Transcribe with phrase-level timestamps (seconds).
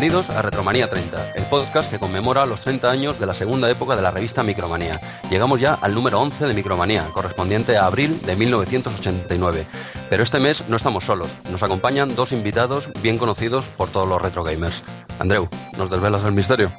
[0.00, 3.96] Bienvenidos a Retromanía 30, el podcast que conmemora los 30 años de la segunda época
[3.96, 4.98] de la revista Micromanía.
[5.28, 9.66] Llegamos ya al número 11 de Micromanía, correspondiente a abril de 1989.
[10.08, 14.22] Pero este mes no estamos solos, nos acompañan dos invitados bien conocidos por todos los
[14.22, 14.82] retro gamers.
[15.18, 16.72] Andreu, ¿nos desvelas el misterio?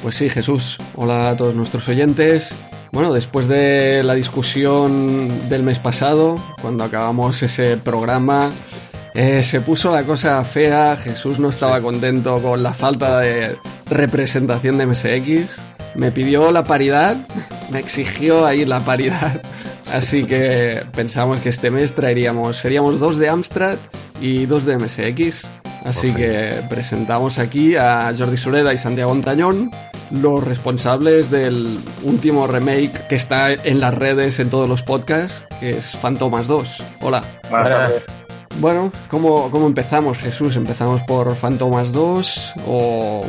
[0.00, 0.78] Pues sí, Jesús.
[0.94, 2.54] Hola a todos nuestros oyentes.
[2.92, 8.48] Bueno, después de la discusión del mes pasado, cuando acabamos ese programa,
[9.14, 14.78] eh, se puso la cosa fea, Jesús no estaba contento con la falta de representación
[14.78, 15.58] de MSX,
[15.94, 17.16] me pidió la paridad,
[17.70, 19.42] me exigió ahí la paridad,
[19.92, 23.78] así que pensamos que este mes traeríamos, seríamos dos de Amstrad
[24.20, 25.46] y dos de MSX,
[25.84, 29.70] así que presentamos aquí a Jordi Sureda y Santiago Montañón,
[30.10, 35.70] los responsables del último remake que está en las redes, en todos los podcasts, que
[35.70, 36.82] es Fantomas 2.
[37.00, 37.22] Hola.
[37.50, 38.06] Buenas
[38.58, 40.56] bueno, ¿cómo, ¿cómo, empezamos, Jesús?
[40.56, 43.24] ¿Empezamos por Fantomas 2 o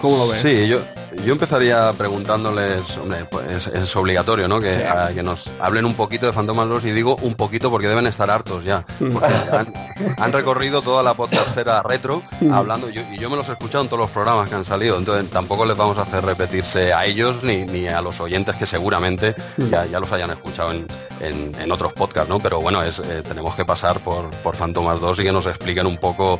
[0.00, 0.40] cómo lo ves?
[0.42, 0.80] Sí, yo,
[1.24, 4.60] yo empezaría preguntándoles, hombre, pues es, obligatorio, ¿no?
[4.60, 8.06] Que, que nos hablen un poquito de Fantomas 2 y digo un poquito porque deben
[8.06, 8.84] estar hartos ya.
[8.98, 9.32] Porque
[10.18, 14.00] han, recorrido toda la podcastera retro hablando, y yo me los he escuchado en todos
[14.00, 17.64] los programas que han salido, entonces tampoco les vamos a hacer repetirse a ellos ni,
[17.64, 20.86] ni a los oyentes que seguramente ya, ya los hayan escuchado en,
[21.24, 22.38] en, otros podcasts, ¿no?
[22.38, 25.86] Pero bueno, es, eh, tenemos que pasar por, por Fantomas 2 y que nos expliquen
[25.86, 26.38] un poco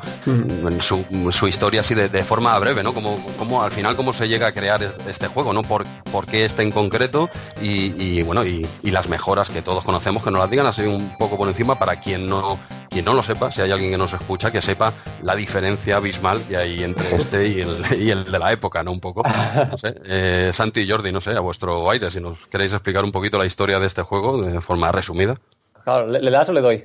[0.81, 2.95] su, su, historia así de, de, forma breve, ¿no?
[2.95, 5.63] Como, como al final cómo se llega a crear este juego, ¿no?
[5.63, 7.29] Por, por qué este en concreto
[7.61, 11.37] y, bueno, y, las mejoras que todos conocemos, que nos las digan así un poco
[11.37, 14.53] por encima para quien no, quien no lo sepa, si hay alguien que nos escucha,
[14.53, 18.53] que sepa la diferencia abismal que hay entre este y el, y el de la
[18.53, 18.93] época, ¿no?
[18.93, 19.25] Un poco.
[19.69, 19.95] No sé.
[20.05, 23.37] Eh, Santi y Jordi, no sé, a vuestro aire, si nos queréis explicar un poquito
[23.37, 25.37] la historia de este juego de forma resumida.
[25.85, 26.85] Claro, ¿le, das o le doy?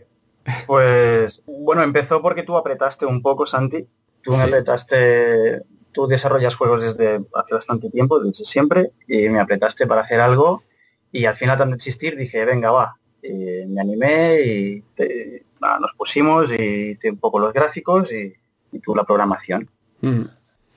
[0.68, 3.88] Pues bueno, empezó porque tú apretaste un poco, Santi.
[4.22, 9.88] Tú me apretaste tú desarrollas juegos desde hace bastante tiempo, desde siempre, y me apretaste
[9.88, 10.64] para hacer algo
[11.12, 12.96] y al final tanto existir dije, venga, va.
[13.24, 14.84] me animé y
[15.60, 18.34] nos pusimos y un poco los gráficos y,
[18.84, 19.70] tú la programación.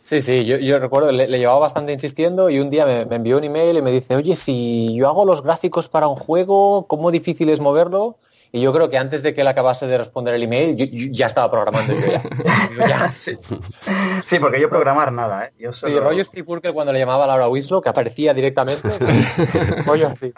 [0.02, 3.44] Sí, sí, yo, recuerdo, le, llevaba bastante insistiendo y un día me, me, envió un
[3.44, 7.48] email y me dice, oye, si yo hago los gráficos para un juego, ¿cómo difícil
[7.50, 8.16] es moverlo?
[8.54, 11.24] Y yo creo que antes de que él acabase de responder el email, yo, ya
[11.24, 13.12] estaba programando yo ya.
[14.26, 14.38] Sí.
[14.38, 15.52] porque yo programar nada, ¿eh?
[15.58, 15.94] Yo solo...
[15.94, 18.88] Sí, rollo Steve Urkel cuando le llamaba a Laura Winslow, que aparecía directamente.
[19.86, 20.34] rollo así.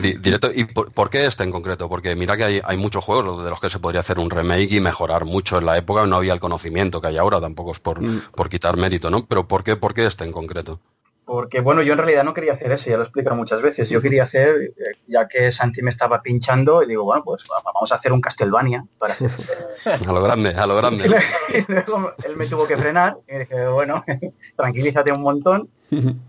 [0.00, 1.88] Directo, ¿y por, qué este en concreto?
[1.88, 4.72] Porque mira que hay, hay, muchos juegos de los que se podría hacer un remake
[4.72, 6.04] y mejorar mucho en la época.
[6.06, 8.22] No había el conocimiento que hay ahora, tampoco es por, mm.
[8.34, 9.24] por quitar mérito, ¿no?
[9.26, 10.80] Pero ¿por qué, ¿por qué este en concreto?
[11.24, 13.88] Porque, bueno, yo en realidad no quería hacer eso, ya lo he explicado muchas veces.
[13.88, 17.92] Yo quería hacer, eh, ya que Santi me estaba pinchando, y digo, bueno, pues vamos
[17.92, 18.84] a hacer un Castlevania.
[18.98, 19.16] Para
[20.08, 21.04] a lo grande, a lo grande.
[21.54, 24.04] Y luego él me tuvo que frenar, y dije, bueno,
[24.56, 25.68] tranquilízate un montón,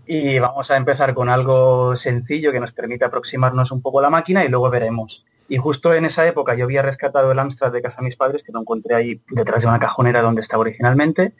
[0.06, 4.10] y vamos a empezar con algo sencillo que nos permite aproximarnos un poco a la
[4.10, 5.24] máquina, y luego veremos.
[5.48, 8.42] Y justo en esa época yo había rescatado el Amstrad de casa de mis padres,
[8.42, 11.34] que lo encontré ahí detrás de una cajonera donde estaba originalmente,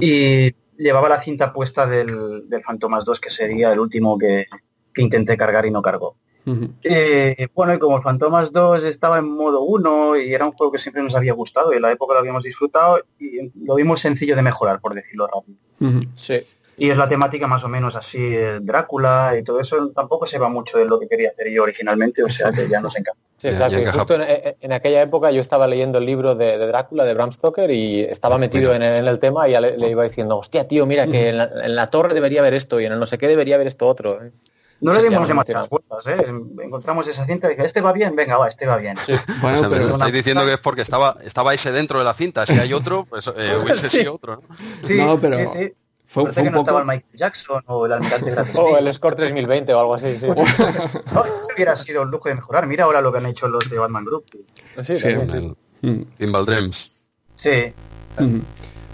[0.00, 4.46] y llevaba la cinta puesta del, del Fantomas 2, que sería el último que,
[4.96, 6.16] intenté cargar y no cargó.
[6.82, 10.72] Eh, bueno, y como el Fantomas 2 estaba en modo 1 y era un juego
[10.72, 14.00] que siempre nos había gustado y en la época lo habíamos disfrutado y lo vimos
[14.00, 15.58] sencillo de mejorar, por decirlo rápido.
[16.12, 16.46] Sí.
[16.76, 20.48] Y es la temática más o menos así, Drácula y todo eso, tampoco se va
[20.48, 23.20] mucho de lo que quería hacer yo originalmente, o sea que ya nos encanta.
[23.36, 23.76] Sí, exacto.
[23.92, 28.00] justo en, aquella época yo estaba leyendo el libro de, Drácula, de Bram Stoker, y
[28.00, 31.74] estaba metido en, el tema y ya le, iba diciendo, hostia, tío, mira que en
[31.76, 34.20] la, torre debería haber esto y en el no sé qué debería haber esto otro.
[34.80, 36.26] No le dimos demasiadas vueltas, ¿eh?
[36.62, 38.96] Encontramos esa cinta y dije, este va bien, venga, va, este va bien.
[39.42, 42.58] Bueno, pero estáis diciendo que es porque estaba, estaba ese dentro de la cinta, si
[42.58, 44.56] hay otro, pues eh, hubiese sido otro, ¿no?
[44.86, 45.38] Sí, pero...
[45.38, 45.74] sí, sí.
[46.14, 46.60] Fue, fue un poco...
[46.60, 50.26] estaba el Michael Jackson o el almirante O el Score 3020 o algo así, sí.
[51.12, 52.68] no, hubiera sido un lujo de mejorar.
[52.68, 54.24] Mira ahora lo que han hecho los de Batman Group.
[54.80, 55.08] Sí, sí.
[56.16, 57.08] Pinball Dreams.
[57.34, 57.72] Sí.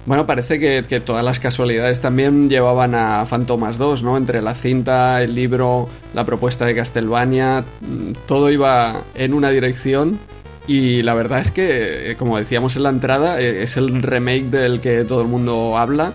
[0.06, 4.17] Bueno, parece que, que, todas las casualidades también llevaban a Fantomas 2, ¿no?
[4.17, 10.19] Entre la cinta, el libro, la propuesta de Castlevania, mm, todo iba en una dirección.
[10.67, 14.81] Y la verdad es que, como decíamos en la entrada, e, es el remake del
[14.81, 16.14] que todo el mundo habla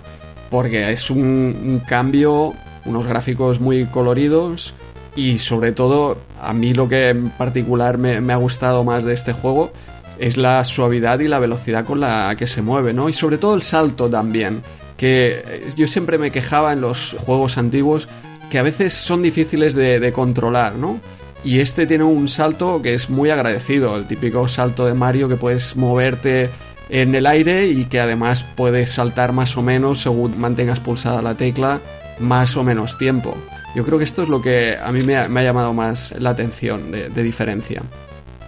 [0.55, 2.53] porque es un, cambio,
[2.85, 4.73] unos gráficos muy coloridos
[5.13, 9.33] y sobre todo a mí lo que en particular me, ha gustado más de este
[9.33, 9.73] juego
[10.17, 13.09] es la suavidad y la velocidad con la que se mueve, ¿no?
[13.09, 14.61] Y sobre todo el salto también,
[14.95, 18.07] que eh, yo siempre me quejaba en los juegos antiguos
[18.49, 21.01] que a veces son difíciles de, de controlar, ¿no?
[21.43, 25.35] Y este tiene un salto que es muy agradecido, el típico salto de Mario que
[25.35, 26.49] puedes moverte
[26.89, 31.35] en el aire y que además puedes saltar más o menos según mantengas pulsada la
[31.35, 31.79] tecla
[32.19, 33.35] más o menos tiempo.
[33.75, 36.91] Yo creo que esto es lo que a mí me ha, llamado más la atención
[36.91, 37.81] de, diferencia.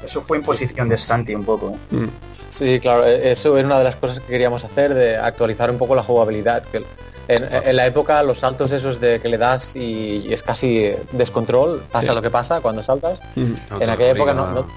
[0.06, 1.78] Eso fue imposición de Santi un poco.
[1.92, 1.96] ¿eh?
[1.96, 2.10] Mm.
[2.50, 5.78] Sí, claro, e, eso era una de las cosas que queríamos hacer, de actualizar un
[5.78, 6.64] poco la jugabilidad.
[6.64, 6.86] Que
[7.28, 12.14] en, la época los saltos esos de que le das y, es casi descontrol, pasa
[12.14, 13.20] lo que pasa cuando saltas.
[13.36, 14.68] en aquella época no, no,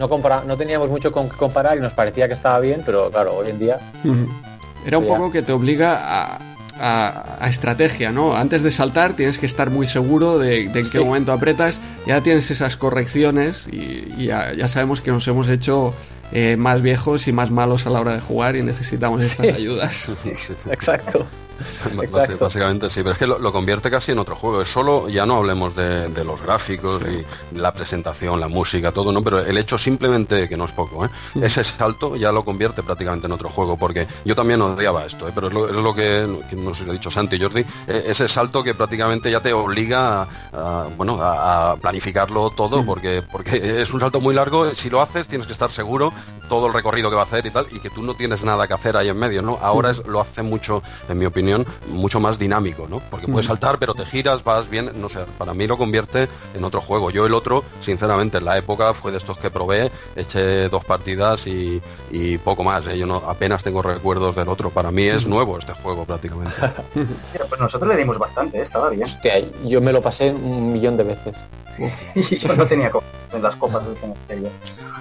[0.00, 3.58] no, teníamos mucho con comparar y nos parecía que estaba bien, pero claro, hoy en
[3.58, 3.78] día...
[4.86, 6.38] Era un poco que te obliga
[6.80, 8.34] a, estrategia, ¿no?
[8.34, 12.50] Antes de saltar tienes que estar muy seguro de, en qué momento apretas, ya tienes
[12.50, 15.92] esas correcciones y, ya, sabemos que nos hemos hecho
[16.32, 20.08] eh, más viejos y más malos a la hora de jugar y necesitamos estas ayudas.
[20.70, 21.26] Exacto.
[22.40, 24.62] Básicamente sí, pero es que lo, convierte casi en otro juego.
[24.62, 29.22] Es solo, ya no hablemos de, los gráficos y la presentación, la música, todo, ¿no?
[29.22, 31.10] Pero el hecho simplemente, que no es poco, ¿eh?
[31.34, 31.44] Mm.
[31.44, 35.32] ese salto ya lo convierte prácticamente en otro juego, porque yo también odiaba esto, ¿eh?
[35.34, 36.26] pero es lo, que,
[36.56, 39.40] no sé si lo ha dicho Santi y Jordi, e, ese salto que prácticamente ya
[39.40, 42.86] te obliga a, bueno, a, planificarlo todo, mm.
[42.86, 46.12] porque, porque es un salto muy largo, si lo haces tienes que estar seguro
[46.48, 48.66] todo el recorrido que va a hacer y tal, y que tú no tienes nada
[48.66, 49.58] que hacer ahí en medio, ¿no?
[49.62, 50.10] Ahora mm.
[50.10, 51.49] lo hace mucho, en mi opinión,
[51.88, 53.00] mucho más dinámico, ¿no?
[53.10, 56.64] Porque puedes saltar, pero te giras, vas bien, no sé, para mí lo convierte en
[56.64, 57.10] otro juego.
[57.10, 61.46] Yo el otro, sinceramente, en la época fue de estos que probé, eché dos partidas
[61.46, 61.80] y,
[62.44, 62.86] poco más.
[62.86, 62.98] ¿eh?
[62.98, 64.70] Yo no, apenas tengo recuerdos del otro.
[64.70, 66.54] Para mí es nuevo este juego prácticamente.
[67.48, 68.62] pues nosotros le dimos bastante, ¿eh?
[68.62, 69.04] estaba bien.
[69.04, 71.44] Hostia, yo me lo pasé un millón de veces.
[72.14, 72.90] yo no tenía
[73.32, 74.48] en las copas del cementerio.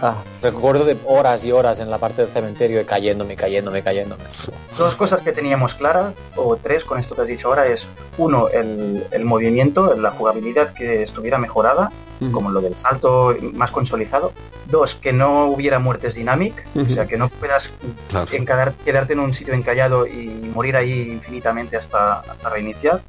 [0.02, 4.24] Ah, recuerdo de horas y horas en la parte del cementerio y cayéndome, cayéndome, cayéndome.
[4.78, 7.86] Dos cosas que teníamos claras, o tres con esto que has dicho ahora, es
[8.18, 11.92] uno, el, el movimiento, la jugabilidad que estuviera mejorada,
[12.32, 14.34] como lo del salto más consolidado.
[14.68, 17.74] Dos, que no hubiera muertes dynamic, o sea, que no puedas
[18.86, 23.02] quedarte en un sitio encallado y morir ahí infinitamente hasta, hasta reiniciar.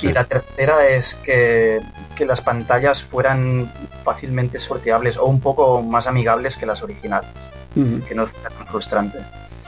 [0.00, 1.80] Y la tercera es que,
[2.16, 3.70] que las pantallas fueran
[4.04, 7.30] fácilmente sorteables o un poco más amigables que las originales,
[7.74, 9.18] que no fuera tan frustrante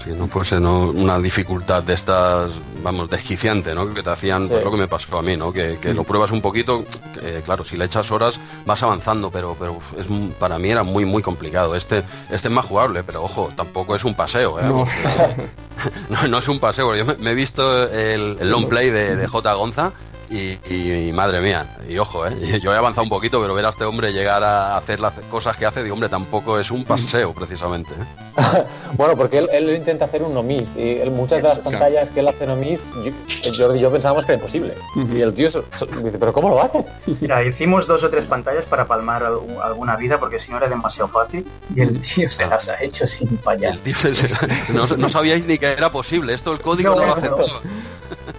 [0.02, 2.52] si no fuese una dificultad de estas,
[2.82, 3.92] vamos, desquiciante, ¿no?
[3.92, 5.52] Que te hacían, pues lo que me pasó a mí, ¿no?
[5.52, 6.84] Que, lo pruebas un poquito,
[7.44, 10.06] claro, si le echas horas vas avanzando, pero, pero es,
[10.38, 11.74] para mí era muy, muy complicado.
[11.74, 14.86] Este, este es más jugable, pero ojo, tampoco es un paseo, ¿eh?
[16.28, 16.94] No, es un paseo.
[16.94, 19.52] Yo me, he visto el, long play de, de J.
[19.54, 19.92] Gonza
[20.30, 22.60] y, madre mía, y ojo, ¿eh?
[22.62, 25.56] yo he avanzado un poquito, pero ver a este hombre llegar a hacer las cosas
[25.56, 27.94] que hace, de hombre, tampoco es un paseo precisamente.
[27.94, 28.64] ¿eh?
[28.94, 32.46] bueno, porque él, intenta hacer un nomis y muchas de las pantallas que él hace
[32.46, 32.88] nomis,
[33.52, 34.74] yo, yo pensábamos que era imposible.
[35.14, 35.62] Y el tío dice,
[36.18, 36.84] pero ¿cómo lo hace?
[37.20, 39.24] Mira, hicimos dos o tres pantallas para palmar
[39.62, 43.06] alguna vida porque si no era demasiado fácil y el tío se las ha hecho
[43.06, 43.74] sin fallar.
[43.74, 43.94] El tío
[44.98, 47.30] no, sabíais ni que era posible, esto el código no, lo hace.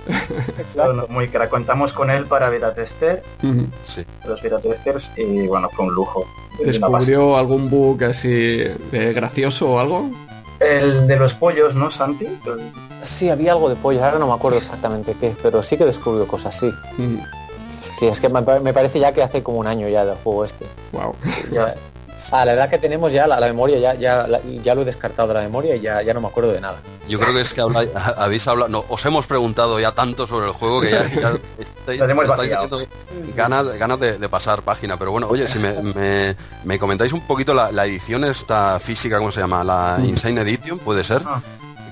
[0.74, 1.08] claro.
[1.10, 1.50] muy crack.
[1.50, 3.24] Contamos con él para beta tester.
[4.26, 6.26] Los beta testers y bueno, fue un lujo.
[6.64, 10.10] ¿Descubrió algún bug así gracioso o algo?
[10.60, 12.28] El de los pollos, ¿no, Santi?
[13.02, 16.28] Sí, había algo de pollos, ahora no me acuerdo exactamente qué, pero sí que descubrió
[16.28, 16.70] cosas, sí.
[18.02, 20.66] es que me, parece ya que hace como un año ya del juego este.
[20.92, 21.16] Wow.
[22.32, 24.28] A la edad que tenemos ya, la, memoria, ya, ya,
[24.62, 26.82] ya lo he descartado de la memoria y ya, ya no me acuerdo de nada.
[27.08, 27.62] Yo creo que es que
[28.18, 31.00] habéis hablado, no, os hemos preguntado ya tanto sobre el juego que ya,
[31.58, 32.80] estáis, teniendo
[33.36, 34.98] ganas, ganas de, pasar página.
[34.98, 39.40] Pero bueno, oye, si me, me, comentáis un poquito la, edición esta física, ¿cómo se
[39.40, 39.64] llama?
[39.64, 40.06] La mm.
[40.06, 41.22] Insane Edition, ¿puede ser?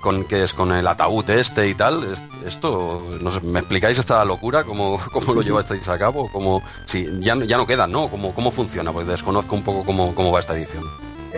[0.07, 2.15] Con que es con el ataúd este y tal.
[2.45, 4.63] Esto, no sé, ¿me explicáis esta locura?
[4.63, 6.29] ¿Cómo, cómo lo lleváis a cabo?
[6.31, 8.07] ¿Cómo, si ya, ya no quedan, ¿no?
[8.07, 8.93] ¿Cómo, ¿Cómo funciona?
[8.93, 10.85] Pues desconozco un poco cómo, cómo va esta edición.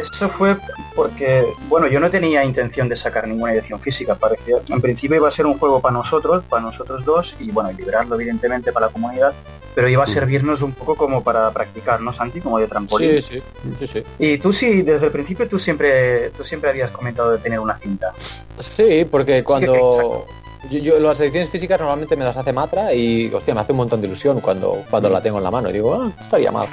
[0.01, 0.55] Eso fue
[0.95, 4.57] porque, bueno, yo no tenía intención de sacar ninguna edición física, parecía.
[4.69, 7.75] En principio iba a ser un juego para nosotros, para nosotros dos, y bueno, y
[7.75, 9.33] liberarlo evidentemente para la comunidad,
[9.75, 12.41] pero iba a servirnos un poco como para practicar, ¿no, Santi?
[12.41, 13.21] Como de trampolín.
[13.21, 13.41] Sí,
[13.79, 17.37] sí, sí, Y tú sí, desde el principio tú siempre, tú siempre habías comentado de
[17.37, 18.13] tener una cinta.
[18.59, 20.25] Sí, porque cuando...
[20.69, 24.01] yo, las ediciones físicas normalmente me las hace Matra y, hostia, me hace un montón
[24.01, 25.69] de ilusión cuando, cuando la tengo en la mano.
[25.69, 26.67] Y digo, ah, estaría mal.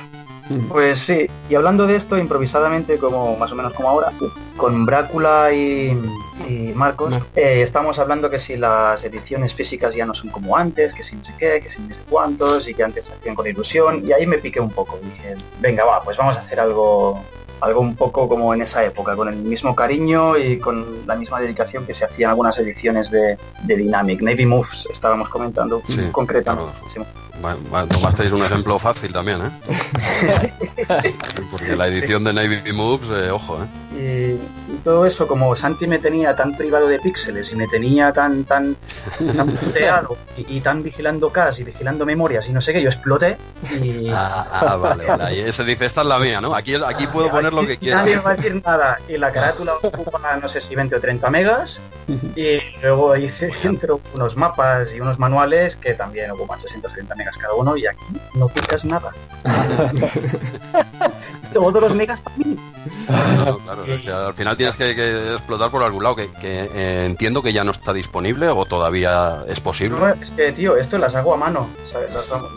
[0.68, 4.12] Pues sí, y hablando de esto improvisadamente, como más o menos como ahora,
[4.56, 5.92] con Brácula y,
[6.74, 11.02] Marcos, eh, estamos hablando que si las ediciones físicas ya no son como antes, que
[11.02, 13.46] si no sé qué, que si no sé cuántos, y que antes se hacían con
[13.46, 14.98] ilusión, y ahí me piqué un poco.
[15.02, 17.24] Dije, venga, va, pues vamos a hacer algo
[17.60, 21.40] algo un poco como en esa época, con el mismo cariño y con la misma
[21.40, 24.20] dedicación que se hacían algunas ediciones de, Dynamic.
[24.20, 26.72] Navy Moves estábamos comentando concretamente.
[27.90, 30.52] Tomasteis un ejemplo fácil también, ¿eh?
[31.50, 33.66] Porque la edición de Navy Moves, eh, ojo, ¿eh?
[33.96, 38.44] Y, todo eso, como Santi me tenía tan privado de píxeles y me tenía tan
[38.44, 38.76] tan
[39.34, 43.36] tan puteado y, tan vigilando CAS y vigilando memorias y no sé qué, yo exploté
[43.82, 44.10] y...
[44.12, 45.48] Ah, ah vale, vale.
[45.48, 46.54] Y se dice, esta es la mía, ¿no?
[46.54, 48.02] Aquí, aquí puedo poner lo que quiera.
[48.02, 49.00] Nadie va a decir nada.
[49.08, 51.80] Y la carátula ocupa, no sé si 20 o 30 megas.
[52.36, 57.54] Y luego hice dentro unos mapas y unos manuales que también ocupan 630 megas cada
[57.54, 58.04] uno y aquí
[58.34, 59.12] no picas nada.
[61.52, 62.56] Todos los megas para mí.
[64.12, 67.92] al final tienes que, explotar por algún lado, que, eh, entiendo que ya no está
[67.92, 69.98] disponible o todavía es posible.
[70.20, 71.68] es que, tío, esto las hago a mano.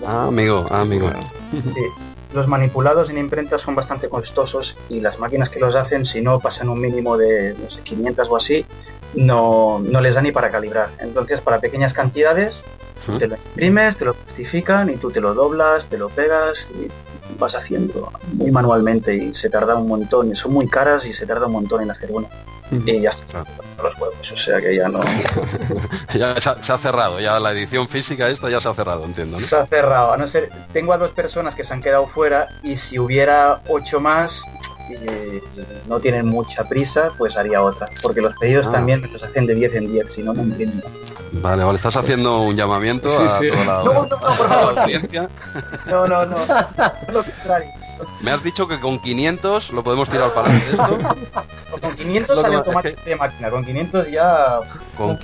[0.06, 1.10] ah, amigo, ah, amigo.
[2.34, 6.40] Los manipulados en imprenta son bastante costosos y las máquinas que los hacen, si no
[6.40, 8.66] pasan un mínimo de, no sé, 500 o así,
[9.16, 10.90] no, no les da ni para calibrar.
[11.00, 12.64] Entonces, para pequeñas cantidades,
[13.18, 16.88] te lo imprimes, te lo justifican y tú te lo doblas, te lo pegas y
[17.38, 20.32] vas haciendo muy manualmente y se tarda un montón.
[20.32, 22.28] Y son muy caras y se tarda un montón en hacer una.
[22.72, 23.46] Y ya está.
[23.82, 25.00] Los huevos, o sea que ya no.
[26.14, 29.40] ya se ha, cerrado, ya la edición física esta ya se ha cerrado, entiendo.
[29.40, 30.50] Se ha cerrado, a no ser.
[30.74, 34.44] Tengo a dos personas que se han quedado fuera y si hubiera ocho más,
[35.88, 37.88] no tienen mucha prisa, pues haría otra.
[38.02, 38.72] Porque los pedidos ah.
[38.72, 40.84] también los hacen de 10 en 10, si no, no entiendo.
[41.32, 44.76] Vale, vale, estás haciendo un llamamiento a toda la, no, no, no, por favor.
[45.88, 46.38] No, no, no.
[47.12, 47.70] Lo contrario.
[48.22, 50.98] Me has dicho que con 500 lo podemos tirar para esto.
[51.82, 54.60] con 500 sale automático de máquina, con 500 ya...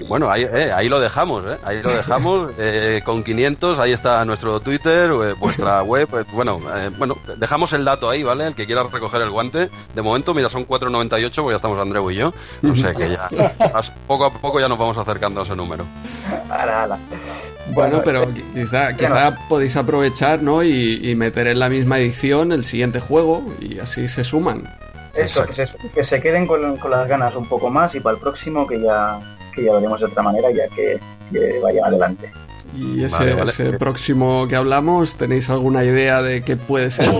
[0.07, 2.51] bueno, ahí, eh, ahí, lo dejamos, eh, ahí lo dejamos.
[2.57, 6.07] Eh, con 500, ahí está nuestro Twitter, vuestra web.
[6.31, 6.59] bueno,
[6.97, 8.47] bueno, dejamos el dato ahí, ¿vale?
[8.47, 9.69] El que quiera recoger el guante.
[9.93, 12.33] De momento, mira, son 4.98, pues ya estamos Andreu y yo.
[12.61, 13.29] No sé, que ya
[14.07, 15.85] poco a poco ya nos vamos acercando a ese número.
[17.73, 20.63] Bueno, pero quizá, quizá podéis aprovechar ¿no?
[20.63, 24.63] y, meter en la misma edición el siguiente juego y así se suman.
[25.15, 28.81] Eso, que se, queden con, las ganas un poco más y para el próximo que
[28.81, 29.19] ya,
[29.53, 30.99] que ya veremos de otra manera ya que,
[31.61, 32.29] vaya adelante.
[32.75, 37.09] Y ese, próximo que hablamos, ¿tenéis alguna idea de qué puede ser?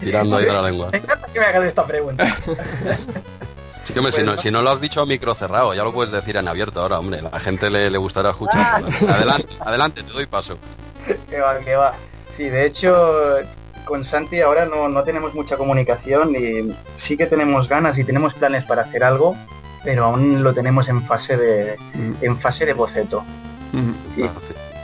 [0.00, 0.88] Tirando ahí de la lengua.
[0.92, 2.36] Me encanta que me hagas esta pregunta.
[3.84, 6.12] Sí, hombre, si, no, si no lo has dicho a micro cerrado, ya lo puedes
[6.12, 7.18] decir en abierto ahora, hombre.
[7.18, 8.82] A la gente le, le gustará escuchar.
[9.08, 10.58] adelante, adelante, te doy paso.
[11.28, 11.92] Que va, que va.
[12.36, 13.40] Sí, de hecho,
[13.84, 18.34] con Santi ahora no, no tenemos mucha comunicación y sí que tenemos ganas y tenemos
[18.34, 19.36] planes para hacer algo,
[19.84, 22.12] pero aún lo tenemos en fase de, mm.
[22.24, 23.24] en fase de boceto.
[23.72, 23.92] Mm.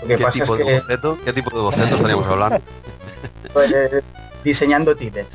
[0.07, 1.19] ¿Qué, tipo de boceto?
[1.25, 2.61] ¿Qué tipo de boceto estaríamos hablando?
[3.55, 4.02] Pues, eh,
[4.45, 5.26] diseñando títeres.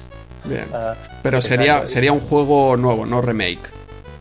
[0.46, 0.66] Bien.
[0.74, 3.70] Ah, Pero sería, sería un juego nuevo, no remake.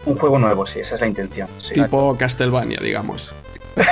[0.04, 1.48] Un juego nuevo, sí, esa es la intención.
[1.72, 3.32] tipo Castlevania, digamos.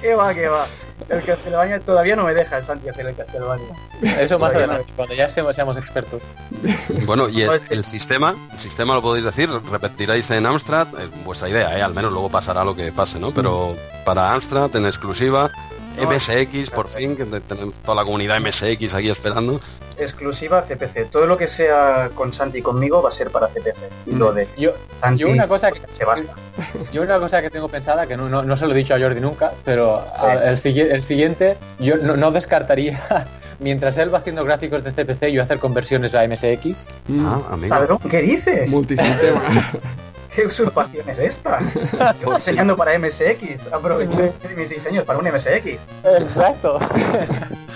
[0.00, 0.66] ¿Qué va, qué va?
[1.08, 3.74] El Castlevania todavía no me deja el Santi hacer el Castlevania.
[4.18, 6.22] Eso más adelante, cuando ya seamos, seamos expertos.
[7.06, 11.76] Bueno, y el, sistema, el sistema lo podéis decir, repetiréis en Amstrad, eh, vuestra idea,
[11.76, 11.82] ¿eh?
[11.82, 13.32] al menos luego pasará lo que pase, ¿no?
[13.32, 15.50] Pero para Amstrad, en exclusiva,
[15.98, 19.60] MSX, por fin, que tenemos toda la comunidad MSX aquí esperando.
[19.98, 21.10] Exclusiva CPC.
[21.10, 23.76] Todo lo que sea con Santi y conmigo va a ser para CPC.
[24.06, 24.72] Y lo de yo,
[25.16, 26.34] yo una cosa que se basta.
[26.92, 29.20] Yo una cosa que tengo pensada, que no, no, se lo he dicho a Jordi
[29.20, 30.04] nunca, pero
[30.44, 33.02] el, el, siguiente, yo no, descartaría
[33.58, 36.88] mientras él va haciendo gráficos de CPC, yo hacer conversiones a MSX.
[37.20, 37.98] Ah, amigo.
[38.10, 38.68] ¿qué dices?
[38.68, 39.40] Multisistema.
[40.34, 41.60] ¿Qué usurpación es esta?
[42.10, 43.72] Estoy diseñando para MSX.
[43.72, 45.78] Aproveché mis diseños para un MSX.
[46.20, 46.78] Exacto.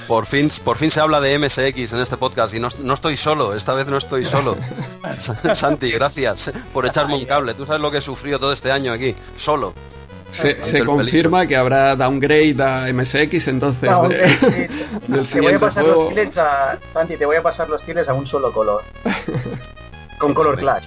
[0.08, 3.54] Por fin, por fin se habla de MSX en este podcast y no, estoy solo,
[3.54, 4.56] esta vez no estoy solo.
[5.54, 7.54] Santi, gracias por echarme un cable.
[7.54, 9.74] Tú sabes lo que he sufrido todo este año aquí, solo.
[10.30, 13.88] Se, confirma que habrá downgrade a MSX entonces
[15.32, 18.14] te voy a pasar los tiles a Santi, te voy a pasar los tiles a
[18.14, 18.82] un solo color.
[20.18, 20.84] Con color clash.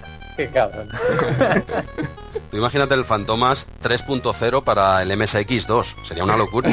[2.50, 6.70] Tú imagínate el Fantomas 3.0 para el MSX2, sería una locura.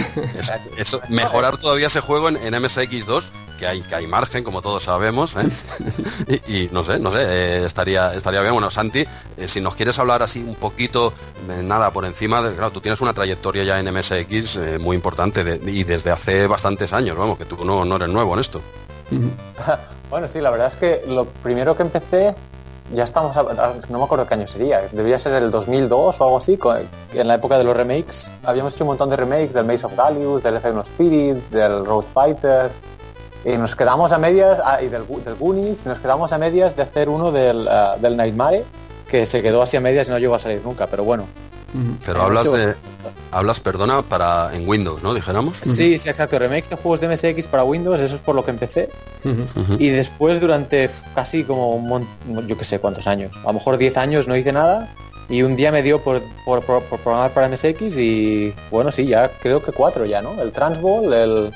[1.08, 3.24] mejorar todavía ese juego en, MSX2,
[3.58, 6.40] que hay, que hay margen, como todos sabemos, ¿eh?
[6.46, 8.54] y, no sé, no sé, eh, estaría, estaría bien.
[8.54, 9.06] Bueno, Santi,
[9.36, 11.12] eh, si nos quieres hablar así un poquito,
[11.62, 15.84] nada, por encima, de, claro, tú tienes una trayectoria ya en MSX muy importante y
[15.84, 18.62] desde hace bastantes años, vamos, que tú no, no eres nuevo en esto.
[20.10, 22.34] bueno, sí, la verdad es que lo primero que empecé
[22.94, 23.36] ya estamos,
[23.88, 26.58] no me acuerdo qué año sería, debía ser el 2002 o algo así,
[27.14, 28.30] en la época de los remakes.
[28.44, 32.04] Habíamos hecho un montón de remakes del Maze of Values, del F1 Spirit, del Road
[32.14, 32.70] Fighter,
[33.44, 36.74] y nos quedamos a medias, ah, y del, del Goonies, y nos quedamos a medias
[36.76, 38.64] de hacer uno del, uh, del Nightmare,
[39.08, 41.26] que se quedó así a medias y no llegó a salir nunca, pero bueno.
[42.04, 42.74] Pero hablas de
[43.30, 45.14] hablas, perdona, para en Windows, ¿no?
[45.14, 45.58] Dijéramos.
[45.58, 46.38] Sí, sí, exacto.
[46.38, 48.88] Remakes de juegos de MSX para Windows, eso es por lo que empecé.
[49.78, 52.06] Y después durante casi como un
[52.46, 54.94] yo que sé cuántos años, a lo mejor 10 años no hice nada.
[55.28, 59.60] Y un día me dio por, por, programar para MSX y bueno, sí, ya creo
[59.60, 60.40] que cuatro ya, ¿no?
[60.40, 61.52] El Transball, el,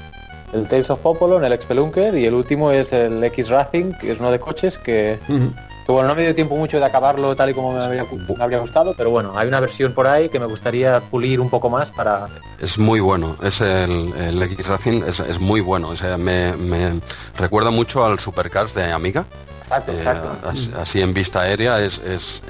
[0.53, 4.19] el Tales of Popolon, el Expelunker y el último es el X Racing, que es
[4.19, 5.21] uno de coches que,
[5.93, 9.11] bueno, no me dio tiempo mucho de acabarlo tal y como me habría, gustado, pero
[9.11, 12.29] bueno, hay una versión por ahí que me gustaría pulir un poco más para...
[12.61, 16.53] Es muy bueno, es el, X Racing, es, muy bueno, o sea, me,
[17.37, 19.25] recuerda mucho al Supercars de Amiga.
[19.59, 20.49] Exacto, exacto.
[20.49, 22.01] Eh, así, en vista aérea es,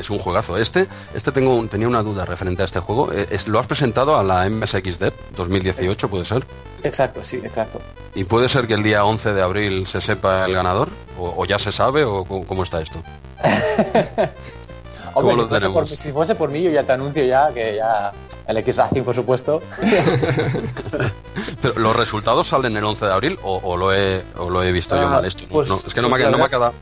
[0.09, 0.57] un juegazo.
[0.57, 3.13] Este, este tengo, tenía una duda referente a este juego.
[3.13, 6.47] Eh, ¿Lo has presentado a la MSX Dev 2018, puede ser?
[6.83, 7.81] Exacto, sí, exacto.
[8.15, 10.89] ¿Y puede ser que el día 11 de abril se sepa el ganador?
[11.19, 13.03] ¿O, ya se sabe o cómo está esto?
[15.15, 18.13] Hombre, si, fuese por, mí, yo ya te anuncio ya que ya
[18.47, 19.61] el X Racing, por supuesto.
[21.63, 25.07] Pero los resultados salen el 11 de abril o, lo, he, lo he visto yo
[25.09, 25.45] ah, mal esto.
[25.51, 26.73] Pues, es que no, me, ha quedado.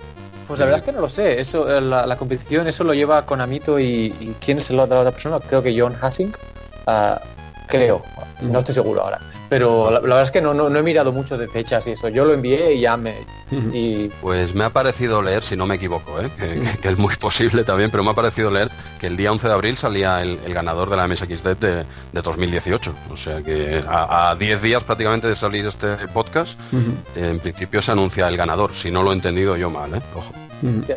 [0.47, 1.41] Pues la verdad es que no lo sé.
[1.41, 5.41] Eso, eh, la, competición, eso lo lleva con Amito y, ¿quién es la otra persona?
[5.41, 6.35] Creo que John Hassing.
[6.87, 7.21] Ah,
[7.67, 8.03] creo.
[8.41, 9.21] No estoy seguro ahora.
[9.49, 12.09] Pero la, verdad es que no, no, he mirado mucho de fechas y eso.
[12.09, 13.15] Yo lo envié y ya me...
[13.73, 14.09] Y...
[14.21, 16.31] Pues me ha parecido leer, si no me equivoco, ¿eh?
[16.83, 19.55] que, es muy posible también, pero me ha parecido leer que el día 11 de
[19.55, 22.95] abril salía el, ganador de la MSXD de, de, 2018.
[23.11, 26.61] O sea que a 10 días prácticamente de salir este podcast,
[27.17, 28.75] en principio se anuncia el ganador.
[28.75, 30.03] Si no lo he entendido yo mal, ¿eh?
[30.15, 30.33] Ojo.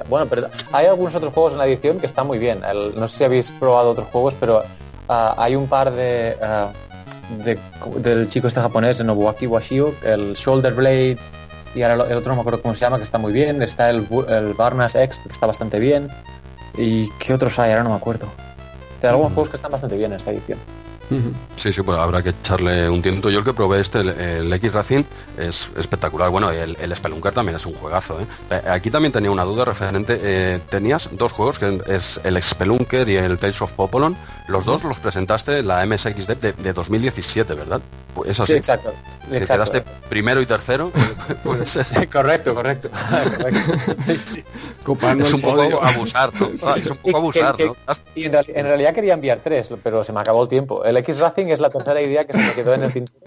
[0.10, 2.62] Bueno, pero hay algunos otros juegos en la edición que están muy bien.
[2.96, 4.64] no sé si habéis probado otros juegos, pero
[5.08, 6.36] ah, hay un par de...
[8.02, 11.18] Del chico este japonés, de Nobuaki Washio, el Shoulder Blade
[11.74, 13.62] y ahora el otro no me acuerdo cómo se llama, que está muy bien.
[13.62, 16.10] Está el, el Barnas X, que está bastante bien.
[16.78, 17.72] ¿Y qué otros hay?
[17.72, 18.28] Ahora no me acuerdo.
[19.02, 20.60] Hay algunos juegos que están bastante bien en esta edición.
[21.58, 23.30] Sí, sí, pues habrá que echarle un tiempo.
[23.30, 25.04] Yo el que probé este, el, X Racing,
[25.38, 26.30] es espectacular.
[26.30, 28.20] Bueno, el, el Spelunker también es un juegazo.
[28.22, 28.26] ¿eh?
[28.50, 30.20] Eh, aquí también tenía una duda referente.
[30.22, 34.16] Eh, tenías dos juegos, que es el Spelunker y el Tales of Popolon.
[34.48, 37.82] Los dos los presentaste en la MSX de, de 2017, ¿verdad?
[38.14, 38.94] Pues Sí, exacto.
[39.30, 40.92] quedaste primero y tercero.
[42.12, 42.90] correcto, correcto.
[44.08, 46.50] es un poco abusar, ¿no?
[46.76, 47.76] es un poco abusar, ¿no?
[48.16, 50.84] Y en, realidad quería enviar tres, pero se me acabó el tiempo.
[50.84, 53.20] El X Racing es la tercera idea que se me quedó en el tintero.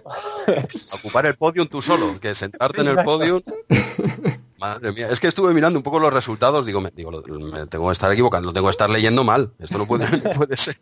[0.98, 3.40] Ocupar el podium tú solo, que sentarte en el podium.
[4.58, 7.86] Madre mía, es que estuve mirando un poco los resultados, digo, me, digo, me tengo
[7.88, 9.52] que estar equivocando, lo tengo que estar leyendo mal.
[9.58, 10.76] Esto no puede, puede ser.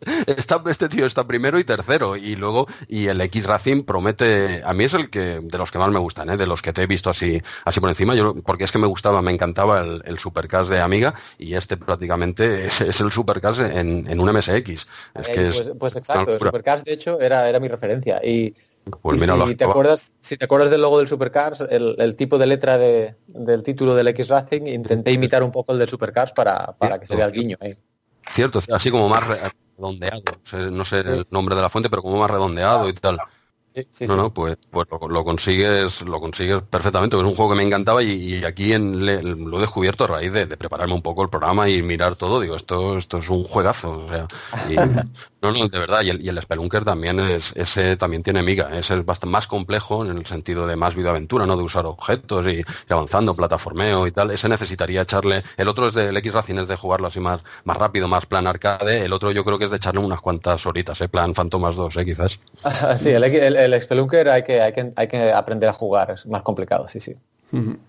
[0.67, 4.83] este tío está primero y tercero, y luego, y el X Racing promete, a mí
[4.83, 6.37] es el que, de los que más me gustan, ¿eh?
[6.37, 8.87] de los que te he visto así, así por encima, yo, porque es que me
[8.87, 14.07] gustaba, me encantaba el, el Supercast de Amiga, y este prácticamente es, el Supercast en,
[14.07, 14.69] en un MSX.
[15.15, 18.53] Es que pues, pues, exacto, el Supercast de hecho era, era mi referencia, y
[19.01, 22.77] pues si, te acuerdas, si te acuerdas del logo del Supercars, el, tipo de letra
[22.77, 27.07] del título del X Racing, intenté imitar un poco el del Supercars para, para que
[27.07, 27.57] se vea el guiño.
[28.27, 29.23] Cierto, así como más
[29.77, 30.23] redondeado,
[30.71, 33.17] no sé el nombre de la fuente, pero como más redondeado y tal
[34.07, 37.17] no, no, pues, pues lo, consigues, lo consigues perfectamente.
[37.17, 39.03] Es un juego que me encantaba y, aquí en,
[39.49, 42.39] lo he descubierto a raíz de, prepararme un poco el programa y mirar todo.
[42.39, 44.05] Digo, esto, esto es un juegazo.
[44.05, 44.27] O sea,
[45.41, 46.01] no, no, de verdad.
[46.03, 48.77] Y el, y el Spelunker también es, ese también tiene miga.
[48.77, 51.57] Es bastante más complejo en el sentido de más videoaventura, ¿no?
[51.57, 54.29] De usar objetos y, avanzando, plataformeo y tal.
[54.29, 55.43] Ese necesitaría echarle.
[55.57, 58.45] El otro es del X Racing, es de jugarlo así más, más rápido, más plan
[58.45, 59.03] arcade.
[59.05, 61.09] El otro yo creo que es de echarle unas cuantas horitas, ¿eh?
[61.09, 62.05] Plan Fantomas 2, ¿eh?
[62.05, 62.39] Quizás.
[62.99, 66.25] sí, el, el el Spelunker hay que, hay, que, hay que aprender a jugar, es
[66.25, 67.15] más complicado, sí, sí.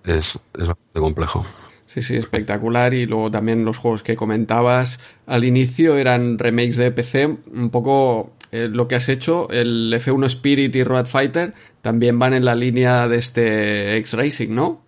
[0.05, 1.45] Es, bastante complejo.
[1.87, 2.93] Sí, sí, espectacular.
[2.93, 8.33] Y luego también los juegos que comentabas al inicio eran remakes de PC, un poco
[8.53, 12.55] eh, lo que has hecho, el F1 Spirit y Road Fighter, también van en la
[12.55, 14.83] línea de este X-Racing, ¿no?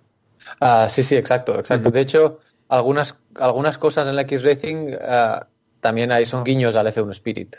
[0.61, 1.91] Ah, sí, sí, exacto, exacto.
[1.91, 5.47] De hecho, algunas, algunas cosas en el X-Racing ah,
[5.81, 7.57] también hay, son guiños al F1 Spirit.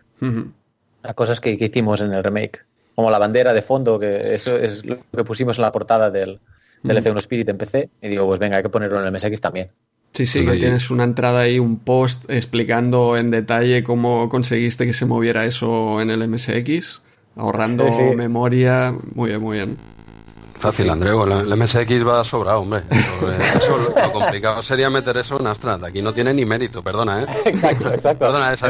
[1.03, 2.65] A cosas que, que, hicimos en el remake
[2.97, 6.39] como la bandera de fondo, que eso es lo que pusimos en la portada del,
[6.81, 7.91] del F1 Spirit en PC.
[8.01, 9.69] Y digo, pues venga, hay que ponerlo en el MSX también.
[10.13, 14.93] Sí, sí, que tienes una entrada ahí, un post explicando en detalle cómo conseguiste que
[14.93, 17.03] se moviera eso en el MSX,
[17.35, 18.95] ahorrando memoria.
[19.13, 19.77] Muy bien, muy bien.
[20.59, 21.23] Fácil, Andreu.
[21.23, 22.83] El MSX va sobrado, hombre.
[23.55, 25.79] Eso, lo complicado sería meter eso en Astra.
[25.83, 27.25] Aquí no tiene ni mérito, perdona, ¿eh?
[27.45, 28.25] Exacto, exacto.
[28.25, 28.69] Perdona, esa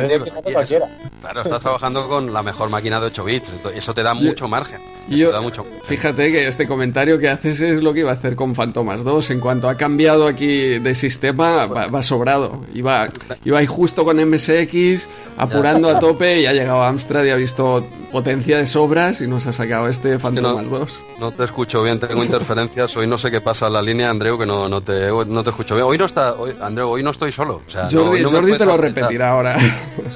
[1.22, 3.54] Claro, estás trabajando con la mejor máquina de 8 bits.
[3.74, 4.82] Eso te da mucho margen.
[5.10, 5.66] Yo, mucho.
[5.84, 9.32] Fíjate que este comentario que haces es lo que iba a hacer con Fantomas 2.
[9.32, 12.66] En cuanto ha cambiado aquí de sistema, va, sobrado.
[12.74, 13.10] Iba,
[13.46, 17.36] iba ahí justo con MSX, apurando a tope y ha llegado a Amstrad y ha
[17.36, 21.00] visto potencia de sobras y nos ha sacado este Fantomas 2.
[21.20, 22.96] No te escucho bien, tengo interferencias.
[22.98, 25.50] Hoy no sé qué pasa en la línea, Andreu, que no, no, te, no te
[25.50, 25.88] escucho bien.
[25.88, 27.62] Hoy no está, hoy, Andreu, hoy no estoy solo.
[27.72, 29.58] Jordi, te lo repetirá ahora.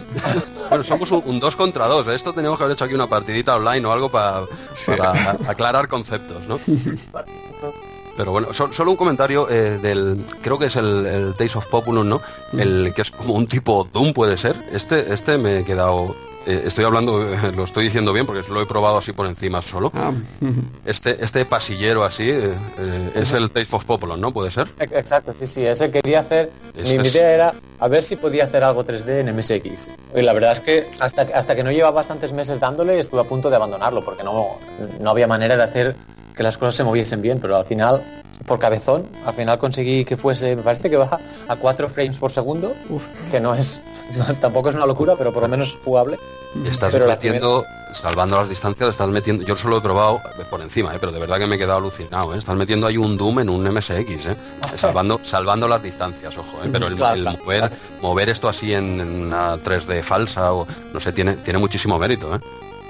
[0.70, 2.08] bueno, somos un 2 contra 2.
[2.10, 4.42] Esto teníamos que haber hecho aquí una partidita online o algo para
[4.90, 6.60] aclarar conceptos, ¿no?
[8.18, 12.08] Pero bueno, solo un comentario eh, del, creo que es el, el Taste of Populum,
[12.08, 12.22] ¿no?
[12.54, 14.56] El que es como un tipo Doom puede ser.
[14.72, 17.24] Este, este me he quedado eh, estoy hablando,
[17.56, 19.92] lo estoy diciendo bien porque lo he probado así por encima solo.
[19.94, 20.12] Ah.
[20.86, 24.32] Este, este pasillero así eh, eh, es el Taste of ¿no?
[24.32, 24.68] ¿Puede ser?
[24.80, 25.66] Exacto, sí, sí.
[25.66, 26.52] Ese quería hacer.
[26.76, 29.90] mi idea era a ver si podía hacer algo 3D en MSX.
[30.16, 33.26] Y la verdad es que hasta, hasta que no lleva bastantes meses dándole estuve a
[33.26, 34.60] punto de abandonarlo porque no,
[35.00, 35.96] no había manera de hacer
[36.36, 38.02] que las cosas se moviesen bien, pero al final
[38.46, 42.32] por cabezón, al final conseguí que fuese, me parece que baja a 4 frames por
[42.32, 42.74] segundo,
[43.30, 43.82] que no es,
[44.42, 46.18] tampoco es una locura, pero por lo menos jugable.
[46.66, 50.20] Estás metiendo, salvando las distancias, estás metiendo, yo solo he probado
[50.50, 50.98] por encima, ¿eh?
[51.00, 52.38] pero de verdad que me he quedado alucinado, ¿eh?
[52.38, 54.36] estás metiendo ahí un Doom en un MSX, ¿eh?
[54.76, 56.70] salvando, salvando las distancias, ojo, ¿eh?
[56.70, 57.72] pero el, mover,
[58.02, 62.36] mover, esto así en, una 3D falsa, o no sé, tiene, tiene muchísimo mérito.
[62.36, 62.40] ¿eh?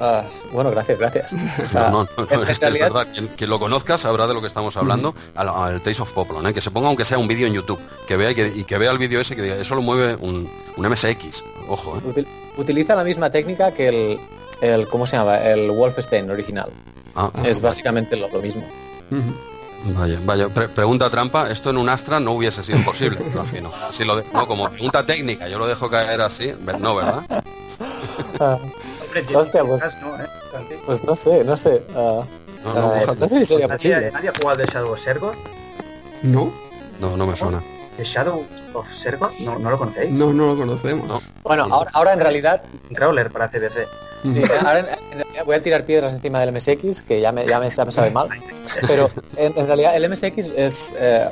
[0.03, 1.33] Ah, bueno, gracias, gracias.
[1.73, 3.07] No, no, es, verdad.
[3.37, 6.53] Quien, lo conozca sabrá de lo que estamos hablando al, Taste of Poplon, ¿eh?
[6.53, 8.97] que se ponga aunque sea un vídeo en YouTube, que vea y que, vea el
[8.97, 12.01] vídeo ese que diga, eso lo mueve un, MSX, ojo.
[12.15, 12.25] ¿eh?
[12.57, 14.19] Utiliza la misma técnica que el,
[14.61, 15.37] el, ¿cómo se llama?
[15.37, 16.71] El Wolfenstein original.
[17.15, 18.63] Ah, es básicamente lo, mismo.
[19.95, 23.71] Vaya, vaya, pregunta trampa, esto en un Astra no hubiese sido posible, imagino.
[23.91, 27.43] Si lo no, como pregunta técnica, yo lo dejo caer así, no, ¿verdad?
[29.33, 30.27] Hostia, pues, no, ¿eh?
[30.85, 31.83] pues no sé, no sé.
[31.93, 32.23] Uh,
[32.63, 34.11] no, no, uh, no, sé si sería posible.
[34.11, 35.35] ¿Nadie ha jugado de Shadow of Sergot?
[36.21, 36.51] No.
[36.99, 37.61] No, no me suena.
[37.97, 39.31] ¿De Shadow of Sergot?
[39.39, 40.11] ¿No, ¿No lo conocéis?
[40.11, 41.23] No, no lo conocemos.
[41.43, 42.61] Bueno, ahora, ahora en realidad...
[42.93, 43.87] Crawler para CDC.
[44.23, 44.85] Sí, ahora en,
[45.17, 47.91] realidad voy a tirar piedras encima del MSX, que ya me, ya me, ya me
[47.91, 48.29] sabe mal.
[48.87, 50.93] Pero en, en, realidad el MSX es...
[50.97, 51.29] Eh,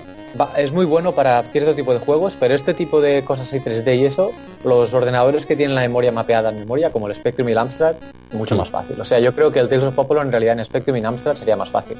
[0.57, 3.97] es muy bueno para cierto tipo de juegos, pero este tipo de cosas así 3D
[3.97, 4.31] y eso,
[4.63, 7.95] los ordenadores que tienen la memoria mapeada en memoria, como el Spectrum y el Amstrad,
[8.31, 8.99] mucho más fácil.
[9.01, 11.07] O sea, yo creo que el Tales of Popolo en realidad en Spectrum y en
[11.07, 11.97] Amstrad sería más fácil.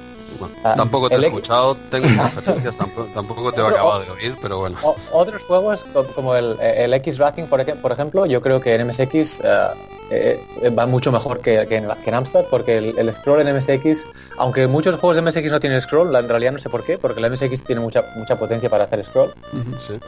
[0.64, 2.78] Ah, tampoco te he escuchado, tengo referencias,
[3.14, 4.78] tampoco, te he acabado de oír, pero bueno.
[5.12, 9.68] otros juegos como el, el X Racing, por, ejemplo, yo creo que en MSX eh,
[10.12, 14.06] eh, eh, va mucho mejor que, en, Amstrad porque el, scroll en MSX,
[14.38, 17.22] aunque muchos juegos de MSX no tienen scroll, en realidad no sé por qué, porque
[17.22, 19.32] el MSX tiene mucha mucha potencia para hacer scroll.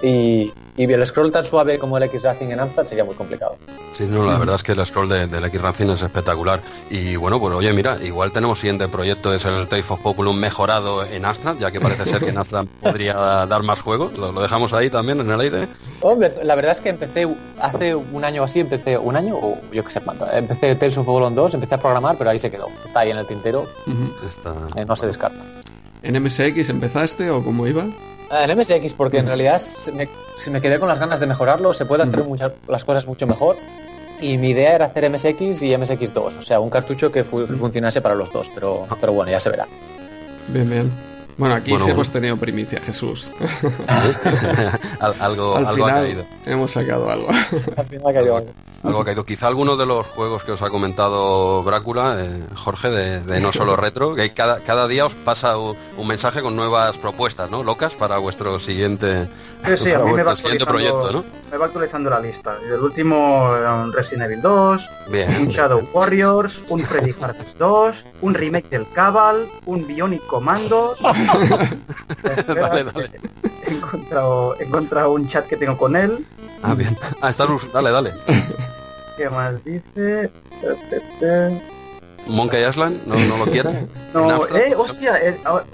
[0.02, 3.58] y, y, el scroll tan suave como el X Racing en Amstrad sería muy complicado.
[3.92, 6.62] Sí, no, la verdad es que el scroll del X Racing es espectacular.
[6.90, 11.06] Y bueno, pues oye, mira, igual tenemos siguiente proyecto, es el Tape of Populum mejorado
[11.06, 14.18] en Amstrad, ya que parece ser que en Amstrad podría dar más juegos.
[14.18, 15.68] ¿Lo, dejamos ahí también en el aire?
[16.02, 17.28] Hombre, la verdad es que empecé
[17.60, 20.30] hace un año así, empecé un año o yo qué sé cuánto.
[20.32, 22.68] Empecé Tales of Populum 2, empecé a programar, pero ahí se quedó.
[22.86, 23.68] Está ahí en el tintero.
[24.76, 25.40] Eh, no se descarta.
[26.04, 27.86] ¿En MSX empezaste o cómo iba?
[28.32, 30.08] Ah, en MSX, porque en realidad se me,
[30.50, 33.58] me, quedé con las ganas de mejorarlo, se puede hacer muchas, las cosas mucho mejor.
[34.22, 38.16] Y mi idea era hacer MSX y MSX2, o sea, un cartucho que, funcionase para
[38.16, 39.68] los dos, pero, pero bueno, ya se verá.
[40.48, 41.11] Bien, bien.
[41.42, 43.32] Bueno, aquí sí hemos tenido primicia, Jesús.
[45.00, 46.24] algo, algo ha caído.
[46.46, 47.30] Hemos sacado algo.
[48.84, 49.26] algo, ha caído.
[49.26, 53.76] Quizá alguno de los juegos que os ha comentado Brácula, eh, Jorge, de, No Solo
[53.82, 55.76] Retro, que cada, cada día os pasa un,
[56.08, 57.64] mensaje con nuevas propuestas, ¿no?
[57.64, 59.28] Locas para vuestro siguiente,
[59.64, 61.24] sí, sí, a mí me va proyecto, ¿no?
[61.52, 62.56] Me va actualizando la lista.
[62.64, 64.90] El último era un Resident Evil 2,
[65.40, 70.96] un Shadow Warriors, un Freddy Hearts 2, un remake del Cabal, un Bionic Commando.
[73.66, 76.26] He encontrado, he encontrado un chat que tengo con él.
[76.64, 76.98] Ah, bien.
[77.22, 78.12] Ah, está Dale, dale.
[79.18, 80.32] ¿Qué más dice?
[82.28, 83.88] Monkey Island, ¿no, no lo quiere?
[84.14, 85.22] No, eh, hostia,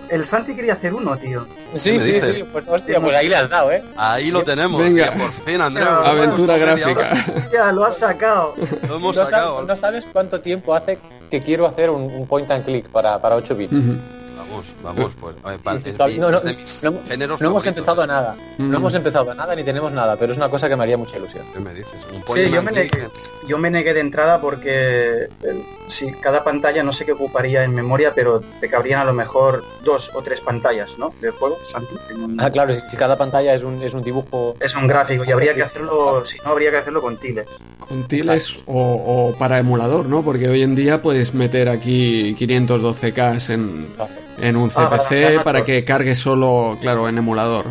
[0.09, 1.47] el, Santi quería hacer uno, tío.
[1.73, 3.83] Sí, sí, sí, pues hostia, pues ahí le has dado, ¿eh?
[3.97, 5.11] Ahí lo tenemos, Venga.
[5.13, 5.87] por fin, Andrés.
[5.87, 7.25] Aventura gráfica.
[7.51, 8.53] Ya, lo has sacado.
[8.87, 9.63] Lo hemos sacado.
[9.63, 10.99] no sabes cuánto tiempo hace
[11.31, 13.79] que quiero hacer un, point and click para, para 8 bits.
[14.57, 15.35] Vamos, vamos, pues.
[16.83, 18.35] no, hemos empezado a nada.
[18.57, 18.75] No mm.
[18.75, 21.17] hemos empezado a nada ni tenemos nada, pero es una cosa que me haría mucha
[21.17, 21.45] ilusión.
[21.53, 21.99] ¿Qué me dices?
[22.35, 23.09] sí, yo me, negué,
[23.47, 25.29] yo me, negué, de entrada porque
[25.87, 29.63] si cada pantalla no sé qué ocuparía en memoria, pero te cabrían a lo mejor
[29.83, 31.13] dos o tres pantallas, ¿no?
[31.21, 31.57] De juego,
[32.39, 34.55] Ah, claro, si, cada pantalla es un, es un dibujo.
[34.59, 37.47] Es un gráfico y habría que hacerlo, si no, habría que hacerlo con tiles.
[37.79, 40.23] Con tiles o, para emulador, ¿no?
[40.23, 43.87] Porque hoy en día puedes meter aquí 512K en,
[44.39, 47.65] en un CPC ah, para, que cargue solo, claro, en emulador.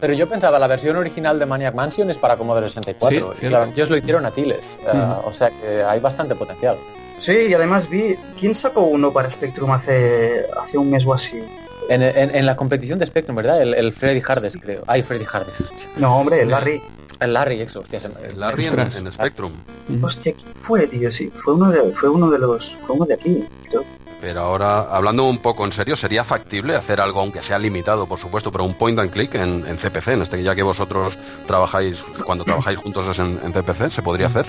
[0.00, 3.34] Pero yo pensaba, la versión original de Maniac Mansion es para Commodore 64.
[3.40, 4.78] Sí, claro, ellos lo hicieron a tiles.
[4.86, 6.76] Eh, o sea que hay bastante potencial.
[7.20, 11.42] Sí, y además vi, ¿quién sacó uno para Spectrum hace, hace un mes o así?
[11.88, 13.62] En, la competición de Spectrum, ¿verdad?
[13.62, 14.84] El, Freddy Hardes, creo.
[14.86, 15.64] Ay, Freddy Hardes.
[15.96, 16.82] No, hombre, el Larry.
[17.20, 19.52] El Larry, eso, hostia, El Larry en, Spectrum.
[20.02, 21.10] Hostia, ¿quién fue, tío?
[21.12, 23.44] Sí, fue uno de, fue uno de los, fue uno de aquí,
[24.24, 28.18] Pero ahora, hablando un poco en serio, ¿sería factible hacer algo, aunque sea limitado, por
[28.18, 32.42] supuesto, pero un point and click en, CPC, en este, ya que vosotros trabajáis, cuando
[32.46, 34.46] trabajáis juntos es en, CPC, ¿se podría hacer?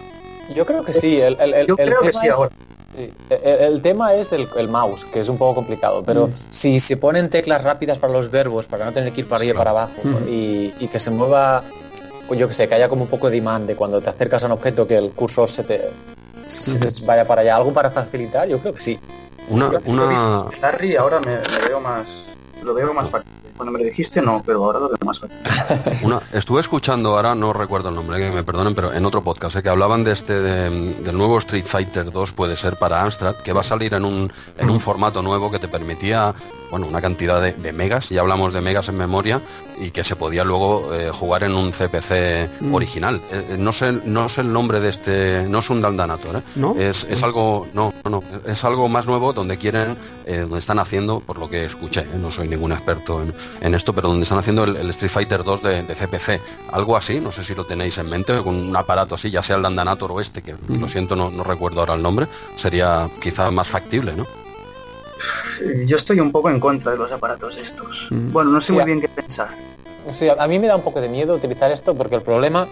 [0.55, 1.17] Yo creo que sí.
[1.19, 2.55] El, el, Yo creo que sí ahora.
[2.95, 6.33] E, e, el, tema es el, mouse, que es un poco complicado, pero mm.
[6.51, 9.55] si se ponen teclas rápidas para los verbos, para no tener que ir para arriba
[9.55, 10.29] y para abajo, mm.
[10.29, 11.65] y, que se mueva,
[12.29, 14.45] yo que sé, que haya como un poco de demand de cuando te acercas a
[14.45, 15.89] un objeto que el cursor se te,
[17.03, 18.99] vaya para allá, algo para facilitar, yo creo que sí.
[19.49, 20.45] Una, una...
[20.62, 22.08] Larry ahora me, veo más,
[22.63, 23.10] lo veo más
[23.55, 25.38] cuando me lo dijiste no, pero ahora lo veo más fácil.
[26.03, 29.55] Una, estuve escuchando, ahora no recuerdo el nombre, que me perdonen, pero en otro podcast,
[29.55, 29.63] ¿eh?
[29.63, 33.62] que hablaban de este del nuevo Street Fighter 2, puede ser para Amstrad, que va
[33.62, 36.34] a salir en un, en un formato nuevo que te permitía
[36.75, 39.39] bueno, una cantidad de, megas, ya hablamos de megas en memoria,
[39.79, 42.73] y que se podía luego eh, jugar en un CPC mm.
[42.75, 43.21] original.
[43.31, 46.75] Eh, eh, no, sé, no sé el nombre de este, no es un Daldanator, ¿No?
[46.77, 49.95] Es, es, algo, no, no, es algo más nuevo donde quieren,
[50.27, 53.23] donde están haciendo, por lo que escuché, no soy ningún experto
[53.61, 56.41] en, esto, pero donde están haciendo el, Street Fighter 2 de, CPC.
[56.73, 59.55] Algo así, no sé si lo tenéis en mente, con un aparato así, ya sea
[59.55, 60.89] el Dandanator o este, que lo mm.
[60.89, 64.25] siento, no, no recuerdo ahora el nombre, sería quizá más factible, ¿no?
[65.86, 68.08] Yo estoy un poco en contra de los aparatos estos.
[68.12, 68.32] Mm.
[68.32, 69.49] Bueno, no sé muy bien qué pensar.
[70.12, 72.67] Sí, a mí me da un poco de miedo utilizar esto porque el problema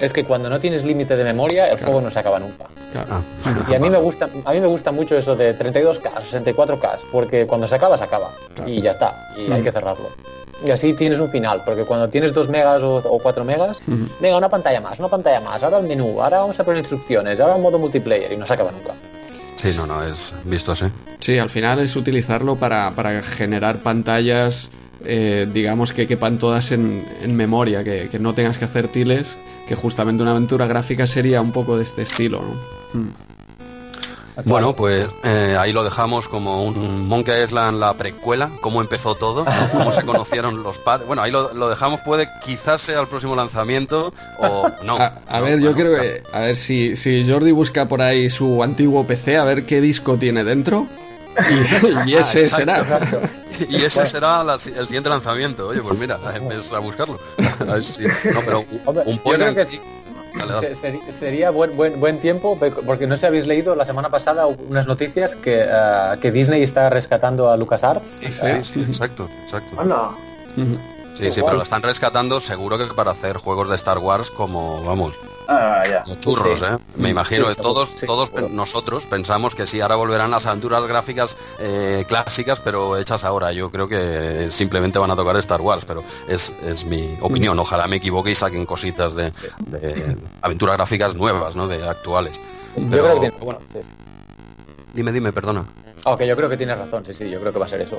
[0.00, 2.66] es que cuando no tienes límite de memoria el juego no se acaba nunca.
[2.94, 3.20] Ah.
[3.68, 7.46] Y a mí me gusta a mí me gusta mucho eso de 32K, 64K, porque
[7.46, 8.30] cuando se acaba se acaba
[8.66, 9.64] y ya está, y hay mm.
[9.64, 10.08] que cerrarlo.
[10.64, 13.78] Y así tienes un final, porque cuando tienes 2 megas o, 4 megas,
[14.20, 17.38] venga, una pantalla más, una pantalla más, ahora el menú, ahora vamos a poner instrucciones,
[17.40, 18.94] ahora modo multiplayer y no se acaba nunca.
[19.56, 20.14] Sí, no, no, es
[20.44, 20.86] visto así.
[21.18, 24.68] Sí, al final es utilizarlo para, generar pantallas,
[25.04, 30.22] eh, digamos, que quepan todas en, memoria, que, no tengas que hacer tiles, que justamente
[30.22, 33.00] una aventura gráfica sería un poco de este estilo, ¿no?
[33.00, 33.25] Hmm.
[34.44, 39.46] Bueno, pues eh, ahí lo dejamos como un Monkey Island la precuela, cómo empezó todo,
[39.72, 41.06] cómo se conocieron los padres.
[41.06, 44.98] Bueno, ahí lo, dejamos, puede quizás sea el próximo lanzamiento o no.
[45.28, 49.06] A, ver, yo creo que, a ver si, si Jordi busca por ahí su antiguo
[49.06, 50.86] PC, a ver qué disco tiene dentro.
[52.06, 52.84] Y, ese ah, será.
[53.70, 55.68] Y ese será el siguiente lanzamiento.
[55.68, 57.18] Oye, pues mira, empieza a buscarlo.
[57.60, 59.18] A ver si, no, pero un, un
[61.10, 64.86] sería buen, buen, buen tiempo, porque no sé si habéis leído la semana pasada unas
[64.86, 68.10] noticias que, uh, que Disney está rescatando a LucasArts.
[68.10, 69.76] Sí, sí, sí exacto, exacto.
[69.78, 70.10] Hola.
[71.16, 74.82] Sí, sí, pero lo están rescatando seguro que para hacer juegos de Star Wars como,
[74.84, 75.14] vamos,
[75.48, 76.04] Ah, ya.
[76.20, 76.78] Churros, ¿eh?
[76.96, 82.04] Me imagino que todos, todos nosotros pensamos que sí, ahora volverán las aventuras gráficas eh,
[82.08, 83.52] clásicas, pero hechas ahora.
[83.52, 87.58] Yo creo que simplemente van a tocar Star Wars, pero es, es mi opinión.
[87.58, 89.32] Ojalá me equivoque y saquen cositas de,
[90.42, 91.68] aventuras gráficas nuevas, ¿no?
[91.68, 92.40] De actuales.
[92.76, 93.60] Yo creo que bueno,
[94.92, 95.66] Dime, dime, perdona.
[96.04, 97.98] Ok, yo creo que tienes razón, sí, sí, yo creo que va a ser eso.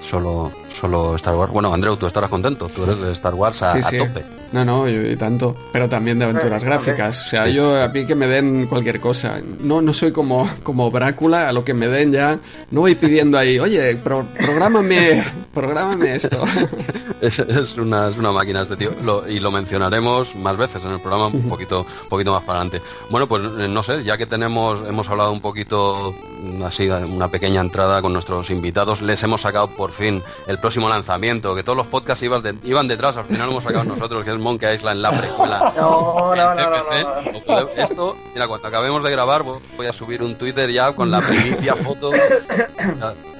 [0.00, 1.52] Solo, solo Star Wars.
[1.52, 4.24] Bueno, Andreu, tú estarás contento, tú eres de Star Wars a, tope.
[4.52, 7.26] No, no, y tanto, pero también de aventuras gráficas.
[7.26, 9.40] O sea, yo a mí que me den cualquier cosa.
[9.60, 12.38] No, no soy como, como Brácula, a lo que me den ya.
[12.70, 16.44] No voy pidiendo ahí, oye, pro, prográmame, prográmame esto.
[17.20, 18.92] es, es, una, es una máquina este tío,
[19.28, 22.86] y lo mencionaremos más veces en el programa, un poquito, poquito más para adelante.
[23.10, 26.14] Bueno, pues eh, no sé, ya que tenemos, hemos hablado un poquito
[26.64, 29.02] así, una pequeña entrada con nuestros invitados.
[29.02, 33.16] Les hemos sacado por fin el próximo lanzamiento, que todos los podcasts iban, iban detrás,
[33.16, 35.72] al final lo hemos sacado nosotros, que es Monkey Island, la precuela.
[35.82, 40.92] No, no, no, Esto, mira, cuando acabemos de grabar voy a subir un Twitter ya
[40.92, 42.10] con la primicia foto.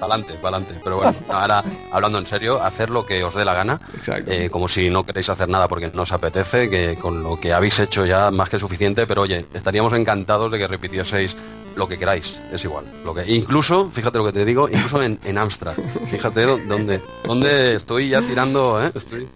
[0.01, 0.75] Adelante, adelante.
[0.83, 1.63] Pero bueno, ahora
[1.93, 3.81] hablando en serio, hacer lo que os dé la gana,
[4.27, 7.53] eh, como si no queréis hacer nada porque no os apetece, que con lo que
[7.53, 11.37] habéis hecho ya más que suficiente, pero oye, estaríamos encantados de que repitieseis
[11.77, 12.85] lo que queráis, es igual.
[13.05, 15.75] Lo que, incluso, fíjate lo que te digo, incluso en, en Amstrad.
[16.11, 18.93] Fíjate dónde, dónde estoy ya tirando, ¿eh?
[18.95, 19.29] estoy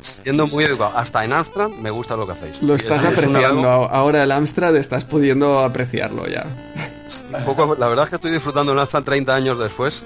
[0.00, 0.92] siendo muy educado.
[0.96, 2.60] Hasta en Amstrad me gusta lo que hacéis.
[2.62, 3.68] Lo estás apreciando.
[3.68, 6.46] Ahora el Amstrad estás pudiendo apreciarlo ya.
[7.36, 10.04] Un poco, la verdad es que estoy disfrutando el Amstrad 30 años después.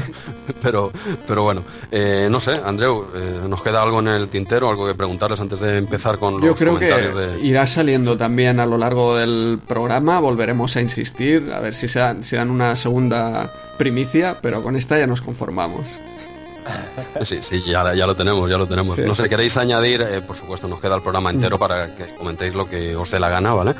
[0.62, 0.92] pero,
[1.26, 4.94] pero bueno, eh, no sé, Andreu, eh, ¿nos queda algo en el tintero, algo que
[4.94, 7.40] preguntarles antes de empezar con los Yo creo que de...
[7.40, 12.00] irá saliendo también a lo largo del programa, volveremos a insistir, a ver si se
[12.00, 15.86] dan una segunda primicia, pero con esta ya nos conformamos.
[17.22, 18.98] Sí, sí, ya, ya lo tenemos, ya lo tenemos.
[18.98, 22.54] No sé, queréis añadir, eh, por supuesto, nos queda el programa entero para que comentéis
[22.54, 23.74] lo que os dé la gana, ¿vale?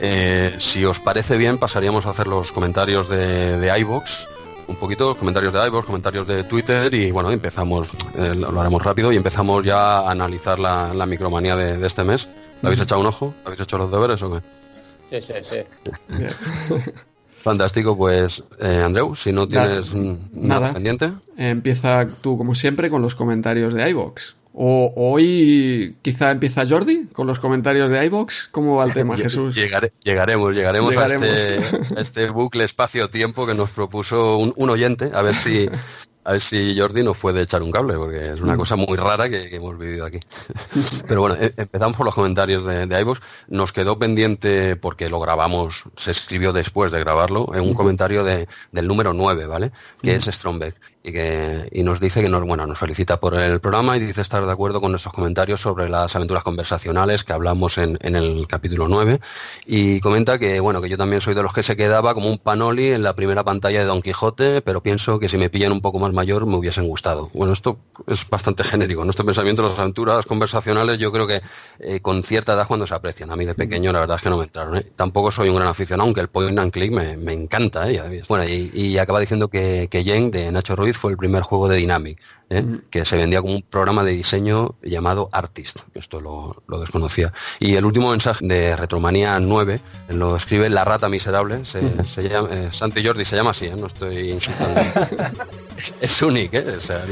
[0.00, 4.28] Eh, si os parece bien, pasaríamos a hacer los comentarios de, de iVox
[4.68, 9.12] un poquito comentarios de iVoox, comentarios de Twitter y bueno, empezamos, eh, lo haremos rápido
[9.12, 12.28] y empezamos ya a analizar la, micromanía de, este mes.
[12.62, 13.34] ¿Le habéis echado un ojo?
[13.44, 15.20] ¿Habéis hecho los deberes o qué?
[15.20, 15.64] Sí, sí,
[16.08, 16.82] sí.
[17.42, 19.92] Fantástico, pues eh, Andreu, si no tienes
[20.32, 21.12] nada, pendiente.
[21.36, 24.36] Empieza tú como siempre con los comentarios de iVox.
[24.54, 28.48] O hoy quizá empieza Jordi con los comentarios de iBox.
[28.50, 29.56] ¿Cómo va el tema, Jesús?
[29.56, 31.58] llegaremos, llegaremos, este,
[31.96, 35.68] a este, bucle espacio-tiempo que nos propuso un, un, oyente, a ver si
[36.24, 38.58] a ver si Jordi nos puede echar un cable, porque es una mm.
[38.58, 40.20] cosa muy rara que, hemos vivido aquí.
[41.08, 43.20] Pero bueno, e, empezamos por los comentarios de, de iVoox.
[43.48, 48.48] Nos quedó pendiente, porque lo grabamos, se escribió después de grabarlo, en un comentario de,
[48.70, 49.72] del número 9, ¿vale?
[50.00, 53.60] Que es Stromberg y, que, y nos dice que nos, bueno, nos felicita por el
[53.60, 57.78] programa y dice estar de acuerdo con nuestros comentarios sobre las aventuras conversacionales que hablamos
[57.78, 59.20] en, en, el capítulo 9
[59.66, 62.38] y comenta que bueno que yo también soy de los que se quedaba como un
[62.38, 65.80] panoli en la primera pantalla de Don Quijote pero pienso que si me pillan un
[65.80, 67.30] poco más mayor me hubiesen gustado.
[67.34, 71.42] Bueno esto es bastante genérico nuestro pensamiento las aventuras conversacionales yo creo que
[71.80, 73.30] eh, con cierta edad cuando se aprecian.
[73.30, 74.86] A mí de pequeño la verdad es que no me entraron ¿eh?
[74.94, 78.22] tampoco soy un gran aficionado aunque el point and click me, me encanta ¿eh?
[78.28, 81.68] bueno y, y, acaba diciendo que, que Jen de Nacho Ruiz fue el primer juego
[81.68, 82.18] de Dynamic,
[82.50, 82.64] ¿eh?
[82.90, 85.80] que se vendía como un programa de diseño llamado Artist.
[85.94, 87.32] Esto lo, desconocía.
[87.58, 91.64] Y el último mensaje de Retromanía 9 lo escribe La Rata Miserable.
[91.64, 91.82] Se,
[92.28, 93.74] llama, eh, Santi Jordi se llama así, ¿eh?
[93.76, 94.80] no estoy insultando.
[96.00, 96.58] es, único,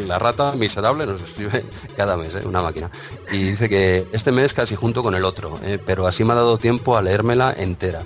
[0.06, 1.64] La Rata Miserable nos escribe
[1.96, 2.90] cada mes, una máquina.
[3.32, 6.58] Y dice que este mes casi junto con el otro, pero así me ha dado
[6.58, 8.02] tiempo a leérmela entera.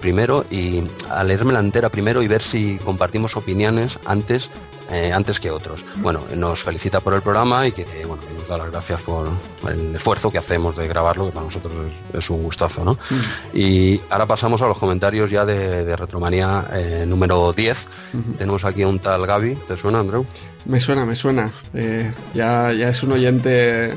[0.00, 4.50] primero y a leérmela entera primero y ver si compartimos opiniones antes
[4.92, 5.84] eh, antes que otros.
[5.96, 9.28] Bueno, nos felicita por el programa y que bueno, nos da las gracias por
[9.68, 11.72] el esfuerzo que hacemos de grabarlo, que para nosotros
[12.12, 12.94] es, un gustazo, ¿no?
[12.94, 13.56] Mm.
[13.56, 17.88] Y ahora pasamos a los comentarios ya de, Retromanía eh, número 10.
[18.36, 20.24] Tenemos aquí un tal Gaby, ¿te suena, Andrew?
[20.64, 21.52] Me suena, me suena.
[21.74, 23.94] Eh, ya, ya es un oyente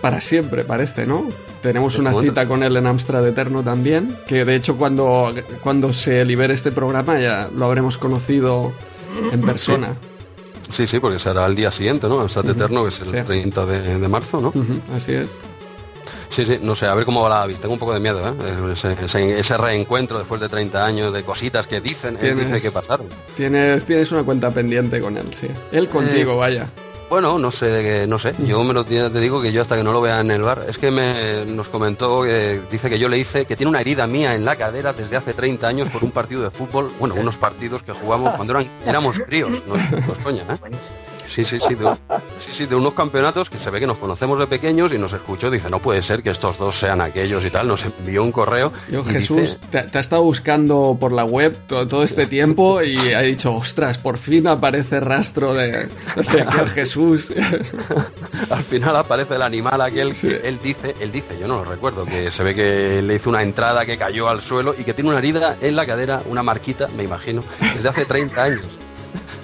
[0.00, 1.28] para siempre, parece, ¿no?
[1.62, 5.32] Tenemos una cita con él en Amstrad Eterno también, que de hecho cuando,
[5.62, 8.72] cuando se libere este programa ya lo habremos conocido
[9.32, 9.96] en persona.
[10.72, 12.20] Sí, sí, porque será el día siguiente, ¿no?
[12.20, 14.54] Amstrad Eterno, que es el 30 de, marzo, ¿no?
[14.96, 15.28] Así es.
[16.30, 17.62] Sí, sí, no sé, a ver cómo va la vista.
[17.62, 18.72] Tengo un poco de miedo, ¿eh?
[18.72, 23.06] Ese, reencuentro después de 30 años de cositas que dicen, él dice que pasaron.
[23.36, 25.48] Tienes, tienes una cuenta pendiente con él, sí.
[25.72, 26.70] Él contigo, eh, vaya.
[27.12, 28.32] Bueno, no sé, no sé.
[28.38, 30.64] Yo me lo te digo que yo hasta que no lo vea en el bar,
[30.66, 34.06] es que me nos comentó que dice que yo le hice que tiene una herida
[34.06, 37.36] mía en la cadera desde hace 30 años por un partido de fútbol, bueno, unos
[37.36, 40.56] partidos que jugamos cuando eran, éramos críos, no, no es coña, ¿eh?
[41.32, 41.86] Sí, sí, sí de,
[42.40, 45.14] sí, sí, de unos campeonatos que se ve que nos conocemos de pequeños y nos
[45.14, 45.50] escuchó.
[45.50, 47.68] Dice, no puede ser que estos dos sean aquellos y tal.
[47.68, 48.70] Nos envió un correo.
[48.90, 53.54] Yo, Jesús, te, ha estado buscando por la web todo, este tiempo y ha dicho,
[53.54, 57.32] ostras, por fin aparece rastro de, aquel Jesús.
[58.50, 62.04] Al final aparece el animal aquel que él dice, él dice, yo no lo recuerdo,
[62.04, 65.08] que se ve que le hizo una entrada que cayó al suelo y que tiene
[65.08, 67.42] una herida en la cadera, una marquita, me imagino,
[67.74, 68.81] desde hace 30 años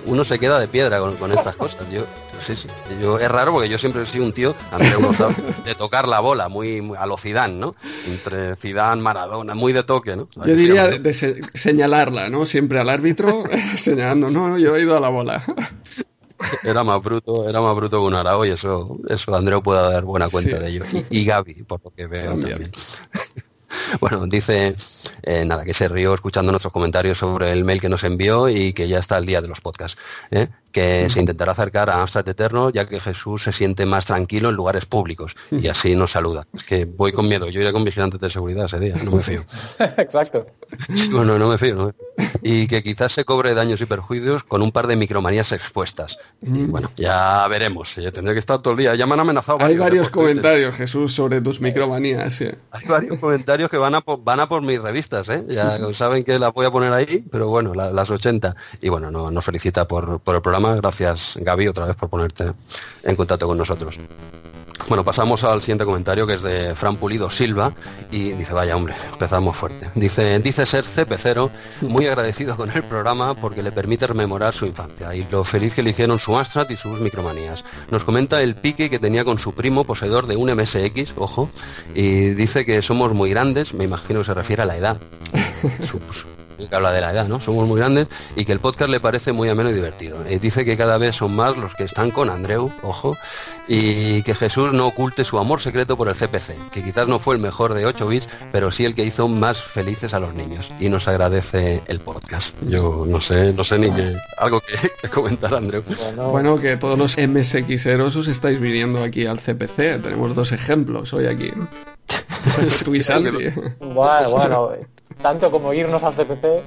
[0.09, 1.89] uno se queda de piedra con, estas cosas.
[1.91, 2.05] Yo,
[2.41, 2.69] sí, sí.
[3.01, 5.75] Yo, es raro porque yo siempre he sido un tío, a mí uno sabe, de
[5.75, 7.75] tocar la bola, muy, a lo Zidane, ¿no?
[8.07, 10.29] Entre Zidane, Maradona, muy de toque, ¿no?
[10.45, 11.15] Yo diría de,
[11.55, 12.47] señalarla, ¿no?
[12.47, 13.45] Siempre al árbitro
[13.77, 15.45] señalando, no, no, yo he ido a la bola.
[16.63, 20.05] Era más bruto, era más bruto que un arao y eso, eso Andreu puede dar
[20.05, 20.85] buena cuenta de ello.
[21.11, 22.71] Y, Gaby, por lo que veo también.
[24.01, 24.75] Bueno, dice
[25.23, 28.73] eh, nada, que se rió escuchando nuestros comentarios sobre el mail que nos envió y
[28.73, 30.01] que ya está al día de los podcasts.
[30.31, 30.49] ¿eh?
[30.79, 34.55] Que se intentará acercar a Amstrad Eterno, ya que Jesús se siente más tranquilo en
[34.55, 36.47] lugares públicos y así nos saluda.
[36.55, 39.23] Es que voy con miedo, yo iré con vigilantes de seguridad ese día, no me
[39.23, 39.45] fío.
[39.97, 40.47] Exacto.
[41.11, 41.95] Bueno, no me fío, no
[42.43, 46.19] Y que quizás se cobre daños y perjuicios con un par de micromanías expuestas.
[46.43, 49.59] Y bueno, ya veremos, yo tendré que estar todo el día, ya me han amenazado.
[49.63, 52.41] Hay varios comentarios, Jesús, sobre tus micromanías.
[52.41, 55.45] Hay varios comentarios que van a, por, van a por mis revistas, ¿eh?
[55.49, 58.55] ya saben que las voy a poner ahí, pero bueno, las 80.
[58.83, 62.53] Y bueno, nos no felicita por, por el programa, gracias Gaby otra vez por ponerte
[63.03, 63.99] en contacto con nosotros.
[64.89, 67.75] Bueno, pasamos al siguiente comentario que es de Fran Pulido Silva
[68.11, 69.91] y dice, vaya hombre, empezamos fuerte.
[69.95, 71.51] Dice, dice ser CP0
[71.83, 75.83] muy agradecido con el programa porque le permite rememorar su infancia y lo feliz que
[75.83, 77.65] le hicieron su Amstrad y sus micromanías.
[77.91, 81.51] Nos comenta el pique que tenía con su primo poseedor de un MSX, ojo,
[81.95, 84.99] y dice que somos muy grandes, me imagino que se refiere a la edad
[86.67, 87.41] que habla de la edad, ¿no?
[87.41, 90.19] Somos muy grandes y que el podcast le parece muy ameno y divertido.
[90.27, 93.17] Eh, dice que cada vez son más los que están con Andreu, ojo,
[93.69, 97.35] y que Jesús no oculte su amor secreto por el CPC, que quizás no fue
[97.35, 100.73] el mejor de 8 bits, pero sí el que hizo más felices a los niños.
[100.81, 102.57] Y nos agradece el podcast.
[102.63, 105.83] Yo no sé, no sé ni qué, algo que, comentar, Andreu.
[106.31, 110.03] Bueno, que todos los MSXeros os estáis viniendo aquí al CPC.
[110.03, 111.51] Tenemos dos ejemplos hoy aquí.
[112.85, 113.03] Tú y
[113.81, 114.71] Bueno, bueno,
[115.23, 116.63] tanto como irnos al CPC.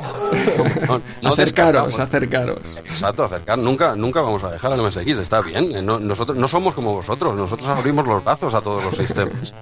[1.21, 2.59] No, acercaros, acercaros.
[2.77, 3.57] Exacto, acercar.
[3.57, 5.75] Nunca, nunca vamos a dejar al MSX, está bien.
[5.75, 9.53] Eh, nosotros no somos como vosotros, nosotros abrimos los brazos a todos los sistemas.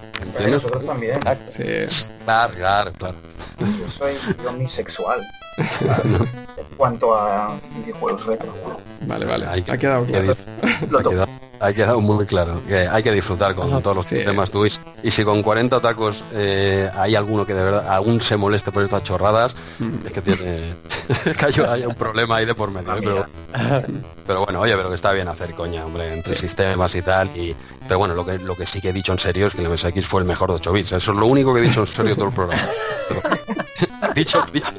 [0.49, 1.19] Nosotros también.
[1.51, 2.07] Sí.
[2.25, 3.15] Claro, claro, claro.
[3.59, 4.13] Yo soy
[4.57, 5.21] bisexual.
[5.58, 8.54] En cuanto a videojuegos retro.
[9.02, 11.26] Vale, vale, ha quedado claro.
[11.62, 14.80] Ha quedado muy claro que hay que disfrutar con todos los sistemas Twitch.
[15.04, 18.84] Y si con 40 tacos eh, hay alguno que de verdad aún se moleste por
[18.84, 20.06] estas chorradas, mm.
[20.06, 20.74] es que tiene
[21.38, 23.26] que hay, un problema ahí de por medio.
[23.26, 23.84] ¿eh?
[24.26, 27.28] Pero, bueno, oye, pero que está bien hacer coña, hombre, entre sistemas y tal.
[27.36, 27.54] Y,
[27.88, 29.70] pero bueno, lo que, lo que sí que he dicho en serio es que el
[29.70, 30.91] MSX fue el mejor de 8 bits.
[30.93, 32.64] Eso es lo único que he dicho en serio todo el programa.
[34.16, 34.74] dicho, dicho,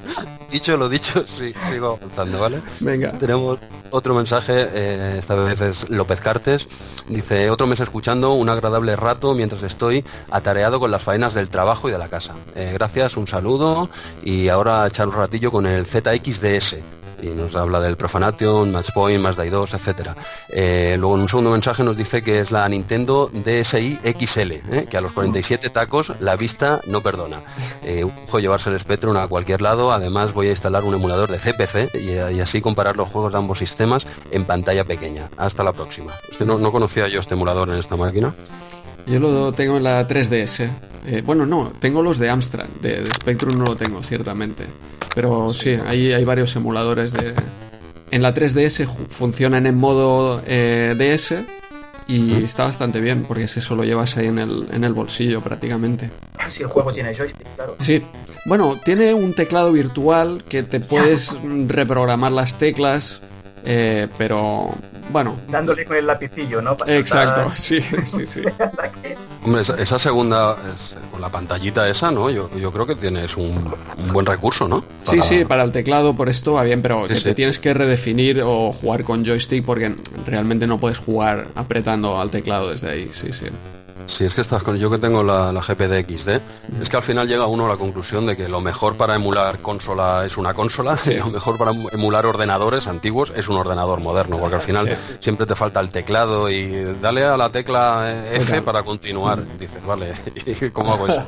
[0.50, 2.60] dicho lo dicho, sí, sigo avanzando, ¿vale?
[2.80, 3.12] Venga.
[3.12, 3.58] Tenemos
[3.90, 6.68] otro mensaje, eh, esta vez es López Cartes.
[7.08, 11.88] Dice, otro mes escuchando un agradable rato mientras estoy atareado con las faenas del trabajo
[11.88, 12.34] y de la casa.
[12.54, 13.90] Eh, gracias, un saludo
[14.22, 16.76] y ahora echar un ratillo con el ZXDS
[17.22, 20.10] y nos habla del Profanation, Matchpoint, Mazda 2, etc.
[20.48, 24.86] Eh, luego en un segundo mensaje nos dice que es la Nintendo DSi XL, eh,
[24.88, 27.40] que a los 47 tacos la vista no perdona.
[27.82, 28.06] Eh,
[28.40, 32.40] llevarse el Spectrum a cualquier lado, además voy a instalar un emulador de CPC y,
[32.40, 35.28] así comparar los juegos de ambos sistemas en pantalla pequeña.
[35.36, 36.12] Hasta la próxima.
[36.30, 38.34] Usted no, no conocía yo este emulador en esta máquina.
[39.06, 40.70] Yo lo tengo en la 3DS.
[41.06, 42.66] Eh, bueno, no, tengo los de Amstrad.
[42.80, 44.66] De, Spectrum no lo tengo, ciertamente.
[45.14, 47.34] Pero sí, hay, hay varios emuladores de...
[48.10, 51.44] En la 3DS funcionan en modo eh, DS
[52.08, 55.40] y está bastante bien porque si eso lo llevas ahí en el, en el bolsillo
[55.40, 56.10] prácticamente.
[56.50, 57.76] Si el juego tiene joystick, claro.
[57.78, 58.02] Sí.
[58.46, 61.36] Bueno, tiene un teclado virtual que te puedes
[61.68, 63.20] reprogramar las teclas
[63.64, 64.70] eh, pero
[65.10, 65.36] bueno.
[65.48, 66.76] Dándole con el lapicillo, ¿no?
[66.86, 68.42] Exacto, sí, sí, sí.
[69.44, 70.56] Hombre, esa, segunda,
[71.10, 72.30] con la pantallita esa, ¿no?
[72.30, 73.74] Yo, yo creo que tienes un,
[74.12, 74.84] buen recurso, ¿no?
[75.02, 78.72] Sí, sí, para el teclado por esto va bien, pero te tienes que redefinir o
[78.72, 79.94] jugar con joystick porque
[80.26, 83.46] realmente no puedes jugar apretando al teclado desde ahí, sí, sí.
[84.10, 86.04] Si es que estás con yo que tengo la, la GPD
[86.80, 89.60] es que al final llega uno a la conclusión de que lo mejor para emular
[89.60, 94.38] consola es una consola y lo mejor para emular ordenadores antiguos es un ordenador moderno,
[94.38, 98.82] porque al final siempre te falta el teclado y dale a la tecla F para
[98.82, 99.44] continuar.
[99.58, 100.12] Dices, vale,
[100.46, 101.24] ¿y cómo hago eso?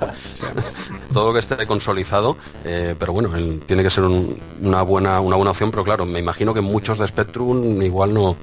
[1.12, 3.30] Todo lo que esté consolizado, eh, pero bueno,
[3.66, 7.06] tiene que ser una, buena, una buena opción, pero claro, me imagino que muchos de
[7.06, 8.36] Spectrum igual no,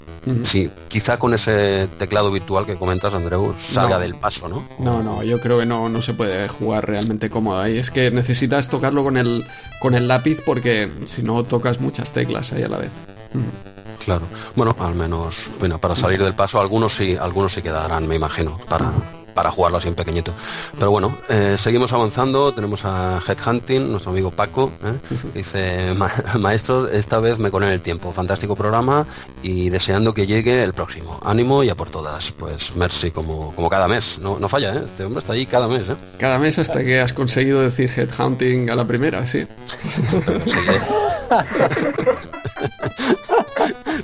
[0.44, 4.64] Sí, quizá con ese teclado virtual que comentas, Andreu, salga del paso, ¿no?
[4.78, 7.80] No, no, yo creo que no, no se puede jugar realmente cómodo ahí.
[7.80, 9.44] Es que necesitas tocarlo con el,
[9.80, 12.92] con el lápiz porque si no tocas muchas teclas ahí a la vez.
[14.06, 14.28] Claro.
[14.56, 18.60] Bueno, al menos, bueno, para salir del paso, algunos sí, algunos sí quedarán, me imagino,
[18.70, 18.92] para,
[19.40, 20.34] para jugarlo así en pequeñito.
[20.78, 22.54] Pero bueno, eh, seguimos avanzando.
[22.54, 25.00] Tenemos a Headhunting, nuestro amigo Paco, ¿eh?
[25.34, 25.94] dice,
[26.38, 28.12] maestro, esta vez me en el tiempo.
[28.12, 29.08] Fantástico programa
[29.42, 31.22] y deseando que llegue el próximo.
[31.24, 32.34] Ánimo y a por todas.
[32.34, 34.20] Pues merci como, como cada mes.
[34.20, 34.82] No, no falla, ¿eh?
[34.84, 35.90] Este hombre está ahí cada mes.
[36.18, 39.48] Cada mes hasta que has conseguido decir Headhunting a la primera, sí.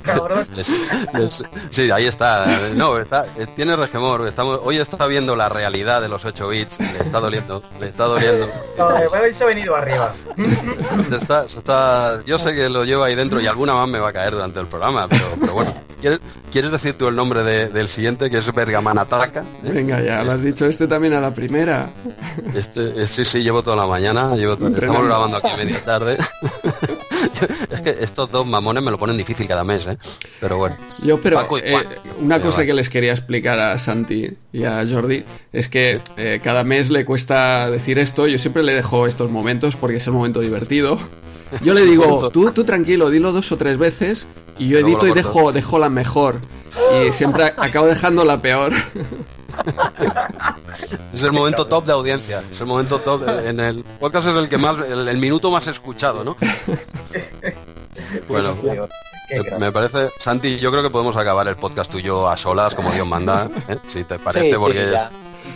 [1.70, 2.46] sí, ahí está.
[2.74, 4.26] No, está, tiene resquemor.
[4.26, 6.78] Estamos, hoy está viendo la realidad de los 8 bits.
[6.80, 7.62] Le está doliendo.
[7.80, 8.48] Le está doliendo.
[8.76, 8.90] No,
[9.32, 10.14] se ha venido arriba.
[11.10, 14.12] Está, está, yo sé que lo lleva ahí dentro y alguna más me va a
[14.12, 15.74] caer durante el programa, pero, pero bueno.
[16.52, 19.40] ¿Quieres, decir tú el nombre del siguiente, que es Bergamanataka?
[19.40, 19.72] ¿Eh?
[19.72, 21.88] Venga, ya, lo has dicho este también a la primera.
[22.54, 26.18] Este, eh, sí, sí, llevo toda la mañana, llevo estamos grabando aquí media tarde.
[27.70, 29.98] es que estos dos mamones me lo ponen difícil cada mes, ¿eh?
[30.40, 30.76] Pero bueno.
[31.04, 31.84] Yo, pero eh,
[32.20, 36.00] una cosa que les quería explicar a Santi y a Jordi es que
[36.42, 38.26] cada mes le cuesta decir esto.
[38.26, 40.98] Yo siempre le dejo estos momentos porque es el momento divertido.
[41.62, 44.26] Yo le digo, tú, tú tranquilo, dilo dos o tres veces
[44.58, 46.40] y yo edito y dejo, dejo la mejor.
[47.02, 48.72] Y siempre acabo dejando la peor.
[51.12, 52.42] Es el momento top de audiencia.
[52.50, 53.26] Es el momento top.
[53.44, 56.36] En el podcast es el que más, el, minuto más escuchado, ¿no?
[58.28, 58.54] Bueno,
[59.58, 63.06] me parece, Santi, yo creo que podemos acabar el podcast tuyo a solas, como Dios
[63.06, 63.76] manda, ¿eh?
[63.86, 64.94] si te parece, porque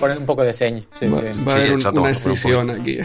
[0.00, 0.84] poner un poco de señ.
[0.98, 2.98] Sí, va, a haber una excisión aquí.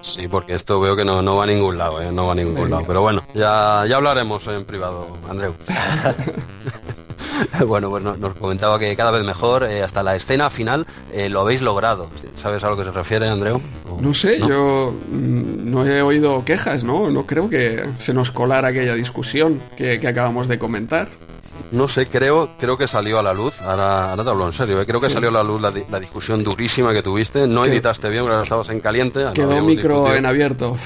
[0.00, 2.10] Sí, porque esto veo que no, no va a ningún lado, ¿eh?
[2.10, 2.84] no va a ningún lado.
[2.86, 5.54] Pero bueno, ya, ya hablaremos en privado, Andreu.
[7.66, 11.40] bueno, pues nos comentaba que cada vez mejor, eh, hasta la escena final eh, lo
[11.40, 12.08] habéis logrado.
[12.34, 13.60] ¿Sabes a lo que se refiere, Andreu?
[14.00, 17.10] No sé, yo mm, no he oído quejas, ¿no?
[17.10, 21.08] No creo que se nos colara aquella discusión que, que acabamos de comentar.
[21.70, 24.80] No sé, creo, creo que salió a la luz, ahora, ahora te hablo en serio,
[24.80, 24.86] ¿eh?
[24.86, 28.42] creo que salió a la luz la, discusión durísima que tuviste, no editaste bien, porque
[28.42, 29.26] estabas en caliente.
[29.34, 30.76] Quedó el micro en abierto.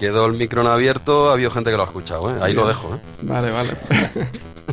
[0.00, 2.38] Quedó el micro en abierto, ha habido gente que lo ha escuchado, ¿eh?
[2.40, 2.94] ahí lo dejo.
[2.94, 2.98] ¿eh?
[3.22, 3.70] Vale, vale.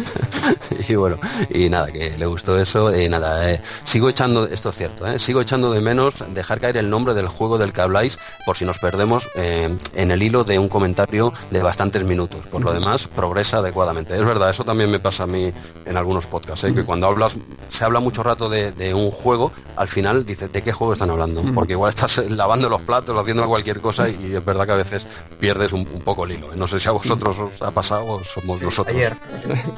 [0.88, 1.18] y bueno,
[1.50, 5.18] y nada, que le gustó eso, y nada, eh, sigo echando, esto es cierto, eh,
[5.18, 8.64] sigo echando de menos dejar caer el nombre del juego del que habláis por si
[8.64, 12.46] nos perdemos eh, en el hilo de un comentario de bastantes minutos.
[12.46, 14.14] Por lo demás, progresa adecuadamente.
[14.14, 15.52] Es verdad, eso también me pasa a mí
[15.84, 17.34] en algunos podcasts, que cuando hablas,
[17.68, 21.42] se habla mucho rato de, un juego, al final dices, ¿de qué juego están hablando?
[21.54, 25.06] Porque igual estás lavando los platos, haciendo cualquier cosa y es verdad que a veces
[25.38, 26.48] pierdes un, poco el hilo.
[26.54, 28.96] No sé si a vosotros os ha pasado o somos nosotros.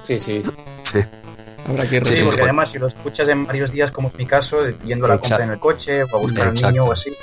[0.04, 0.42] Sí, sí.
[1.66, 4.58] Habrá que sí, porque además si lo escuchas en varios días, como es mi caso,
[4.84, 7.16] yendo a la compra en el coche o a buscar al niño o así,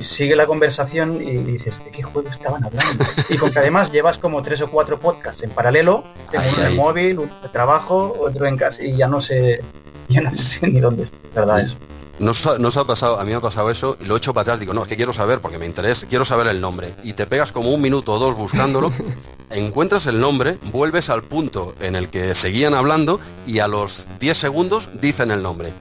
[0.00, 3.04] sigue la conversación y dices, ¿de qué juego estaban hablando?
[3.28, 6.66] y con que además llevas como tres o cuatro podcasts en paralelo, tengo uno en
[6.68, 9.60] el móvil, uno de trabajo, otro en casa y ya no sé,
[10.08, 11.60] ya no sé ni dónde está, ¿verdad?
[11.60, 11.76] Eso.
[12.22, 14.60] Nos ha, ha pasado, a mí me ha pasado eso y lo echo para atrás,
[14.60, 16.94] digo, no, es que quiero saber porque me interesa, quiero saber el nombre.
[17.02, 18.92] Y te pegas como un minuto o dos buscándolo,
[19.50, 24.38] encuentras el nombre, vuelves al punto en el que seguían hablando y a los 10
[24.38, 25.72] segundos dicen el nombre.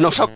[0.00, 0.26] nos a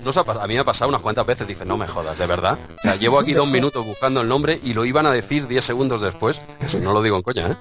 [0.47, 2.59] mí me ha pasado unas cuantas veces, dice, no me jodas, de verdad.
[2.79, 5.65] O sea, llevo aquí dos minutos buscando el nombre y lo iban a decir 10
[5.65, 6.41] segundos después.
[6.61, 7.55] Eso no lo digo en coña, ¿eh?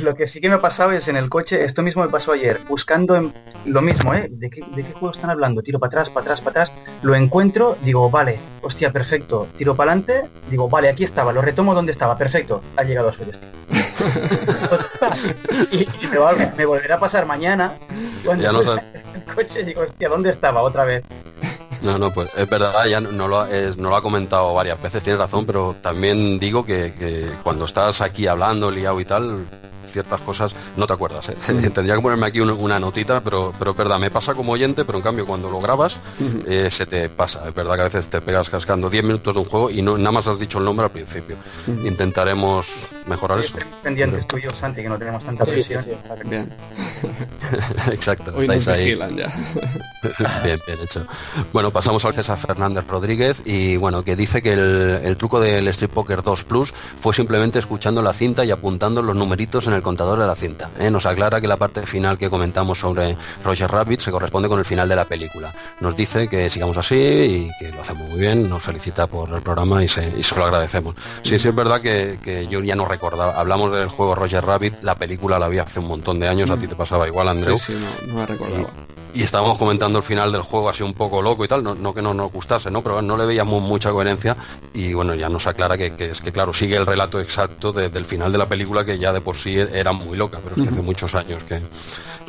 [0.00, 2.32] Lo que sí que me ha pasado es en el coche, esto mismo me pasó
[2.32, 3.32] ayer, buscando en,
[3.66, 4.28] lo mismo, ¿eh?
[4.30, 5.62] ¿De qué, ¿De qué juego están hablando?
[5.62, 9.92] Tiro para atrás, para atrás, para atrás, lo encuentro, digo, vale, hostia, perfecto, tiro para
[9.92, 13.52] adelante, digo, vale, aquí estaba, lo retomo donde estaba, perfecto, ha llegado a su destino.
[15.72, 15.86] y,
[16.56, 17.72] me, volverá a pasar mañana
[18.24, 21.04] cuando ya no el coche digo, hostia, ¿dónde estaba otra vez?
[21.82, 25.20] No, no, pues es verdad, ya no lo, no lo ha comentado varias veces, tienes
[25.20, 29.44] razón, pero también digo que, que cuando estás aquí hablando, liado y tal,
[29.92, 31.28] ciertas cosas no te acuerdas.
[31.28, 31.36] ¿eh?
[31.74, 34.98] Tendría que ponerme aquí una, notita, pero, pero es verdad, me pasa como oyente, pero
[34.98, 36.00] en cambio cuando lo grabas
[36.46, 37.48] eh, se te pasa.
[37.48, 39.96] Es verdad que a veces te pegas cascando 10 minutos de un juego y no,
[39.96, 41.36] nada más has dicho el nombre al principio.
[41.84, 42.66] Intentaremos
[43.06, 43.56] mejorar eso.
[43.82, 45.84] Pendientes tú Santi, que no tenemos tanta presión.
[46.24, 46.52] bien.
[47.92, 48.94] Exacto, estáis ahí.
[50.44, 51.04] bien, bien hecho.
[51.52, 55.68] Bueno, pasamos al César Fernández Rodríguez y bueno, que dice que el, el truco del
[55.68, 59.81] Street Poker 2 Plus fue simplemente escuchando la cinta y apuntando los numeritos en el
[59.82, 60.70] contador de la cinta.
[60.78, 60.90] ¿eh?
[60.90, 64.64] Nos aclara que la parte final que comentamos sobre Roger Rabbit se corresponde con el
[64.64, 65.54] final de la película.
[65.80, 69.42] Nos dice que sigamos así y que lo hacemos muy bien, nos felicita por el
[69.42, 70.94] programa y se, lo agradecemos.
[71.22, 74.94] Sí, sí es verdad que, yo ya no recordaba, hablamos del juego Roger Rabbit, la
[74.94, 77.58] película la vi hace un montón de años, a ti te pasaba igual, Andreu.
[77.58, 81.20] Sí, sí, no, no recordaba y estábamos comentando el final del juego así un poco
[81.20, 82.82] loco y tal, no, que no nos gustase, ¿no?
[82.82, 84.36] Pero no le veíamos mucha coherencia
[84.72, 88.32] y bueno, ya nos aclara que, es que claro, sigue el relato exacto del final
[88.32, 90.82] de la película que ya de por sí era muy loca, pero es que hace
[90.82, 91.60] muchos años que,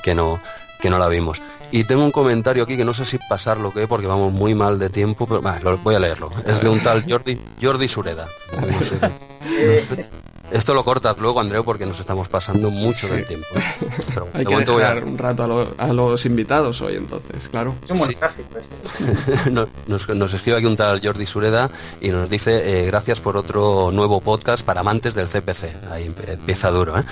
[0.04, 0.40] que no
[0.84, 1.42] que no la vimos.
[1.72, 4.54] Y tengo un comentario aquí que no sé si pasar lo que porque vamos muy
[4.54, 6.30] mal de tiempo, pero voy a leerlo.
[6.46, 8.28] Es de un tal Jordi, Jordi Sureda.
[10.54, 13.48] Esto lo cortas luego, Andreu, porque nos estamos pasando mucho del tiempo.
[14.34, 17.74] Hay que dejar un rato a, los invitados hoy, entonces, claro.
[17.90, 23.36] Es nos, nos, escribe aquí un tal Jordi Sureda y nos dice eh, gracias por
[23.36, 25.90] otro nuevo podcast para amantes del CPC.
[25.90, 27.04] Ahí empieza duro, ¿eh?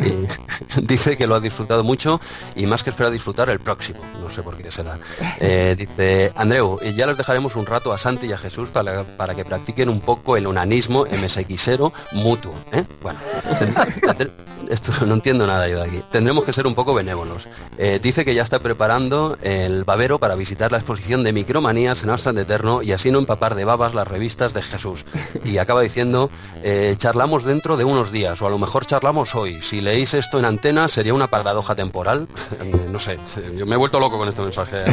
[0.82, 2.22] dice que lo ha disfrutado mucho
[2.56, 4.00] y más que espera disfrutar el próximo.
[4.18, 4.98] No sé por qué será.
[5.40, 9.34] Eh, dice, Andreu, ya les dejaremos un rato a Santi y a Jesús para, para
[9.34, 12.54] que practiquen un poco el unanismo MSXero mutuo.
[12.72, 12.77] ¿eh?
[13.02, 13.18] Bueno,
[14.70, 16.02] esto no entiendo nada yo de aquí.
[16.10, 17.46] Tendremos que ser un poco benévolos.
[17.78, 22.10] Eh, dice que ya está preparando el babero para visitar la exposición de micromanías en
[22.10, 25.04] Amsterdam de Eterno y así no empapar de babas las revistas de Jesús.
[25.44, 26.30] Y acaba diciendo,
[26.62, 29.60] eh, charlamos dentro de unos días, o a lo mejor charlamos hoy.
[29.62, 32.28] Si leéis esto en antena, sería una paradoja temporal.
[32.90, 33.18] no sé,
[33.56, 34.78] yo me he vuelto loco con este mensaje.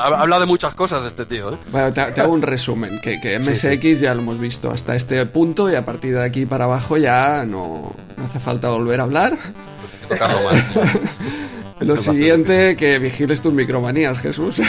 [0.00, 1.52] Habla de muchas cosas este tío.
[1.52, 1.56] ¿eh?
[1.70, 5.68] Bueno, te, hago un resumen, que, que MSX ya lo hemos visto hasta este punto
[5.74, 7.92] y a partir de aquí para abajo ya no no,
[8.24, 9.38] hace falta volver a hablar.
[11.80, 14.60] Lo siguiente, que vigiles tus micromanías, Jesús.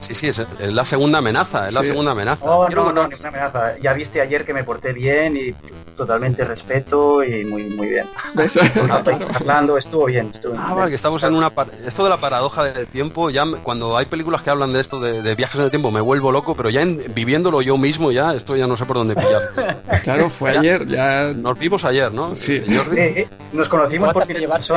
[0.00, 2.44] Sí, sí, es, la segunda amenaza, es la segunda amenaza.
[2.44, 3.78] Oh, no, no, ninguna amenaza.
[3.78, 5.52] Ya viste ayer que me porté bien y
[5.96, 8.06] totalmente respeto y muy muy bien.
[9.34, 10.32] Hablando, estuvo bien.
[10.56, 11.52] ah, vale, que estamos en una...
[11.86, 15.34] Esto de la paradoja del tiempo, ya cuando hay películas que hablan de esto, de,
[15.34, 16.82] viajes en el tiempo, me vuelvo loco, pero ya
[17.14, 19.82] viviéndolo yo mismo, ya esto ya no sé por dónde pillar.
[20.02, 21.32] claro, fue ayer, ya...
[21.34, 22.34] Nos vimos ayer, ¿no?
[22.34, 22.54] Sí.
[22.54, 24.72] Eh, eh, nos conocimos por te llevaste,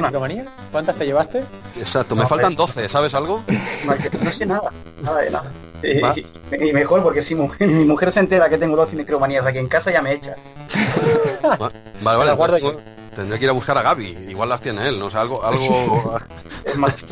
[0.72, 1.44] ¿Cuántas te llevaste?
[1.84, 3.44] Exacto, me faltan 12, ¿sabes algo?
[3.48, 4.72] No, sé nada.
[5.84, 9.92] Y, mejor porque si mi mujer se entera que tengo 12 micromanías aquí en casa
[9.92, 10.34] ya me echa.
[12.02, 12.78] vale, vale,
[13.14, 16.20] tendré que ir a buscar a Gaby, igual las tiene él, no sé, algo, algo
[16.66, 17.06] es más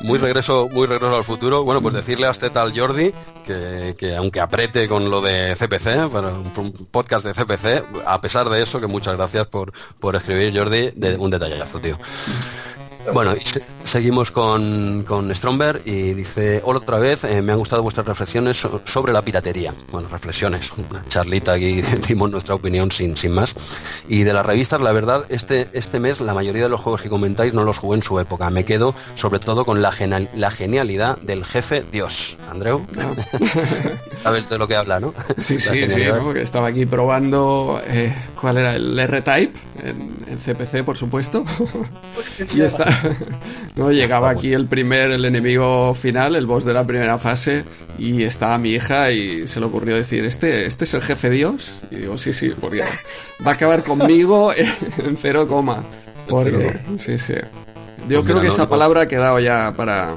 [0.00, 1.64] muy regreso, muy regreso al futuro.
[1.64, 3.12] Bueno, pues decirle a este tal Jordi
[3.44, 8.62] que, aunque aprete con lo de CPC, para un podcast de CPC, a pesar de
[8.62, 11.98] eso, que muchas gracias por, por escribir Jordi, de un detallazo, tío.
[13.12, 13.34] Bueno,
[13.82, 18.66] seguimos con, con Stromberg y dice, hola otra vez, eh, me han gustado vuestras reflexiones
[18.84, 19.74] sobre la piratería.
[19.90, 23.54] Bueno, reflexiones, una charlita aquí, dimos nuestra opinión sin, sin más.
[24.08, 27.08] Y de las revistas, la verdad, este, este mes la mayoría de los juegos que
[27.08, 28.50] comentáis no los jugué en su época.
[28.50, 29.92] Me quedo sobre todo con la,
[30.34, 32.36] la genialidad del jefe Dios.
[32.50, 32.86] Andreu,
[34.22, 35.14] sabes de lo que habla, ¿no?
[35.40, 36.02] Sí, sí, sí,
[36.36, 41.44] estaba aquí probando eh, cuál era el R-Type en, en, CPC, por supuesto.
[42.14, 42.86] Pues y está,
[43.76, 47.64] no llegaba aquí el primer, el enemigo final, el boss de la primera fase,
[47.98, 51.76] y estaba mi hija y se le ocurrió decir, ¿este, este es el jefe Dios?
[51.90, 52.82] Y digo, sí, sí, porque
[53.44, 54.52] va a acabar conmigo
[54.98, 55.82] en cero coma.
[56.28, 57.34] Porque, sí, sí.
[58.08, 60.14] Yo pues creo que esa palabra ha quedado ya para,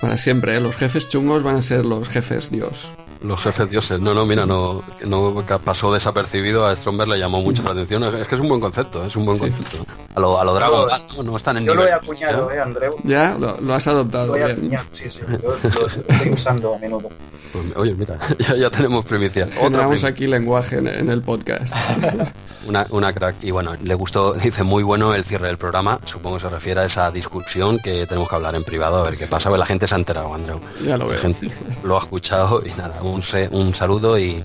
[0.00, 0.56] para siempre.
[0.56, 0.60] ¿eh?
[0.60, 2.88] Los jefes chungos van a ser los jefes Dios
[3.22, 4.00] los jefes dioses.
[4.00, 6.66] No, no, mira, no, no pasó desapercibido.
[6.66, 8.02] A Stromberg le llamó mucho la atención.
[8.04, 9.78] Es que es un buen concepto, es un buen concepto.
[10.14, 12.96] A lo, a lo Dragon no, no, están en Yo lo he acuñado, ¿eh, Andreu?
[13.04, 14.26] Ya, lo, has adoptado.
[14.28, 15.20] Lo he acuñado, sí, sí.
[15.42, 17.08] Yo lo estoy usando a menudo.
[17.52, 18.16] Pues, oye, mira,
[18.58, 19.48] ya, tenemos primicia.
[19.52, 21.74] Generamos aquí lenguaje en, el podcast.
[22.66, 23.36] una, una, crack.
[23.42, 25.98] Y bueno, le gustó, dice muy bueno el cierre del programa.
[26.04, 29.16] Supongo que se refiere a esa discusión que tenemos que hablar en privado, a ver
[29.16, 29.50] qué pasa.
[29.50, 30.60] La gente se ha enterado, Andreu.
[30.84, 31.14] Ya lo veo.
[31.14, 31.50] La gente
[31.82, 34.44] lo ha escuchado y nada, un, saludo y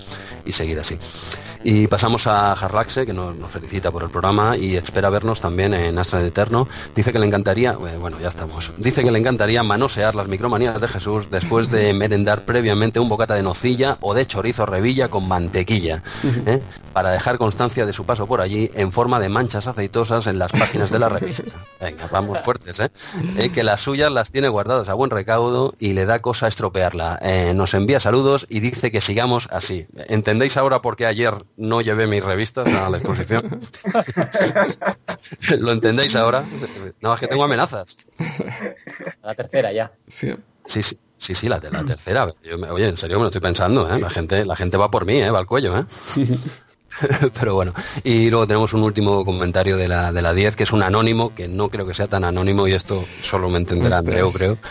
[0.50, 0.98] seguir así.
[1.68, 5.98] Y pasamos a Harlaxe, que nos, felicita por el programa y espera vernos también en
[5.98, 6.68] Astra Eterno.
[6.94, 8.70] Dice que le encantaría, eh, bueno, ya estamos.
[8.76, 13.34] Dice que le encantaría manosear las micromanías de Jesús después de merendar previamente un bocata
[13.34, 16.04] de nocilla o de chorizo revilla con mantequilla,
[16.46, 16.62] ¿eh?
[16.92, 20.52] para dejar constancia de su paso por allí en forma de manchas aceitosas en las
[20.52, 21.50] páginas de la revista.
[21.80, 22.92] Venga, vamos fuertes, ¿eh?
[23.38, 23.50] ¿eh?
[23.50, 27.20] que las suyas las tiene guardadas a buen recaudo y le da cosa estropearla.
[27.56, 29.88] nos envía saludos y dice que sigamos así.
[30.08, 33.58] ¿Entendéis ahora por qué ayer no llevé mis revistas a la exposición.
[35.58, 36.44] ¿Lo entendéis ahora?
[37.00, 37.96] No, es que tengo amenazas.
[39.22, 39.92] La tercera ya.
[40.08, 40.34] Sí.
[40.66, 42.28] Sí, sí, sí, sí la, la tercera.
[42.70, 44.00] oye, en serio me lo estoy pensando, ¿eh?
[44.00, 45.30] La gente, la gente va por mí, ¿eh?
[45.30, 45.84] Va al cuello, ¿eh?
[47.38, 47.72] Pero bueno,
[48.04, 51.34] y luego tenemos un último comentario de la, de la 10, que es un anónimo,
[51.34, 54.58] que no creo que sea tan anónimo, y esto solo me entenderá Andreu, creo.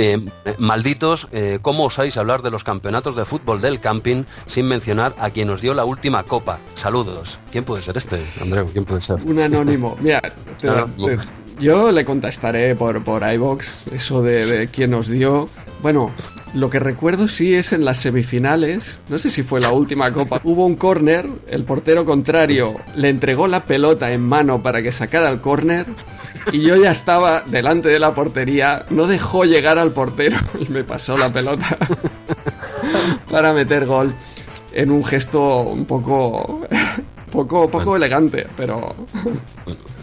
[0.00, 0.24] Eh,
[0.58, 5.30] malditos, eh, ¿cómo osáis hablar de los campeonatos de fútbol del camping sin mencionar a
[5.30, 6.60] quien nos dio la última copa?
[6.74, 7.40] Saludos.
[7.50, 8.68] ¿Quién puede ser este, Andreu?
[8.70, 9.16] ¿Quién puede ser?
[9.24, 9.96] Un anónimo.
[10.00, 10.22] Mira,
[11.58, 15.48] yo le contestaré por, por iBox eso de, de quién nos dio.
[15.82, 16.10] Bueno,
[16.54, 20.40] lo que recuerdo sí es en las semifinales, no sé si fue la última copa,
[20.44, 25.30] hubo un córner, el portero contrario le entregó la pelota en mano para que sacara
[25.30, 25.86] el córner
[26.52, 30.84] y yo ya estaba delante de la portería, no dejó llegar al portero y me
[30.84, 31.76] pasó la pelota
[33.30, 34.12] para meter gol
[34.72, 36.66] en un gesto un poco
[37.30, 38.94] poco, poco elegante, pero...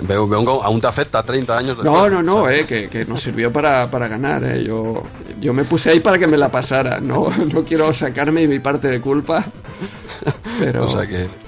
[0.02, 1.84] veo, aún te afecta 30 años.
[1.84, 4.44] no, no, no, eh, que, que, nos sirvió para, para ganar.
[4.44, 4.64] Eh.
[4.64, 5.04] Yo,
[5.40, 7.00] yo me puse ahí para que me la pasara.
[7.00, 9.46] No, no quiero sacarme mi parte de culpa.
[10.60, 10.88] Pero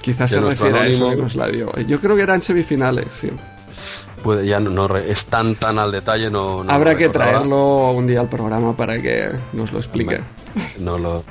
[0.00, 1.72] quizás se refiere a eso que nos la dio.
[1.86, 3.30] Yo creo que eran semifinales, sí.
[4.22, 6.64] Puede, ya no, no, es tan tan al detalle, no.
[6.68, 10.20] Habrá que traerlo un día al programa para que nos lo explique.
[10.78, 11.24] No lo.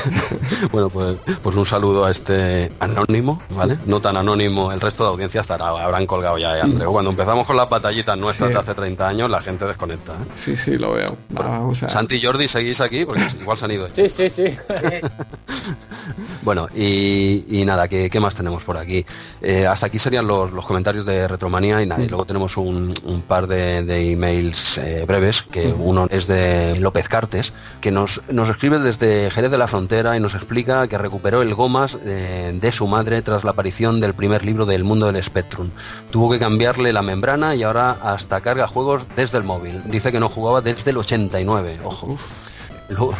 [0.72, 3.78] bueno, pues, pues un saludo a este anónimo, ¿vale?
[3.86, 6.92] No tan anónimo, el resto de audiencia estará, habrán colgado ya, ¿eh, Andreu.
[6.92, 10.12] Cuando empezamos con las batallitas nuestras de hace 30 años, la gente desconecta.
[10.14, 10.26] ¿eh?
[10.36, 11.16] Sí, sí, lo veo.
[11.30, 11.88] vamos a...
[11.88, 13.04] Santi y Jordi, ¿seguís aquí?
[13.04, 13.88] Porque igual se han ido.
[13.92, 14.44] Sí, sí, sí.
[16.42, 19.04] bueno, y, nada, ¿qué, más tenemos por aquí?
[19.40, 22.92] Eh, hasta aquí serían los, comentarios de Retromanía y nada, y luego tenemos un,
[23.26, 29.30] par de, emails breves, que uno es de López Cartes, que nos, nos escribe desde
[29.30, 33.22] Jerez de la Frontera y nos explica que recuperó el Gomas eh, de su madre
[33.22, 35.70] tras la aparición del primer libro del mundo del Spectrum.
[36.10, 39.82] Tuvo que cambiarle la membrana y ahora hasta carga juegos desde el móvil.
[39.86, 42.16] Dice que no jugaba desde el 89, ojo.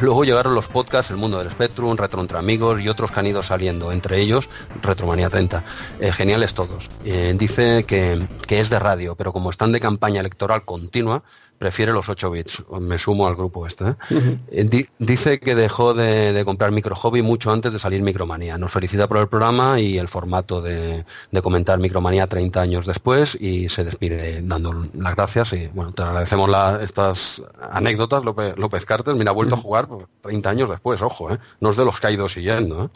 [0.00, 3.28] Luego, llegaron los podcasts El Mundo del Spectrum, Retro Entre Amigos y otros que han
[3.28, 4.50] ido saliendo, entre ellos
[4.82, 5.62] Retromanía 30.
[6.00, 6.90] Eh, geniales todos.
[7.04, 11.22] Eh, dice que, que, es de radio, pero como están de campaña electoral continua,
[11.60, 12.62] prefiere los 8 bits.
[12.80, 13.90] Me sumo al grupo este.
[13.90, 14.38] ¿eh?
[14.50, 18.56] Eh, dice que dejó de, comprar Micro Hobby mucho antes de salir Micromanía.
[18.56, 21.04] Nos felicita por el programa y el formato de,
[21.42, 25.52] comentar Micromanía 30 años después y se despide dando las gracias.
[25.52, 26.48] Y bueno, te agradecemos
[26.80, 29.14] estas anécdotas, López, López Carter.
[29.14, 29.86] Mira, ha vuelto a jugar
[30.22, 31.38] 30 años después, ojo, ¿eh?
[31.60, 32.90] no es de los que ha ido siguiendo.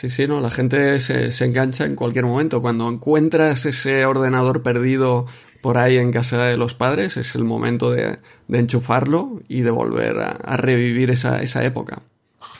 [0.00, 2.62] Sí, sí, no, la gente se, se engancha en cualquier momento.
[2.62, 5.26] Cuando encuentras ese ordenador perdido
[5.66, 10.16] por ahí en casa de los padres, es el momento de, enchufarlo y de volver
[10.20, 12.02] a, revivir esa, esa, época.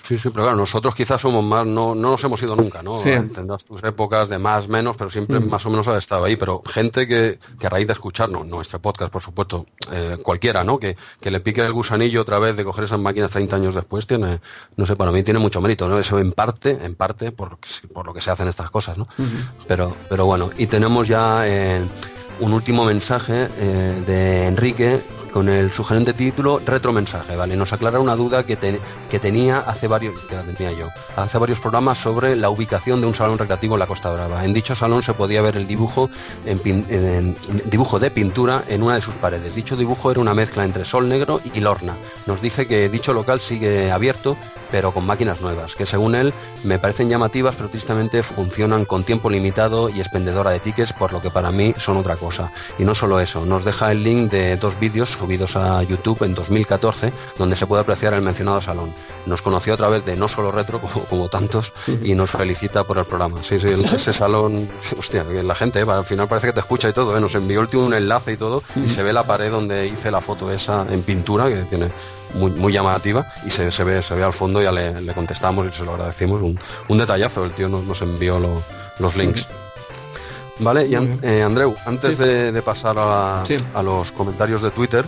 [0.03, 2.99] Sí, sí, pero claro, nosotros quizás somos más, no, no nos hemos ido nunca, ¿no?
[2.99, 5.49] Tendrás tus épocas de más, menos, pero siempre mm.
[5.49, 6.35] más o menos has estado ahí.
[6.35, 10.81] Pero gente que, que a raíz de escucharnos, nuestro podcast, por supuesto, eh, cualquiera, ¿no?
[10.81, 14.09] Que, que, le pique el gusanillo otra vez de coger esas máquinas 30 años después,
[14.09, 14.41] tiene,
[14.77, 15.97] no sé, para mí tiene mucho mérito, ¿no?
[15.97, 17.57] Eso en parte, en parte, por,
[17.95, 19.07] por lo que se hacen estas cosas, ¿no?
[19.69, 21.47] pero, pero bueno, y tenemos ya...
[21.47, 21.87] Eh,
[22.41, 25.01] un último mensaje eh, de Enrique
[25.37, 27.57] con el sugerente título Retromensaje, ¿vale?
[27.57, 31.61] Nos aclara una duda que, que tenía hace varios, que la tenía yo, hace varios
[31.61, 34.47] programas sobre la ubicación de un salón recreativo en la Costa Brava.
[34.47, 36.09] En dicho salón se podía ver el dibujo,
[37.67, 39.55] dibujo de pintura en una de sus paredes.
[39.55, 41.97] Dicho dibujo era una mezcla entre sol negro y lorna.
[42.25, 44.39] Nos dice que dicho local sigue abierto,
[44.71, 46.33] pero con máquinas nuevas, que según él
[46.65, 51.21] me parecen llamativas, pero tristemente funcionan con tiempo limitado y expendedora de tickets, por lo
[51.21, 52.51] que para mí son otra cosa.
[52.79, 56.35] Y no solo eso, nos deja el link de dos vídeos subidos a YouTube en
[56.35, 58.95] 2014, donde se puede apreciar el mencionado salón.
[59.27, 61.73] Nos conoció a través de No Solo Retro, como, tantos,
[62.05, 63.43] y nos felicita por el programa.
[63.43, 64.69] Sí, sí, ese salón,
[64.99, 67.61] hostia, la gente, eh, al final parece que te escucha y todo, eh, nos envió
[67.61, 70.87] el un enlace y todo, y se ve la pared donde hice la foto esa
[70.89, 71.89] en pintura, que tiene
[72.35, 75.85] muy, muy llamativa, y se, ve, se ve al fondo, ya le, contestamos y se
[75.85, 76.41] lo agradecimos.
[76.41, 78.39] Un, detallazo, el tío nos, envió
[79.01, 79.49] los links.
[80.59, 83.45] Vale, y eh, Andreu, antes de, pasar a,
[83.83, 85.05] los comentarios de Twitter,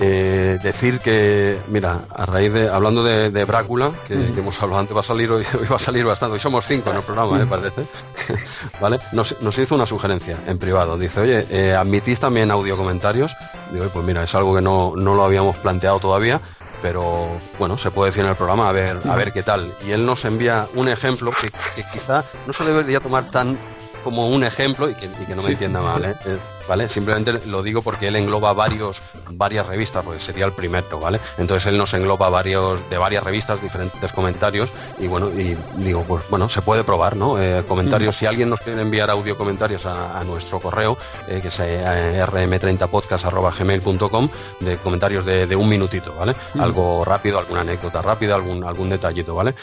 [0.00, 5.00] eh, decir que, mira, a raíz de, hablando de, Brácula, que, hemos hablado antes, va
[5.00, 7.84] a salir hoy, va a salir bastante, hoy somos cinco en el programa, me parece,
[8.80, 9.00] ¿vale?
[9.12, 13.34] Nos, hizo una sugerencia en privado, dice, oye, eh, ¿admitís también audio comentarios?
[13.72, 16.40] Digo, pues mira, es algo que no, lo habíamos planteado todavía,
[16.82, 17.26] pero
[17.58, 19.72] bueno, se puede decir en el programa a ver, a ver qué tal.
[19.86, 23.58] Y él nos envía un ejemplo que, que quizá no se debería tomar tan
[24.00, 26.04] como un ejemplo y que, no me entienda mal.
[26.04, 26.14] ¿eh?
[26.70, 26.88] ¿vale?
[26.88, 29.02] Simplemente lo digo porque él engloba varios,
[29.32, 31.18] varias revistas, pues sería el primero, ¿vale?
[31.36, 36.22] Entonces él nos engloba varios, de varias revistas, diferentes comentarios, y bueno, y digo, pues
[36.30, 37.42] bueno, se puede probar, ¿no?
[37.42, 40.96] Eh, comentarios, si alguien nos quiere enviar audio comentarios a, nuestro correo,
[41.26, 44.28] eh, que es eh, rm30podcast.gmail.com,
[44.60, 46.36] de comentarios de, un minutito, ¿vale?
[46.60, 49.56] Algo rápido, alguna anécdota rápida, algún, algún detallito, ¿vale?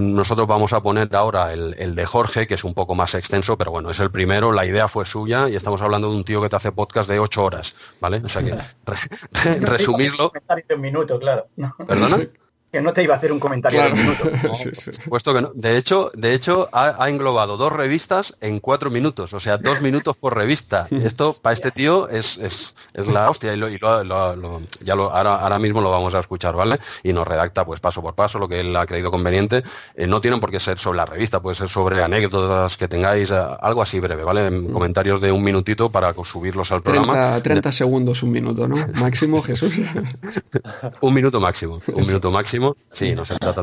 [0.00, 3.58] nosotros vamos a poner ahora el, el de Jorge, que es un poco más extenso,
[3.58, 6.42] pero bueno, es el primero, la idea fue suya y estamos hablando de un tío
[6.42, 8.20] que te hace podcast de ocho horas, ¿vale?
[8.22, 8.54] O sea que
[9.60, 10.30] resumirlo.
[10.74, 11.48] Un minuto, claro.
[11.86, 12.28] ¿Perdona?
[12.70, 14.30] que no te iba a hacer un comentario de minuto.
[15.08, 15.52] Puesto que no.
[15.54, 20.18] De hecho, de hecho ha, englobado dos revistas en cuatro minutos, o sea, dos minutos
[20.18, 20.86] por revista.
[20.90, 25.10] Esto para este tío es, es, es la hostia y, lo, y lo, ya lo,
[25.10, 26.78] ahora, ahora mismo lo vamos a escuchar, ¿vale?
[27.02, 29.62] Y nos redacta pues paso por paso lo que él ha creído conveniente.
[29.94, 33.30] Eh, no tienen por qué ser sobre la revista, puede ser sobre anécdotas que tengáis,
[33.30, 34.50] eh, algo así breve, ¿vale?
[34.50, 34.72] Mm.
[34.72, 37.40] Comentarios de un minutito para subirlos al programa.
[37.40, 38.76] 30, segundos, un minuto, ¿no?
[39.00, 39.72] Máximo, Jesús.
[41.00, 42.57] un minuto máximo, un minuto máximo
[42.92, 43.62] Sí, no se trata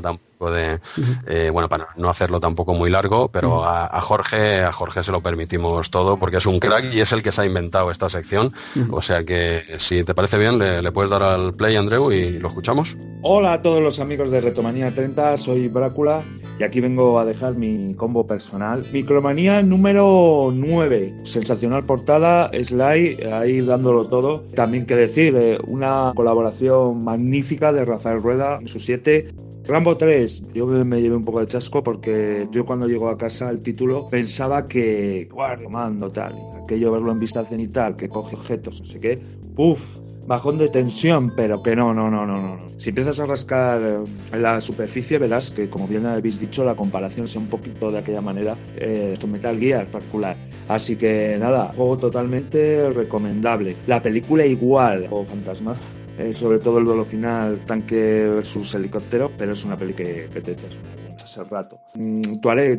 [0.52, 0.80] de,
[1.28, 5.22] eh, bueno, para no hacerlo tampoco muy largo, pero a, Jorge, a Jorge se lo
[5.22, 8.54] permitimos todo porque es un crack y es el que se ha inventado esta sección.
[8.92, 12.50] O sea que si te parece bien, le, puedes dar al play, Andreu, y lo
[12.50, 12.98] escuchamos.
[13.22, 16.24] Hola a todos los amigos de Retomanía 30, soy Brácula
[16.60, 18.86] y aquí vengo a dejar mi combo personal.
[18.94, 24.44] Micromanía número 9, sensacional portada, Sly, ahí dándolo todo.
[24.56, 30.54] También que decir, eh, una colaboración magnífica de Rafael Rueda en su 7 Rambo 3,
[30.54, 34.08] yo me llevé un poco de chasco porque yo cuando llego a casa el título
[34.10, 39.00] pensaba que, guardo, mando, tal, aquello verlo en vista cenital, que coge objetos, no sé
[39.00, 39.20] qué,
[39.56, 39.98] ¡puf!
[40.28, 42.80] Bajón de tensión, pero que no, no, no, no, no.
[42.80, 47.28] Si empiezas a rascar en la superficie, verás que, como bien habéis dicho, la comparación
[47.28, 50.36] sea un poquito de aquella manera eh, con Metal Gear particular.
[50.68, 53.76] Así que nada, juego totalmente recomendable.
[53.86, 55.76] La película igual, juego fantasma,
[56.18, 60.52] eh, sobre todo el duelo final, tanque versus helicóptero, pero es una peli que, te
[60.52, 60.78] echas
[61.24, 61.80] ese rato.
[61.96, 62.22] Mm,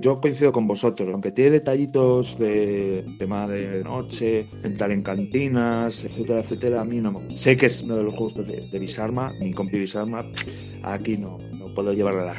[0.00, 6.40] yo coincido con vosotros, aunque tiene detallitos de tema de noche, entrar en cantinas, etcétera,
[6.40, 9.32] etcétera, a mí no me Sé que es uno de los juegos de, de Bisarma,
[9.40, 10.24] mi compi Bisarma,
[10.82, 12.36] aquí no, no puedo llevarle la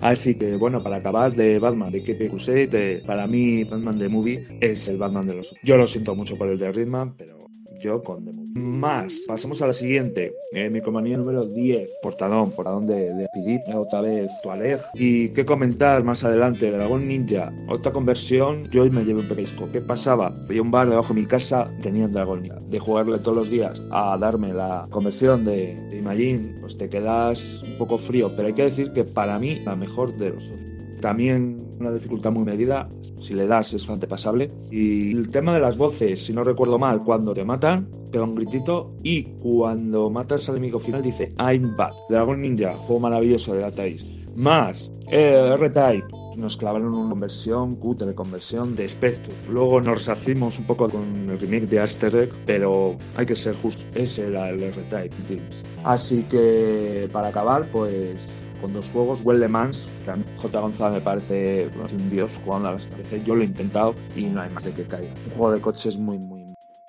[0.00, 4.46] Así que bueno, para acabar de Batman de KP Crusade, para mí Batman de Movie
[4.60, 5.54] es el Batman de los...
[5.64, 7.37] Yo lo siento mucho por el de Ritman, pero
[7.78, 9.24] yo con The Más.
[9.26, 10.34] Pasamos a la siguiente.
[10.52, 11.88] Eh, mi compañía número 10.
[12.02, 12.50] Portadón.
[12.52, 13.74] Portadón de, de PD.
[13.74, 14.80] Otra vez Tuareg.
[14.94, 16.70] Y qué comentar más adelante.
[16.70, 17.52] Dragón Ninja.
[17.68, 18.68] Otra conversión.
[18.70, 19.68] Yo me llevé un pesco.
[19.72, 20.34] ¿Qué pasaba?
[20.48, 21.70] Había un bar debajo de mi casa.
[21.82, 22.60] Tenía un Dragón Ninja.
[22.68, 26.56] De jugarle todos los días a darme la conversión de, de Imagine.
[26.60, 28.32] Pues te quedas un poco frío.
[28.34, 30.52] Pero hay que decir que para mí la mejor de los
[30.98, 32.88] también una dificultad muy medida,
[33.18, 34.50] si le das es bastante pasable.
[34.70, 38.34] Y el tema de las voces, si no recuerdo mal, cuando te matan, pega un
[38.34, 41.92] gritito y cuando matas al enemigo final dice I'm bad.
[42.08, 44.06] Dragon Ninja, juego maravilloso de Datais.
[44.34, 49.32] Más eh, R-Type, nos clavaron una conversión, cutre conversión de Spectre.
[49.50, 53.82] Luego nos reshacimos un poco con el remake de Asterix, pero hay que ser justo,
[53.94, 55.40] ese era el R-Type.
[55.82, 59.20] Así que para acabar, pues con dos juegos.
[59.24, 60.60] Well Le Mans, que a J.
[60.60, 62.88] González me parece un dios jugando a las
[63.24, 65.10] Yo lo he intentado y no hay más de que caiga.
[65.26, 66.38] Un juego de coches muy, muy.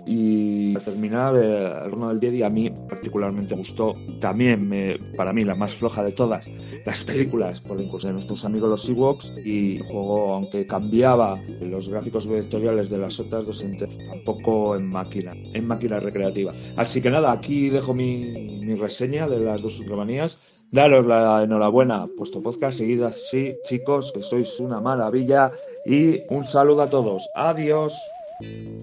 [0.05, 3.95] Y para terminar, eh, el Horno del Jedi a mí particularmente gustó.
[4.22, 6.47] También, me, para mí, la más floja de todas,
[6.86, 9.34] las películas por la incursión de nuestros amigos los Ewoks.
[9.43, 14.88] Y el juego, aunque cambiaba los gráficos vectoriales de las otras dos enteras, tampoco en
[14.88, 16.53] máquina, en máquina recreativa.
[16.78, 20.39] Así que nada, aquí dejo mi, mi reseña de las dos subromanías
[20.72, 25.51] Daros la enhorabuena, puesto podcast, seguid así, chicos, que sois una maravilla.
[25.84, 27.28] Y un saludo a todos.
[27.34, 27.97] Adiós.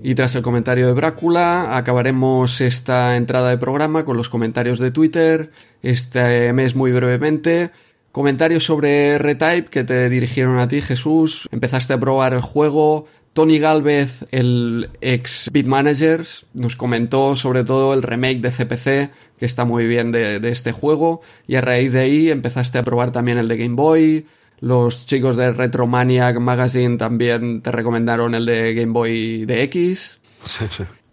[0.03, 4.91] Y tras el comentario de Brácula, acabaremos esta entrada de programa con los comentarios de
[4.91, 5.53] Twitter.
[5.81, 7.71] Este mes muy brevemente.
[8.11, 11.49] Comentarios sobre Retype que te dirigieron a ti, Jesús.
[11.53, 13.07] Empezaste a probar el juego.
[13.33, 19.47] Tony Galvez, el ex Beat Managers, nos comentó sobre todo el remake de CPC que
[19.47, 23.39] está muy bien de, este juego, y a raíz de ahí empezaste a probar también
[23.39, 24.27] el de Game Boy,
[24.61, 30.19] los chicos de Retromaniac Magazine también te recomendaron el de Game Boy de X.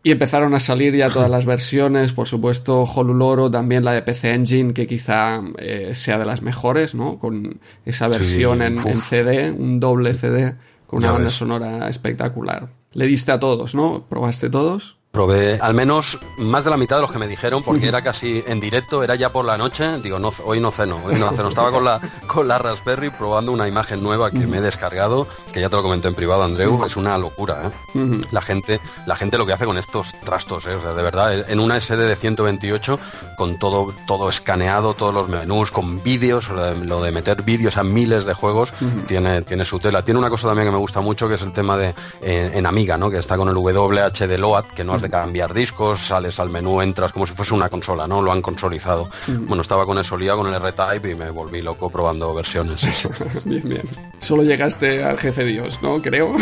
[0.06, 4.34] Y empezaron a salir ya todas las versiones, por supuesto, Holuloro, también la de PC
[4.34, 7.18] Engine, que quizá eh, sea de las mejores, ¿no?
[7.20, 10.56] Con esa versión en, CD, un doble CD,
[10.88, 12.68] con una banda sonora espectacular.
[12.92, 14.06] Le diste a todos, ¿no?
[14.10, 14.98] ¿Probaste todos?
[15.14, 18.44] Probé al menos más de la mitad de los que me dijeron, porque era casi
[18.48, 20.00] en directo, era ya por la noche.
[20.00, 21.50] Digo, no, hoy no ceno, hoy no ceno.
[21.50, 25.62] Estaba con la, con la Raspberry probando una imagen nueva que me he descargado, que
[25.62, 26.84] ya te lo comenté en privado, Andreu.
[26.84, 28.22] Es una locura, ¿eh?
[28.32, 30.74] La gente, la gente lo que hace con estos trastos, ¿eh?
[30.74, 33.00] O sea, de verdad, en una SD de 128,
[33.38, 38.26] con todo, todo escaneado, todos los menús, con vídeos, lo de meter vídeos a miles
[38.26, 38.74] de juegos,
[39.08, 40.04] tiene, tiene su tela.
[40.04, 41.94] Tiene una cosa también que me gusta mucho, que es el tema de
[42.24, 43.12] eh, en Amiga, ¿no?
[43.12, 46.82] Que está con el WH de Load, que no de cambiar discos, sales al menú,
[46.82, 48.22] entras como si fuese una consola, ¿no?
[48.22, 49.10] Lo han consolizado.
[49.28, 52.82] Bueno, estaba con eso liado con el R-Type y me volví loco probando versiones.
[53.46, 53.84] bien, bien.
[54.20, 56.02] Solo llegaste al jefe Dios, ¿no?
[56.02, 56.36] Creo.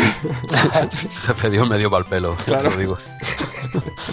[1.26, 2.62] jefe Dios me dio pal pelo, claro.
[2.62, 2.96] Te lo digo.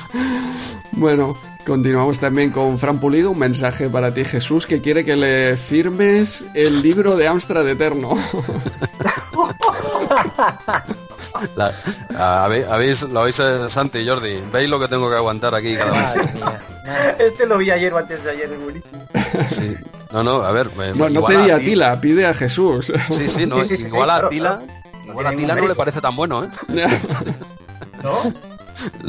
[0.91, 5.55] bueno, Continuamos también con Fran Pulido, un mensaje para ti Jesús que quiere que le
[5.55, 8.17] firmes el libro de Amstrad Eterno.
[12.17, 16.13] Habéis, lo habéis, eh, Santi y Jordi, veis lo que tengo que aguantar aquí cada
[16.13, 16.23] vez.
[17.19, 19.05] Este lo vi ayer o antes de ayer, es buenísimo.
[19.49, 19.77] Sí.
[20.11, 20.69] No, no, a ver.
[20.95, 22.91] no, no pedí a Tila, pide a Jesús.
[23.11, 24.61] Sí, sí, no, igual a Tila,
[25.05, 26.49] igual a Tila no le parece tan bueno, ¿eh?
[28.03, 28.33] ¿No?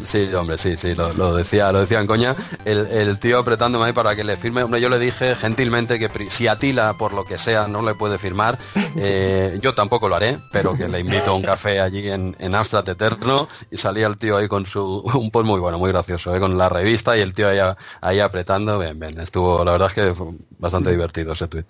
[0.05, 2.35] Sí, hombre, sí, sí, lo, decía, lo decía coña.
[2.65, 4.63] El, tío apretándome ahí para que le firme.
[4.63, 8.19] Hombre, yo le dije gentilmente que si Atila, por lo que sea, no le puede
[8.19, 8.59] firmar,
[8.97, 12.55] eh, yo tampoco lo haré, pero que le invito a un café allí en, en
[12.55, 16.35] Amstrad Eterno y salía el tío ahí con su un post muy bueno, muy gracioso,
[16.35, 16.41] ¿eh?
[16.41, 17.59] con la revista y el tío ahí,
[18.01, 18.79] ahí apretando.
[18.79, 20.15] Bien, bien, estuvo, la verdad es que
[20.59, 21.67] bastante divertido ese tweet.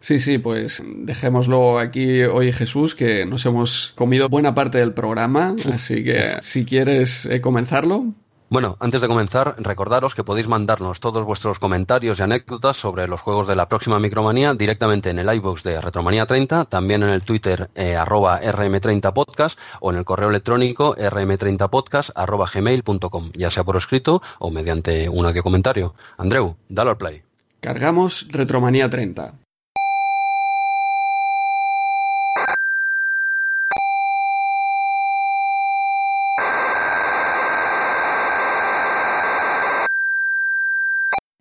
[0.00, 5.56] Sí, sí, pues dejémoslo aquí hoy Jesús, que nos hemos comido buena parte del programa,
[5.68, 8.14] así que si quieres eh, comenzarlo.
[8.50, 13.20] Bueno, antes de comenzar, recordaros que podéis mandarnos todos vuestros comentarios y anécdotas sobre los
[13.20, 17.20] juegos de la próxima Micromanía directamente en el iBox de Retromanía 30, también en el
[17.20, 23.76] Twitter eh, arroba rm30podcast o en el correo electrónico rm30podcast arroba gmail.com, ya sea por
[23.76, 25.94] escrito o mediante un audio comentario.
[26.16, 27.22] Andreu, dale al play.
[27.60, 29.34] Cargamos Retromanía 30.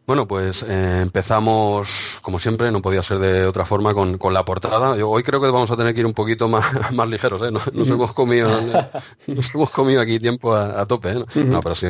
[0.08, 4.95] Bueno, pues eh, empezamos, como siempre, no podía ser de otra forma, con, la portada.
[4.95, 7.51] Yo, hoy creo que vamos a tener que ir un poquito más, más ligeros, ¿eh?
[7.51, 8.49] Nos, hemos comido
[9.28, 11.26] nos hemos comido aquí tiempo a, tope, ¿eh?
[11.43, 11.88] No, pero sí,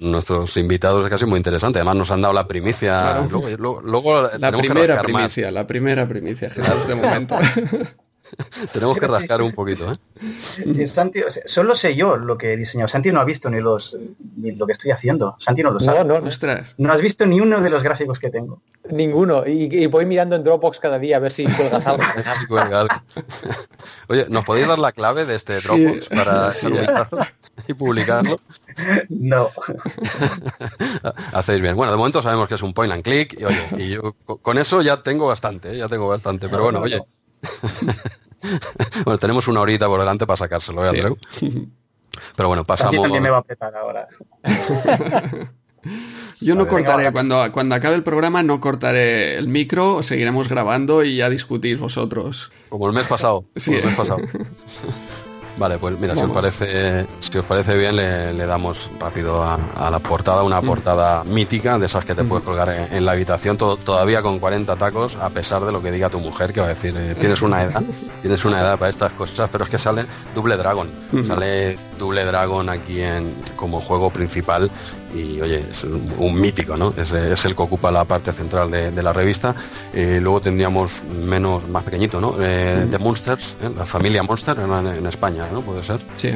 [0.00, 1.78] nuestros invitados es casi muy interesante.
[1.78, 3.28] Además nos han dado la primicia.
[3.30, 7.36] Luego, la primera primicia, la primera primicia, de momento.
[8.72, 10.86] Tenemos que rascar un poquito, ¿eh?
[11.46, 12.88] solo sé yo lo que he diseñado.
[12.88, 13.96] Santi no ha visto ni los
[14.36, 15.36] lo que estoy haciendo.
[15.38, 16.04] Santi no lo sabe.
[16.04, 16.20] No,
[16.78, 18.60] no, has visto ni uno de los gráficos que tengo.
[18.90, 19.46] Ninguno.
[19.46, 22.02] Y, voy mirando en Dropbox cada día a ver si cuelgas algo.
[24.08, 27.18] Oye, ¿nos podéis dar la clave de este Dropbox para un vistazo
[27.66, 28.40] y publicarlo?
[29.08, 29.50] No.
[31.32, 31.76] Hacéis bien.
[31.76, 34.58] Bueno, de momento sabemos que es un point and click y oye, y yo con
[34.58, 35.78] eso ya tengo bastante, ¿eh?
[35.78, 36.48] ya tengo bastante.
[36.48, 37.02] Pero bueno, oye.
[39.04, 41.18] bueno, tenemos una horita por delante para sacárselo, ¿eh, Andreu?
[42.36, 43.02] Pero bueno, pasamos.
[43.02, 44.08] también me va a apretar ahora.
[46.40, 51.16] Yo no cortaré, cuando, cuando acabe el programa no cortaré el micro, seguiremos grabando y
[51.16, 52.52] ya discutís vosotros.
[52.68, 53.44] Como el mes pasado.
[53.56, 53.74] Sí.
[53.74, 54.18] el mes pasado.
[55.56, 59.98] Vale, pues mira, si os parece, si os parece bien, le, damos rápido a, la
[59.98, 60.66] portada, una mm.
[60.66, 65.16] portada mítica, de esas que te puedes colgar en, la habitación, todavía con 40 tacos,
[65.16, 67.62] a pesar de lo que diga tu mujer, que va a decir, eh, tienes una
[67.62, 67.82] edad,
[68.22, 70.88] tienes una edad para estas cosas, pero es que sale Double Dragon,
[71.26, 74.70] sale Double Dragon aquí en, como juego principal
[75.14, 76.94] y oye, es un, mítico, ¿no?
[76.96, 79.54] Es, el que ocupa la parte central de, la revista.
[79.92, 82.36] Eh, luego tendríamos menos, más pequeñito, ¿no?
[82.40, 83.70] Eh, The Monsters, ¿eh?
[83.76, 85.62] la familia Monster en, España, ¿no?
[85.62, 86.00] Puede ser.
[86.16, 86.30] Sí.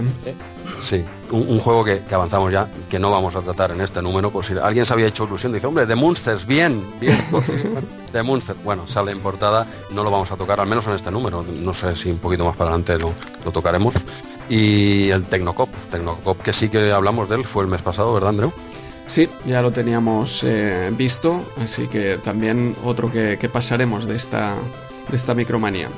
[0.78, 4.44] Sí, un, juego que, avanzamos ya, que no vamos a tratar en este número, por
[4.44, 7.42] si alguien se había hecho ilusión, dice, hombre, The Monsters, bien, bien, por
[8.12, 11.10] The Monsters, bueno, sale en portada, no lo vamos a tocar, al menos en este
[11.10, 13.12] número, no sé si un poquito más para adelante lo,
[13.44, 13.94] lo tocaremos
[14.48, 15.68] y el Tecnocop.
[15.90, 18.52] Tecnocop que sí que hablamos de él, fue el mes pasado, ¿verdad, Andrew?
[19.08, 24.54] Sí, ya lo teníamos eh, visto, así que también otro que, pasaremos de esta,
[25.08, 25.88] de esta micromanía.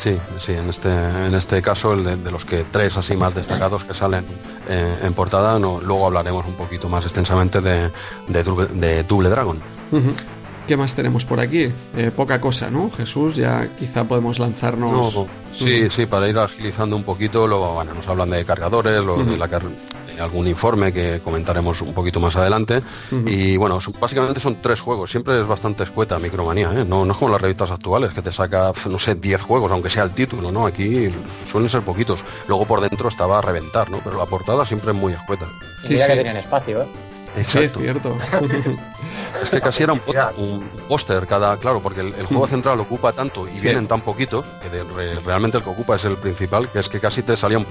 [0.00, 3.84] Sí, sí, en este, en este caso el de, los que tres así más destacados
[3.84, 4.24] que salen
[4.66, 7.90] eh, en portada, no, luego hablaremos un poquito más extensamente de,
[8.26, 9.58] de, Double Dragon.
[10.66, 11.70] ¿Qué más tenemos por aquí?
[11.98, 12.90] Eh, poca cosa, ¿no?
[12.90, 15.18] Jesús, ya quizá podemos lanzarnos.
[15.52, 19.36] sí, sí, para ir agilizando un poquito, luego bueno, nos hablan de cargadores, lo, de
[19.36, 19.48] la,
[20.20, 22.82] algún informe que comentaremos un poquito más adelante.
[23.26, 25.10] Y bueno, básicamente son tres juegos.
[25.10, 26.84] Siempre es bastante escueta Micromanía, ¿eh?
[26.84, 29.90] no, no es como las revistas actuales que te saca, no sé, 10 juegos, aunque
[29.90, 30.66] sea el título, ¿no?
[30.66, 31.12] Aquí
[31.46, 32.24] suelen ser poquitos.
[32.48, 34.00] Luego por dentro estaba a reventar, ¿no?
[34.02, 35.46] Pero la portada siempre es muy escueta.
[35.82, 36.86] Sí, Mira que tenían espacio, ¿eh?
[37.44, 38.16] Sí, es cierto.
[39.42, 40.00] Es que casi era un,
[40.88, 45.58] póster cada, claro, porque el, juego central ocupa tanto y vienen tan poquitos que realmente
[45.58, 47.66] el que ocupa es el principal, que es que casi te salía un,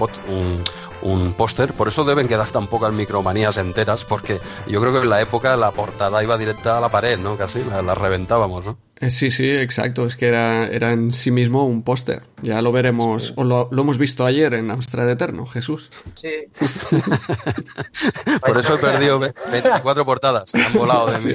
[1.02, 1.72] un, póster.
[1.72, 5.56] Por eso deben quedar tan pocas micromanías enteras, porque yo creo que en la época
[5.56, 7.36] la portada iba directa a la pared, ¿no?
[7.36, 8.90] Casi la reventábamos, ¿no?
[9.00, 10.04] Eh, sí, sí, exacto.
[10.06, 12.22] Es que era, era en sí mismo un póster.
[12.42, 15.90] Ya lo veremos, o lo, hemos visto ayer en Amstrad Eterno, Jesús.
[16.14, 16.28] Sí.
[18.46, 20.54] Por eso he perdido 24 portadas.
[20.54, 21.34] Han volado de mí.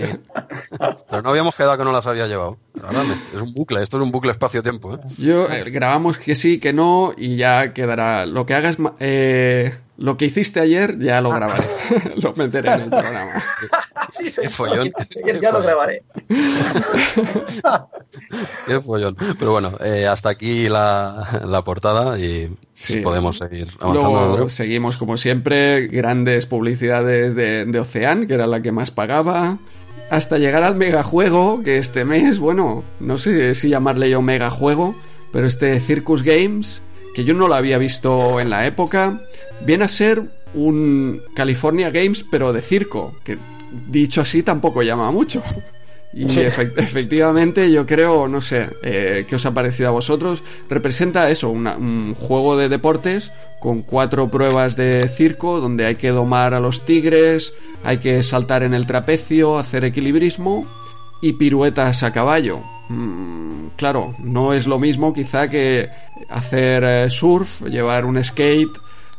[1.09, 2.57] Pero no habíamos quedado que no las había llevado.
[3.33, 4.95] Es un bucle, esto es un bucle espacio-tiempo.
[4.95, 4.99] ¿eh?
[5.17, 8.25] Yo eh, grabamos que sí, que no, y ya quedará.
[8.25, 8.77] Lo que hagas.
[9.97, 11.63] Lo que hiciste ayer ya lo grabaré.
[12.21, 13.41] lo meteré en el programa.
[14.19, 14.91] Qué follón.
[15.41, 16.03] ya lo grabaré.
[18.67, 19.15] Qué follón.
[19.39, 22.53] Pero bueno, eh, hasta aquí la, portada y
[23.03, 24.27] podemos seguir avanzando.
[24.27, 29.59] Luego seguimos como siempre, grandes publicidades de, de Ocean, que era la que más pagaba.
[30.09, 34.95] Hasta llegar al megajuego, que este mes, bueno, no sé si llamarle yo megajuego,
[35.31, 36.81] pero este Circus Games,
[37.15, 39.19] que yo no lo había visto en la época,
[39.65, 43.37] viene a ser un California Games, pero de circo, que
[43.89, 45.41] dicho así tampoco llama mucho.
[46.15, 50.43] Y efectivamente yo creo, no sé, eh, ¿qué os ha parecido a vosotros?
[50.69, 56.53] Representa eso, un juego de deportes con cuatro pruebas de circo donde hay que domar
[56.53, 57.53] a los tigres,
[57.83, 60.65] hay que saltar en el trapecio, hacer equilibrismo
[61.21, 62.61] y piruetas a caballo.
[62.89, 65.89] Mm, claro, no es lo mismo quizá que
[66.29, 68.69] hacer eh, surf, llevar un skate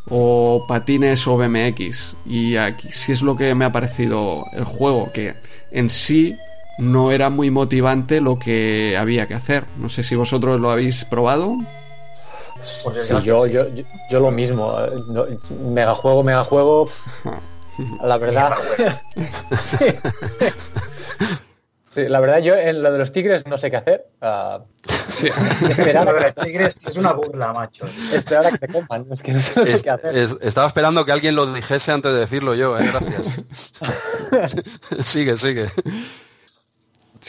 [0.09, 2.15] o patines o BMX.
[2.25, 5.35] Y aquí sí es lo que me ha parecido el juego, que
[5.73, 6.37] en sí
[6.79, 9.65] no era muy motivante lo que había que hacer.
[9.79, 11.57] No sé si vosotros lo habéis probado.
[12.65, 13.67] Sí, yo, yo,
[14.11, 14.77] yo, lo mismo.
[15.61, 16.89] Megajuego, megajuego.
[18.03, 18.55] La verdad.
[21.95, 24.07] la verdad, yo en lo de los tigres no sé qué hacer.
[24.21, 24.61] Uh,
[25.69, 27.87] Esperar a los tigres es una burla, macho.
[28.13, 29.05] Esperar a que te coman.
[29.11, 30.39] Es que no sé, qué hacer.
[30.41, 32.87] estaba esperando que alguien lo dijese antes de decirlo yo, ¿eh?
[32.87, 33.45] gracias.
[35.05, 35.69] sigue, sigue.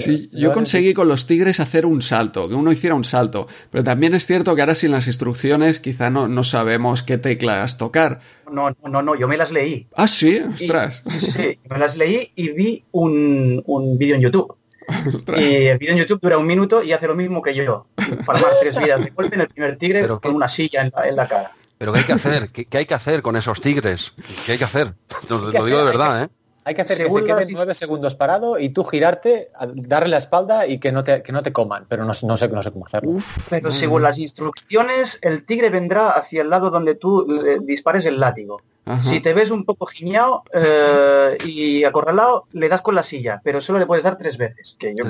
[0.04, 3.84] Sí, yo conseguí con los tigres hacer un salto, que uno hiciera un salto, pero
[3.84, 8.20] también es cierto que ahora sin las instrucciones quizá no, no sabemos qué teclas tocar.
[8.52, 9.88] No, no, no, yo me las leí.
[9.95, 11.02] Ah, sí, ostras.
[11.20, 14.56] sí, sí, me las leí y vi un, un vídeo en YouTube.
[15.38, 17.88] y el vídeo en YouTube dura un minuto y hace lo mismo que yo.
[18.26, 21.08] Para más tres vidas de golpe en el primer tigre con una silla en la,
[21.08, 21.56] en la cara.
[21.78, 22.50] ¿Pero qué hay que hacer?
[22.50, 24.14] ¿Qué, hay que hacer con esos tigres?
[24.45, 24.93] ¿Qué hay que hacer?
[25.30, 26.30] Lo, digo de verdad, ¿eh?
[26.68, 30.68] Hay que hacer que se queden nueve segundos parado y tú girarte, darle la espalda
[30.68, 32.86] y que no te, que no te coman, pero no, no, sé, no sé cómo
[32.86, 33.13] hacerlo.
[33.49, 37.26] pero según las instrucciones, el tigre vendrá hacia el lado donde tú
[37.61, 38.61] dispares el látigo.
[39.01, 43.61] Si te ves un poco giñado eh, y acorralado, le das con la silla, pero
[43.61, 44.76] solo le puedes dar tres veces.
[44.78, 45.05] Que yo,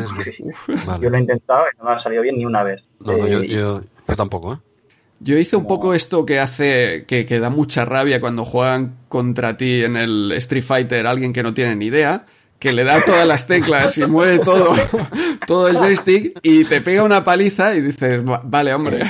[0.99, 2.83] yo lo he intentado y no me ha salido bien ni una vez.
[3.07, 4.57] Eh, yo, yo tampoco, ¿eh?
[5.19, 9.57] Yo hice un poco esto que hace que, que, da mucha rabia cuando juegan contra
[9.57, 12.25] ti en el Street Fighter alguien que no tiene ni idea,
[12.59, 14.73] que le da todas las teclas y mueve todo,
[15.47, 18.99] todo el joystick y te pega una paliza y dices, vale, hombre.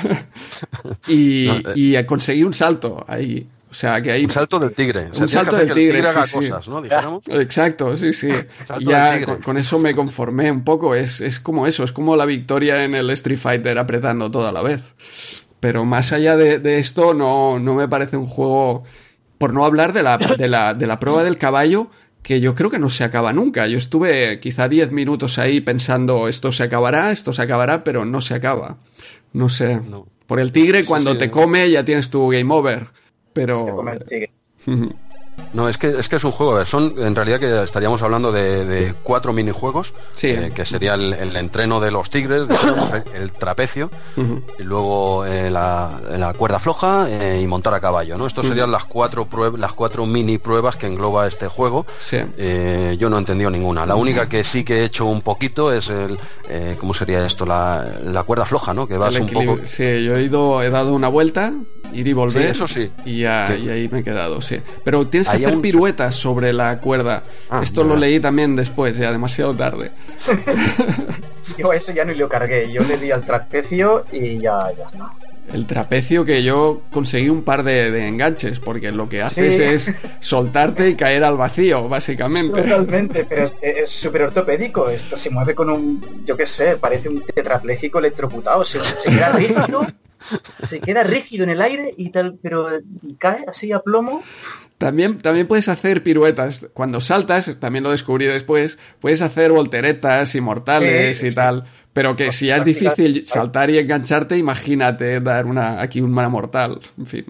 [1.07, 1.63] Y, eh.
[1.75, 3.47] y conseguí un salto ahí.
[3.69, 4.25] O sea, que hay...
[4.25, 5.09] Un salto del tigre.
[5.19, 6.01] un salto del tigre,
[6.31, 6.83] cosas, ¿no?
[7.27, 8.29] Exacto, sí, sí.
[8.79, 10.95] Ya con, eso me conformé un poco.
[10.95, 14.51] Es, es como eso, es como la victoria en el Street Fighter apretando todo a
[14.51, 14.81] la vez.
[15.59, 18.83] Pero más allá de, esto, no, no, me parece un juego.
[19.37, 21.89] Por no hablar de la, de, la, de la prueba del caballo,
[22.23, 23.67] que yo creo que no se acaba nunca.
[23.67, 28.21] Yo estuve quizá 10 minutos ahí pensando, esto se acabará, esto se acabará, pero no
[28.21, 28.77] se acaba.
[29.33, 29.79] No sé.
[30.25, 32.87] Por el tigre, cuando te come, ya tienes tu game over.
[33.33, 33.83] Pero.
[35.53, 36.63] No, es que, es que es un juego.
[36.65, 41.91] Son en realidad que estaríamos hablando de, cuatro minijuegos, eh, que sería el, entreno de
[41.91, 42.47] los tigres,
[43.13, 43.89] el trapecio,
[44.59, 48.17] y luego eh, la, cuerda floja eh, y montar a caballo.
[48.17, 48.27] ¿no?
[48.27, 49.27] Estos serían las cuatro
[49.57, 51.85] las cuatro mini pruebas que engloba este juego.
[52.09, 53.85] yo no he entendido ninguna.
[53.85, 56.17] La única que sí que he hecho un poquito es el
[56.79, 57.45] ¿cómo sería esto?
[57.45, 58.87] La, cuerda floja, ¿no?
[58.87, 59.59] Que vas un poco.
[59.65, 61.53] Sí, yo he ido, he dado una vuelta,
[61.93, 62.43] ir y volver.
[62.43, 62.91] Sí, eso sí.
[63.05, 64.59] Y, ahí me he quedado, sí.
[64.83, 67.23] Pero tienes que hacer piruetas sobre la cuerda.
[67.49, 69.91] Ah, Esto lo leí también después, ya demasiado tarde.
[71.57, 75.13] yo eso ya no lo cargué, yo le di al trapecio y ya, ya está.
[75.53, 80.89] El trapecio que yo conseguí un par de, enganches, porque lo que haces es soltarte
[80.89, 82.63] y caer al vacío, básicamente.
[82.63, 84.89] Totalmente, pero es súper ortopédico.
[84.89, 88.65] Esto se mueve con un, yo qué sé, parece un tetrapléjico electrocutado.
[88.65, 89.87] Se, se queda rígido,
[90.67, 92.69] se queda rígido en el aire y tal, pero
[93.17, 94.23] cae así a plomo.
[94.77, 96.67] También, también puedes hacer piruetas.
[96.73, 101.65] Cuando saltas, también lo descubrí después, puedes hacer volteretas y mortales y tal.
[101.93, 106.79] Pero que si es difícil saltar y engancharte, imagínate dar una aquí un mana mortal.
[106.97, 107.25] En fin.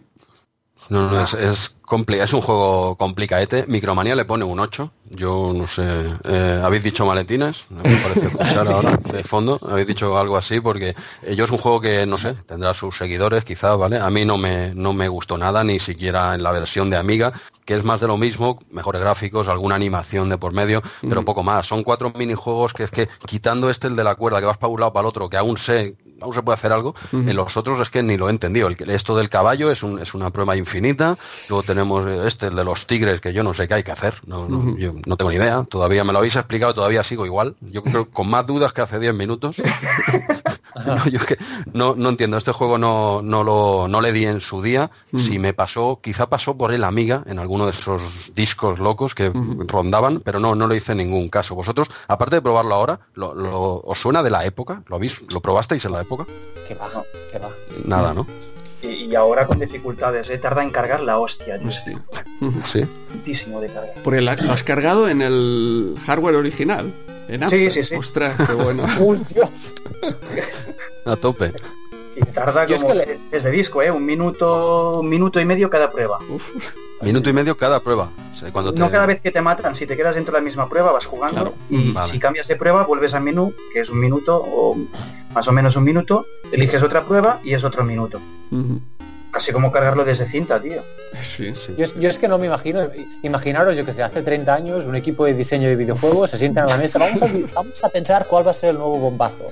[0.89, 1.75] No, no, es, es,
[2.09, 3.65] es un juego complicadete.
[3.67, 4.91] Micromanía le pone un 8.
[5.11, 5.83] Yo no sé.
[6.23, 7.65] Eh, ¿Habéis dicho maletines?
[7.69, 9.59] Me parece escuchar ahora de fondo.
[9.69, 10.95] Habéis dicho algo así porque
[11.35, 13.97] yo es un juego que, no sé, tendrá sus seguidores quizás, ¿vale?
[13.97, 17.33] A mí no me, no me gustó nada, ni siquiera en la versión de Amiga,
[17.65, 21.43] que es más de lo mismo, mejores gráficos, alguna animación de por medio, pero poco
[21.43, 21.67] más.
[21.67, 24.71] Son cuatro minijuegos que es que, quitando este, el de la cuerda, que vas para
[24.71, 26.95] un lado para el otro, que aún sé aún se puede hacer algo.
[27.11, 28.67] En los otros es que ni lo he entendido.
[28.67, 31.17] El, esto del caballo es, un, es una prueba infinita.
[31.49, 34.15] Luego tenemos este, el de los tigres, que yo no sé qué hay que hacer.
[34.25, 35.63] No, no, yo no tengo ni idea.
[35.69, 37.55] Todavía me lo habéis explicado, todavía sigo igual.
[37.61, 39.57] Yo creo con más dudas que hace 10 minutos.
[41.11, 41.37] yo que
[41.73, 42.37] no, no entiendo.
[42.37, 44.91] Este juego no, no, lo, no le di en su día.
[45.17, 49.31] Si me pasó, quizá pasó por el Amiga en alguno de esos discos locos que
[49.67, 51.55] rondaban, pero no, no lo hice en ningún caso.
[51.55, 54.83] Vosotros, aparte de probarlo ahora, lo, ¿os suena de la época?
[54.87, 56.06] ¿Lo, habéis, ¿Lo probasteis en la época?
[56.67, 56.89] Que va,
[57.31, 57.49] que va.
[57.85, 58.25] Nada, ¿no?
[58.81, 60.37] Y, Y ahora con dificultades, ¿eh?
[60.37, 61.57] tarda en cargar la hostia.
[61.59, 61.69] tío.
[62.65, 62.85] Sí.
[63.11, 63.95] Lentísimo de cargar.
[64.03, 66.93] Porque la- lo has cargado en el hardware original.
[67.27, 67.59] En Amstrad.
[67.59, 67.95] Sí, sí, sí.
[67.95, 68.85] Ostras, qué bueno.
[68.99, 69.73] ¡Uy, Dios!
[71.05, 71.51] A tope.
[72.15, 73.91] Y tarda Yo es como que le- desde disco, ¿eh?
[73.91, 76.19] Un minuto, un minuto y medio cada prueba.
[76.29, 76.43] Uf.
[77.01, 78.09] Minuto y medio cada prueba.
[78.31, 80.39] O sea, cuando te- No cada vez que te matan, si te quedas dentro de
[80.39, 81.53] la misma prueba vas jugando Claro.
[81.69, 82.11] y Vale.
[82.11, 84.75] si cambias de prueba vuelves al menú, que es un minuto o
[85.37, 88.19] más o menos un minuto, eliges otra prueba y es otro minuto.
[88.51, 88.79] Ujú.
[89.29, 90.81] Casi como cargarlo desde cinta, tío.
[91.21, 91.53] Sí.
[91.53, 91.75] Sí.
[91.77, 92.81] Yo es, yo es que no me imagino,
[93.21, 96.63] imaginaros, yo que sé, hace 30 años, un equipo de diseño de videojuegos se sientan
[96.63, 99.45] a la mesa, vamos a, vamos a pensar cuál va a ser el nuevo bombazo.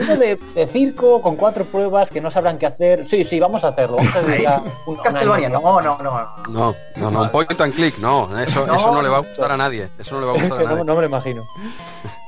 [0.00, 3.06] Uno de, de circo con cuatro pruebas que no sabrán qué hacer.
[3.06, 3.96] Sí, sí, vamos a hacerlo.
[3.98, 4.20] Vamos a
[4.86, 6.28] un- un Castlevania, no, no, no.
[6.48, 8.76] No, no, no, un point and click, no, eso, No.
[8.76, 9.88] eso no le va a gustar a nadie.
[9.98, 10.84] Eso no le va a gustar a no, nadie.
[10.86, 11.44] no me lo imagino.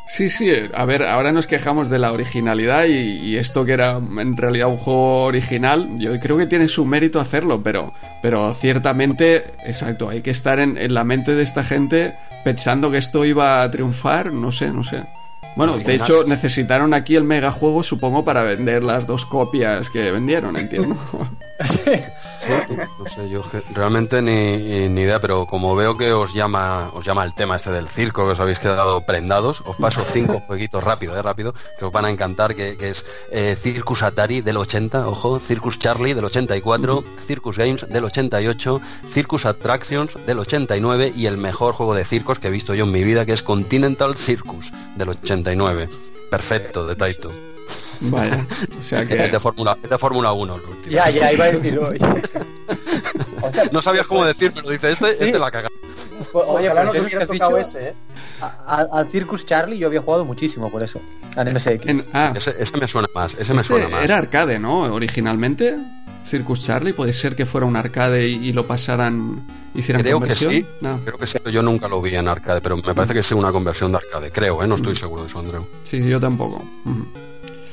[0.06, 3.96] Sí, sí, a ver, ahora nos quejamos de la originalidad y, y esto que era
[3.96, 9.44] en realidad un juego original, yo creo que tiene su mérito hacerlo, pero, pero ciertamente,
[9.64, 12.14] exacto, hay que estar en, en la mente de esta gente
[12.44, 15.02] pensando que esto iba a triunfar, no sé, no sé.
[15.56, 20.56] Bueno, de hecho necesitaron aquí el megajuego, supongo, para vender las dos copias que vendieron,
[20.56, 20.96] entiendo.
[22.98, 23.42] No sé, yo
[23.72, 27.70] realmente ni, ni idea, pero como veo que os llama, os llama el tema este
[27.70, 31.84] del circo, que os habéis quedado prendados, os paso cinco jueguitos rápido, eh, rápido, que
[31.84, 36.14] os van a encantar, que, que es eh, Circus Atari del 80, ojo, Circus Charlie
[36.14, 42.04] del 84, Circus Games del 88, Circus Attractions del 89 y el mejor juego de
[42.04, 45.88] circos que he visto yo en mi vida, que es Continental Circus del 89.
[46.30, 47.53] Perfecto, de Taito.
[48.10, 48.46] Vaya,
[48.80, 49.40] o sea Es de que...
[49.40, 50.86] Fórmula es de Fórmula 1 el último.
[50.94, 51.98] Ya, ya, iba a decir hoy.
[53.42, 55.24] O sea, No sabías cómo decírmelo, dice, este, Sí.
[55.24, 55.68] este la caga.
[56.32, 57.94] Oye, Ojalá pero no te hubieras has tocado dicho, ese, ¿eh?
[58.40, 60.98] a- a- al Circus Charlie yo había jugado muchísimo por eso.
[61.36, 61.86] Al MSX.
[61.86, 64.02] en- ah, Ese, ese me suena más, ese me este suena más.
[64.04, 64.80] era arcade, ¿no?
[64.94, 65.76] Originalmente,
[66.26, 69.42] Circus Charlie, puede ser que fuera un arcade y, y lo pasaran,
[69.74, 70.64] hicieran Creo que sí.
[70.80, 71.00] No.
[71.04, 73.52] Creo que sí, yo nunca lo vi en arcade, pero me parece que es una
[73.52, 74.66] conversión de arcade, creo, ¿eh?
[74.66, 75.66] no estoy seguro de eso, Andreu.
[75.82, 76.64] Sí, yo tampoco.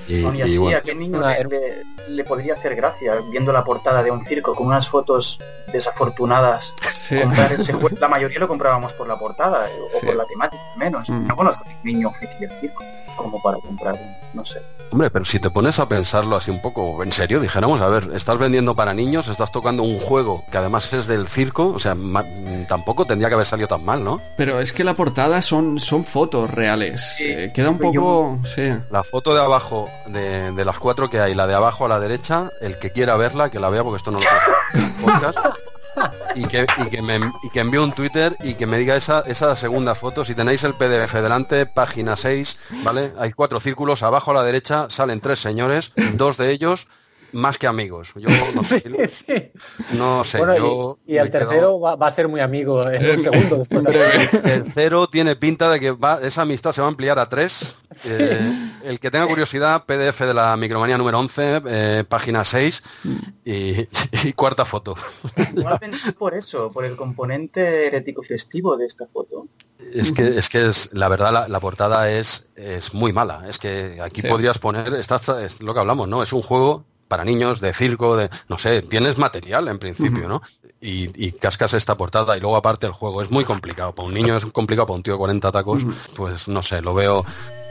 [0.07, 4.03] Y, así, bueno, ¿a qué niño Una- le, le- podría hacer gracia viendo la portada
[4.03, 5.39] de un circo con unas fotos
[5.71, 6.73] desafortunadas?
[6.93, 7.19] Sí.
[7.19, 10.05] Comprar ese juego- la mayoría lo comprábamos por la portada o Sí.
[10.05, 11.09] por la temática, al menos.
[11.09, 11.27] Mm.
[11.27, 12.83] No conozco ningún niño friki del circo
[13.15, 14.61] como para comprar un, no sé.
[14.91, 18.09] hombre, pero si te pones a pensarlo así un poco en serio, dijéramos, a ver,
[18.13, 21.95] estás vendiendo para niños, estás tocando un juego que además es del circo, o sea,
[21.95, 22.25] ma-
[22.67, 24.19] tampoco tendría que haber salido tan mal, ¿no?
[24.37, 27.01] Pero es que la portada son, son fotos reales.
[27.17, 27.25] Sí.
[27.25, 28.39] Eh, queda un Yo- poco...
[28.53, 28.69] Sí.
[28.89, 31.99] La foto de abajo, de, de las cuatro que hay, la de abajo a la
[31.99, 34.25] derecha, el que quiera verla, que la vea, porque esto no lo
[35.01, 35.37] podcast.
[36.33, 39.19] Y que, y, que me, y que envíe un Twitter y que me diga esa,
[39.27, 40.23] esa segunda foto.
[40.23, 43.11] Si tenéis el PDF delante, página 6, ¿vale?
[43.19, 46.87] Hay cuatro círculos, abajo a la derecha salen tres señores, dos de ellos
[47.33, 48.11] más que amigos.
[48.15, 49.51] Yo no sé, Sí, sí.
[49.93, 52.87] no sé, Bueno, yo y, y el quedo- tercero va, va a ser muy amigo
[52.89, 56.71] en un En- segundo después de El cero tiene pinta de que va, esa amistad
[56.71, 57.75] se va a ampliar a tres.
[58.05, 62.83] Eh, el que tenga curiosidad, PDF de la micromanía número 11, eh, página 6
[63.45, 63.87] y,
[64.27, 64.95] y cuarta foto.
[65.55, 69.47] Igual pensé por eso, por el componente herético festivo de esta foto.
[69.93, 73.49] Es que es que es la verdad la, la portada es, es muy mala.
[73.49, 74.27] Es que aquí Sí.
[74.27, 76.21] podrías poner, estás, es lo que hablamos, ¿no?
[76.23, 80.41] Es un juego para niños, de circo, de no sé, tienes material en principio, ¿no?
[80.79, 83.93] Y, y cascas esta portada y luego aparte el juego es muy complicado.
[83.93, 85.85] Para un niño es complicado, para un tío de 40 tacos,
[86.15, 87.25] pues no sé, lo veo.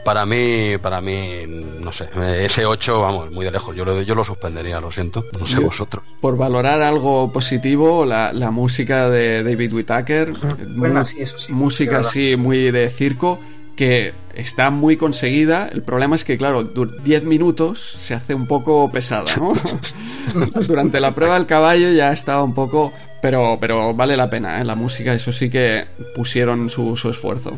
[0.05, 1.43] Para mí, para mí,
[1.79, 2.07] no sé,
[2.43, 3.75] ese 8, vamos, muy de lejos.
[3.75, 5.23] Yo lo, yo lo suspendería, lo siento.
[5.39, 6.03] No sé Yo- vosotros.
[6.21, 10.33] Por valorar algo positivo, la, la música de David Whittaker,
[10.75, 13.39] Bueno, sí, eso sí, música así muy de circo,
[13.81, 15.67] que está muy conseguida.
[15.67, 19.53] El problema es que, claro, dur- 10 minutos se hace un poco pesada, ¿no?
[20.67, 22.93] Durante la prueba del caballo ya estaba un poco...
[23.23, 24.65] Pero, pero vale la pena, ¿eh?
[24.65, 25.85] La música, eso sí que
[26.15, 27.57] pusieron su esfuerzo.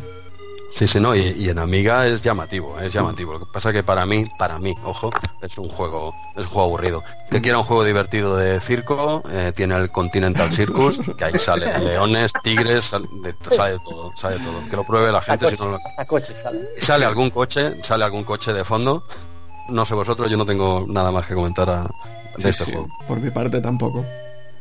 [0.74, 3.34] Sí, sí, no, y, y en Amiga es llamativo, es llamativo.
[3.34, 6.64] Lo que pasa que para mí, para mí, ojo, es un juego, es un juego
[6.64, 7.04] aburrido.
[7.30, 11.78] Que quiera un juego divertido de circo, eh, tiene el Continental Circus, que ahí sale
[11.78, 14.68] leones, tigres, de- sale de todo, sale de todo.
[14.70, 15.76] Que lo pruebe la hasta gente si coches, no lo...
[15.78, 16.02] hasta.
[16.80, 19.04] Sale algún coche, sale algún coche de fondo.
[19.70, 22.72] No sé vosotros, yo no tengo nada más que comentar a- de Sí, este sí,
[22.72, 22.88] juego.
[23.08, 24.04] Por mi parte tampoco.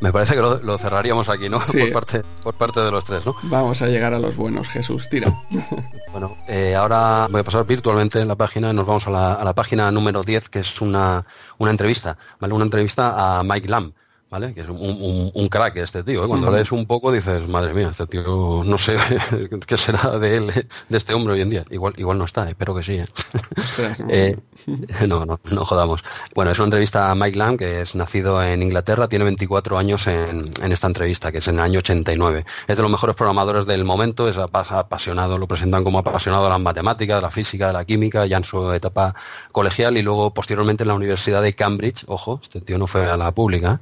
[0.03, 1.61] Me parece que lo, lo cerraríamos aquí, ¿no?
[1.73, 1.79] Sí.
[1.79, 3.37] Por parte, por parte de los tres, ¿no?
[3.45, 5.33] Vamos a llegar a los buenos, Jesús, tira.
[6.13, 9.33] Bueno, eh, ahora voy a pasar virtualmente en la página y nos vamos a la,
[9.33, 11.25] a la página número 10, que es una,
[11.57, 12.53] una entrevista, ¿vale?
[12.53, 13.95] Una entrevista a Mike Lamb.
[14.33, 14.55] ¿Vale?
[14.55, 16.25] Que es un, crack este tío.
[16.25, 16.27] ¿eh?
[16.27, 18.97] Cuando lees un poco dices, madre mía, este tío, no sé
[19.67, 20.47] qué será de él,
[20.89, 21.65] de este hombre hoy en día.
[21.71, 22.95] Igual, igual no está, espero que sí.
[22.95, 24.37] ¿eh?
[24.69, 26.05] Eh, no, no, no jodamos.
[26.37, 30.07] Bueno, es una entrevista a Mike Lamb, que es nacido en Inglaterra, tiene 24 años
[30.07, 32.45] en, esta entrevista, que es en el año 89.
[32.69, 36.61] Es de los mejores programadores del momento, es apasionado, lo presentan como apasionado de las
[36.61, 39.17] matemáticas, de la física, de la química, ya en su etapa
[39.51, 43.17] colegial y luego posteriormente en la Universidad de Cambridge, ojo, este tío no fue a
[43.17, 43.81] la pública,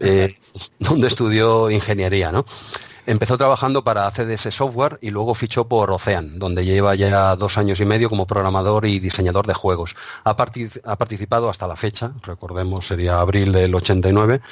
[0.00, 0.34] eh,
[0.78, 2.44] donde estudió ingeniería, ¿no?
[3.08, 7.80] Empezó trabajando para CDS Software y luego fichó por Ocean, donde lleva ya dos años
[7.80, 9.96] y medio como programador y diseñador de juegos.
[10.24, 14.42] Ha, participado hasta la fecha, recordemos sería abril del 89,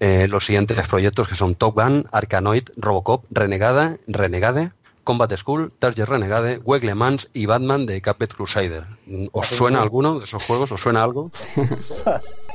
[0.00, 4.72] eh, los siguientes proyectos que son Top Gun, Arkanoid, Robocop, Renegada, Renegade,
[5.04, 8.86] Combat School, Target Renegade, Weg Le Mans y Batman de Capet Crusader.
[9.32, 10.72] ¿Os suena alguno de esos juegos?
[10.72, 11.30] ¿Os suena algo?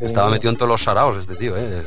[0.00, 1.82] estaba metido en todos los saraos este tío, ¿eh?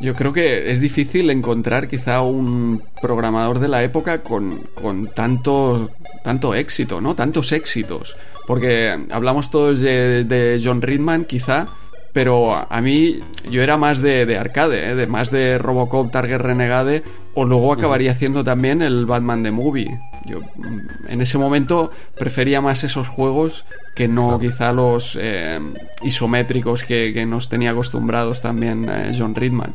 [0.00, 5.90] Yo creo que es difícil encontrar quizá un programador de la época con, con tanto,
[6.22, 7.14] tanto éxito, ¿no?
[7.14, 8.16] Tantos éxitos.
[8.46, 11.68] Porque hablamos todos de, de John Ridman, quizá,
[12.14, 13.18] pero a mí
[13.50, 14.94] yo era más de, arcade, ¿eh?
[14.94, 17.02] de más de Robocop, Target Renegade,
[17.34, 19.98] o luego acabaría haciendo también el Batman de Movie.
[20.24, 23.64] Yo mm, en ese momento prefería más esos juegos
[23.96, 25.58] que no quizá los eh,
[26.02, 29.74] isométricos que, nos tenía acostumbrados también eh, John Ridman.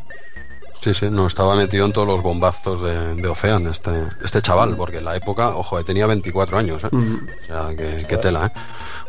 [0.80, 3.92] Sí, sí, no estaba metido en todos los bombazos de, de Ocean, este,
[4.24, 6.88] este chaval, porque en la época, ojo, tenía 24 años, ¿eh?
[6.88, 8.60] O sea, que, tela, ¿eh?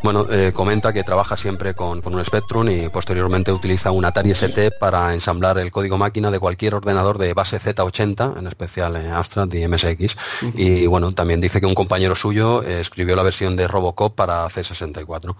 [0.02, 4.70] Bueno, eh, comenta que trabaja siempre con, un Spectrum y posteriormente utiliza un Atari ST
[4.78, 9.52] para ensamblar el código máquina de cualquier ordenador de base Z80, en especial en Amstrad
[9.52, 10.16] y MSX.
[10.54, 14.46] Y bueno, también dice que un compañero suyo eh, escribió la versión de Robocop para
[14.46, 15.34] C64.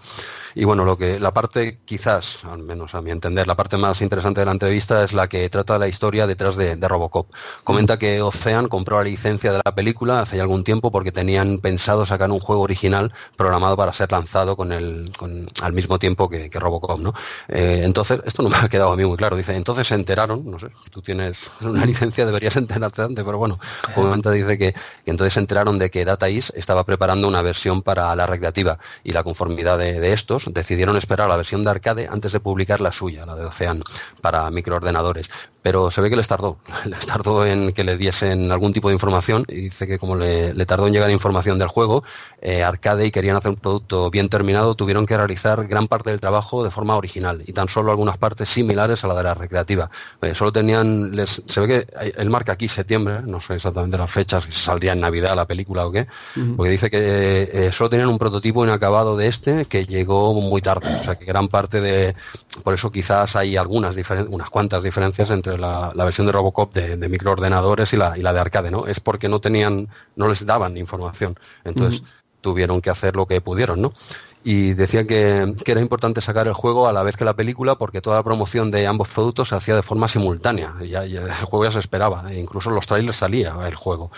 [0.53, 4.01] Y bueno, lo que la parte quizás, al menos a mi entender, la parte más
[4.01, 7.31] interesante de la entrevista es la que trata la historia detrás de, Robocop.
[7.63, 11.57] Comenta que Ocean compró la licencia de la película hace ya algún tiempo porque tenían
[11.59, 16.29] pensado sacar un juego original programado para ser lanzado con el, con, al mismo tiempo
[16.29, 17.13] que, Robocop, ¿no?
[17.47, 19.35] Eh, entonces, esto no me ha quedado a mí muy claro.
[19.35, 23.59] Dice, entonces se enteraron, no sé, tú tienes una licencia, deberías enterarte antes, pero bueno,
[23.95, 24.73] obviamente dice que,
[25.05, 29.11] entonces se enteraron de que Data East estaba preparando una versión para la recreativa y
[29.11, 33.25] la conformidad de, estos decidieron esperar la versión de arcade antes de publicar la suya,
[33.25, 33.81] la de Ocean,
[34.21, 35.29] para microordenadores
[35.61, 38.95] pero se ve que les tardó, les tardó en que le diesen algún tipo de
[38.95, 42.03] información y dice que como le, tardó en llegar información del juego,
[42.41, 46.19] eh, Arcade y querían hacer un producto bien terminado, tuvieron que realizar gran parte del
[46.19, 49.89] trabajo de forma original y tan solo algunas partes similares a la de la recreativa.
[50.21, 54.11] Eh, solo tenían, les, se ve que él marca aquí septiembre, no sé exactamente las
[54.11, 56.07] fechas, si saldría en Navidad la película o qué,
[56.55, 60.95] porque dice que eh, solo tenían un prototipo inacabado de este que llegó muy tarde,
[61.01, 62.15] o sea que gran parte de,
[62.63, 63.95] por eso quizás hay algunas
[64.29, 68.39] unas cuantas diferencias entre la, versión de Robocop de, microordenadores y la, y la, de
[68.39, 68.87] arcade, ¿no?
[68.87, 71.37] Es porque no tenían, no les daban información.
[71.63, 72.03] Entonces
[72.41, 73.93] tuvieron que hacer lo que pudieron, ¿no?
[74.43, 78.01] Y decía que, era importante sacar el juego a la vez que la película porque
[78.01, 80.73] toda la promoción de ambos productos se hacía de forma simultánea.
[80.83, 84.11] Ya, el juego ya se esperaba, e incluso en los trailers salía el juego.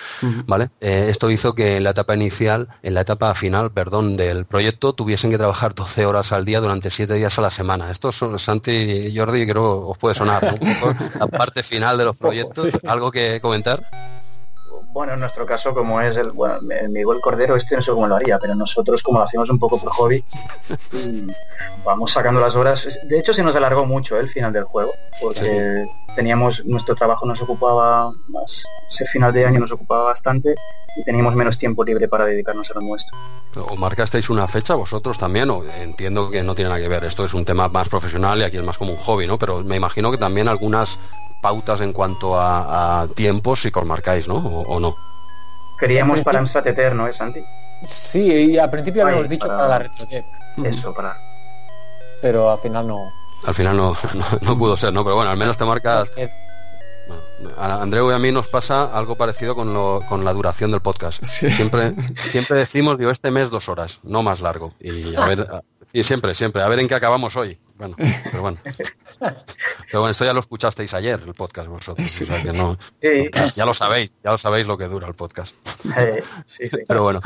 [0.48, 0.70] ¿vale?
[0.82, 4.94] Eh, esto hizo que en la etapa inicial, en la etapa final, perdón, del proyecto
[4.94, 7.92] tuviesen que trabajar 12 horas al día durante 7 días a la semana.
[7.92, 12.06] Esto son Santi y Jordi, creo os puede sonar un poco la parte final de
[12.06, 12.68] los proyectos.
[12.88, 14.23] ¿Algo que comentar?
[14.94, 18.16] Bueno, en nuestro caso, como es el, bueno, Miguel Cordero, este no sé cómo lo
[18.16, 20.24] haría, pero nosotros como lo hacemos un poco por hobby,
[21.84, 22.88] vamos sacando las horas.
[23.10, 24.20] De hecho, se nos alargó mucho ¿eh?
[24.20, 29.60] el final del juego, porque teníamos, nuestro trabajo nos ocupaba más, ese final de año
[29.60, 30.56] nos ocupaba bastante
[30.96, 33.18] y teníamos menos tiempo libre para dedicarnos a lo nuestro.
[33.56, 35.50] ¿O marcasteis una fecha vosotros también?
[35.50, 38.44] O entiendo que no tiene nada que ver, esto es un tema más profesional y
[38.44, 39.38] aquí es más como un hobby, ¿no?
[39.38, 41.00] Pero me imagino que también algunas
[41.42, 44.36] pautas en cuanto a, tiempos si marcáis, ¿no?
[44.36, 44.96] O, no.
[45.80, 47.44] Queríamos para Amstrad Eterno, ¿eh, Santi?
[47.84, 50.26] Sí, y al principio habíamos dicho para, la RetroTech.
[50.64, 51.18] Eso, para...
[52.22, 53.23] Pero al final no.
[53.46, 53.96] Al final no,
[54.42, 55.04] no, pudo ser, ¿no?
[55.04, 56.10] Pero bueno, al menos te marcas...
[57.58, 60.82] a Andreu y a mí nos pasa algo parecido con, lo, con la duración del
[60.82, 61.24] podcast.
[61.26, 64.74] Siempre, siempre decimos, digo, este mes dos horas, no más largo.
[64.80, 65.48] Y a ver,
[65.86, 67.58] sí, siempre, siempre, a ver en qué acabamos hoy.
[67.78, 68.58] Bueno, pero bueno.
[69.20, 72.12] Pero bueno, esto ya lo escuchasteis ayer, el podcast vosotros.
[73.56, 75.56] Ya lo sabéis, ya lo sabéis lo que dura el podcast.
[76.88, 77.22] Pero bueno,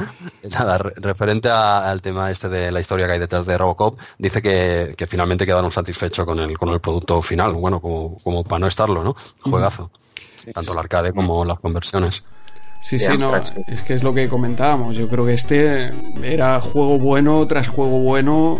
[0.51, 5.07] nada, referente al tema este de la historia que hay detrás de Robocop, dice que,
[5.07, 9.03] finalmente quedaron satisfechos con el, con el producto final, bueno, como, como para no estarlo,
[9.03, 9.15] ¿no?
[9.41, 9.91] Juegazo.
[10.53, 12.23] Tanto el arcade como las conversiones.
[12.79, 13.35] Sí, sí, no,
[13.67, 14.95] es que es lo que comentábamos.
[14.95, 15.91] Yo creo que este
[16.23, 18.59] era juego bueno tras juego bueno,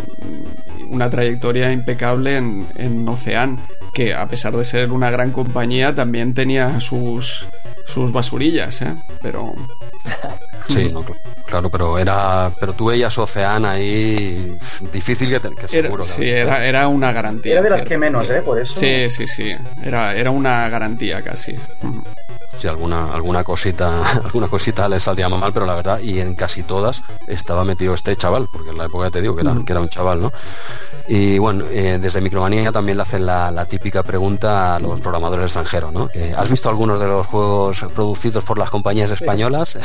[0.90, 3.58] una trayectoria impecable en, en Ocean
[3.92, 7.48] que a pesar de ser una gran compañía, también tenía sus,
[7.86, 8.94] sus basurillas, ¿eh?
[9.22, 9.54] Pero...
[10.68, 11.02] Sí, no,
[11.46, 14.58] claro, pero era, pero tú veías Ocean ahí
[14.92, 16.04] difícil que, que seguro.
[16.04, 17.52] Era, sí, era, era, una garantía.
[17.54, 18.42] Era de las que menos, ¿eh?
[18.42, 18.78] Por eso.
[18.78, 19.54] Sí, sí, sí.
[19.82, 21.56] Era, era una garantía casi.
[22.58, 26.64] Sí, alguna, alguna cosita, alguna cosita le salía mal, pero la verdad, y en casi
[26.64, 29.80] todas estaba metido este chaval, porque en la época te digo que era, que era
[29.80, 30.32] un chaval, ¿no?
[31.08, 35.92] Y bueno, eh, desde Micromanía también le hacen la, típica pregunta a los programadores extranjeros,
[35.92, 36.08] ¿no?
[36.08, 39.78] Que, ¿Has visto algunos de los juegos producidos por las compañías españolas?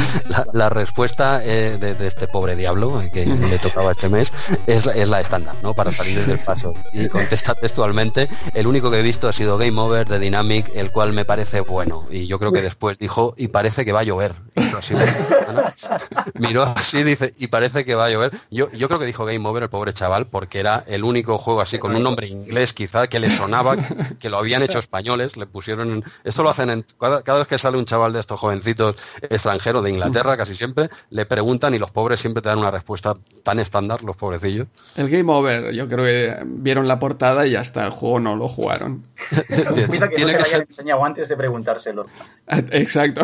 [0.54, 4.32] la, respuesta eh, de, este pobre diablo eh, que le tocaba este mes
[4.66, 5.74] es, es la estándar, ¿no?
[5.74, 6.72] Para salir del paso.
[6.94, 10.90] Y contesta textualmente, el único que he visto ha sido Game Over de Dynamic, el
[10.90, 12.06] cual me parece bueno.
[12.10, 14.34] Y yo creo que después dijo, y parece que va a llover.
[16.34, 18.32] Miró así, dice, y parece que va a llover.
[18.50, 21.60] Yo, yo creo que dijo Game Over el pobre chaval, porque era el único juego
[21.60, 23.76] así con un nombre inglés quizá que le sonaba,
[24.18, 26.04] que lo habían hecho españoles, le pusieron...
[26.24, 29.90] Esto lo hacen en, cada, vez que sale un chaval de estos jovencitos extranjeros de
[29.90, 34.02] Inglaterra, casi siempre, le preguntan y los pobres siempre te dan una respuesta tan estándar,
[34.02, 34.66] los pobrecillos.
[34.96, 38.48] El Game Over, yo creo que vieron la portada y hasta el juego no lo
[38.48, 39.06] jugaron.
[39.90, 42.06] Tiene que ser enseñado antes de preguntárselo.
[42.72, 43.22] Exacto.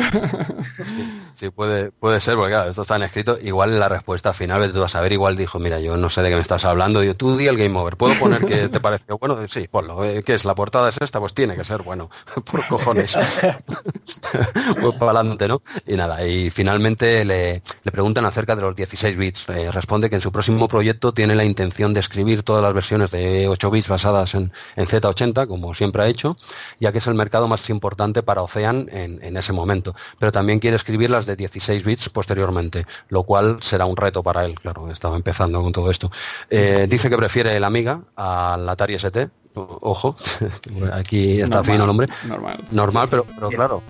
[1.34, 3.38] Sí, puede, puede ser, porque claro, esto está en escrito.
[3.42, 6.30] Igual la respuesta final, tú vas a ver, igual dijo, mira, yo no sé de
[6.30, 7.02] qué me estás hablando.
[7.02, 7.96] Yo, tú di el Game Over.
[7.96, 9.38] ¿Puedo poner que te parece bueno?
[9.48, 10.04] Sí, ponlo.
[10.04, 10.44] Eh, ¿Qué es?
[10.44, 11.20] ¿La portada es esta?
[11.20, 12.08] Pues tiene que ser bueno.
[12.50, 13.16] Por cojones.
[14.80, 15.62] pues para adelante, ¿no?
[15.86, 19.48] Y nada, y finalmente le, le preguntan acerca de los 16 bits.
[19.48, 23.10] Eh, responde que en su próximo proyecto tiene la intención de escribir todas las versiones
[23.10, 26.38] de 8 bits basadas en, en Z80, como siempre ha hecho,
[26.80, 29.94] ya que es el mercado más importante para Ocean en, en ese momento.
[30.18, 34.44] Pero también quiere escribir las de 16 bits posteriormente, lo cual será un reto para
[34.44, 36.10] él, claro, estaba empezando con todo esto.
[36.50, 40.16] Eh, dice que prefiere el Amiga al Atari ST, ojo,
[40.92, 42.06] aquí está fino el nombre.
[42.26, 42.64] Normal.
[42.70, 43.82] Normal, pero, pero claro,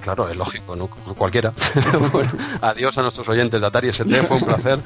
[0.00, 0.86] Claro, es lógico, ¿no?
[0.88, 1.52] Cualquiera.
[2.12, 2.30] bueno,
[2.60, 4.78] adiós a nuestros oyentes de Atari ST, fue un placer.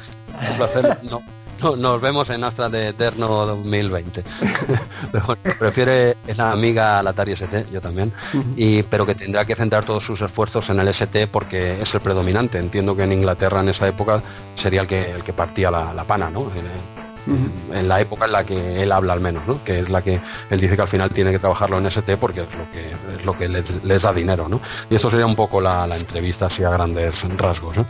[0.51, 0.99] Un placer.
[1.03, 1.23] No,
[1.79, 4.25] nos vemos en Astra de Eterno 2020.
[5.13, 8.13] pero bueno, prefiere es la amiga al Atari ST, yo también,
[8.57, 12.01] y, pero que tendrá que centrar todos sus esfuerzos en el ST porque es el
[12.01, 12.59] predominante.
[12.59, 14.23] Entiendo que en Inglaterra en esa época
[14.57, 16.51] sería el que, el que partía la, pana, ¿no?
[17.75, 19.63] En, la época en la que él habla al menos, ¿no?
[19.63, 20.19] que es la que
[20.49, 23.25] él dice que al final tiene que trabajarlo en ST porque es lo que es
[23.25, 24.61] lo que les, da dinero, ¿no?
[24.89, 27.77] Y esto sería un poco la, entrevista así a grandes rasgos.
[27.77, 27.87] ¿no?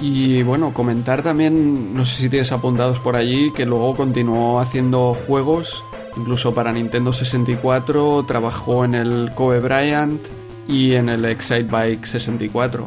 [0.00, 5.14] Y bueno, comentar también, no sé si tienes apuntados por allí, que luego continuó haciendo
[5.14, 5.84] juegos,
[6.16, 10.20] incluso para Nintendo 64, trabajó en el Kobe Bryant
[10.68, 12.86] y en el Excite Bike 64.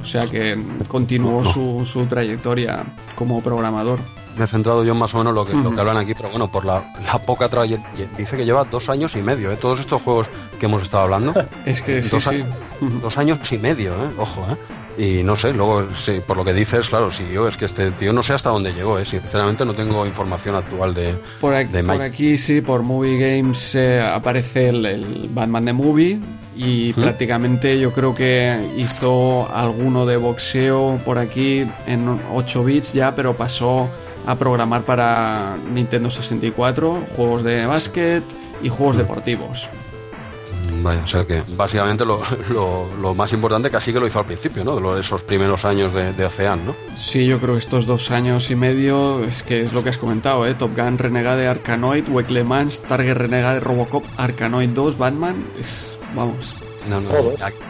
[0.00, 0.58] O sea que
[0.88, 2.82] continuó su, su trayectoria
[3.14, 4.00] como programador
[4.36, 6.50] me he centrado yo más o menos lo que, lo que hablan aquí, pero bueno,
[6.50, 6.82] por la,
[7.26, 8.08] poca trayectoria.
[8.16, 9.56] Dice que lleva dos años y medio, ¿eh?
[9.56, 10.28] Todos estos juegos
[10.58, 11.34] que hemos estado hablando.
[11.66, 12.44] es que dos, sí,
[13.02, 14.10] dos años y medio, ¿eh?
[14.18, 14.56] Ojo, ¿eh?
[15.00, 17.90] Y no sé, luego, sí, por lo que dices, claro, sí, yo es que este
[17.92, 19.06] tío no sé hasta dónde llegó, ¿eh?
[19.06, 24.02] sinceramente no tengo información actual de, por aquí, Por aquí sí, por Movie Games eh,
[24.02, 26.20] aparece el, Batman de Movie
[26.54, 33.16] y prácticamente yo creo que hizo alguno de boxeo por aquí en 8 bits ya,
[33.16, 33.88] pero pasó
[34.26, 38.22] a programar para Nintendo 64, juegos de básquet
[38.62, 39.66] y juegos deportivos.
[40.82, 44.94] Vaya, o sea que básicamente lo, más importante casi que lo hizo al principio, ¿no?
[44.94, 46.74] De esos primeros años de, de Ocean, ¿no?
[46.96, 49.98] Sí, yo creo que estos dos años y medio es que es lo que has
[49.98, 50.54] comentado, ¿eh?
[50.54, 55.36] Top Gun Renegade Arkanoid, Wake Le Mans, Target Renegade Robocop, Arkanoid 2, Batman,
[56.14, 56.54] vamos.
[56.88, 57.10] No, no,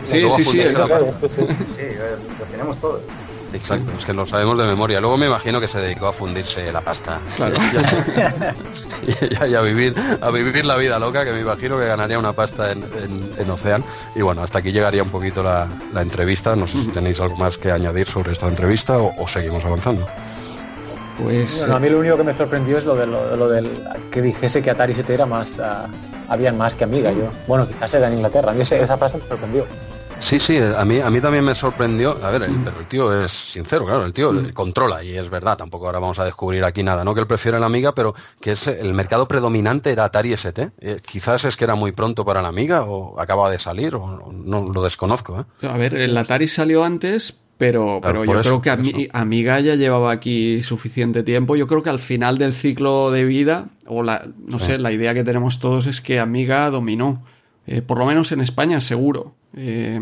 [0.05, 3.03] sí, sí, sí, sí, lo tenemos todos.
[3.52, 5.01] Exacto, es que lo sabemos de memoria.
[5.01, 7.18] Luego me imagino que se dedicó a fundirse la pasta.
[7.36, 7.56] Claro.
[9.48, 12.72] y, a, vivir, a vivir la vida loca, que me imagino que ganaría una pasta
[12.72, 12.85] en,
[13.36, 13.85] en, Ocean.
[14.14, 16.55] Y bueno, hasta aquí llegaría un poquito la, entrevista.
[16.55, 20.06] No sé si tenéis algo más que añadir sobre esta entrevista o, seguimos avanzando.
[21.22, 23.68] Pues bueno, a mí lo único que me sorprendió es lo, de, lo, del
[24.10, 25.86] que dijese que Atari 7 era más, uh,
[26.28, 27.12] habían más que Amiga.
[27.12, 28.52] Yo, bueno, quizás era en Inglaterra.
[28.52, 29.66] A mí esa frase me sorprendió.
[30.20, 32.16] Sí, sí, a mí, a mí también me sorprendió.
[32.22, 34.51] A ver, el, pero el tío es sincero, claro, el tío mm.
[34.51, 37.59] controla y es verdad, tampoco ahora vamos a descubrir aquí nada, no que él prefiere
[37.59, 40.70] la Amiga, pero que es el mercado predominante era Atari ST.
[40.80, 44.30] Eh, quizás es que era muy pronto para la Amiga o acaba de salir o
[44.30, 45.40] no, lo desconozco.
[45.62, 45.66] ¿eh?
[45.66, 50.62] A ver, el Atari salió antes, pero, pero yo creo que Amiga ya llevaba aquí
[50.62, 51.56] suficiente tiempo.
[51.56, 55.14] Yo creo que al final del ciclo de vida, o la, no sé, la idea
[55.14, 57.22] que tenemos todos es que Amiga dominó.
[57.66, 59.35] Eh, por lo menos en España, seguro.
[59.55, 60.01] Eh,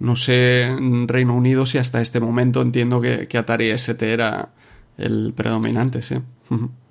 [0.00, 4.50] no sé en Reino Unido si hasta este momento entiendo que, Atari ST era
[4.96, 6.16] el predominante, sí.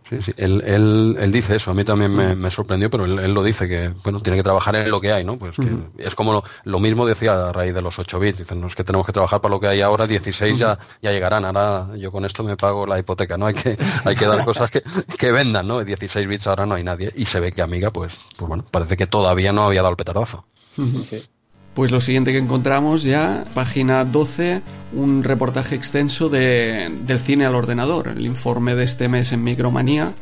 [0.10, 0.34] Sí, sí.
[0.38, 3.44] Él, él, él, dice eso, a mí también me, me sorprendió, pero él, él, lo
[3.44, 5.38] dice, que bueno, tiene que trabajar en lo que hay, ¿no?
[5.38, 5.90] Pues que uh -huh.
[5.98, 8.76] es como lo, lo, mismo decía a raíz de los 8 bits, dicen, no es
[8.76, 10.60] que tenemos que trabajar para lo que hay ahora, 16 uh -huh.
[10.60, 13.48] ya, ya llegarán, ahora yo con esto me pago la hipoteca, ¿no?
[13.48, 14.82] Hay que, hay que dar cosas que,
[15.18, 15.84] que vendan, ¿no?
[15.84, 18.96] 16 bits ahora no hay nadie, y se ve que Amiga, pues, pues bueno, parece
[18.96, 20.46] que todavía no había dado el petardazo.
[20.78, 21.04] Uh -huh.
[21.04, 21.37] sí.
[21.78, 24.64] Pues lo siguiente que encontramos ya, página 12,
[24.94, 30.14] un reportaje extenso de, del cine al ordenador, el informe de este mes en Micromanía,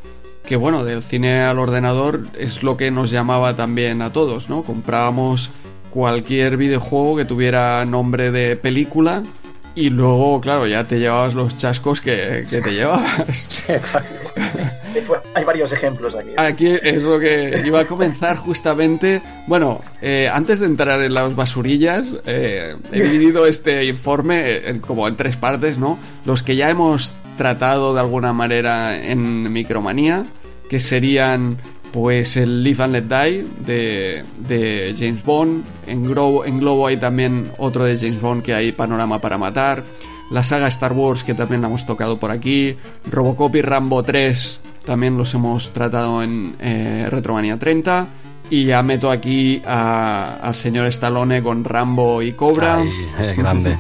[0.46, 4.64] que bueno, del cine al ordenador es lo que nos llamaba también a todos, ¿no?
[4.64, 5.50] Comprábamos
[5.92, 9.24] cualquier videojuego que tuviera nombre de película
[9.76, 13.48] y luego, claro, ya te llevabas los chascos que, que te llevabas.
[13.70, 14.42] Exacto.
[15.34, 16.32] Hay varios ejemplos aquí.
[16.38, 19.22] Aquí es lo que iba a comenzar justamente.
[19.48, 25.08] Bueno, eh, antes de entrar en las basurillas, eh, he dividido este informe en, como
[25.08, 25.98] en tres partes, ¿no?
[26.26, 30.26] Los que ya hemos tratado de alguna manera en Micromanía,
[30.70, 31.58] que serían
[31.92, 35.64] pues el Live and Let Die de, de James Bond.
[35.88, 39.84] En Globo, en Globo hay también otro de James Bond que hay Panorama para Matar.
[40.32, 42.76] La saga Star Wars que también la hemos tocado por aquí.
[43.10, 48.08] Robocop y Rambo 3 también los hemos tratado en eh, Retromanía 30.
[48.50, 52.78] Y ya meto aquí al señor Stallone con Rambo y Cobra.
[52.78, 52.90] Ay,
[53.20, 53.78] eh, grande.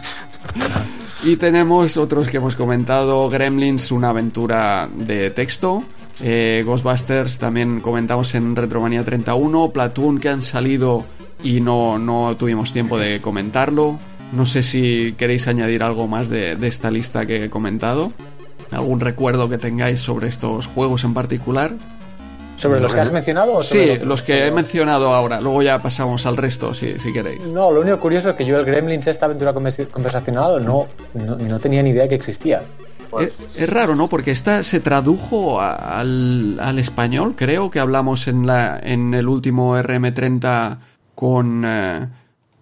[1.24, 3.28] y tenemos otros que hemos comentado.
[3.30, 5.82] Gremlins, una aventura de texto.
[6.22, 9.70] Eh, Ghostbusters también comentamos en Retromanía 31.
[9.70, 11.06] Platoon que han salido
[11.42, 13.98] y no, no tuvimos tiempo de comentarlo.
[14.32, 18.12] No sé si queréis añadir algo más de, de esta lista que he comentado.
[18.70, 21.72] ¿Algún recuerdo que tengáis sobre estos juegos en particular?
[22.56, 23.54] ¿Sobre los que has mencionado?
[23.54, 25.40] O sí, lo los que he mencionado ahora.
[25.40, 27.40] Luego ya pasamos al resto, si, si, queréis.
[27.40, 31.58] No, lo único curioso es que yo el Gremlins, esta aventura conversacional, no, no, no
[31.58, 32.62] tenía ni idea que existía.
[33.08, 33.32] Pues...
[33.56, 34.08] Es, es, raro, ¿no?
[34.08, 37.34] Porque esta se tradujo a, al, al, español.
[37.34, 40.78] Creo que hablamos en, la, en el último RM30
[41.14, 41.64] con...
[41.64, 42.08] Eh,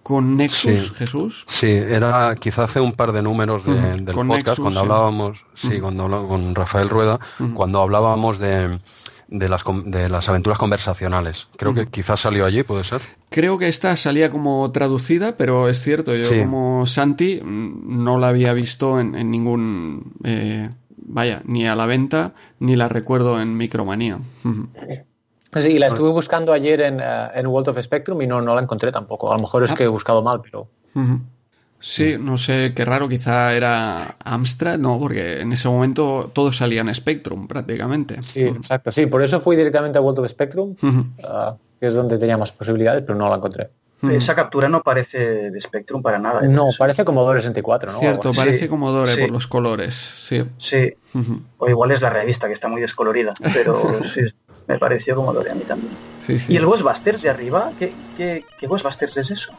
[0.09, 1.45] con Nexus, sí, Jesús.
[1.49, 4.05] Sí, era quizá hace un par de números de, uh -huh.
[4.07, 7.21] del con podcast Nexus, cuando hablábamos, sí, cuando hablábamos con Rafael Rueda,
[7.53, 8.81] cuando hablábamos de,
[9.29, 11.49] de, las, de las aventuras conversacionales.
[11.59, 13.03] Creo que quizás salió allí, puede ser.
[13.29, 16.39] Creo que esta salía como traducida, pero es cierto, yo sí.
[16.39, 20.15] como Santi mm, no la había visto en, en ningún...
[20.25, 24.21] Eh, vaya, ni a la venta, ni la recuerdo en Micromanía.
[25.55, 28.61] Sí, la estuve buscando ayer en, uh, en World of Spectrum y no, no la
[28.61, 29.33] encontré tampoco.
[29.33, 29.75] A lo mejor es ah.
[29.75, 30.69] que he buscado mal, pero...
[30.95, 31.21] Uh -huh.
[31.81, 36.81] Sí, no sé, qué raro, quizá era Amstrad, no, porque en ese momento todo salía
[36.81, 38.21] en Spectrum prácticamente.
[38.23, 41.53] Sí, exacto, sí, por eso fui directamente a World of Spectrum, uh -huh.
[41.53, 43.71] uh, que es donde tenía más posibilidades, pero no la encontré.
[44.03, 46.45] Esa captura no parece de Spectrum para nada.
[46.45, 46.49] ¿eh?
[46.49, 47.99] No, parece Commodore 64, ¿no?
[47.99, 49.21] Cierto, parece sí, Commodore sí.
[49.23, 50.45] por los colores, sí.
[50.57, 51.41] Sí, uh -huh.
[51.59, 53.75] o igual es la revista que está muy descolorida, pero
[54.15, 54.21] sí,
[54.69, 55.93] me pareció Commodore a mí también.
[56.25, 56.53] Sí, sí.
[56.53, 57.73] ¿Y el Ghostbusters de arriba?
[57.79, 59.51] ¿Qué, qué, qué Ghostbusters es eso?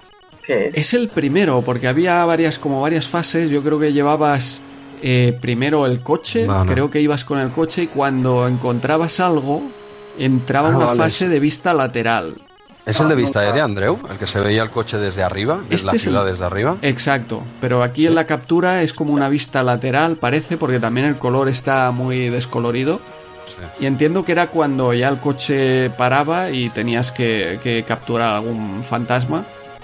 [0.46, 0.76] ¿Qué es?
[0.76, 0.94] es?
[0.94, 3.50] el primero, porque había varias, como varias fases.
[3.50, 4.62] Yo creo que llevabas
[5.02, 6.72] eh, primero el coche, vale.
[6.72, 9.64] creo que ibas con el coche y cuando encontrabas algo,
[10.20, 11.00] entraba ah, una vale.
[11.00, 12.36] fase de vista lateral.
[12.86, 14.00] ¿Es el de vista aérea, Andreu?
[14.10, 15.60] ¿El que se veía el coche desde arriba?
[15.70, 16.34] ¿Desde este la ciudad el...
[16.34, 16.78] desde arriba?
[16.82, 18.08] Exacto, pero aquí sí.
[18.08, 22.30] en la captura es como una vista lateral, parece, porque también el color está muy
[22.30, 23.00] descolorido.
[23.50, 23.58] Sí.
[23.82, 28.84] Y entiendo que era cuando ya el coche paraba y tenías que, que capturar algún
[28.84, 29.44] fantasma.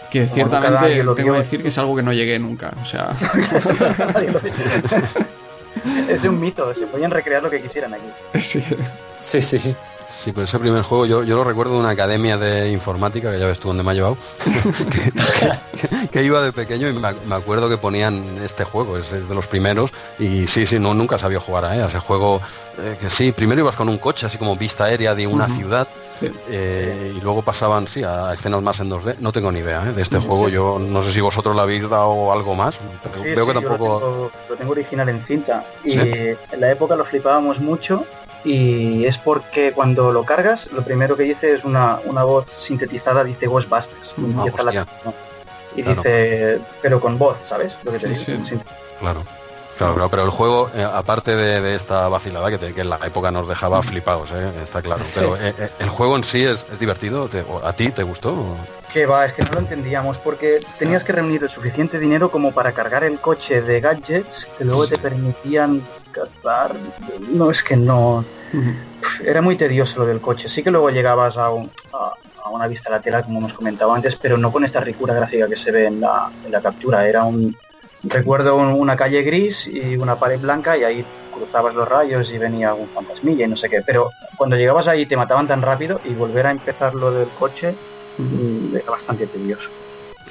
[0.10, 2.72] Que ciertamente tengo que decir que es algo que no llegué nunca.
[2.82, 3.10] O sea.
[6.10, 8.08] es un mito, se podían recrear lo que quisieran aquí.
[9.22, 9.58] Sí, sí.
[9.58, 9.76] sí.
[10.12, 13.40] Sí, pero ese primer juego yo, yo lo recuerdo de una academia de informática, que
[13.40, 14.18] ya ves tú dónde me ha llevado,
[14.92, 15.12] que,
[16.02, 19.30] que, que, iba de pequeño y me, me, acuerdo que ponían este juego, es, es,
[19.30, 21.86] de los primeros, y sí, sí, no, nunca sabía jugar a, ¿eh?
[21.88, 22.42] ese juego,
[22.80, 25.48] eh, que sí, primero ibas con un coche, así como vista aérea de una uh
[25.48, 25.58] -huh.
[25.58, 25.88] ciudad,
[26.20, 26.32] sí.
[26.50, 29.94] eh, y luego pasaban, sí, a escenas más en 2D, no tengo ni idea ¿eh?
[29.94, 33.24] de este sí, juego, yo no sé si vosotros le habéis dado algo más, pero
[33.24, 33.88] veo que tampoco...
[33.88, 38.06] Lo tengo, lo tengo, original en cinta, y en la época lo flipábamos mucho,
[38.46, 43.24] y es porque cuando lo cargas, lo primero que dice es una, una voz sintetizada,
[43.24, 44.14] dice Ghostbusters.
[44.38, 44.86] Ah, y, la,
[45.76, 46.02] y claro.
[46.02, 47.74] dice, pero con voz, ¿sabes?
[47.84, 48.46] Lo que te sí, digo.
[48.46, 48.56] Sí.
[49.00, 49.24] Claro.
[49.78, 52.90] Claro, claro, pero el juego, eh, aparte de, de, esta vacilada que, te, que, en
[52.90, 54.50] la época nos dejaba flipados, ¿eh?
[54.64, 55.04] está claro.
[55.04, 55.20] Sí.
[55.20, 57.28] Pero eh, eh, el juego en sí es, es divertido.
[57.28, 58.56] ¿Te, ¿A ti te gustó?
[58.94, 62.54] Que va, es que no lo entendíamos porque tenías que reunir el suficiente dinero como
[62.54, 64.92] para cargar el coche de gadgets que luego sí.
[64.92, 65.82] te permitían
[67.32, 68.24] No, es que no.
[69.24, 70.50] Era muy tedioso lo del coche.
[70.50, 72.14] Sí que luego llegabas a, un, a,
[72.44, 75.56] a, una vista lateral, como hemos comentado antes, pero no con esta ricura gráfica que
[75.56, 77.08] se ve en la, en la captura.
[77.08, 77.56] Era un.
[78.04, 82.70] Recuerdo una calle gris y una pared blanca y ahí cruzabas los rayos y venía
[82.70, 83.82] algún fantasmilla y no sé qué.
[83.82, 87.74] Pero cuando llegabas ahí te mataban tan rápido y volver a empezar lo del coche
[88.74, 89.70] era bastante tedioso.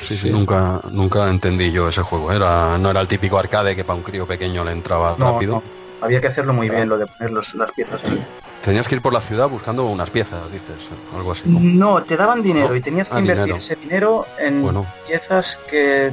[0.01, 2.33] Sí, sí, nunca, nunca entendí yo ese juego.
[2.33, 5.63] Era, no era el típico arcade que para un crío pequeño le entraba rápido.
[6.01, 8.23] Había que hacerlo muy bien lo de poner las piezas ahí.
[8.65, 10.77] Tenías que ir por la ciudad buscando unas piezas, dices,
[11.15, 11.43] algo así.
[11.47, 14.65] No, te daban dinero y tenías que ah, invertir ese dinero en
[15.07, 16.13] piezas que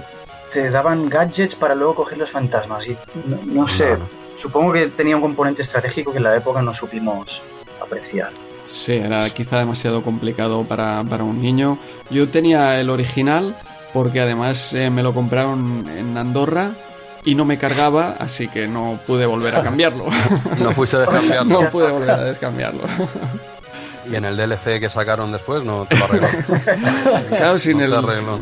[0.51, 2.87] te daban gadgets para luego coger los fantasmas.
[2.87, 2.97] Y
[3.45, 3.97] no, sé,
[4.37, 7.41] supongo que tenía un componente estratégico que en la época no supimos
[7.81, 8.31] apreciar.
[8.65, 11.77] Sí, era quizá demasiado complicado para, para un niño.
[12.09, 13.55] Yo tenía el original
[13.93, 16.71] porque además eh, me lo compraron en Andorra
[17.23, 20.05] y no me cargaba, así que no pude volver a cambiarlo.
[20.59, 21.61] no fuiste a descambiarlo.
[21.61, 22.81] no pude volver a descambiarlo.
[24.11, 26.43] Y en el DLC que sacaron después no te lo arreglaron.
[27.29, 27.93] claro, sin, el,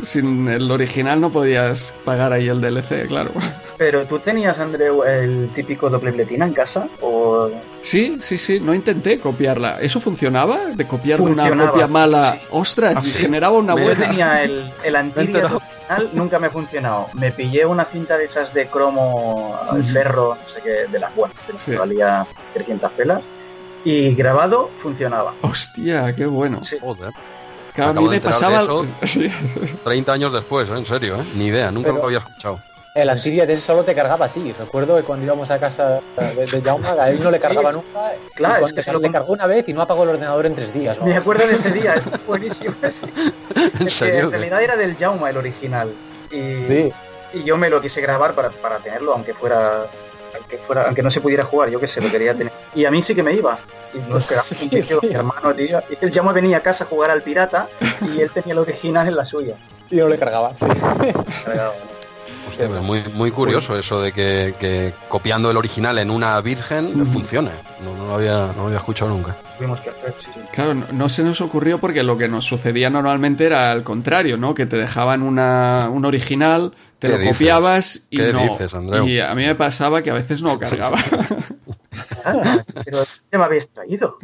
[0.02, 3.30] sin el original no podías pagar ahí el DLC, claro.
[3.78, 7.50] Pero tú tenías, Andreu, el típico doble pletina en casa o...
[7.82, 9.78] Sí, sí, sí, no intenté copiarla.
[9.80, 10.58] ¿Eso funcionaba?
[10.74, 12.38] ¿De copiar una copia mala?
[12.50, 12.96] ¡Ostras!
[12.96, 13.94] ¿Ah, generaba una buena...
[13.94, 15.62] Yo tenía el, el antiguo
[16.12, 17.08] nunca me ha funcionado.
[17.14, 21.14] Me pillé una cinta de esas de cromo al ferro, no sé qué, de las
[21.14, 23.22] buenas, que valía 300 pelas
[23.84, 25.34] y grabado funcionaba.
[25.42, 26.60] Hostia, qué bueno.
[26.80, 27.12] Joder.
[27.76, 28.62] a mí me pasaba...
[29.84, 30.76] 30 años después, ¿eh?
[30.76, 31.24] en serio, ¿eh?
[31.34, 32.60] ni idea, nunca lo había escuchado.
[32.92, 34.52] El ese solo te cargaba a ti.
[34.58, 38.12] Recuerdo que cuando íbamos a casa de, de Jaume, a él no le cargaba nunca.
[38.34, 40.74] Claro, es que se lo cargó una vez y no apagó el ordenador en tres
[40.74, 41.00] días.
[41.00, 42.74] Me acuerdo de ese día, es buenísimo.
[43.78, 44.24] ¿En, serio?
[44.24, 45.92] en realidad era del Jaume el original.
[46.32, 46.92] Y, sí.
[47.32, 49.84] y yo me lo quise grabar para, para tenerlo, aunque fuera
[50.50, 52.52] aunque fuera, aunque no se pudiera jugar, yo que sé, lo quería tener.
[52.74, 53.58] Y a mí sí que me iba.
[53.94, 54.70] Y nos quedamos sí,
[55.02, 55.80] mi hermano, tío.
[55.90, 57.68] Y él ya me venía a casa a jugar al pirata
[58.14, 59.54] y él tenía el original en la suya.
[59.90, 60.66] Y no le cargaba, sí.
[62.48, 67.50] Hostia, muy, muy curioso eso de que, copiando el original en una virgen funcione.
[67.84, 69.36] No, lo había, no lo había escuchado nunca.
[70.52, 74.54] Claro, no, se nos ocurrió porque lo que nos sucedía normalmente era al contrario, ¿no?
[74.54, 79.08] Que te dejaban una, un original te lo copiabas y no.
[79.08, 80.98] y a mí me pasaba que a veces no cargaba.
[82.24, 82.98] Ah, pero
[83.30, 84.18] ¿qué me habéis traído?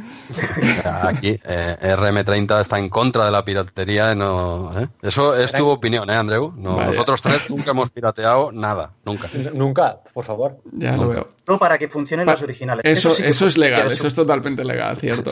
[1.02, 4.14] Aquí eh, RM30 está en contra de la piratería.
[4.14, 4.88] No, ¿eh?
[5.02, 6.52] Eso es tu opinión, ¿eh, Andreu?
[6.56, 9.28] Nosotros tres nunca hemos pirateado nada, nunca.
[9.52, 10.56] Nunca, por favor.
[10.72, 11.36] Ya lo veo.
[11.48, 12.82] No para que funcionen los originales.
[12.84, 15.30] Eso, eso, es legal, eso es totalmente legal, cierto.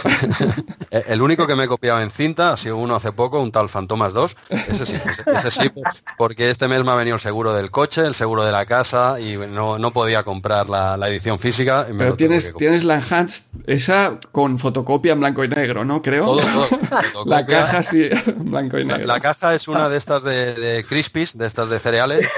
[0.90, 3.68] el único que me he copiado en cinta ha sido uno hace poco, un tal
[3.68, 4.36] Fantomas 2.
[4.48, 4.96] Ese sí,
[5.26, 5.70] ese, sí,
[6.16, 9.18] porque este mes me ha venido el seguro del coche, el seguro de la casa
[9.18, 11.84] y no, no podía comprar la, edición física.
[11.98, 16.02] Pero tienes, tienes la Enhanced, esa con fotocopia en blanco y negro, ¿no?
[16.02, 16.36] Creo.
[17.26, 19.06] la caja sí, en blanco y negro.
[19.06, 22.28] La, caja es una de estas de, de Crispies, de estas de cereales.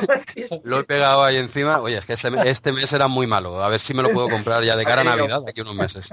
[0.64, 1.80] Lo he pegado ahí encima.
[1.80, 3.62] Oye, es que este, este mes era muy malo.
[3.62, 5.74] A ver si me lo puedo comprar ya de cara a Navidad, de aquí unos
[5.74, 6.08] meses.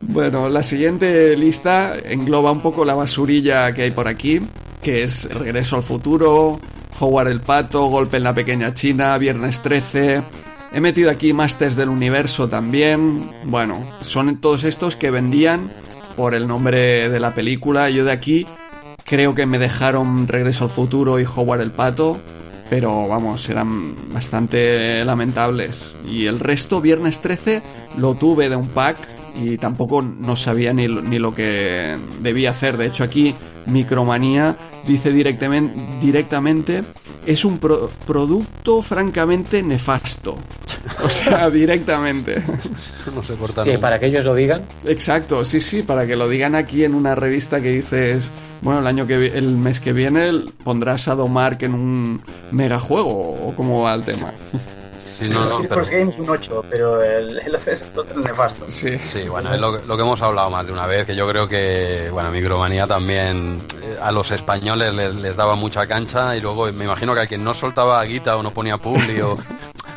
[0.00, 4.40] Bueno, la siguiente lista engloba un poco la basurilla que hay por aquí,
[4.82, 6.60] que es Regreso al Futuro,
[7.00, 10.22] Howard el Pato, Golpe en la Pequeña China, Viernes 13.
[10.72, 13.30] He metido aquí Masters del Universo también.
[13.44, 15.70] Bueno, son todos estos que vendían
[16.16, 17.90] por el nombre de la película.
[17.90, 18.46] Yo de aquí
[19.04, 22.18] creo que me dejaron Regreso al Futuro y Howard el Pato
[22.68, 25.94] pero vamos, eran bastante lamentables.
[26.08, 27.62] Y el resto, viernes 13,
[27.98, 28.96] lo tuve de un pack
[29.40, 32.76] y tampoco no sabía ni, ni lo que debía hacer.
[32.76, 33.34] De hecho, aquí
[33.66, 34.56] Micromanía
[34.86, 36.84] dice directamente, directamente
[37.26, 40.36] es un producto francamente nefasto.
[41.02, 42.42] O sea, directamente.
[43.14, 44.62] No se corta para que ellos lo digan.
[44.84, 48.30] Exacto, sí, sí, para que lo digan aquí en una revista que dices,
[48.62, 50.30] bueno, el año que el mes que viene
[50.62, 52.22] pondrás a Domark en un
[52.52, 54.32] megajuego o cómo va el tema.
[55.06, 55.84] Sí, no, no, pero...
[55.86, 58.66] Games un 8, pero el, el es nefasto.
[58.68, 61.28] Sí, sí bueno, es lo, lo, que hemos hablado más de una vez, que yo
[61.28, 66.40] creo que, bueno, Micromanía también eh, a los españoles les, les, daba mucha cancha y
[66.40, 69.38] luego me imagino que a quien no soltaba guita o no ponía publi o,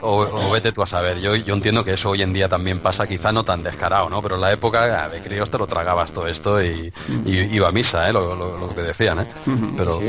[0.01, 1.19] o, vete tú a saber.
[1.19, 4.21] Yo, yo entiendo que eso hoy en día también pasa, quizá no tan descarado, ¿no?
[4.21, 6.91] Pero en la época ah, de críos te lo tragabas todo esto y,
[7.25, 8.13] iba a misa, ¿eh?
[8.13, 9.25] Lo, que decían, ¿eh?
[9.77, 9.99] Pero,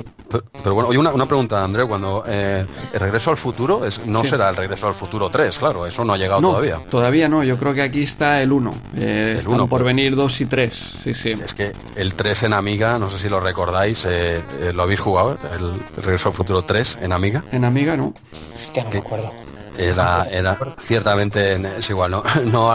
[0.63, 4.25] pero, bueno, oye, una, una pregunta, André, cuando eh, el regreso al futuro es, no
[4.25, 6.79] será el regreso al futuro 3, claro, eso no ha llegado todavía.
[6.91, 8.75] Todavía no, yo creo que aquí está el 1.
[8.97, 11.31] Eh, el 1 por venir 2 y 3, sí, sí.
[11.31, 15.01] Es que el 3 en Amiga, no sé si lo recordáis, eh, eh, ¿lo habéis
[15.01, 15.39] jugado?
[15.53, 17.45] El regreso al futuro 3 en Amiga.
[17.53, 18.15] En Amiga no.
[18.55, 19.50] Hostia, no me acuerdo.
[19.81, 22.23] Era, era ciertamente, es igual, no,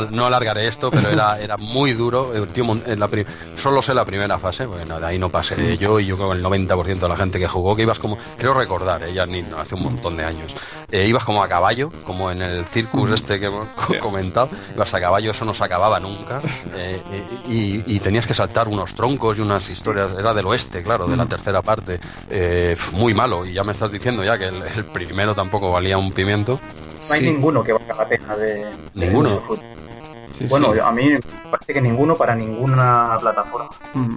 [0.11, 2.33] no, alargaré esto, pero era, era muy duro.
[2.33, 3.09] en la
[3.55, 6.37] solo sé la primera fase, bueno, de ahí no pasé yo y yo creo que
[6.37, 9.27] el 90% de la gente que jugó, que ibas como, creo recordar, ella ¿eh?
[9.27, 10.55] ni hace un montón de años,
[10.91, 13.67] eh, ibas como a caballo, como en el circus este que hemos
[14.01, 16.41] comentado, ibas a caballo, eso no se acababa nunca,
[16.75, 17.01] eh,
[17.47, 21.25] y, tenías que saltar unos troncos y unas historias, era del oeste, claro, de la
[21.25, 21.99] tercera parte,
[22.93, 26.59] muy malo, y ya me estás diciendo ya que el, primero tampoco valía un pimiento.
[27.07, 28.65] No hay ninguno que valga la pena de...
[28.93, 29.41] Ninguno
[30.49, 33.69] bueno, a mí me parece que ninguno para ninguna plataforma.
[33.93, 34.15] Mm.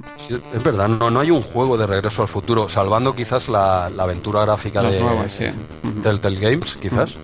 [0.54, 4.42] es verdad, no, no hay un juego de regreso al futuro, salvando quizás la, aventura
[4.42, 5.52] gráfica de,
[6.02, 7.16] Telltale Games, quizás.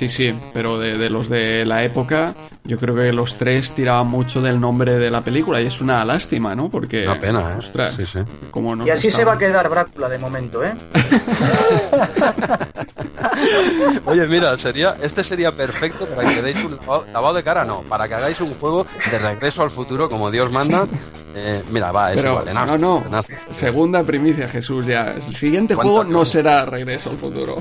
[0.00, 2.32] Sí, sí, pero de, los de la época,
[2.64, 6.02] yo creo que los tres tiraban mucho del nombre de la película y es una
[6.06, 6.70] lástima, ¿no?
[6.70, 7.04] Porque.
[7.04, 7.56] Una pena, ¿eh?
[7.58, 8.20] Ostras, sí, sí.
[8.54, 10.72] no y así se va a quedar Brácula de momento, ¿eh?
[14.06, 16.78] Oye, mira, sería, este sería perfecto para que deis un
[17.12, 20.50] lavado, de cara, no, para que hagáis un juego de regreso al futuro como Dios
[20.50, 20.86] manda.
[21.34, 23.22] Eh, mira, va, es igual, No, no,
[23.52, 25.12] segunda primicia, Jesús, ya.
[25.12, 27.58] El siguiente juego no será regreso al futuro.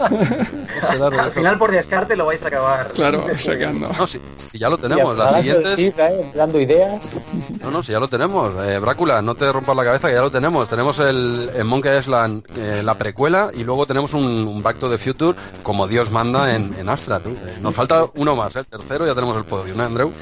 [0.00, 2.92] Al final, por descarte, lo vais a acabar.
[2.92, 3.88] Claro, sacando.
[3.96, 4.18] No, si,
[4.58, 5.98] ya lo tenemos, las siguientes.
[5.98, 6.32] ¿eh?
[6.34, 7.20] Dando ideas.
[7.60, 8.52] No, no, si ya lo tenemos.
[8.66, 10.68] Eh, Brácula, no te rompas la cabeza, que ya lo tenemos.
[10.68, 12.42] Tenemos el, Monkey Island,
[12.82, 16.74] la precuela, y luego tenemos un, un Back to the Future como Dios manda en,
[16.76, 17.20] en Astra.
[17.60, 20.10] Nos falta uno más, el tercero ya tenemos el podio, ¿no, Andrew?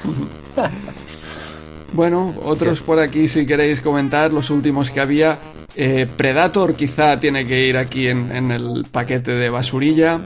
[1.91, 5.39] Bueno, otros por aquí si queréis comentar, los últimos que había.
[5.75, 10.19] Eh, Predator quizá tiene que ir aquí en, el paquete de basurilla.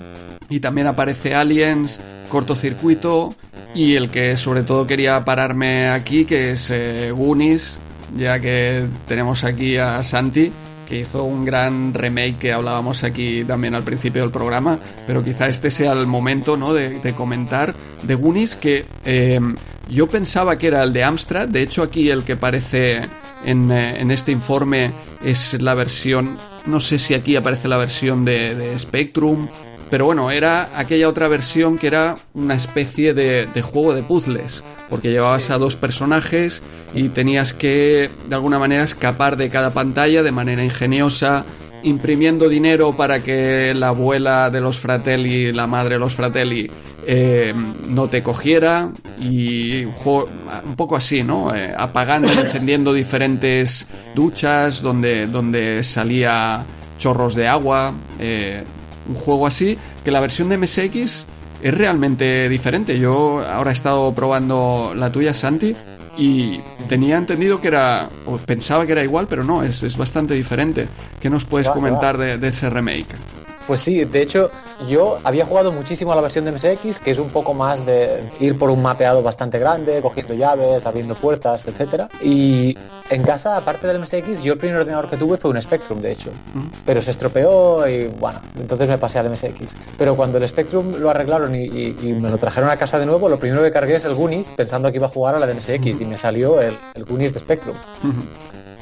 [0.50, 2.00] Y también aparece Aliens,
[2.30, 3.36] cortocircuito.
[3.76, 7.80] Y el que sobre todo quería pararme aquí, que es eh, Goonies,
[8.16, 10.52] ya que tenemos aquí a Santi,
[10.88, 15.48] que hizo un gran remake que hablábamos aquí también al principio del programa, pero quizá
[15.48, 16.74] este sea el momento ¿no?
[16.74, 19.40] de, comentar de Goonies, que eh,
[19.90, 23.02] yo pensaba que era el de Amstrad, de hecho aquí el que aparece
[23.46, 24.92] en, eh, este informe
[25.24, 29.48] es la versión, no sé si aquí aparece la versión de Spectrum,
[29.94, 35.12] pero bueno, era aquella otra versión que era una especie de, juego de puzzles porque
[35.12, 36.64] llevabas a dos personajes
[36.96, 41.46] y tenías que de alguna manera escapar de cada pantalla de manera ingeniosa,
[41.84, 46.72] imprimiendo dinero para que la abuela de los Fratelli, la madre de los Fratelli,
[47.06, 47.54] eh,
[47.88, 48.90] no te cogiera
[49.22, 51.56] y un poco así, ¿no?
[51.56, 56.66] Eh, apagando encendiendo diferentes duchas donde, donde salía
[56.98, 58.64] chorros de agua, eh,
[59.08, 61.26] un juego así, que la versión de MSX
[61.62, 63.00] es realmente diferente.
[63.00, 65.76] Yo ahora he estado probando la tuya, Santi,
[66.18, 70.88] y tenía entendido que era, o pensaba que era igual, pero no, es, bastante diferente.
[71.20, 73.16] ¿Qué nos puedes comentar de, de ese remake?
[73.68, 74.52] Pues sí, de hecho
[74.88, 78.22] yo había jugado muchísimo a la versión de MSX, que es un poco más de
[78.40, 82.10] ir por un mapeado bastante grande, cogiendo llaves, abriendo puertas, etcétera.
[82.22, 82.78] Y
[83.10, 86.12] en casa, aparte del MSX, yo el primer ordenador que tuve fue un Spectrum, de
[86.12, 86.32] hecho.
[86.54, 86.68] Mm.
[86.86, 89.78] Pero se estropeó y bueno, entonces me pasé al MSX.
[89.98, 93.40] Pero cuando el Spectrum lo arreglaron y, me lo trajeron a casa de nuevo, lo
[93.40, 96.02] primero que cargué es el Goonies, pensando que iba a jugar a la de MSX,
[96.02, 97.76] y me salió el, el Goonies de Spectrum.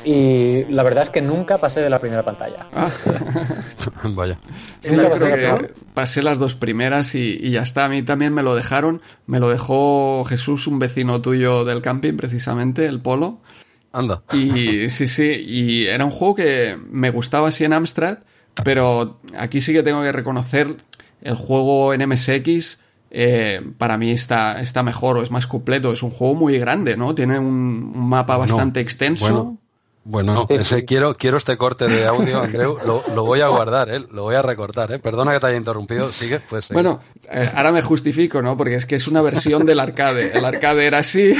[0.03, 2.65] Y la verdad es que nunca pasé de la primera pantalla.
[2.73, 2.89] Ah.
[4.03, 4.37] Vaya.
[5.93, 7.85] pasé las dos primeras y, ya está.
[7.85, 9.01] A mí también me lo dejaron.
[9.27, 13.39] Me lo dejó Jesús, un vecino tuyo del camping, precisamente, el Polo.
[13.93, 14.23] Anda.
[14.33, 15.43] Y sí, sí.
[15.45, 18.19] Y era un juego que me gustaba así en Amstrad,
[18.63, 20.77] pero aquí sí que tengo que reconocer
[21.21, 22.79] el juego en MSX.
[23.13, 25.91] Eh, para mí está, está mejor o es más completo.
[25.91, 27.13] Es un juego muy grande, ¿no?
[27.13, 29.25] Tiene un, mapa bastante extenso.
[29.25, 29.60] Bueno,
[30.49, 33.99] ese, quiero, quiero este corte de audio, Andreu, lo, voy a guardar, ¿eh?
[34.11, 34.91] lo voy a recortar.
[34.91, 34.99] ¿eh?
[34.99, 36.69] Perdona que te haya interrumpido, sigue, pues.
[36.69, 37.01] Bueno,
[37.31, 38.57] eh, ahora me justifico, ¿no?
[38.57, 40.31] Porque es que es una versión del arcade.
[40.37, 41.33] El arcade era así.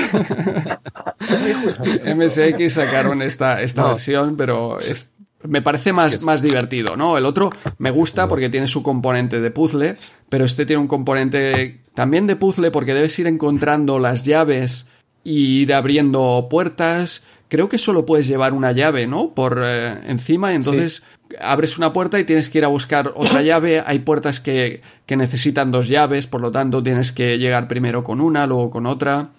[2.16, 5.12] MSX sacaron esta, esta versión, pero es,
[5.44, 7.18] me parece más, más divertido, ¿no?
[7.18, 9.98] El otro me gusta porque tiene su componente de puzzle,
[10.30, 14.86] pero este tiene un componente también de puzzle porque debes ir encontrando las llaves
[15.24, 17.22] y ir abriendo puertas
[17.52, 19.34] creo que solo puedes llevar una llave, ¿no?
[19.36, 21.04] Por eh, encima, entonces
[21.38, 23.84] abres una puerta y tienes que ir a buscar otra llave.
[23.86, 28.22] Hay puertas que, que, necesitan dos llaves, por lo tanto tienes que llegar primero con
[28.22, 29.32] una, luego con otra.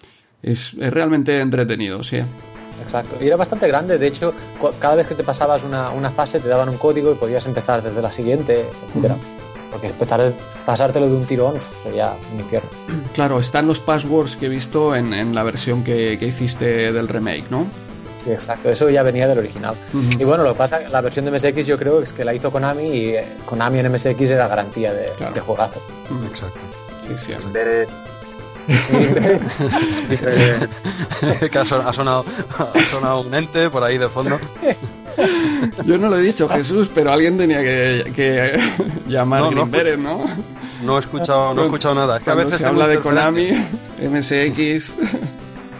[0.43, 2.17] Es, es realmente entretenido, sí.
[2.83, 3.17] Exacto.
[3.19, 4.31] Y era bastante grande, de hecho,
[4.79, 7.81] cada vez que te pasabas una, una fase te daban un código y podías empezar
[7.81, 8.59] desde la siguiente,
[8.93, 9.13] etc.
[9.71, 10.21] Porque empezar
[10.65, 12.69] pasártelo de un tirón sería un infierno.
[13.13, 17.07] Claro, están los passwords que he visto en, en la versión que, que hiciste del
[17.07, 17.67] remake, ¿no?
[18.23, 19.75] Sí, exacto, eso ya venía del original.
[20.17, 22.51] Y bueno, lo que pasa, la versión de MSX yo creo es que la hizo
[22.51, 25.81] Konami y eh, Konami en MSX era garantía de, de juegazo.
[26.29, 26.59] Exacto.
[27.05, 27.33] Sí, sí.
[31.51, 31.91] que ha sonado,
[32.57, 34.39] ha sonado un ente por ahí de fondo.
[35.85, 38.59] Yo no lo he dicho, Jesús, pero alguien tenía que,
[39.07, 40.25] llamar no, Green no, ¿no?
[40.83, 42.17] No he escuchado, no he escuchado nada.
[42.17, 43.49] Es que a veces se habla de Konami,
[44.01, 44.93] MSX.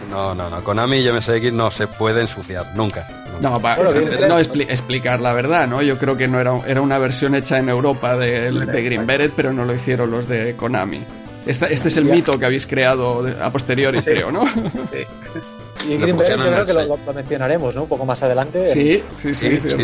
[0.09, 0.63] No, no, no.
[0.63, 3.07] Konami y MSX no se puede ensuciar, nunca.
[3.41, 5.81] No, no explicar la verdad, ¿no?
[5.81, 9.33] Yo creo que no era, era una versión hecha en Europa de, de Green Beret,
[9.35, 11.01] pero no lo hicieron los de Konami.
[11.45, 14.47] Este, este es el mito que habéis creado a posteriori, creo, ¿no?
[14.47, 15.05] Sí.
[15.87, 17.83] Y Green Beret yo creo que lo, mencionaremos, ¿no?
[17.83, 18.71] Un poco más adelante.
[18.71, 19.83] Sí, sí, sí, sí,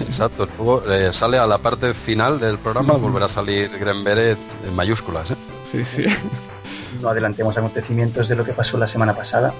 [0.00, 0.48] Exacto.
[0.58, 4.74] Luego eh, sale a la parte final del programa, volverá a salir Green Beret en
[4.74, 5.36] mayúsculas, ¿eh?
[5.70, 6.04] Sí, sí
[7.00, 9.52] no adelantemos acontecimientos de lo que pasó la semana pasada.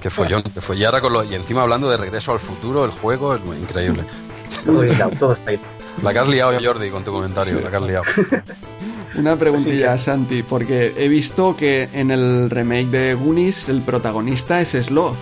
[0.00, 0.76] qué, follón, qué fue.
[0.76, 3.56] Y ahora con lo, y encima hablando de regreso al futuro, el juego es muy
[3.56, 4.04] increíble.
[4.64, 4.82] Todo,
[5.18, 5.60] todo está ahí.
[6.02, 8.04] La que has liado, Jordi, con tu comentario, la que has liado.
[9.16, 14.70] Una preguntilla, Santi, porque he visto que en el remake de Goonies el protagonista es
[14.70, 15.16] Sloth,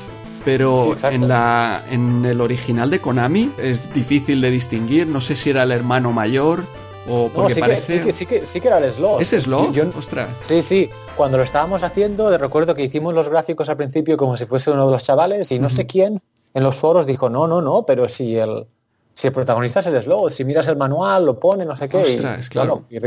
[0.44, 5.51] pero en, la, en el original de Konami es difícil de distinguir, no sé si
[5.51, 6.62] era el hermano mayor
[7.09, 8.01] o porque sí parece...
[8.01, 9.20] Que, sí, que, sí, que, era el slot.
[9.20, 9.74] ¿Es slot?
[9.97, 10.28] Ostras.
[10.43, 10.90] Sí, sí.
[11.16, 14.86] Cuando lo estábamos haciendo, recuerdo que hicimos los gráficos al principio como si fuese uno
[14.86, 16.20] de los chavales y no sé quién
[16.55, 18.66] en los foros dijo, no, no, no, pero si el,
[19.15, 21.98] si el protagonista es el slot, si miras el manual, lo pone, no sé qué.
[21.98, 22.85] Ostras, claro.
[22.90, 22.98] y,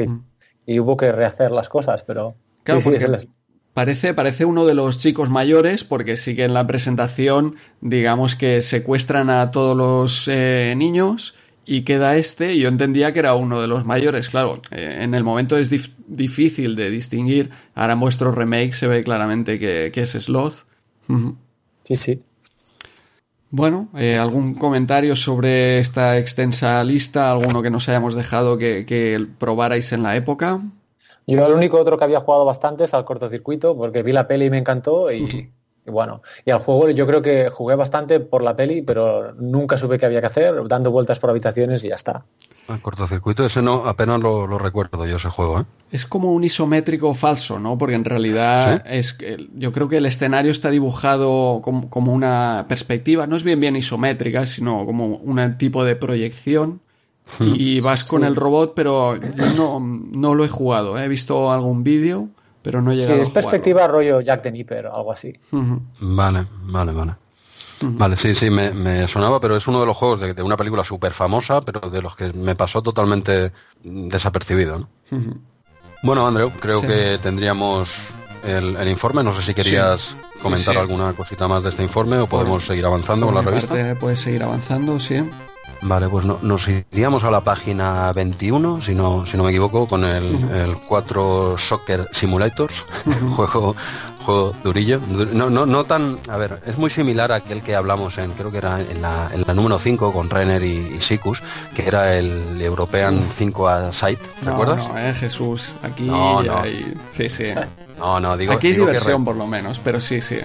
[0.80, 2.36] hubo que rehacer las cosas, pero...
[2.64, 2.82] Claro,
[3.74, 8.62] Parece, parece uno de los chicos mayores porque sí que en la presentación digamos que
[8.62, 11.36] secuestran a todos los eh, niños
[11.66, 14.28] y queda este, y yo entendía que era uno de los mayores.
[14.28, 15.70] Claro, eh, en el momento es
[16.08, 17.52] difícil de distinguir.
[17.74, 20.66] Ahora en vuestro remake se ve claramente que, es Sloth.
[21.84, 22.20] Sí, sí.
[23.54, 27.30] Bueno, eh, ¿algún comentario sobre esta extensa lista?
[27.30, 30.62] ¿Alguno que nos hayamos dejado que, que probarais en la época?
[31.28, 34.46] Yo el único otro que había jugado bastante es al cortocircuito, porque vi la peli
[34.46, 35.52] y me encantó y,
[35.86, 39.78] y bueno, y al juego yo creo que jugué bastante por la peli, pero nunca
[39.78, 42.24] supe qué había que hacer, dando vueltas por habitaciones y ya está.
[42.68, 45.64] El ah, cortocircuito, ese no, apenas lo, recuerdo yo ese juego, ¿eh?
[45.92, 47.78] Es como un isométrico falso, ¿no?
[47.78, 49.18] Porque en realidad es
[49.56, 54.46] yo creo que el escenario está dibujado como, una perspectiva, no es bien bien isométrica,
[54.46, 56.82] sino como un tipo de proyección.
[57.40, 57.54] Hmm.
[57.56, 60.98] Y vas con el robot, pero yo no, no lo he jugado.
[60.98, 61.06] ¿eh?
[61.06, 62.30] He visto algún vídeo
[62.62, 65.34] pero no llega Sí, es perspectiva rollo Jack the Nipper o algo así.
[66.02, 67.16] Vale, vale, vale.
[67.82, 71.14] Vale, sí, sí, me, sonaba, pero es uno de los juegos de, una película súper
[71.14, 73.52] famosa, pero de los que me pasó totalmente
[73.84, 74.88] desapercibido.
[76.04, 78.14] Bueno, Andreu, creo que tendríamos
[78.44, 79.24] el, informe.
[79.24, 83.28] No sé si querías comentar alguna cosita más de este informe o podemos seguir avanzando
[83.28, 83.96] con la revista.
[84.00, 85.24] Puedes seguir avanzando, sí.
[85.84, 89.88] Vale, pues no, nos iríamos a la página 21, si no, si no me equivoco,
[89.88, 92.86] con el, 4 Soccer Simulators,
[93.36, 93.76] juego,
[94.22, 95.00] juego durillo.
[95.34, 98.52] No, no, no tan, a ver, es muy similar a aquel que hablamos en, creo
[98.52, 101.42] que era en la, en la número 5 con Renner y, Sikus,
[101.76, 104.88] que era el European 5 a Site, ¿recuerdas?
[104.88, 106.94] No, eh, Jesús, aquí hay...
[107.12, 107.46] Sí, sí.
[107.98, 108.54] No, no, digo...
[108.54, 110.40] Aquí hay diversión por lo menos, pero sí, sí.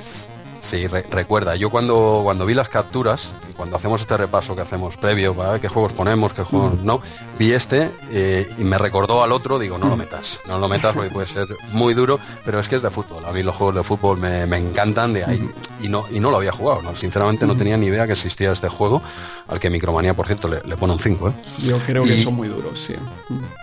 [0.67, 4.97] Sí, recuerda, yo cuando, cuando vi las capturas, y cuando hacemos este repaso que hacemos
[4.97, 6.85] previo, para qué juegos ponemos, qué juegos mm.
[6.85, 7.01] no,
[7.39, 10.93] vi este eh, y me recordó al otro, digo, no lo metas, no lo metas
[10.93, 13.77] porque puede ser muy duro, pero es que es de fútbol, a mí los juegos
[13.77, 15.49] de fútbol me, encantan de ahí,
[15.81, 17.59] y no, y no lo había jugado, sinceramente no mm.
[17.59, 19.03] tenía ni idea que existía este juego,
[19.47, 21.29] al que Micromanía, por cierto, le, pone un 5.
[21.29, 21.33] ¿eh?
[21.59, 22.95] Yo creo que son muy duros, sí.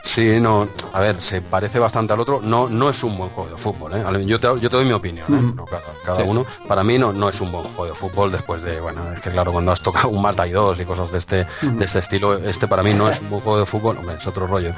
[0.05, 3.49] Sí, no, a ver, se parece bastante al otro, no, no es un buen juego
[3.49, 4.25] de fútbol, ¿eh?
[4.25, 5.63] yo, te, yo te doy mi opinión, ¿eh?
[6.05, 9.01] cada, uno, para mí no, no es un buen juego de fútbol después de, bueno,
[9.13, 11.85] es que claro, cuando has tocado un Mazda y 2 y cosas de este, de
[11.85, 14.47] este estilo, este para mí no es un buen juego de fútbol, hombre, es otro
[14.47, 14.73] rollo.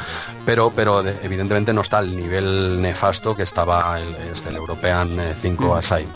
[0.45, 5.75] Pero, pero evidentemente no está al nivel nefasto que estaba el, este, el European 5
[5.75, 6.07] Aside.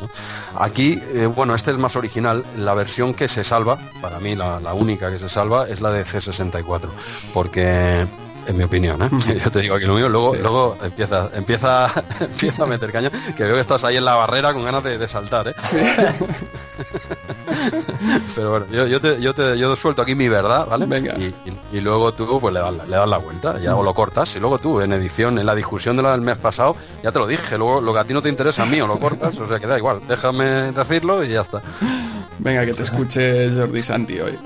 [0.57, 2.43] Aquí, eh, bueno, este es más original.
[2.57, 5.91] La versión que se salva, para mí la, la única que se salva, es la
[5.91, 6.89] de C64,
[7.33, 8.05] porque
[8.49, 9.09] en mi opinión, ¿eh?
[9.43, 11.87] Yo te digo aquí lo mío, luego, luego empieza, empieza,
[12.19, 15.07] empieza a meter caña, que veo que estás ahí en la barrera con ganas de,
[15.07, 15.55] saltar, ¿eh?
[18.35, 20.85] Pero bueno, yo, yo, te, yo, te, yo suelto aquí mi verdad, ¿vale?
[20.85, 21.15] Venga.
[21.71, 24.39] Y, luego tú pues le das, le das la vuelta, ya o lo cortas, y
[24.39, 27.27] luego tú en edición, en la discusión de la del mes pasado, ya te lo
[27.27, 29.47] dije, luego lo que a ti no te interesa a mí o lo cortas, o
[29.47, 31.61] sea que da igual, déjame decirlo y ya está.
[32.39, 34.37] Venga, que te escuche Jordi Santi hoy.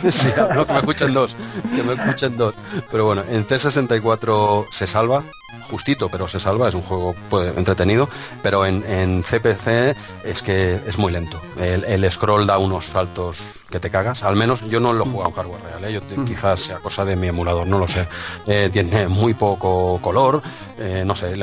[0.10, 1.36] sí, que me escuchen dos,
[1.74, 2.54] que me escuchen dos.
[2.90, 5.22] Pero bueno, en C64 se salva,
[5.70, 8.08] justito, pero se salva, es un juego pues, entretenido,
[8.42, 11.40] pero en, CPC es que es muy lento.
[11.58, 15.30] El, scroll da unos saltos que te cagas, al menos yo no lo he jugado
[15.30, 15.92] en hardware real, ¿eh?
[15.92, 18.08] yo quizás sea cosa de mi emulador, no lo sé.
[18.46, 20.42] Eh, tiene muy poco color,
[20.78, 21.34] eh, no sé,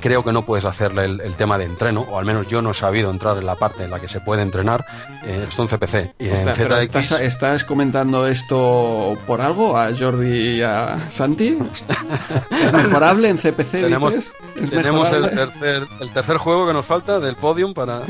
[0.00, 2.74] creo que no puedes hacerle el, tema de entreno, o al menos yo no he
[2.74, 4.84] sabido entrar en la parte en la que se puede entrenar,
[5.24, 6.14] esto en CPC.
[6.18, 7.12] Y en ZX...
[7.20, 11.56] ¿estás, comentando esto por algo a Jordi y a Santi?
[12.50, 13.47] ¿Es mejorable en CPC?
[13.52, 14.32] Tenemos,
[14.70, 18.02] tenemos el tercer, el tercer juego que nos falta del podium para...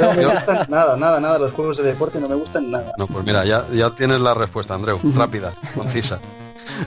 [0.00, 2.92] No me gustan nada, nada, nada, los juegos de deporte no me gustan nada.
[2.96, 6.18] No, pues mira, ya, ya tienes la respuesta, Andreu, rápida, concisa.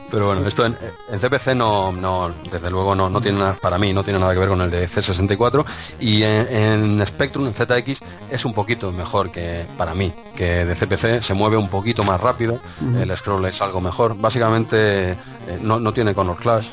[0.09, 0.75] Pero bueno, esto en,
[1.19, 4.39] CPC no, no, desde luego no, no tiene nada, para mí no tiene nada que
[4.39, 5.65] ver con el de C64
[5.99, 7.99] y en, Spectrum, en ZX,
[8.31, 12.19] es un poquito mejor que para mí, que de CPC se mueve un poquito más
[12.19, 12.59] rápido,
[12.99, 14.17] el scroll es algo mejor.
[14.17, 15.15] Básicamente
[15.47, 16.67] eh, no, no, tiene Color Clash,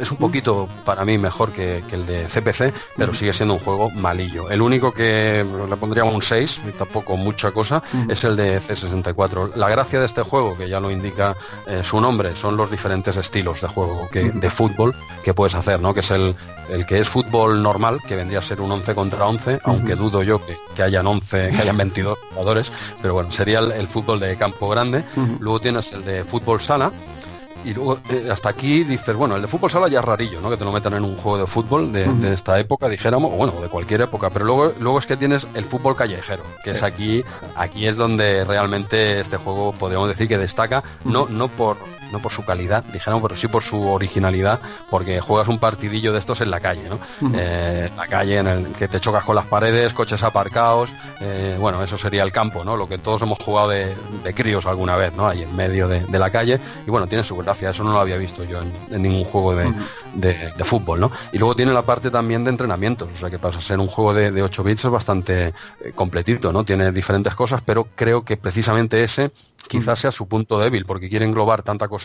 [0.00, 3.90] es un poquito para mí mejor que, el de CPC, pero sigue siendo un juego
[3.90, 4.50] malillo.
[4.50, 9.54] El único que le pondría un 6, tampoco mucha cosa, es el de C64.
[9.54, 11.34] La gracia de este juego, que ya lo indica
[11.66, 14.94] eh, su nombre, son los diferentes estilos de juego que, de fútbol
[15.24, 15.94] que puedes hacer, ¿no?
[15.94, 16.34] Que es el,
[16.70, 20.22] el que es fútbol normal, que vendría a ser un 11 contra 11, aunque dudo
[20.22, 24.36] yo que, que, hayan 11, que hayan 22 jugadores, pero bueno, sería el, fútbol de
[24.36, 25.04] campo grande.
[25.38, 26.92] Luego tienes el de fútbol sala,
[27.64, 30.50] y luego eh, hasta aquí dices, bueno, el de fútbol sala ya es rarillo, ¿no?
[30.50, 33.60] Que te lo metan en un juego de fútbol de, esta época, dijéramos, o bueno,
[33.60, 37.24] de cualquier época, pero luego, luego es que tienes el fútbol callejero, que es aquí,
[37.56, 41.76] aquí es donde realmente este juego podríamos decir que destaca, no, no por
[42.12, 44.60] no por su calidad, dijeron, pero sí por su originalidad,
[44.90, 46.98] porque juegas un partidillo de estos en la calle, ¿no?
[47.36, 51.56] Eh, en la calle en el que te chocas con las paredes, coches aparcados, eh,
[51.58, 52.76] bueno, eso sería el campo, ¿no?
[52.76, 53.94] Lo que todos hemos jugado de,
[54.34, 55.28] críos alguna vez, ¿no?
[55.28, 58.16] Ahí en medio de, la calle, y bueno, tiene su gracia, eso no lo había
[58.16, 58.60] visto yo
[58.90, 61.12] en, ningún juego de, fútbol, ¿no?
[61.32, 63.86] Y luego tiene la parte también de entrenamientos, o sea que pasa a ser un
[63.86, 66.64] juego de, 8 bits es bastante eh, completito, ¿no?
[66.64, 69.30] Tiene diferentes cosas, pero creo que precisamente ese
[69.68, 71.95] quizás sea su punto débil, porque quiere englobar tanta cosa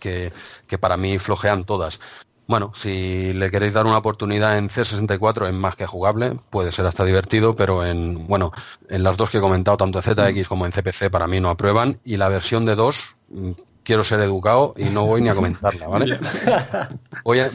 [0.00, 0.32] que,
[0.78, 2.00] para mí flojean todas.
[2.46, 6.84] Bueno, si le queréis dar una oportunidad en C64 es más que jugable, puede ser
[6.84, 8.52] hasta divertido, pero en bueno,
[8.90, 11.48] en las dos que he comentado, tanto en ZX como en CPC, para mí no
[11.48, 12.00] aprueban.
[12.04, 13.16] Y la versión de 2
[13.84, 16.18] quiero ser educado y no voy ni a comentarla, ¿vale?
[17.24, 17.48] Voy a,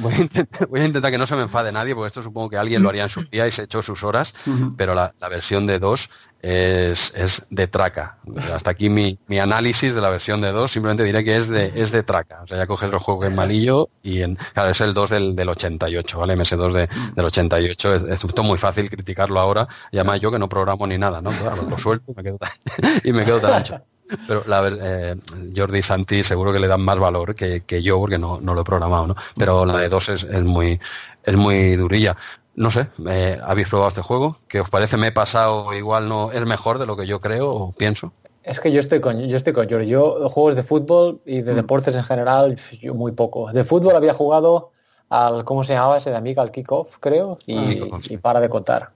[0.86, 3.10] intentar, que no se me enfade nadie, porque esto supongo que alguien lo haría en
[3.10, 4.34] su día y se echó sus horas,
[4.78, 6.10] pero la, versión de 2
[6.42, 8.18] es, de traca.
[8.52, 11.92] Hasta aquí mi, análisis de la versión de 2, simplemente diré que es de, es
[11.92, 12.42] de traca.
[12.42, 15.36] O sea, ya coges el juego en malillo y en, claro, es el 2 del,
[15.36, 16.36] del 88, ¿vale?
[16.36, 17.96] MS2 de, del 88.
[17.96, 21.32] Es, es, muy fácil criticarlo ahora, y además yo que no programo ni nada, ¿no?
[21.70, 22.40] lo suelto y me quedo
[23.04, 23.82] y me quedo tan ancho.
[24.28, 25.16] Pero la eh,
[25.56, 29.08] Jordi Santi seguro que le dan más valor que, yo porque no, lo he programado,
[29.08, 29.16] ¿no?
[29.38, 30.80] Pero la de dos es, muy
[31.24, 32.16] es muy durilla.
[32.56, 34.38] No sé, eh, ¿habéis probado este juego?
[34.48, 34.98] ¿Qué os parece?
[34.98, 38.12] ¿Me he pasado igual no es mejor de lo que yo creo o pienso?
[38.44, 39.88] Es que yo estoy con yo estoy con Jordi.
[39.88, 41.56] Yo juegos de fútbol y de mm.
[41.56, 43.52] deportes en general, yo muy poco.
[43.52, 44.72] De fútbol había jugado
[45.10, 46.42] al ¿cómo se llamaba ese de amiga?
[46.42, 48.92] Al kickoff, creo, y, ah, y para de contar.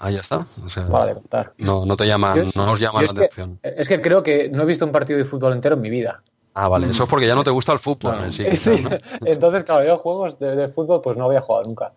[0.00, 0.46] Ahí está.
[0.90, 1.52] para de contar.
[1.58, 3.58] No, no te llaman, no nos llaman la atención.
[3.62, 6.22] es que creo que no he visto un partido de fútbol entero en mi vida.
[6.54, 8.44] Ah, vale, eso es porque ya no te gusta el fútbol sí.
[9.24, 11.92] Entonces, claro, yo juegos de, fútbol pues no había jugado nunca.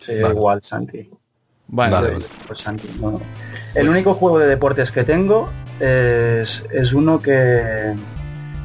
[0.00, 1.10] Sí, igual, Santi.
[1.66, 2.88] Vale, Pues Santi,
[3.74, 5.48] El único juego de deportes que tengo
[5.80, 7.94] es, es uno que,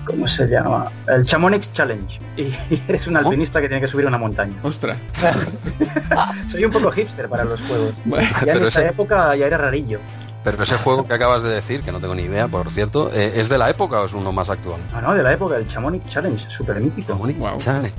[0.09, 0.91] ¿cómo se llama?
[1.07, 2.19] El Chamonix Challenge.
[2.35, 2.51] Y
[2.87, 4.55] eres un alpinista que tiene que subir una montaña.
[4.63, 4.97] Ostras.
[6.51, 7.93] Soy un poco hipster para los juegos.
[8.45, 9.99] ya en esa época ya era rarillo.
[10.43, 13.33] Pero ese juego que acabas de decir, que no tengo ni idea, por cierto, eh,
[13.35, 14.79] ¿es de la época o es uno más actual?
[14.93, 17.13] Ah, no, de la época, el Chamonix Challenge, súper mítico.
[17.13, 17.93] Chamonix Challenge.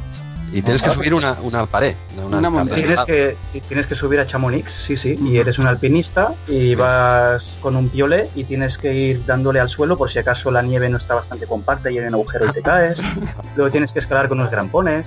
[0.52, 1.94] Y tienes que subir una, una pared.
[2.16, 2.76] Una, montaña.
[2.76, 3.36] Tienes que,
[3.68, 5.18] tienes que subir a Chamonix, sí, sí.
[5.22, 9.68] Y eres un alpinista y vas con un piole y tienes que ir dándole al
[9.68, 12.52] suelo por si acaso la nieve no está bastante compacta y hay un agujero y
[12.52, 12.98] te caes.
[13.56, 15.06] Luego tienes que escalar con unos grampones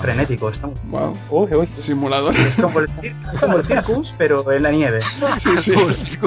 [0.00, 0.48] frenético.
[0.48, 0.76] Estamos...
[0.84, 1.16] Wow.
[1.30, 2.34] Uy, uy, Simulador.
[2.36, 2.88] Es como el,
[3.40, 5.00] como el circus, pero en la nieve.
[5.38, 6.18] Sí, sí.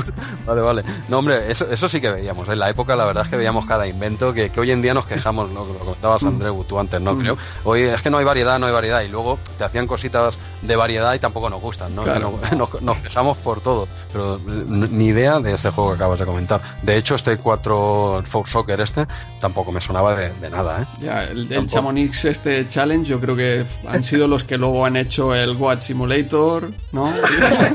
[0.45, 0.83] vale, vale.
[1.07, 2.47] No, hombre, eso, eso sí que veíamos.
[2.49, 4.93] En la época, la verdad es que veíamos cada invento que, que hoy en día
[4.93, 5.65] nos quejamos, ¿no?
[5.65, 6.23] Lo comentabas.
[6.23, 7.15] Andreu, tú antes, ¿no?
[7.15, 7.19] Mm.
[7.19, 7.37] Creo.
[7.63, 9.01] Hoy es que no hay variedad, no hay variedad.
[9.01, 12.05] Y luego te hacían cositas de variedad y tampoco nos gustan, ¿no?
[12.05, 13.87] Nos, quejamos por todo.
[14.11, 16.61] Pero ni idea de ese juego que acabas de comentar.
[16.81, 19.05] De hecho, este 4 Fox Soccer este
[19.39, 20.85] tampoco me sonaba de, nada, ¿eh?
[21.01, 24.97] Ya, el, el Chamonix este challenge yo creo que han sido los que luego han
[24.97, 27.11] hecho el Watch Simulator, ¿no?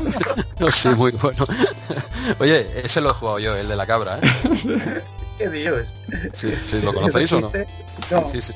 [0.73, 1.47] sí, muy bueno.
[2.39, 5.03] Oye, ese lo he jugado yo, el de la cabra, ¿eh?
[5.39, 5.89] ¿Qué dios?
[6.35, 7.51] Sí, sí, ¿lo conocéis o no?
[8.31, 8.53] Sí, sí.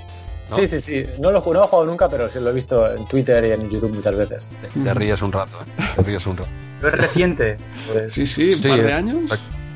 [0.55, 1.05] Sí, sí, sí.
[1.21, 3.51] No lo, no lo he jugado nunca, pero sí lo he visto en Twitter y
[3.53, 4.49] en YouTube muchas veces.
[4.85, 5.83] Te, ríes un rato, ¿eh?
[5.97, 6.51] Te ríes un rato.
[6.81, 7.59] ¿Pero es reciente?
[7.93, 8.13] Pues...
[8.13, 9.31] Sí, sí, un par de años.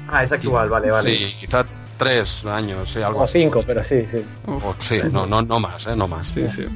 [0.08, 1.16] Ah, es actual, vale, vale.
[1.16, 1.64] Sí, quizá
[1.98, 4.24] tres años, sí, algo O cinco, pero sí, sí.
[4.46, 5.96] O, sí, no, no, no más, ¿eh?
[5.96, 6.28] No más.
[6.28, 6.66] Sí, sí.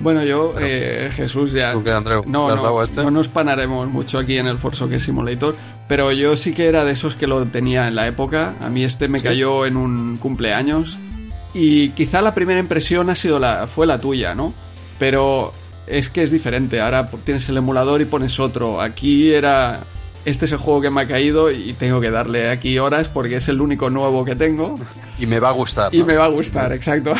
[0.00, 1.72] Bueno, yo, eh, Jesús, ya.
[1.72, 2.24] ¿Tú qué, Andreu?
[2.26, 3.02] No, ¿Le has dado no, este?
[3.02, 5.56] no nos panaremos mucho aquí en el Hockey Simulator,
[5.88, 8.54] pero yo sí que era de esos que lo tenía en la época.
[8.60, 10.98] A mí este me cayó en un cumpleaños
[11.54, 14.52] y quizá la primera impresión ha sido la, fue la tuya, ¿no?
[14.98, 15.52] Pero
[15.86, 16.80] es que es diferente.
[16.80, 18.80] Ahora tienes el emulador y pones otro.
[18.80, 19.80] Aquí era.
[20.24, 23.36] Este es el juego que me ha caído y tengo que darle aquí horas porque
[23.36, 24.78] es el único nuevo que tengo.
[25.18, 25.94] Y me va a gustar.
[25.94, 27.12] Y me va a gustar, exacto.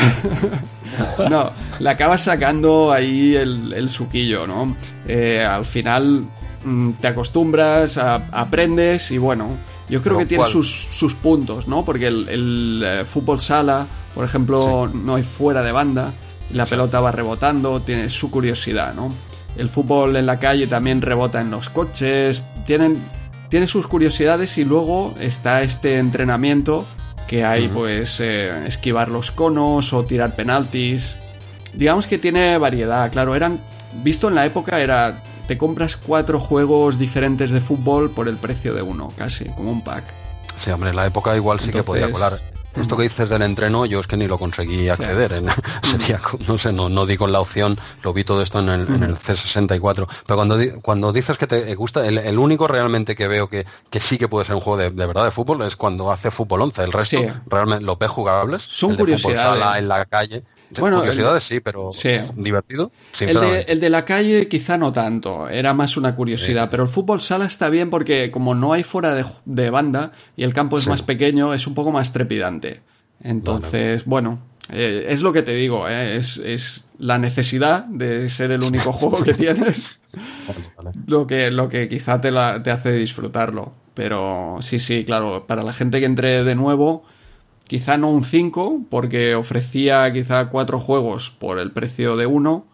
[1.29, 4.75] no, le acabas sacando ahí el, el suquillo, ¿no?
[5.07, 6.23] Eh, al final
[6.63, 9.49] mm, te acostumbras, a- aprendes y bueno,
[9.89, 11.85] yo creo que tiene sus, sus puntos, ¿no?
[11.85, 13.85] Porque el, el, eh, fútbol sala,
[14.15, 16.13] por ejemplo, no hay fuera de banda,
[16.51, 19.13] la pelota va rebotando, tiene su curiosidad, ¿no?
[19.57, 22.97] El fútbol en la calle también rebota en los coches, tienen,
[23.49, 26.85] tiene sus curiosidades y luego está este entrenamiento
[27.27, 31.17] que hay pues eh, esquivar los conos o tirar penaltis.
[31.73, 33.59] Digamos que tiene variedad, claro, eran
[34.03, 35.13] visto en la época era
[35.47, 39.83] te compras cuatro juegos diferentes de fútbol por el precio de uno, casi, como un
[39.83, 40.03] pack.
[40.55, 42.39] Sí, hombre, en la época igual sí que podía colar.
[42.75, 45.33] Esto que dices del entreno, yo es que ni lo conseguí acceder.
[45.33, 45.49] en-
[45.83, 48.81] sería, no sé, no, no di con la opción, lo vi todo esto en el,
[48.87, 50.07] en el C64.
[50.25, 53.99] Pero cuando, cuando dices que te gusta, el, el único realmente que veo que, que
[53.99, 56.61] sí que puede ser un juego de, de verdad de fútbol es cuando hace fútbol
[56.63, 56.83] 11.
[56.83, 57.25] El resto, Sí.
[57.47, 58.61] realmente, los ves jugables.
[58.61, 60.43] Son el de fútbol sala, en la calle.
[60.79, 62.11] Bueno, curiosidades sí, pero Sí.
[62.35, 62.91] divertido.
[63.19, 67.21] El de, el la calle quizá no tanto, era más una curiosidad, pero el fútbol
[67.21, 69.13] sala está bien porque como no hay fuera
[69.45, 70.89] de, banda y el campo es Sí.
[70.89, 72.81] más pequeño, es un poco más trepidante.
[73.21, 74.39] Entonces, bueno,
[74.71, 78.91] eh, es lo que te digo, eh, es, es la necesidad de ser el único
[78.93, 80.01] juego que tienes
[80.47, 80.91] Vale, vale.
[81.07, 83.73] lo que, lo que quizá te, la- te hace disfrutarlo.
[83.93, 87.03] Pero sí, sí, claro, para la gente que entre de nuevo,
[87.67, 92.65] quizá no un 5, porque ofrecía quizá cuatro juegos por el precio de uno,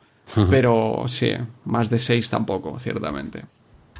[0.49, 1.33] pero sí,
[1.65, 3.43] más de 6 tampoco, ciertamente.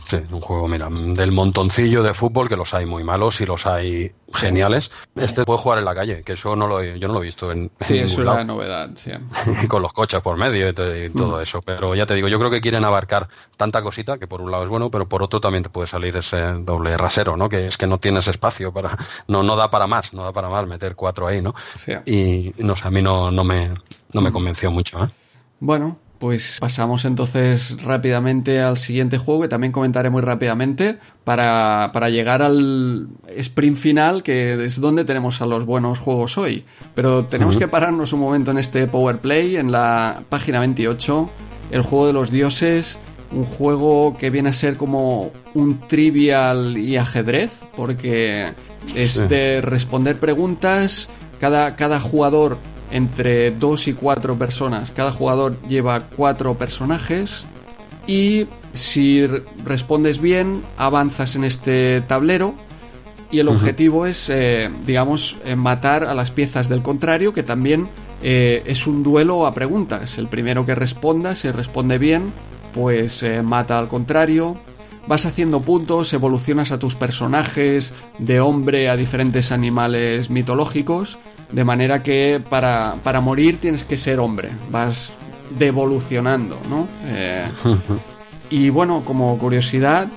[0.07, 3.65] Sí, un juego, mira, del montoncillo de fútbol, que los hay muy malos y los
[3.65, 4.91] hay geniales.
[5.15, 7.26] Este puede jugar en la calle, que eso no lo he, yo no lo he
[7.26, 8.44] visto en, Sí, en es lado.
[8.44, 9.11] novedad, sí.
[9.69, 10.72] con los coches por medio y,
[11.06, 11.61] y todo eso.
[11.61, 14.64] Pero ya te digo, yo creo que quieren abarcar tanta cosita que por un lado
[14.64, 17.48] es bueno, pero por otro también te puede salir ese doble rasero, ¿no?
[17.48, 18.98] Que es que no tienes espacio para,
[19.28, 21.53] no, no da para más, no da para más meter cuatro ahí, ¿no?
[21.78, 21.94] Sí.
[22.06, 23.69] Y no sé, a mí no, no me,
[24.14, 25.10] no me convenció mucho, ¿eh?
[25.64, 32.11] Bueno, pues pasamos entonces rápidamente al siguiente juego que también comentaré muy rápidamente para, para
[32.11, 36.64] llegar al sprint final que es donde tenemos a los buenos juegos hoy.
[36.93, 41.27] Pero tenemos que pararnos un momento en este Power Play, en la página 28,
[41.72, 42.99] el juego de los dioses,
[43.31, 48.45] un juego que viene a ser como un trivial y ajedrez, porque
[48.95, 52.60] es de responder preguntas, cada, cada jugador
[52.91, 54.91] entre dos y cuatro personas.
[54.91, 57.45] Cada jugador lleva cuatro personajes
[58.07, 59.26] y si
[59.63, 62.55] respondes bien avanzas en este tablero
[63.31, 67.88] y el objetivo es, eh, digamos, eh, matar a las piezas del contrario, que también
[68.23, 70.18] eh, es un duelo a preguntas.
[70.18, 72.34] El primero que responda, si responde bien,
[72.73, 74.57] pues eh, mata al contrario.
[75.07, 81.18] Vas haciendo puntos, evolucionas a tus personajes de hombre a diferentes animales mitológicos,
[81.52, 85.11] de manera que para, para morir tienes que ser hombre, vas
[85.57, 86.88] devolucionando, ¿no?
[87.06, 87.48] Eh,
[88.49, 90.07] y bueno, como curiosidad,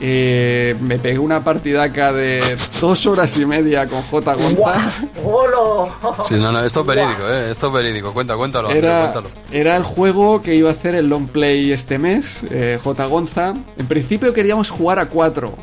[0.00, 2.40] eh, me pegué una partidaca de
[2.80, 4.34] dos horas y media con J.
[4.34, 4.92] Gonza.
[5.24, 5.88] ¡Holo!
[6.28, 7.50] Sí, no, no, esto es verídico, ¿eh?
[7.52, 8.12] Esto es verídico.
[8.12, 9.28] Cuenta, cuéntalo, Era, cuéntalo.
[9.52, 13.06] era el juego que iba a hacer el long play este mes, eh, J.
[13.06, 13.54] Gonza.
[13.76, 15.54] En principio queríamos jugar a cuatro,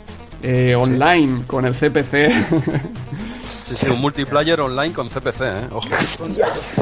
[0.43, 2.31] eh, online, con el CPC.
[3.77, 5.67] Sí, sí, un multiplayer online con CPC, ¿eh?
[5.71, 5.87] Ojo.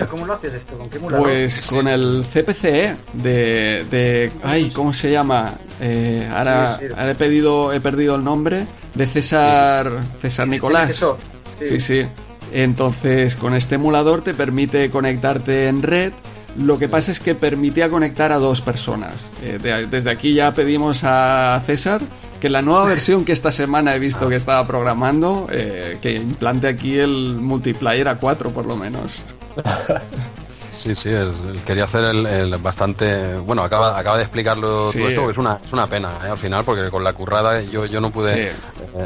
[0.09, 0.77] ¿Cómo lo haces esto?
[0.77, 1.23] ¿Con qué emulador?
[1.23, 4.31] Pues con el CPCE de, de.
[4.43, 5.53] Ay, ¿cómo se llama?
[5.79, 8.65] Eh, ahora, he, pedido, he perdido el nombre.
[8.95, 9.91] De César.
[10.21, 10.89] César Nicolás.
[10.89, 11.17] Eso,
[11.59, 12.05] Sí, sí.
[12.51, 16.13] Entonces, con este emulador te permite conectarte en red.
[16.57, 19.13] Lo que pasa es que permitía conectar a dos personas.
[19.43, 22.01] Eh, de- desde aquí ya pedimos a César
[22.39, 26.67] que la nueva versión que esta semana he visto que estaba programando, eh, que implante
[26.67, 29.21] aquí el multiplayer a cuatro por lo menos.
[30.81, 33.35] Sí, sí, él, él quería hacer el, el bastante...
[33.39, 34.99] Bueno, acaba, acaba de explicarlo Sí.
[34.99, 36.29] todo esto, que es una, es una pena ¿eh?
[36.29, 38.57] al final, porque con la currada yo, yo no pude Sí.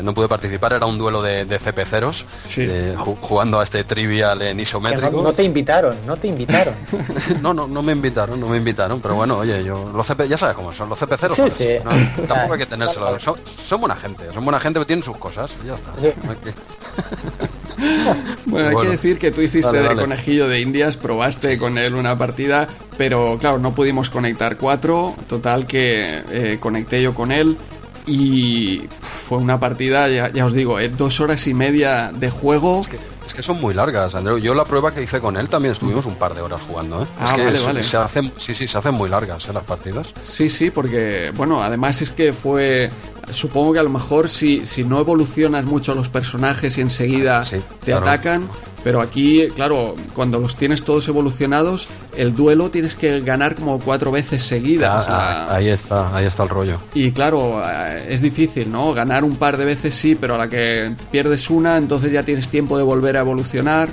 [0.04, 2.26] no pude participar, era un duelo de, de CP0s,
[2.58, 5.22] eh, jugando a este trivial en isométrico.
[5.22, 6.76] No, te invitaron, no te invitaron.
[7.42, 10.38] no, no, no me invitaron, no me invitaron, pero bueno, oye, yo, los CP, ya
[10.38, 11.34] sabes cómo son, los CP0s.
[11.36, 12.26] Sí, sí.
[12.28, 13.18] tampoco hay que tenérselo.
[13.18, 15.92] Son, son, buena gente, son buena gente, pero tienen sus cosas, ya está.
[18.46, 22.18] bueno, hay que decir que tú hiciste de conejillo de indias, probaste con él una
[22.18, 25.14] partida, pero claro, no pudimos conectar cuatro.
[25.28, 27.58] Total que eh, conecté yo con él
[28.06, 32.82] y fue una partida, ya, os digo, eh, dos horas y media de juego.
[32.82, 32.98] Es que,
[33.28, 34.38] son muy largas, Andreu.
[34.38, 37.04] Yo la prueba que hice con él también estuvimos un par de horas jugando.
[37.04, 37.08] ¿eh?
[37.20, 40.14] Ah, es que Se hacen, sí, sí, se hacen muy largas las partidas.
[40.22, 42.90] Sí, sí, porque, bueno, además es que fue
[43.32, 47.42] supongo que a lo mejor si, si no evolucionas mucho los personajes y enseguida
[47.84, 48.48] te atacan,
[48.84, 54.12] pero aquí, claro, cuando los tienes todos evolucionados, el duelo tienes que ganar como cuatro
[54.12, 55.08] veces seguidas.
[55.08, 56.80] ahí está, ahí está el rollo.
[56.94, 57.62] Y claro,
[58.08, 58.94] es difícil, ¿no?
[58.94, 62.50] Ganar un par de veces sí, pero a la que pierdes una, entonces ya tienes
[62.50, 63.90] tiempo de volver a evolucionar.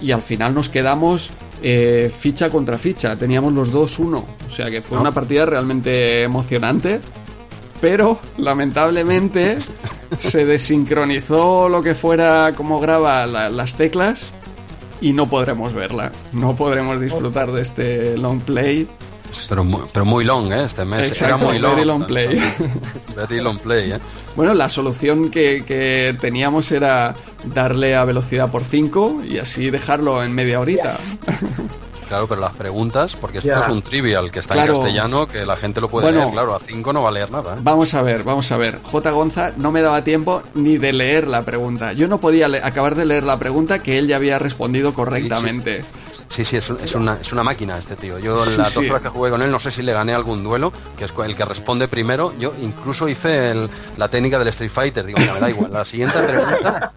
[0.00, 1.30] Y al final nos quedamos
[1.62, 3.16] eh, ficha contra ficha.
[3.16, 4.26] Teníamos los dos uno.
[4.46, 7.00] O sea que fue una partida realmente emocionante
[7.84, 9.58] pero lamentablemente
[10.18, 14.32] se desincronizó lo que fuera como graba las teclas
[15.00, 16.12] y no podremos verla.
[16.32, 18.88] No podremos disfrutar de este long play.
[19.48, 20.64] Pero muy, pero muy long, ¿eh?
[20.64, 21.74] Este mes era muy long.
[21.74, 22.38] Very long play.
[23.16, 23.98] Very long play, ¿eh?
[24.36, 27.14] Bueno, la solución que, teníamos era
[27.54, 30.92] darle a velocidad por 5 y así dejarlo en media horita.
[32.08, 35.56] Claro, pero las preguntas, porque esto es un trivial que está en castellano, que la
[35.56, 37.54] gente lo puede leer, claro, a 5 no va a leer nada.
[37.54, 37.58] ¿eh?
[37.62, 38.80] Vamos a ver, vamos a ver.
[38.82, 39.10] J.
[39.10, 41.92] Gonza no me daba tiempo ni de leer la pregunta.
[41.92, 45.82] Yo no podía acabar de leer la pregunta que él ya había respondido correctamente.
[45.82, 46.03] Sí, sí,
[46.42, 48.18] es, una, es, una, máquina este tío.
[48.18, 50.42] Yo en las dos horas que jugué con él no sé si le gané algún
[50.42, 52.32] duelo, que es el que responde primero.
[52.38, 55.04] Yo incluso hice la técnica del Street Fighter.
[55.06, 55.72] Digo, mira, me da igual.
[55.72, 56.92] La siguiente pregunta,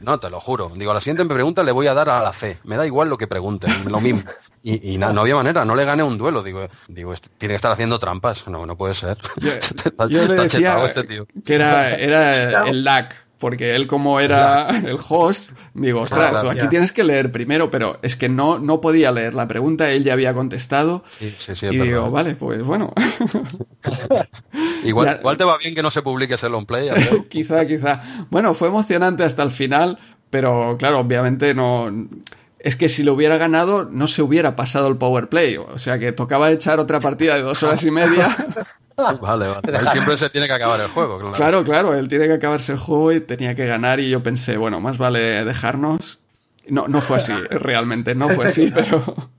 [0.00, 0.72] no, te lo juro.
[0.74, 2.58] Digo, la siguiente pregunta le voy a dar a la C.
[2.64, 4.22] Me da igual lo que pregunten, lo mismo.
[4.62, 6.42] Y, no había manera, no le gané un duelo.
[6.42, 8.46] Digo, digo tiene que estar haciendo trampas.
[8.48, 9.16] No, no puede ser.
[9.36, 13.08] Yo, le decía este que era, era el lag
[13.38, 17.98] porque él como era el host, digo, ostras, tú aquí tienes que leer primero, pero
[18.02, 21.04] es que no, no podía leer la pregunta, él ya había contestado.
[21.10, 22.92] Sí, sí, sí, y digo, vale, pues bueno.
[24.84, 26.90] igual, igual, te va bien que no se publique ese long play.
[27.28, 28.02] quizá, quizá.
[28.30, 29.98] Bueno, fue emocionante hasta el final,
[30.30, 32.08] pero claro, obviamente no
[32.58, 35.56] es que si lo hubiera ganado no se hubiera pasado el power play.
[35.56, 38.34] O sea que tocaba echar otra partida de dos horas y media.
[38.96, 39.78] vale, vale.
[39.90, 41.18] siempre se tiene que acabar el juego.
[41.18, 41.34] Claro.
[41.34, 44.56] claro, claro, él tiene que acabarse el juego y tenía que ganar y yo pensé,
[44.56, 46.18] bueno, más vale dejarnos.
[46.68, 49.30] No, no fue así, realmente, no fue así, pero...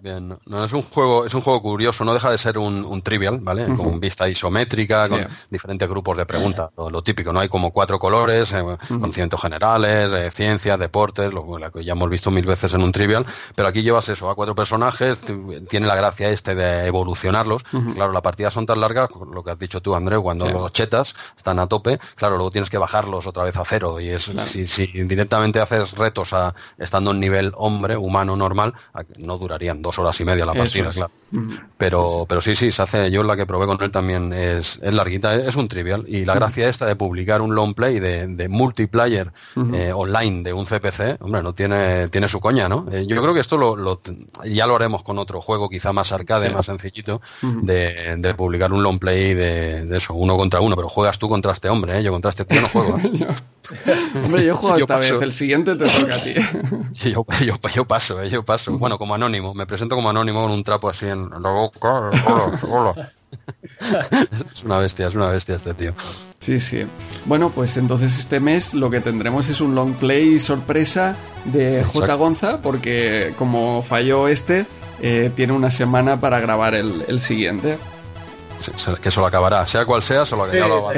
[0.00, 3.38] Bien, no, es un juego, es un juego curioso, no deja de ser un, trivial,
[3.40, 3.66] ¿vale?
[3.74, 7.40] Con vista isométrica, con diferentes grupos de preguntas, lo, típico, ¿no?
[7.40, 12.30] Hay como cuatro colores, eh, conocimientos generales, eh, ciencias, deportes, lo, que ya hemos visto
[12.30, 15.22] mil veces en un trivial, pero aquí llevas eso, a cuatro personajes,
[15.68, 17.64] tiene la gracia este de evolucionarlos.
[17.94, 21.14] Claro, las partidas son tan largas, lo que has dicho tú, Andreu, cuando los chetas
[21.36, 24.66] están a tope, claro, luego tienes que bajarlos otra vez a cero, y es, si,
[24.66, 28.74] si, directamente haces retos a, estando en nivel hombre, humano, normal,
[29.18, 29.38] no
[29.82, 31.10] dos horas y media la partida, claro.
[31.76, 34.94] Pero, pero sí, sí, se hace, yo la que probé con él también es, es
[34.94, 36.04] larguita, es, un trivial.
[36.06, 39.32] Y la gracia esta de publicar un long play de, de multiplayer
[39.72, 42.86] eh, online de un CPC, hombre, no tiene, tiene su coña, ¿no?
[42.92, 44.00] Eh, yo creo que esto lo,
[44.44, 48.82] ya lo haremos con otro juego quizá más arcade, más sencillito, de, de, publicar un
[48.82, 52.02] long play de, de, eso, uno contra uno, pero juegas tú contra este hombre, ¿eh?
[52.02, 52.94] yo contra este tío no juego.
[54.24, 56.34] hombre, yo juego esta vez, el siguiente te toca a ti.
[57.10, 58.78] yo, yo, yo, paso, yo paso.
[58.78, 62.10] Bueno, como anónimo, me presento como anónimo con un trapo así en la boca.
[64.52, 65.94] es una bestia, es una bestia este tío.
[66.40, 66.86] Sí, sí.
[67.24, 71.16] Bueno, pues entonces este mes lo que tendremos es un long play sorpresa
[71.46, 72.14] de J.
[72.14, 74.66] Gonza, porque como falló este,
[75.00, 77.78] eh, tiene una semana para grabar el, siguiente.
[79.02, 80.88] que solo acabará, sea cual sea, solo que ya lo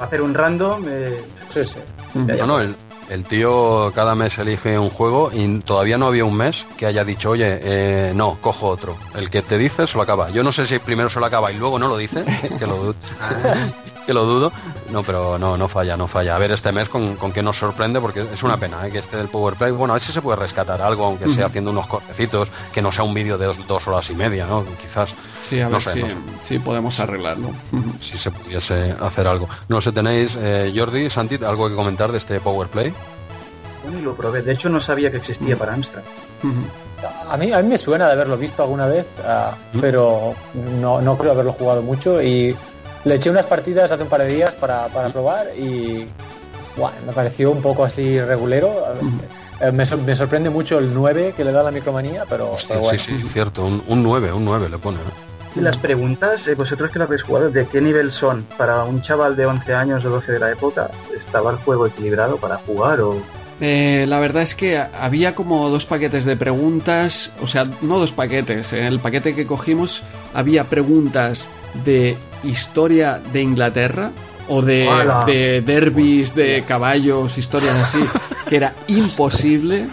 [0.00, 0.84] Hacer un random.
[0.88, 1.22] Eh,
[1.52, 1.78] sí, sí.
[2.14, 2.74] No, no, el,
[3.10, 7.04] el tío cada mes elige un juego y todavía no había un mes que haya
[7.04, 8.96] dicho, oye, eh, no, cojo otro.
[9.14, 10.30] El que te dice se lo acaba.
[10.30, 12.24] Yo no sé si primero se lo acaba y luego no lo dice.
[14.04, 14.52] que lo dudo.
[14.90, 16.36] No, pero no, no falla, no falla.
[16.36, 18.90] A ver este mes con, con qué nos sorprende, porque es una pena ¿eh?
[18.90, 19.72] que esté del Powerplay.
[19.72, 22.92] Bueno, a ver si se puede rescatar algo, aunque sea haciendo unos cortecitos, que no
[22.92, 24.64] sea un vídeo de dos, horas y media, ¿no?
[24.80, 25.14] Quizás.
[25.40, 25.80] Sí, a ver
[26.40, 27.50] si, podemos arreglarlo.
[28.00, 29.48] Si se pudiese hacer algo.
[29.68, 32.92] No sé, tenéis, eh, Jordi, Santi, algo que comentar de este Powerplay.
[33.82, 34.42] Bueno, y lo probé.
[34.42, 36.02] De hecho, no sabía que existía para Amstrad.
[37.28, 40.34] A mí, a mí me suena de haberlo visto alguna vez, ah, pero
[40.80, 42.56] no, no creo haberlo jugado mucho y
[43.04, 46.06] le eché unas partidas hace un par de días para, para probar y
[46.76, 48.84] bueno, me pareció un poco así regulero.
[49.60, 52.98] Eh, me, me, sorprende mucho el 9 que le da la micromanía, pero, Hostia, Sí,
[52.98, 54.98] sí, cierto, un, un, 9, un 9 le pone.
[54.98, 55.60] ¿eh?
[55.60, 58.44] Las preguntas, eh, vosotros que lo habéis jugado, ¿de qué nivel son?
[58.58, 62.38] Para un chaval de 11 años o 12 de la época, ¿estaba el juego equilibrado
[62.38, 63.22] para jugar o...?
[63.60, 68.10] Eh, la verdad es que había como dos paquetes de preguntas, o sea, no dos
[68.10, 70.02] paquetes, en el paquete que cogimos
[70.34, 71.48] había preguntas
[71.84, 74.10] de historia de Inglaterra
[74.48, 74.88] o de,
[75.26, 78.04] de derbis de caballos, historias así,
[78.48, 79.88] que era imposible.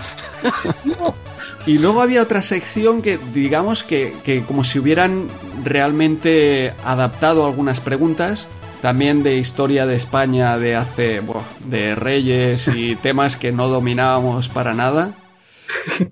[1.66, 5.28] Y luego había otra sección que, digamos que, que como si hubieran
[5.64, 8.48] realmente adaptado algunas preguntas,
[8.82, 14.50] también de historia de España de hace, bueno, de reyes y temas que no dominábamos
[14.50, 15.12] para nada.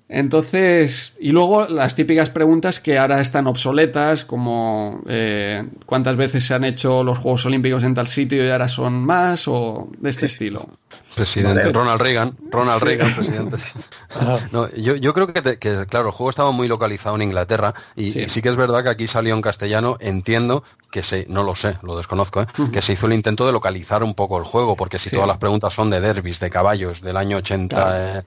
[0.08, 6.54] Entonces, y luego las típicas preguntas que ahora están obsoletas, como eh, cuántas veces se
[6.54, 10.26] han hecho los Juegos Olímpicos en tal sitio y ahora son más, o de este
[10.26, 10.68] estilo.
[11.14, 13.56] Presidente Ronald Reagan, Ronald Reagan, presidente.
[14.50, 17.74] No, yo, yo, creo que, te, que, claro, el juego estaba muy localizado en Inglaterra
[17.94, 18.20] y sí.
[18.22, 18.42] y sí.
[18.42, 19.96] que es verdad que aquí salió en castellano.
[20.00, 22.46] Entiendo que se, no lo sé, lo desconozco, ¿eh?
[22.58, 22.70] uh -huh.
[22.72, 25.14] que se hizo el intento de localizar un poco el juego, porque si sí.
[25.14, 28.22] todas las preguntas son de derbis, de caballos del año 82, claro.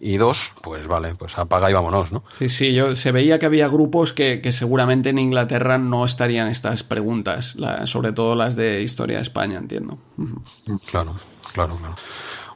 [0.00, 0.52] -huh.
[0.62, 2.24] pues vale, pues apaga y vámonos, ¿no?
[2.36, 6.48] Sí, sí, yo se veía que había grupos que, que seguramente en Inglaterra no estarían
[6.48, 9.98] estas preguntas, la, sobre todo las de historia de España, entiendo.
[10.16, 10.80] Uh -huh.
[10.86, 11.14] Claro,
[11.56, 11.94] claro, claro.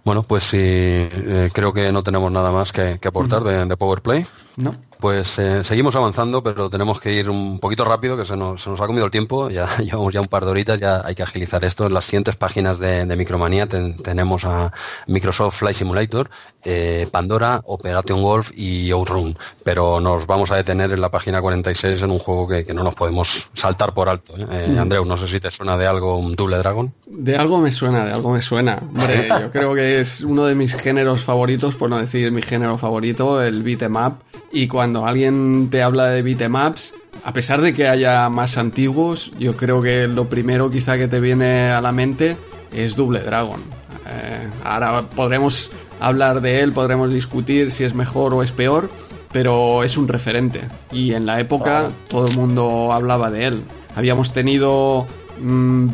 [0.05, 3.77] Bueno, pues sí, eh, creo que no tenemos nada más que, que aportar de, de
[3.77, 4.25] Powerplay.
[4.61, 4.75] No.
[5.01, 8.69] Pues eh, seguimos avanzando, pero tenemos que ir un poquito rápido, que se nos, se
[8.69, 11.23] nos, ha comido el tiempo, ya llevamos ya un par de horitas, ya hay que
[11.23, 11.87] agilizar esto.
[11.87, 14.73] En las siguientes páginas de, de Micromanía ten, tenemos a
[15.07, 16.31] Microsoft Flight Simulator,
[16.65, 22.03] eh, Pandora, Operation Golf y Outrun, pero nos vamos a detener en la página 46
[22.03, 24.35] en un juego que, que no nos podemos saltar por alto.
[24.37, 24.69] ¿eh?
[24.69, 24.79] Mm.
[24.79, 26.93] Andreu, no sé si te suena de algo un Double Dragon.
[27.07, 28.79] De algo me suena, de algo me suena.
[28.83, 32.77] Hombre, yo creo que es uno de mis géneros favoritos, por no decir mi género
[32.77, 34.17] favorito, el beat'em up.
[34.53, 36.95] Y cuando alguien te habla de beatemaps,
[37.25, 41.21] a pesar de que haya más antiguos, yo creo que lo primero quizá que te
[41.21, 42.37] viene a la mente
[42.73, 43.61] es Double Dragon.
[44.09, 45.71] Eh, ahora podremos
[46.01, 48.91] hablar de él, podremos discutir si es mejor o es peor,
[49.33, 50.63] pero es un referente.
[50.91, 53.63] Y en la época todo el mundo hablaba de él.
[53.95, 55.07] Habíamos tenido
[55.41, 55.89] mmm,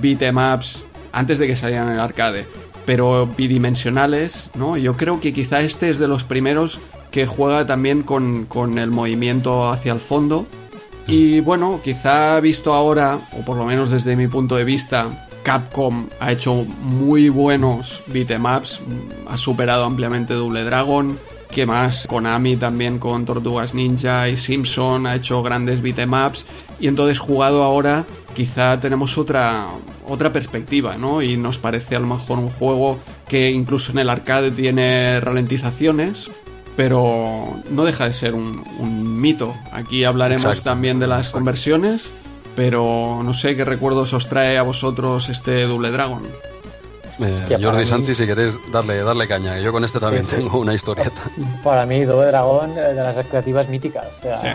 [1.12, 2.46] antes de que salieran en el arcade,
[2.84, 4.76] pero bidimensionales, ¿no?
[4.76, 6.78] Yo creo que quizá este es de los primeros
[7.16, 10.44] que juega también con, con, el movimiento hacia el fondo.
[11.06, 15.08] Y bueno, quizá visto ahora, o por lo menos desde mi punto de vista,
[15.42, 18.80] Capcom ha hecho muy buenos beatemaps,
[19.28, 21.18] ha superado ampliamente Double Dragon.
[21.50, 22.06] ¿Qué más?
[22.06, 26.44] Konami también con Tortugas Ninja y Simpson ha hecho grandes beatemaps.
[26.78, 29.68] Y entonces jugado ahora, quizá tenemos otra,
[30.06, 31.22] otra perspectiva, ¿no?
[31.22, 36.30] Y nos parece a lo mejor un juego que incluso en el arcade tiene ralentizaciones,
[36.76, 39.54] pero no deja de ser un, un mito.
[39.72, 40.70] Aquí hablaremos Exacto.
[40.70, 41.38] también de las Exacto.
[41.38, 42.08] conversiones,
[42.54, 46.22] pero no sé qué recuerdos os trae a vosotros este Double Dragon.
[47.18, 47.86] Eh, Jordi mí...
[47.86, 50.36] Santi, si queréis darle, darle caña, yo con este también sí, sí.
[50.36, 51.22] tengo una historieta.
[51.64, 54.06] Para mí, Double Dragon, eh, de las creativas míticas.
[54.18, 54.48] O sea, sí.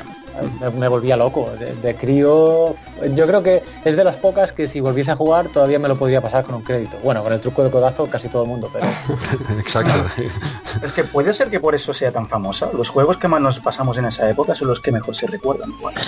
[0.61, 1.49] Me, me, volvía loco.
[1.59, 2.73] De, de, crío,
[3.15, 5.95] yo creo que es de las pocas que si volviese a jugar todavía me lo
[5.95, 6.97] podría pasar con un crédito.
[7.03, 8.87] Bueno, con el truco de codazo casi todo el mundo, pero...
[9.59, 10.03] Exacto.
[10.85, 12.69] es que puede ser que por eso sea tan famosa.
[12.73, 15.71] Los juegos que más nos pasamos en esa época son los que mejor se recuerdan.
[15.79, 15.99] Bueno,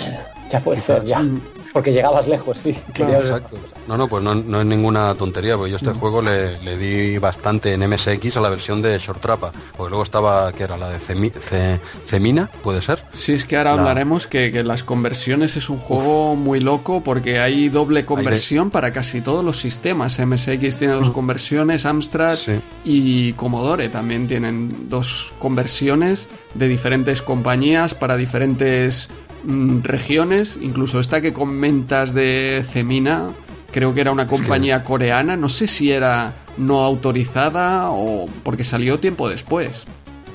[0.50, 1.24] ya puede ser, ya.
[1.72, 2.78] Porque llegabas lejos, sí.
[2.92, 3.58] Claro, exacto.
[3.88, 5.98] No, no, pues no, no, es ninguna tontería, porque yo este mm.
[5.98, 10.04] juego le, le, di bastante en MSX a la versión de Short Trapa, porque luego
[10.04, 13.04] estaba, que era la de Cemina, ¿puede ser?
[13.12, 13.82] Sí, es que ahora la...
[14.26, 16.38] que, que, las conversiones es un juego Uf.
[16.38, 18.72] muy loco, porque hay doble conversión de...
[18.72, 20.18] para casi todos los sistemas.
[20.18, 22.52] MSX tiene dos conversiones, Amstrad sí.
[22.84, 29.08] y Commodore también tienen dos conversiones de diferentes compañías para diferentes
[29.46, 33.28] Mm, regiones, incluso esta que comentas de Cemina,
[33.70, 34.84] creo que era una compañía sí.
[34.86, 39.82] coreana, no sé si era no autorizada o porque salió tiempo después.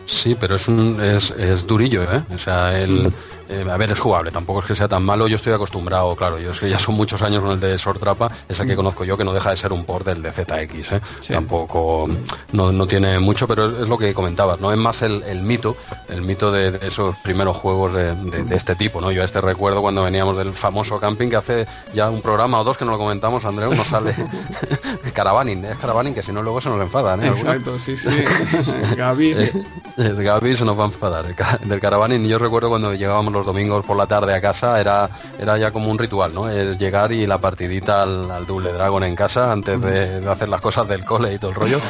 [0.05, 2.21] Sí, pero es un es, es durillo, ¿eh?
[2.33, 5.27] O sea, el, mm eh, a ver, es jugable, tampoco es que sea tan malo,
[5.27, 8.31] yo estoy acostumbrado, claro, yo es que ya son muchos años con el de Sortrapa,
[8.47, 10.91] es el que conozco yo, que no deja de ser un port del de ZX,
[10.91, 11.01] ¿eh?
[11.21, 11.33] sí.
[11.33, 12.07] tampoco,
[12.51, 14.71] no, no, tiene mucho, pero es, lo que comentabas, ¿no?
[14.71, 15.75] Es más el, el mito,
[16.09, 19.11] el mito de, de, esos primeros juegos de, de, de, este tipo, ¿no?
[19.11, 22.63] Yo a este recuerdo cuando veníamos del famoso camping que hace ya un programa o
[22.63, 24.13] dos que nos lo comentamos, Andreu, nos sale
[25.13, 27.27] Caravaning, es Caravaning que si no luego se nos enfadan, ¿eh?
[27.29, 28.09] Exacto, sí, sí,
[28.97, 29.31] Gaby.
[29.31, 31.25] Eh, Gaby se nos va a enfadar,
[31.65, 35.09] del Caravaning, yo recuerdo cuando llegábamos los domingos por la tarde a casa era,
[35.39, 36.49] era ya como un ritual, ¿no?
[36.49, 40.49] El llegar y la partidita al, al Double Dragon en casa antes de, de, hacer
[40.49, 41.79] las cosas del cole y todo el rollo.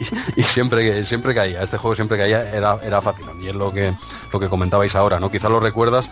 [0.00, 3.26] Y, y, siempre, siempre caía, este juego siempre caía, era, era fácil.
[3.42, 3.92] Y es lo que,
[4.32, 5.30] lo que comentabais ahora, ¿no?
[5.30, 6.10] Quizás lo recuerdas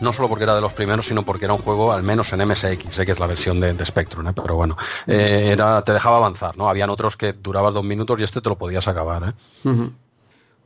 [0.00, 2.46] no solo porque era de los primeros, sino porque era un juego, al menos en
[2.46, 4.32] MSX, sé que es la versión de, de Spectrum, ¿eh?
[4.34, 4.76] pero bueno,
[5.06, 6.68] eh, era, te dejaba avanzar, ¿no?
[6.68, 9.32] Habían otros que duraban dos minutos y este te lo podías acabar, ¿eh?
[9.64, 9.92] Uh -huh.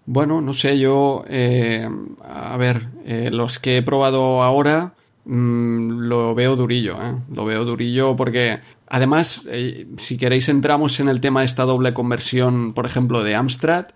[0.07, 1.89] Bueno, no sé, yo, eh,
[2.25, 4.95] a ver, eh, los que he probado ahora
[5.25, 7.15] mmm, lo veo durillo, ¿eh?
[7.33, 11.95] lo veo durillo porque además, eh, si queréis entramos en el tema de esta doble
[11.95, 13.87] conversión, por ejemplo, de Amstrad,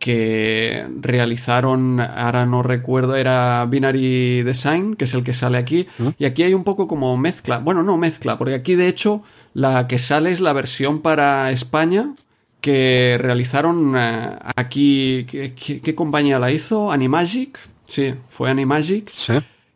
[0.00, 6.08] que realizaron, ahora no recuerdo, era Binary Design, que es el que sale aquí, ¿Mm?
[6.18, 9.22] y aquí hay un poco como mezcla, bueno, no mezcla, porque aquí de hecho
[9.52, 12.14] la que sale es la versión para España
[12.60, 16.92] que realizaron eh, aquí, ¿qué, ¿qué, qué, compañía la hizo?
[16.92, 19.08] Animagic, sí, fue Animagic.
[19.10, 19.34] Sí.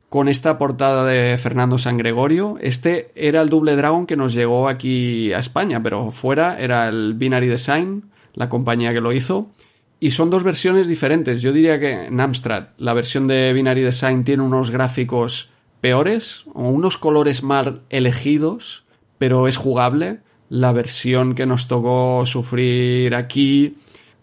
[0.09, 2.57] Con esta portada de Fernando San Gregorio.
[2.61, 7.15] Este era el Double Dragon que nos llegó aquí a España, pero fuera era el
[7.15, 9.51] Binary Design, la compañía que lo hizo.
[9.99, 11.43] Y son dos versiones diferentes.
[11.43, 15.51] Yo diría que en Amstrad la versión de Binary Design tiene unos gráficos
[15.81, 18.85] peores o unos colores mal elegidos,
[19.19, 20.21] pero es jugable.
[20.51, 23.77] La versión que nos tocó sufrir aquí,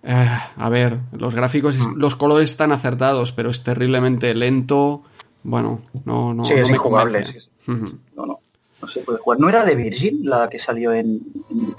[0.04, 1.98] eh, a ver, los gráficos, mm.
[1.98, 5.04] los colores están acertados, pero es terriblemente lento.
[5.44, 7.26] Bueno, no, no, sí, no es me convence.
[7.32, 7.50] Sí.
[7.68, 8.00] Uh -huh.
[8.16, 8.40] No, no,
[8.82, 9.40] no se puede jugar.
[9.40, 11.76] ¿No era de Virgin la que salió en, en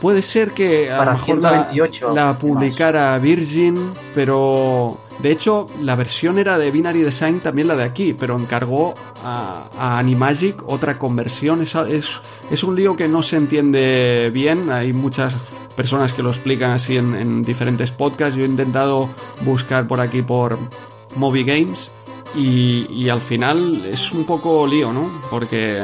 [0.00, 1.68] Puede ser que a lo mejor la,
[2.14, 7.84] la, publicara Virgin, pero de hecho la versión era de Binary Design, también la de
[7.84, 11.62] aquí, pero encargó a, a Animagic otra conversión.
[11.62, 11.76] Es,
[12.50, 15.34] es, un lío que no se entiende bien, hay muchas
[15.74, 18.36] personas que lo explican así en, en diferentes podcasts.
[18.36, 19.08] Yo he intentado
[19.42, 20.58] buscar por aquí por
[21.14, 21.90] Movie Games.
[22.34, 25.22] Y, y, al final es un poco lío, ¿no?
[25.30, 25.80] Porque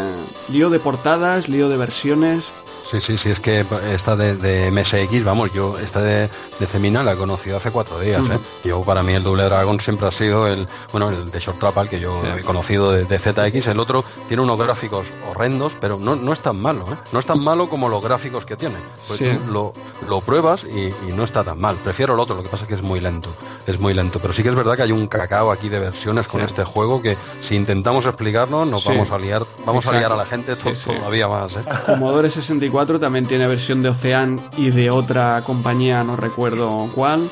[0.50, 2.52] lío de portadas, lío de versiones.
[2.92, 6.28] Sí, sí, sí, es que esta de, de MSX, vamos, yo esta de,
[6.60, 8.20] de Cemina la he conocido hace cuatro días.
[8.20, 8.36] Uh -huh.
[8.36, 8.40] ¿eh?
[8.64, 11.88] Yo para mí el Double Dragon siempre ha sido el, bueno, el de Short Trapal
[11.88, 12.28] que yo sí.
[12.40, 13.64] he conocido de, de ZX.
[13.64, 13.70] Sí.
[13.70, 16.96] El otro tiene unos gráficos horrendos, pero no, no es tan malo, ¿eh?
[17.12, 18.76] No es tan malo como los gráficos que tiene.
[19.06, 19.24] Pues sí.
[19.46, 19.72] tú lo,
[20.06, 21.76] lo pruebas y, y, no está tan mal.
[21.82, 23.30] Prefiero el otro, lo que pasa es que es muy lento,
[23.66, 24.18] es muy lento.
[24.20, 27.00] Pero sí que es verdad que hay un cacao aquí de versiones con este juego
[27.00, 29.96] que si intentamos explicarlo nos vamos a liar, vamos Exacto.
[29.96, 31.56] a liar a la gente todavía más.
[31.56, 31.64] ¿eh?
[31.86, 37.30] Commodore 64 también tiene versión de Ocean y de otra compañía, no recuerdo cuál.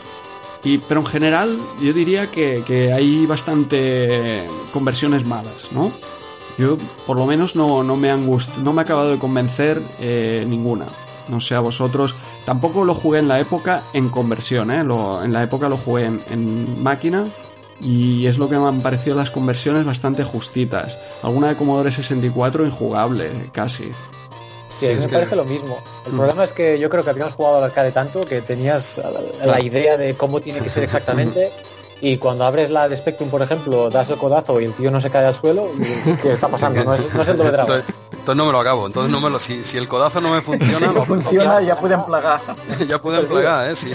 [0.62, 5.90] Y, pero en general yo diría que, hay bastante conversiones malas, ¿no?
[6.58, 8.30] Yo por lo menos no, me han
[8.62, 10.86] no me acabado de convencer eh, ninguna.
[11.28, 12.14] No sé a vosotros.
[12.44, 14.80] Tampoco lo jugué en la época en conversión, ¿eh?
[14.80, 17.24] En la época lo jugué en, en máquina
[17.80, 20.98] y es lo que me han parecido las conversiones bastante justitas.
[21.22, 23.90] Alguna de Commodore 64 injugable, casi.
[24.80, 25.12] Sí, a mí me que...
[25.12, 25.78] parece lo mismo.
[26.06, 26.16] El mm.
[26.16, 29.60] problema es que yo creo que habíamos jugado al arcade tanto que tenías la, la
[29.60, 31.52] idea de cómo tiene que ser exactamente
[32.00, 35.00] y cuando abres la de Spectrum, por ejemplo, das el codazo y el tío no
[35.00, 35.68] se cae al suelo,
[36.22, 36.82] ¿qué está pasando?
[36.82, 37.76] No es, no es el doble dragón.
[37.76, 38.86] Entonces, entonces, no me lo acabo.
[38.86, 39.38] Entonces no me lo.
[39.38, 42.40] Si, si el codazo no me funciona, si no funciona, ya pueden plagar.
[42.88, 43.92] ya pueden plagar, eh, sí.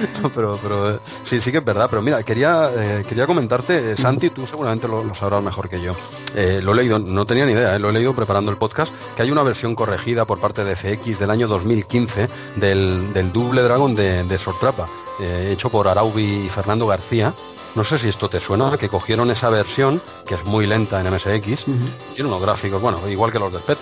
[0.22, 1.86] No, pero, pero sí, sí que es verdad.
[1.88, 5.80] Pero mira, quería, eh, quería comentarte, eh, Santi, tú seguramente lo, lo, sabrás mejor que
[5.80, 5.94] yo.
[6.34, 9.22] Eh, lo he leído, no tenía ni idea, lo he leído preparando el podcast, que
[9.22, 13.94] hay una versión corregida por parte de FX del año 2015 del, del Double Dragon
[13.94, 14.88] de, de Sortrapa,
[15.20, 17.34] hecho por Araubi y Fernando García.
[17.76, 21.06] No sé si esto te suena, que cogieron esa versión, que es muy lenta en
[21.06, 22.14] MSX, uh -huh.
[22.14, 23.76] tiene unos gráficos, bueno, igual que los del sí.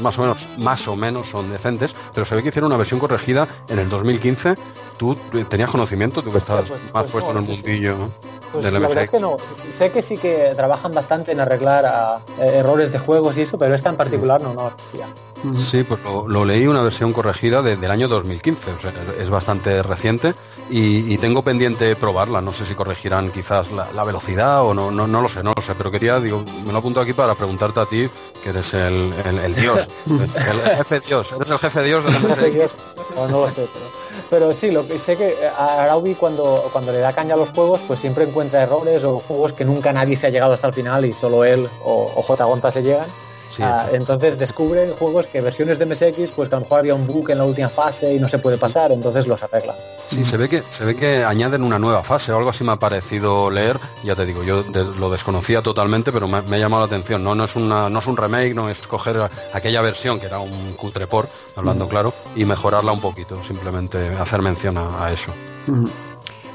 [0.00, 2.98] más o menos, más o menos son decentes, pero se ve que hicieron una versión
[2.98, 4.56] corregida en el 2015.
[4.98, 5.16] ¿Tú
[5.48, 6.22] tenías conocimiento?
[6.22, 8.74] Tú que estás pues, pues, más pues, puesto no, en el mundillo sí, Pues del
[8.74, 8.88] la MSX.
[8.88, 9.36] verdad es que no.
[9.70, 13.56] Sé que sí que trabajan bastante en arreglar a, eh, errores de juegos y eso,
[13.58, 14.70] pero esta en particular no, no.
[14.70, 15.56] -huh.
[15.56, 19.30] Sí, pues lo, lo, leí una versión corregida de, del año 2015, o sea, es
[19.30, 20.34] bastante reciente
[20.68, 22.40] y, y tengo pendiente probarla.
[22.40, 25.52] No sé si corregirán quizás la, la velocidad o no, no, no, lo sé, no
[25.54, 28.10] lo sé, pero quería, digo, me lo apunto aquí para preguntarte a ti,
[28.42, 32.14] que eres el, el, el dios, el, el, jefe dios, eres el jefe dios del
[32.20, 32.76] MSX.
[33.14, 33.86] no, no lo sé, pero,
[34.30, 37.50] pero, sí, lo que sé que a Araubi cuando, cuando le da caña a los
[37.50, 40.74] juegos, pues siempre encuentra errores o juegos que nunca nadie se ha llegado hasta el
[40.74, 42.44] final y solo él o, o J.
[42.44, 43.10] Gonza se llegan.
[43.58, 46.94] Sí, ah, entonces descubren juegos que versiones de MSX, pues que a lo mejor había
[46.94, 49.74] un bug en la última fase y no se puede pasar, entonces los arreglan.
[50.10, 52.70] Sí, se ve que se ve que añaden una nueva fase o algo así me
[52.70, 53.80] ha parecido leer.
[54.04, 57.24] Ya te digo, yo de, lo desconocía totalmente, pero me, me, ha llamado la atención.
[57.24, 60.38] No, no es una, no es un remake, no es coger aquella versión que era
[60.38, 61.88] un cutre por, hablando mm.
[61.88, 63.42] claro, y mejorarla un poquito.
[63.42, 65.34] Simplemente hacer mención a, a eso.
[65.66, 65.86] Mm.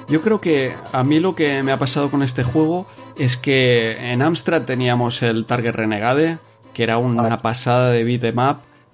[0.07, 2.85] Yo creo que a mí lo que me ha pasado con este juego
[3.17, 6.39] es que en Amstrad teníamos el Target Renegade,
[6.73, 8.39] que era una pasada de beat em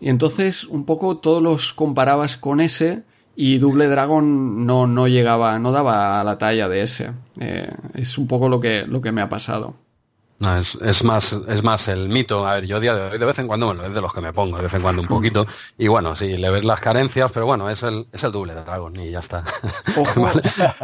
[0.02, 3.04] y entonces un poco todos los comparabas con ese
[3.36, 7.12] y Double Dragon no, no llegaba, no daba a la talla de ese.
[7.40, 9.76] Eh, es un poco lo que, lo que me ha pasado.
[10.40, 12.48] No, es, es, más, es más el mito.
[12.48, 14.22] A ver, yo día de hoy de vez en cuando lo es de los que
[14.22, 15.46] me pongo, de vez en cuando un poquito.
[15.78, 18.54] Y bueno, sí, le ves las carencias, pero bueno, es el, es el doble
[19.02, 19.44] y ya está.
[19.98, 20.30] Ojo,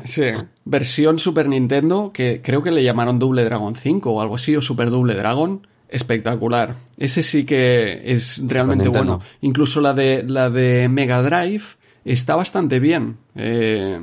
[0.03, 0.23] sí.
[0.65, 4.61] Versión Super Nintendo, que creo que le llamaron Double Dragon 5 o algo así, o
[4.61, 5.65] Super Double Dragon.
[5.89, 6.75] Espectacular.
[6.97, 9.21] Ese sí que es realmente bueno.
[9.41, 11.63] Incluso la de la de Mega Drive
[12.03, 13.17] está bastante bien.
[13.35, 13.99] Eh,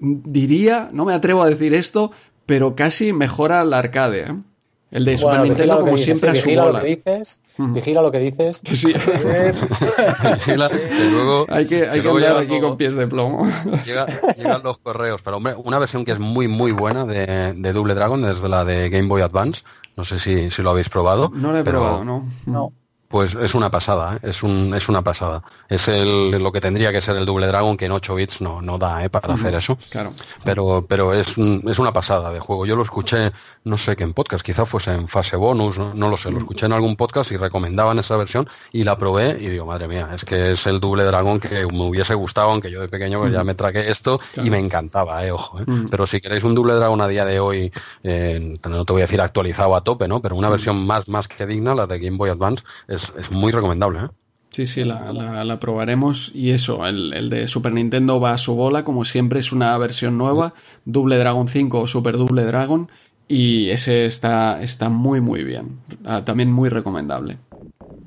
[0.00, 2.10] diría, no me atrevo a decir esto,
[2.44, 4.20] pero casi mejora el arcade.
[4.22, 4.34] ¿eh?
[4.92, 6.80] El de Super Bueno, Nintendo, lo como que siempre, dices, a su vigila lo bola.
[6.80, 8.60] que dices, vigila lo que dices.
[8.72, 8.92] Sí,
[10.34, 13.48] Vigila, que luego, hay que, hay que luego andar llegan aquí con pies de plomo.
[13.84, 14.06] llega-
[14.36, 15.20] llegan los correos.
[15.22, 18.48] Pero hombre, una versión que es muy muy buena de, de Double Dragon es de
[18.48, 19.62] la de Game Boy Advance.
[19.96, 21.30] No sé si, si lo habéis probado.
[21.34, 22.24] No lo he pero- probado, ¿no?
[22.46, 22.72] No.
[23.08, 24.18] Pues es una pasada, ¿eh?
[24.22, 25.42] es, un, es una pasada.
[25.68, 28.60] Es el, lo que tendría que ser el Double Dragon, que en 8 bits no,
[28.60, 29.10] no da ¿eh?
[29.10, 29.78] para hacer eso.
[29.90, 30.10] Claro.
[30.44, 32.66] Pero, pero es, es una pasada de juego.
[32.66, 33.30] Yo lo escuché,
[33.64, 36.38] no sé qué en podcast, quizá fuese en fase bonus, no, no lo sé, lo
[36.38, 40.08] escuché en algún podcast y recomendaban esa versión y la probé y digo, madre mía,
[40.14, 43.32] es que es el Double Dragon que me hubiese gustado, aunque yo de pequeño pues,
[43.32, 45.60] ya me tragué esto y me encantaba, eh, ojo.
[45.60, 45.64] eh.
[45.90, 47.72] Pero si queréis un Double Dragon a día de hoy,
[48.02, 50.20] eh, no te voy a decir actualizado a tope, ¿no?
[50.20, 53.52] Pero una versión más, más que digna, la de Game Boy Advance, es, es muy
[53.52, 54.00] recomendable.
[54.00, 54.08] ¿eh?
[54.50, 56.30] Sí, sí, la, la- la probaremos.
[56.34, 59.76] Y eso, el, el de Super Nintendo va a su bola, como siempre es una
[59.78, 60.54] versión nueva,
[60.84, 62.88] Double Dragon 5 o Super Double Dragon,
[63.28, 65.80] y ese está, está muy, muy bien.
[66.04, 67.38] Ah, también muy recomendable.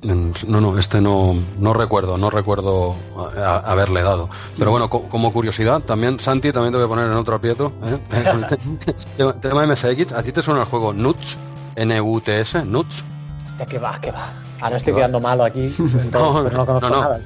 [0.02, 4.30] Mm, No, no, este no, no recuerdo, no recuerdo a- a- haberle dado.
[4.58, 7.74] Pero bueno, co- como curiosidad, también, Santi, también te voy a poner en otro aprieto.
[7.84, 7.98] ¿eh?
[9.18, 11.38] Tema, tema MSX, ¿a ti te suena el juego Nuts?
[11.76, 13.04] N-U-T-S, Nuts.
[13.70, 14.32] Que va, que va.
[14.62, 17.02] Ahora estoy quedando malo aquí, entonces, No, pero no conozco no, no.
[17.02, 17.20] nada.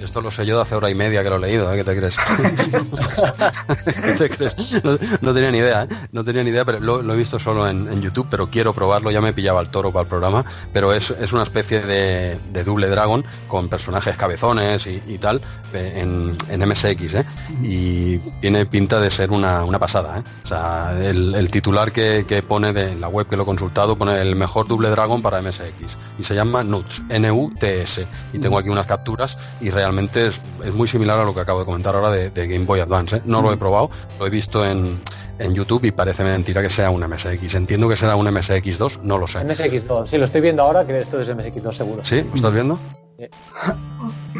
[0.00, 1.76] Esto, lo sé yo de hace hora y media que lo he leído, ¿eh?
[1.76, 2.16] ¿qué te crees?
[5.20, 5.88] No, tenía ni idea, ¿eh?
[6.12, 9.20] No tenía ni idea, pero lo, he visto solo en, YouTube, pero quiero probarlo, ya
[9.20, 12.88] me pillaba el toro para el programa, pero es, es una especie de, de Double
[12.88, 15.40] Dragon con personajes cabezones y, tal
[15.72, 17.24] eh, en, MSX, ¿eh?
[17.62, 20.22] Y tiene pinta de ser una, una pasada, ¿eh?
[20.44, 24.36] O sea, el, titular que, pone de la web que lo he consultado pone el
[24.36, 28.06] mejor Double Dragon para MSX y se llama Nuts, N-U-T-S.
[28.32, 31.60] Y tengo aquí unas capturas y realmente es, es muy similar a lo que acabo
[31.60, 33.16] de comentar ahora de, de Game Boy Advance.
[33.16, 33.22] ¿eh?
[33.24, 35.00] No lo he probado, lo he visto en,
[35.38, 37.54] en YouTube y parece mentira que sea un MSX.
[37.54, 39.40] Entiendo que será un MSX2, no lo sé.
[39.40, 42.04] MSX2, sí, lo estoy viendo ahora, que esto es MSX2 seguro.
[42.04, 42.22] ¿Sí?
[42.28, 42.78] ¿Lo estás viendo?
[43.16, 43.28] Sí.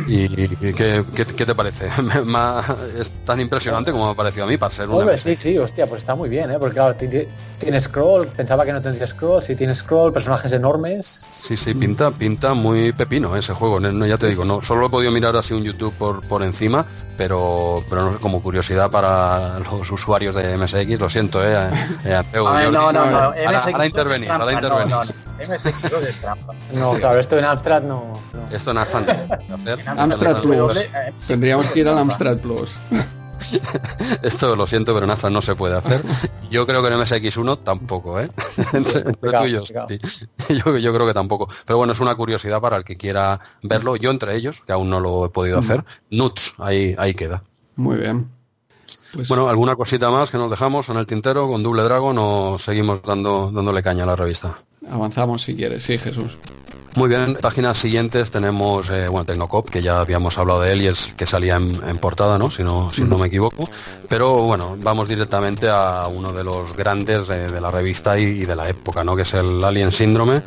[0.06, 0.28] ¿Y,
[0.74, 1.86] qué, qué- qué te parece?
[3.00, 5.22] ¿Es tan impresionante como me ha parecido a mí para ser un Hombre, MSX?
[5.22, 6.58] sí, sí, hostia, pues está muy bien, ¿eh?
[6.58, 7.26] Porque claro, ti- ti-
[7.58, 11.24] tiene scroll, pensaba que no tendría scroll, sí tiene scroll, personajes enormes.
[11.40, 13.80] Sí, sí, pinta, pinta muy pepino ese juego.
[13.80, 16.42] No, no, ya te digo, no, solo he podido mirar así un YouTube por, por
[16.42, 16.84] encima,
[17.16, 21.70] pero, pero no sé, como curiosidad para los usuarios de MSX, lo siento, eh,
[22.04, 23.16] eh, Andreu, ver, no, no, no.
[23.18, 24.90] Ahora, MSX2 ahora intervenís, ahora no, intervenís.
[24.90, 25.26] no, no.
[25.38, 26.54] MSX2 es trampa.
[26.74, 28.12] No, claro, esto en Amstrad no.
[28.32, 29.80] no es hacer.
[29.86, 30.74] Amstrad Plus.
[30.74, 31.98] Sí, Tendríamos que ir al.
[31.98, 32.70] Amstrad Plus.
[34.22, 36.02] Esto lo siento, pero en Astra no se puede hacer.
[36.50, 38.24] Yo creo que en MSX1 tampoco, ¿eh?
[38.72, 39.86] entre entre Pecado, tú y yo, pecado.
[39.88, 40.60] sí.
[40.64, 41.48] yo, yo creo que tampoco.
[41.64, 43.96] Pero bueno, es una curiosidad para el que quiera verlo.
[43.96, 45.84] Yo entre ellos, que aún no lo he podido hacer.
[46.10, 47.42] Nuts, ahí, ahí queda.
[47.76, 48.30] Muy bien.
[49.12, 52.58] Pues, Bueno, ¿alguna cosita más que nos dejamos en el tintero con Double Dragon o
[52.58, 54.58] seguimos dando, dándole caña a la revista?
[54.88, 56.38] avanzamos si quieres, sí, Jesús.
[56.96, 60.82] Muy bien, en páginas siguientes tenemos, eh, bueno, Tecnocop, que ya habíamos hablado de él
[60.82, 62.50] y es que salía en, en portada, ¿no?
[62.50, 63.68] Si no, si no me equivoco.
[64.08, 68.46] Pero bueno, vamos directamente a uno de los grandes eh, de la revista y, y
[68.46, 69.14] de la época, ¿no?
[69.14, 70.42] Que es el Alien Síndrome.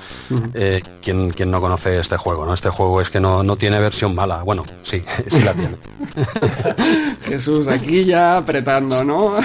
[0.55, 2.53] Eh, ¿quién, quién no conoce este juego, no?
[2.55, 4.41] Este juego es que no, no tiene versión mala.
[4.43, 5.77] Bueno, sí, sí la tiene.
[7.21, 9.35] Jesús, aquí ya apretando, ¿no?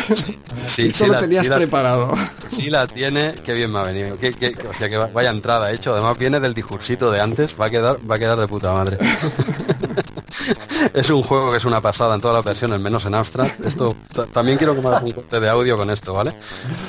[0.64, 2.12] Sí, Esto sí lo la- tenías sí la- preparado.
[2.48, 4.16] Sí la tiene, qué bien me ha venido.
[4.18, 5.92] Qué, qué- o sea que va- vaya entrada hecho.
[5.92, 6.54] Además viene del
[6.96, 8.98] de antes, va a quedar, va a quedar de puta madre.
[10.94, 13.48] es un juego que es una pasada en todas las versiones, menos en Amstrad.
[13.64, 16.32] Esto ta- también quiero que me hagas un corte de audio con esto, ¿vale?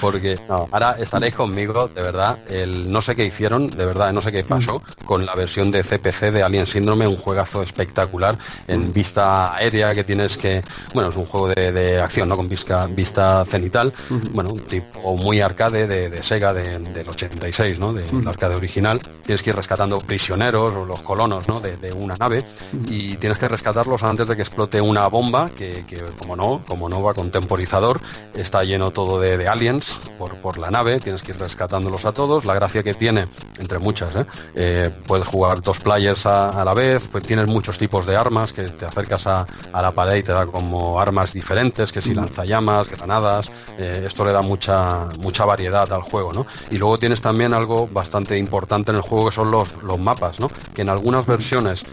[0.02, 2.38] Porque no, ahora estaréis conmigo, de verdad.
[2.50, 5.84] El no sé qué hicieron, de verdad, no sé qué pasó con la versión de
[5.84, 10.62] CPC de Alien Síndrome, un juegazo espectacular en vista aérea que tienes que,
[10.94, 12.36] bueno, es un juego de, de acción, ¿no?
[12.38, 13.94] Con vista, vista cenital,
[14.32, 17.94] bueno, un tipo muy arcade de, de Sega de- del 86, ¿no?
[17.94, 19.00] Del arcade original.
[19.26, 21.60] Tienes que ir rescatando prisioneros o los colonos, ¿no?
[21.60, 22.44] De, de una nave
[22.90, 25.84] y tienes tienes que rescatarlos antes de que explote una bomba que,
[26.18, 28.00] como no, como no va con temporizador,
[28.34, 32.46] está lleno todo de, aliens por, por, la nave, tienes que ir rescatándolos a todos.
[32.46, 33.28] La gracia que tiene,
[33.60, 34.26] entre muchas, ¿eh?
[34.56, 38.64] Eh, puedes jugar dos players a, la vez, pues tienes muchos tipos de armas que
[38.64, 43.50] te acercas a, la pared y te da como armas diferentes, que si lanzallamas, granadas,
[43.78, 46.46] eh, esto le da mucha, mucha variedad al juego, ¿no?
[46.72, 50.40] Y luego tienes también algo bastante importante en el juego que son los, los mapas,
[50.40, 50.48] ¿no?
[50.74, 51.84] Que en algunas versiones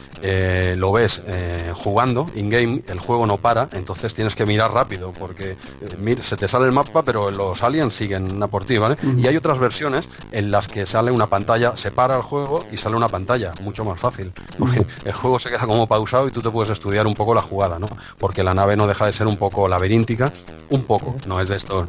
[0.76, 1.20] lo ves
[1.74, 5.56] jugando, in-game, el juego no para, entonces tienes que mirar rápido, porque
[6.22, 8.96] se te sale el mapa, pero los aliens siguen a por ti, ¿vale?
[9.16, 12.76] Y hay otras versiones en las que sale una pantalla, se para el juego y
[12.76, 16.42] sale una pantalla, mucho más fácil, porque el juego se queda como pausado y tú
[16.42, 17.88] te puedes estudiar un poco la jugada, ¿no?
[18.18, 20.32] Porque la nave no deja de ser un poco laberíntica,
[20.70, 21.88] un poco, no es de esto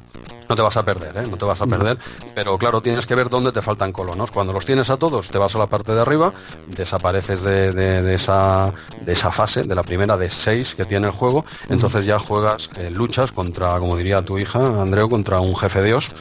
[0.49, 1.27] no te vas a perder, ¿eh?
[1.29, 1.97] no te vas a perder,
[2.35, 4.31] pero claro, tienes que ver dónde te faltan colonos.
[4.31, 6.33] Cuando los tienes a todos, te vas a la parte de arriba,
[6.67, 11.45] desapareces de, esa, de esa fase, de la primera de seis que tiene el juego,
[11.69, 16.11] entonces ya juegas, eh, luchas contra, como diría tu hija, Andreu, contra un jefe dios,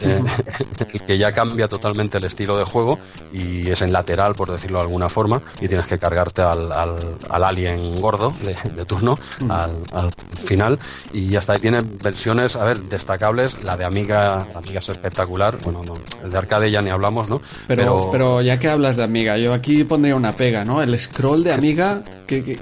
[0.00, 0.22] eh,
[1.06, 2.98] que ya cambia totalmente el estilo de juego
[3.32, 6.72] y es en lateral, por decirlo de alguna forma, y tienes que cargarte al,
[7.30, 9.18] alien gordo de, turno,
[9.48, 10.78] al, al, final,
[11.12, 15.58] y hasta ahí tiene versiones, a ver, destacables la de Amiga, Amiga es espectacular.
[15.62, 17.40] Bueno, no, el de arcade ya ni hablamos, ¿no?
[17.66, 20.82] Pero, pero, ya que hablas de Amiga, yo aquí pondría una pega, ¿no?
[20.82, 22.58] El scroll de Amiga, que,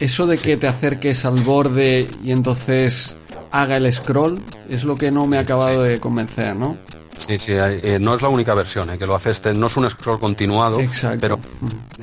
[0.00, 3.14] eso de que te acerques al borde y entonces
[3.50, 6.76] haga el scroll, es lo que no me ha acabado de convencer, ¿no?
[7.16, 9.76] Sí, sí, eh, no es la única versión eh, que lo hace este, no es
[9.76, 11.18] un scroll continuado, Exacto.
[11.20, 11.38] pero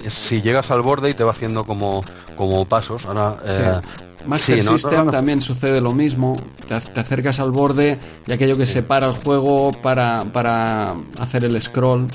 [0.08, 2.04] si llegas al borde y te va haciendo como,
[2.36, 3.82] como pasos, ahora eh,
[4.28, 6.40] Master System también sucede lo mismo.
[6.68, 12.08] Te, acercas al borde y aquello que separa el juego para, para hacer el scroll.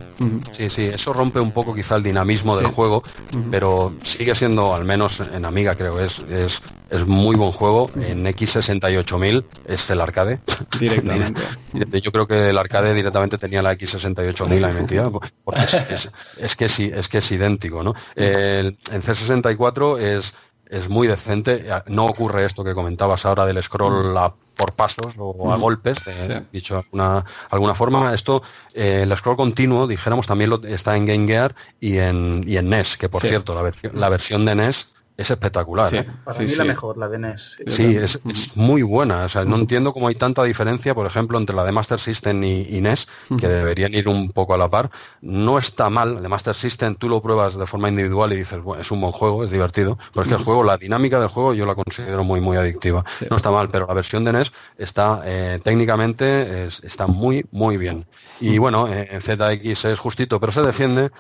[0.53, 3.03] Sí, sí, eso rompe un poco quizá el dinamismo del juego,
[3.51, 7.91] pero sigue siendo, al menos en Amiga creo, es, es, es muy buen juego.
[7.97, 10.41] En X68000 es el arcade.
[10.79, 11.41] Directamente.
[12.03, 16.69] Yo creo que el arcade directamente tenía la X68000 ahí metida, porque es, es, que
[16.69, 17.95] sí, es que es idéntico, ¿no?
[18.17, 20.35] en C64 es
[20.73, 21.67] es muy decente.
[21.87, 26.43] No ocurre esto que comentabas ahora del scroll a, por pasos o a golpes, eh,
[26.51, 28.15] dicho de alguna, alguna, forma.
[28.15, 28.43] Esto,
[28.73, 32.71] eh, el scroll continuo, dijéramos, también lo, está en Game Gear y en, y en
[32.71, 35.95] NES, que por cierto, la, versión, la versión de NES es espectacular.
[35.95, 36.07] ¿eh?
[36.25, 37.57] Para mí la mejor, la de NES.
[37.67, 38.21] Sí, es,
[38.55, 39.25] muy buena.
[39.25, 42.43] O sea, no entiendo cómo hay tanta diferencia, por ejemplo, entre la de Master System
[42.43, 43.09] y, NES,
[43.39, 44.91] que deberían ir un poco a la par.
[45.21, 46.15] No está mal.
[46.15, 49.01] La de Master System tú lo pruebas de forma individual y dices, bueno, es un
[49.01, 49.99] buen juego, es divertido.
[50.13, 53.05] Pero es que el juego, la dinámica del juego yo la considero muy, muy adictiva.
[53.29, 58.07] No está mal, pero la versión de NES está eh, técnicamente está muy, muy bien.
[58.41, 61.11] Y bueno, en ZX es justito, pero se defiende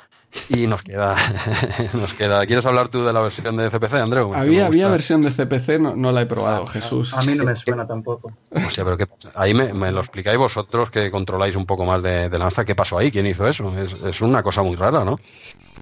[0.48, 1.14] y nos queda,
[1.94, 2.46] nos queda.
[2.46, 4.34] ¿Quieres hablar tú de la versión de CPC, Andreu?
[4.34, 7.12] Había, había versión de CPC, no, la he probado, Jesús.
[7.14, 8.32] A mí no me suena tampoco.
[8.50, 12.28] O sea, pero ¿qué Ahí me, lo explicáis vosotros que controláis un poco más de,
[12.38, 12.64] lanza.
[12.64, 13.10] ¿Qué pasó ahí?
[13.10, 13.76] ¿Quién hizo eso?
[13.78, 15.18] Es, es, una cosa muy rara, ¿no?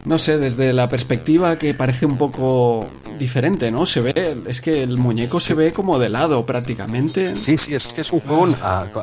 [0.05, 2.87] No sé, desde la perspectiva que parece un poco
[3.21, 3.85] diferente, ¿no?
[3.85, 7.37] Se ve, es que el muñeco se ve como de lado prácticamente.
[7.37, 8.49] Sí, sí, es que es un juego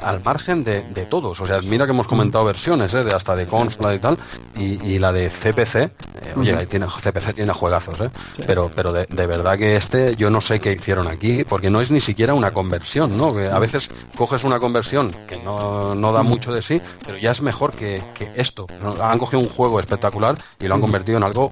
[0.01, 1.39] al margen de, todos.
[1.39, 3.03] O sea, mira que hemos comentado versiones, ¿eh?
[3.03, 4.17] de hasta de consola y tal,
[4.57, 5.91] y, la de CPC, eh,
[6.35, 8.09] oye, tiene, CPC tiene juegazos, ¿eh?
[8.47, 11.91] Pero, pero de, verdad que este, yo no sé qué hicieron aquí, porque no es
[11.91, 13.35] ni siquiera una conversión, ¿no?
[13.35, 17.41] Que a veces coges una conversión que no, da mucho de sí, pero ya es
[17.41, 18.01] mejor que,
[18.35, 18.65] esto.
[19.01, 21.51] Han cogido un juego espectacular y lo han convertido en algo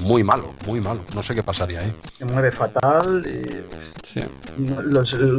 [0.00, 1.00] muy malo, muy malo.
[1.14, 1.92] No sé qué pasaría ahí.
[2.16, 3.64] Se mueve fatal, eh,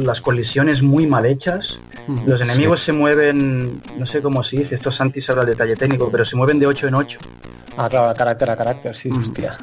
[0.04, 1.80] las colisiones muy mal hechas,
[2.26, 5.74] los enemigos se mueven, no sé cómo se dice, esto es antes habla el detalle
[5.74, 7.18] técnico, pero se mueven de 8 en 8.
[7.76, 9.58] Ah, claro, carácter a carácter, sí, hostia.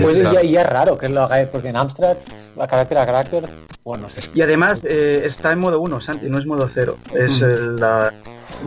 [0.00, 2.16] pues ya, es raro que lo haga, porque en Amstrad,
[2.58, 3.44] a carácter a carácter,
[3.84, 4.30] bueno, sé.
[4.34, 6.96] Y además eh, está en modo 1, Santi, no es modo 0.
[7.14, 8.12] Es la,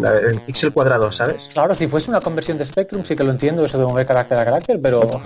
[0.04, 1.38] el píxel cuadrado, ¿sabes?
[1.54, 4.38] Claro, si fuese una conversión de Spectrum sí que lo entiendo eso de mover carácter
[4.38, 5.22] a carácter, pero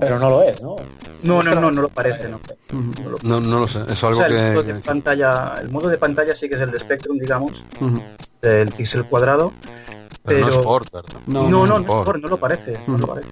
[0.00, 0.76] pero no lo es, ¿no?
[1.22, 2.40] No, no, no, no lo parece, no.
[3.22, 4.48] No, no lo sé, es algo que...
[4.48, 7.52] El modo, de pantalla, el modo de pantalla sí que es el de Spectrum, digamos,
[8.40, 9.52] del píxel cuadrado.
[10.24, 10.88] Pero, no es Port,
[11.26, 13.28] No, no, no, no, no lo parece, no lo parece.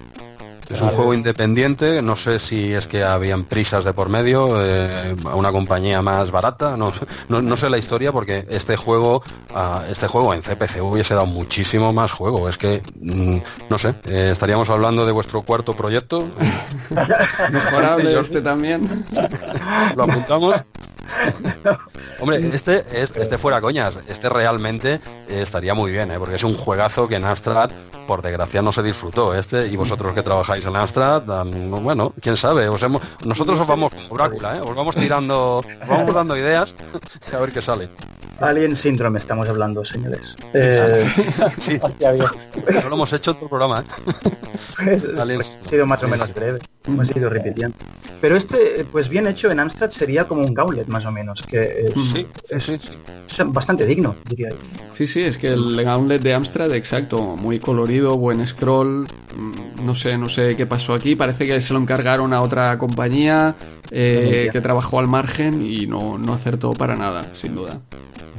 [0.69, 5.15] Es un juego independiente, no sé si es que habían prisas de por medio, eh,
[5.25, 6.91] a una compañía más barata, no,
[7.29, 9.23] no, sé la historia porque este juego,
[9.89, 12.49] este juego en CPC hubiese dado muchísimo más juego.
[12.49, 13.37] Es que, mm,
[13.69, 16.27] no sé, eh, estaríamos hablando de vuestro cuarto proyecto.
[17.51, 19.05] Mejorable este también.
[19.95, 20.55] Lo apuntamos.
[22.19, 26.15] Hombre, este, este fuera coñas, este realmente estaría muy bien, ¿eh?
[26.19, 27.71] porque es un juegazo que en Amstrad,
[28.07, 29.35] por desgracia, no se disfrutó.
[29.35, 31.23] Este y vosotros que trabajáis en Amstrad,
[31.81, 34.61] bueno, quién sabe, os hemos, nosotros os vamos como Brácula, ¿eh?
[34.61, 36.75] os vamos tirando, os vamos dando ideas
[37.33, 37.89] a ver qué sale.
[38.39, 40.35] Alien Syndrome estamos hablando, señores.
[40.53, 41.05] Eh,
[41.57, 43.83] sí, no lo hemos hecho en programa.
[44.85, 45.01] ¿eh?
[45.17, 47.75] ha sido más o menos breve, hemos ido repitiendo.
[48.21, 51.91] Pero este, pues bien hecho en Amstrad sería como un Gauntlet más o menos, que
[52.49, 52.91] es, es,
[53.45, 54.55] bastante digno, diría yo.
[54.93, 59.93] Sí, sí, es que el Gauntlet de Amstrad, exacto, muy colorido, buen scroll, mm, no
[59.93, 63.55] sé, no sé qué pasó aquí, parece que se lo encargaron a otra compañía
[63.91, 67.81] eh, que trabajó al margen y no, no acertó para nada, sin duda.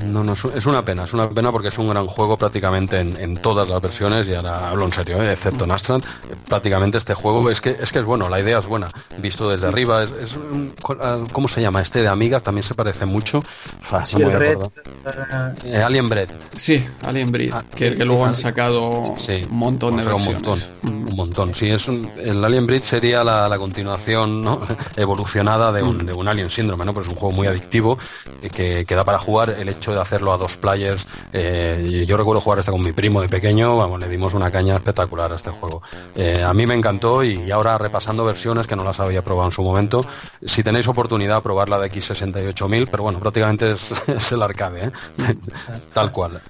[0.06, 3.36] No, no, es una pena, es una pena porque es un gran juego prácticamente en,
[3.36, 5.32] todas las versiones, y ahora hablo en serio, ¿eh?
[5.32, 6.04] excepto en Astrand,
[6.46, 9.66] prácticamente este juego es que, es que es bueno, la idea es buena, visto desde
[9.66, 10.36] arriba, es,
[11.00, 11.82] ah, ¿cómo se llama?
[11.82, 13.42] Este de Amigas también se parece mucho.
[15.64, 16.28] Eh, Alien Bread.
[16.56, 19.16] Sí, Alien Bread, ah, que, luego han sacado un
[19.50, 20.28] montón de versiones.
[20.28, 24.46] Un montón, un montón, sí, es el Alien Breed sería la, continuación
[25.38, 26.92] evolucionada de un, Alien Síndrome, ¿no?
[26.92, 27.98] Pero es un juego muy adictivo
[28.52, 31.06] que, que da para jugar el hecho de hacerlo a dos players.
[31.32, 34.76] Eh, yo recuerdo jugar este con mi primo de pequeño, vamos, le dimos una caña
[34.76, 35.82] espectacular a este juego.
[36.14, 39.52] Eh, a mí me encantó y ahora repasando versiones que no las había probado en
[39.52, 40.04] su momento,
[40.44, 44.90] si tenéis oportunidad probar la de X68000, pero bueno, prácticamente es, el arcade, ¿eh?
[45.92, 46.40] tal cual.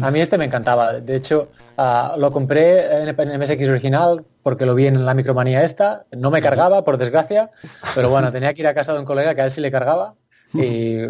[0.00, 0.94] A mí este me encantaba.
[0.94, 5.64] De hecho, ah, lo compré en, en MSX original porque lo vi en la micromanía
[5.64, 6.06] esta.
[6.12, 7.50] No me cargaba, por desgracia,
[7.96, 9.72] pero bueno, tenía que ir a casa de un colega que a él sí le
[9.72, 10.14] cargaba.
[10.54, 11.00] Y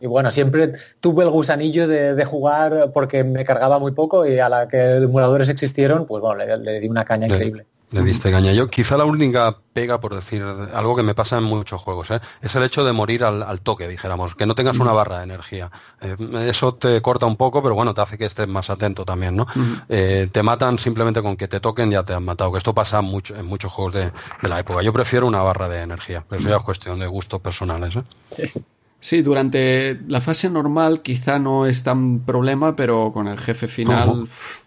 [0.00, 4.48] y bueno, siempre tuve el gusanillo de, jugar porque me cargaba muy poco y a
[4.48, 7.66] la que emuladores existieron, pues bueno, le, di una caña increíble.
[7.94, 8.52] Le diste caña.
[8.52, 12.20] Yo quizá la única pega, por decir algo que me pasa en muchos juegos, ¿eh?
[12.42, 15.70] es el hecho de morir al, toque, dijéramos, que no tengas una barra de energía.
[16.00, 16.16] Eh,
[16.48, 19.46] eso te corta un poco, pero bueno, te hace que estés más atento también, ¿no?
[19.88, 23.00] Eh, te matan simplemente con que te toquen, ya te han matado, que esto pasa
[23.00, 24.10] mucho, en muchos juegos de,
[24.42, 24.82] la época.
[24.82, 27.94] Yo prefiero una barra de energía, pero eso ya es cuestión de gustos personales.
[28.30, 28.50] Sí.
[28.98, 34.26] Sí, durante la fase normal quizá no es tan problema, pero con el jefe final...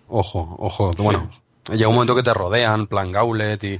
[0.10, 1.28] Ojo, ojo, bueno,
[1.72, 3.80] llega un momento que te rodean, plan Gauntlet y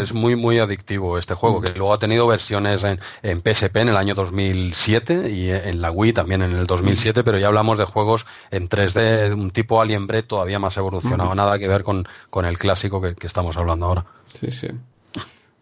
[0.00, 3.88] es muy muy adictivo este juego, que luego ha tenido versiones en, en, PSP en
[3.88, 7.84] el año 2007 y en la Wii también en el 2007, pero ya hablamos de
[7.84, 12.44] juegos en 3D, un tipo Alien Bread todavía más evolucionado, nada que ver con, con
[12.44, 14.06] el clásico que, que estamos hablando ahora.
[14.40, 14.68] Sí, sí.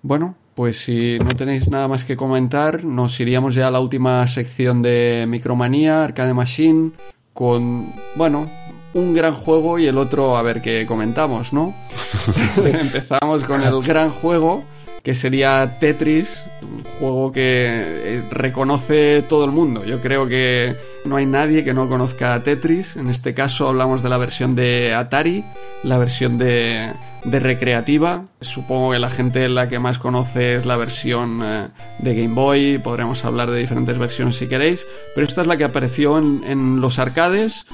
[0.03, 4.27] Bueno, pues si no tenéis nada más que comentar, nos iríamos ya a la última
[4.27, 6.93] sección de Micromanía, Arcade Machine,
[7.33, 8.51] con, bueno,
[8.95, 11.75] un gran juego y el otro a ver qué comentamos, ¿no?
[12.65, 14.65] Empezamos con el gran juego,
[15.03, 19.85] que sería Tetris, un juego que eh, reconoce todo el mundo.
[19.85, 22.97] Yo creo que no hay nadie que no conozca Tetris.
[22.97, 25.45] En este caso hablamos de la versión de Atari,
[25.83, 26.93] la versión de
[27.25, 28.25] de recreativa.
[28.41, 32.79] Supongo que la gente la que más conoce es la versión eh, de Game Boy,
[32.79, 36.99] podremos hablar de diferentes versiones si queréis, pero esta es la que apareció en, los
[36.99, 37.67] arcades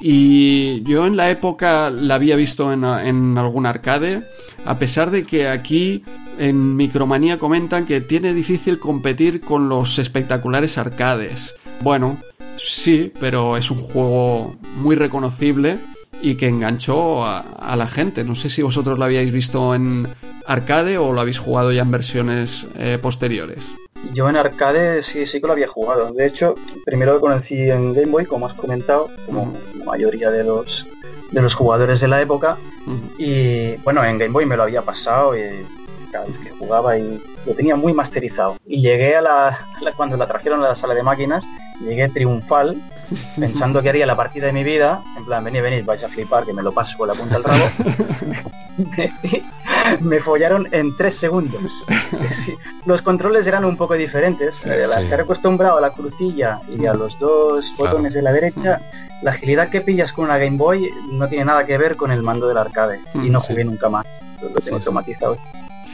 [0.00, 4.22] y yo en la época la había visto en, en, algún arcade,
[4.64, 6.04] a pesar de que aquí
[6.38, 11.54] en Micromanía comentan que tiene difícil competir con los espectaculares arcades.
[11.80, 12.18] Bueno,
[12.56, 15.78] sí, pero es un juego muy reconocible
[16.20, 18.24] y que enganchó a, la gente.
[18.24, 20.08] No sé si vosotros lo habíais visto en
[20.46, 23.64] arcade o lo habéis jugado ya en versiones eh, posteriores.
[24.12, 26.12] Yo en arcade sí, sí que lo había jugado.
[26.12, 26.54] De hecho,
[26.84, 30.86] primero lo conocí en Game Boy, como has comentado, como la mayoría de los
[31.30, 32.56] de los jugadores de la época.
[33.18, 35.66] Y bueno, en Game Boy me lo había pasado y
[36.10, 38.56] cada vez que jugaba y lo tenía muy masterizado.
[38.66, 39.58] Y llegué a la,
[39.96, 41.44] cuando la trajeron a la sala de máquinas,
[41.80, 42.76] llegué triunfal
[43.38, 46.44] pensando que haría la partida de mi vida, en plan, venid, venid, vais a flipar,
[46.44, 47.64] que me lo paso con la punta del rabo.
[50.00, 51.84] me follaron en tres segundos.
[52.86, 54.64] los controles eran un poco diferentes.
[54.64, 58.80] Eh, las que acostumbrado a la crucilla y a los dos botones de la derecha,
[59.22, 62.22] la agilidad que pillas con una Game Boy no tiene nada que ver con el
[62.22, 63.00] mando del arcade.
[63.14, 64.06] Y no jugué nunca más.
[64.40, 65.36] Lo tengo automatizado.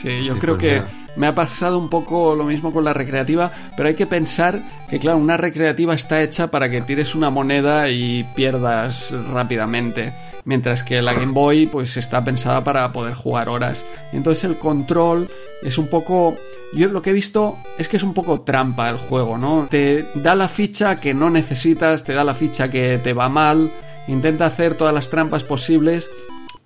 [0.05, 0.83] Sí, yo creo que
[1.17, 4.99] me ha pasado un poco lo mismo con la recreativa, pero hay que pensar que,
[4.99, 10.13] claro, una recreativa está hecha para que tires una moneda y pierdas rápidamente.
[10.45, 13.87] Mientras que la Game Boy, pues está pensada para poder jugar horas.
[14.13, 15.27] Entonces el control
[15.63, 16.37] es un poco.
[16.75, 19.69] Yo lo que he visto es que es un poco trampa el juego, ¿no?
[19.71, 23.71] Te da la ficha que no necesitas, te da la ficha que te va mal,
[24.07, 26.11] intenta hacer todas las trampas posibles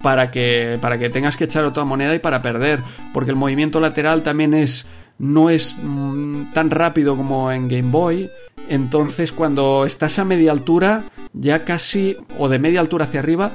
[0.03, 2.81] para que, para que tengas que echar otra moneda y para perder,
[3.13, 4.87] porque el movimiento lateral también es
[5.19, 8.31] no es mm, tan rápido como en Game Boy
[8.69, 13.51] Entonces, cuando estás a media altura, ya casi, o de media altura hacia arriba,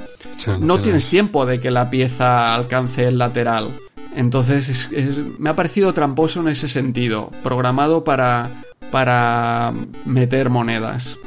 [0.60, 3.70] no tienes tiempo de que la pieza alcance el lateral.
[4.16, 4.90] Entonces,
[5.38, 8.50] me ha parecido tramposo en ese sentido, programado para,
[8.90, 9.72] para
[10.04, 11.18] meter monedas.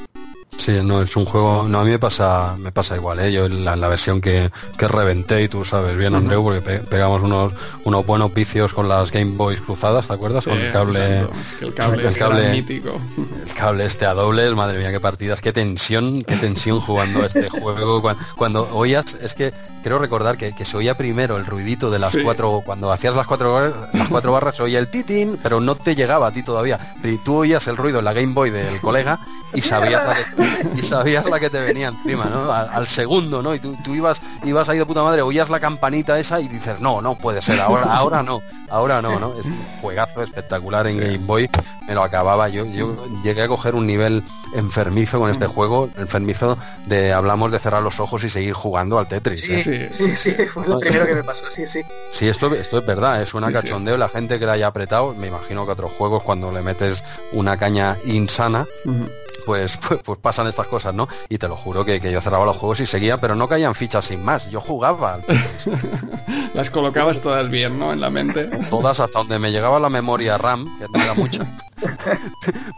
[0.58, 1.66] Sí, no, es un juego.
[1.68, 3.32] No, a mí me pasa, me pasa igual, ¿eh?
[3.32, 7.54] Yo en la, versión que, que, reventé, y tú sabes bien, Andreu, porque pegamos unos,
[7.84, 10.46] unos buenos vicios con las Game Boys cruzadas, ¿te acuerdas?
[10.46, 11.28] con el cable.
[11.62, 13.00] el cable, el cable mítico.
[13.46, 17.28] El cable este a dobles, madre mía, qué partidas, qué tensión, qué tensión jugando a
[17.28, 18.02] este juego.
[18.36, 19.54] Cuando, oías, es que
[19.84, 23.74] creo recordar que, se oía primero el ruidito de las cuatro, cuando hacías las cuatro,
[23.94, 26.80] las cuatro barras, se oía el titín, pero no te llegaba a ti todavía.
[27.02, 29.20] Pero tú oías el ruido en la Game Boy del colega
[29.54, 30.04] y sabías
[30.76, 32.52] y sabías la que te venía encima, ¿no?
[32.52, 33.54] Al, segundo, ¿no?
[33.54, 37.02] Y tú, ibas, ibas ahí de puta madre, oías la campanita esa y dices, no,
[37.02, 39.38] no puede ser, ahora, ahora no, ahora no, ¿no?
[39.38, 41.50] Es un juegazo espectacular en Game Boy,
[41.88, 46.58] me lo acababa, yo, yo llegué a coger un nivel enfermizo con este juego, enfermizo
[46.86, 49.42] de hablamos de cerrar los ojos y seguir jugando al Tetris.
[49.46, 49.90] Sí, ¿eh?
[49.92, 51.82] sí, sí, fue lo primero que me pasó, sí, sí.
[52.12, 55.28] Sí, esto, esto es verdad, es una cachondeo, la gente que la haya apretado, me
[55.28, 58.66] imagino que otros juegos cuando le metes una caña insana,
[59.48, 61.08] pues, pues, pues, pasan estas cosas, ¿no?
[61.30, 64.06] Y te lo juro que, yo cerraba los juegos y seguía, pero no caían fichas
[64.06, 64.52] sin más.
[64.52, 65.20] Yo jugaba.
[66.54, 67.94] Las colocabas todas bien, ¿no?
[67.94, 68.44] En la mente.
[68.70, 71.46] Todas hasta donde me llegaba la memoria RAM, que no era mucha.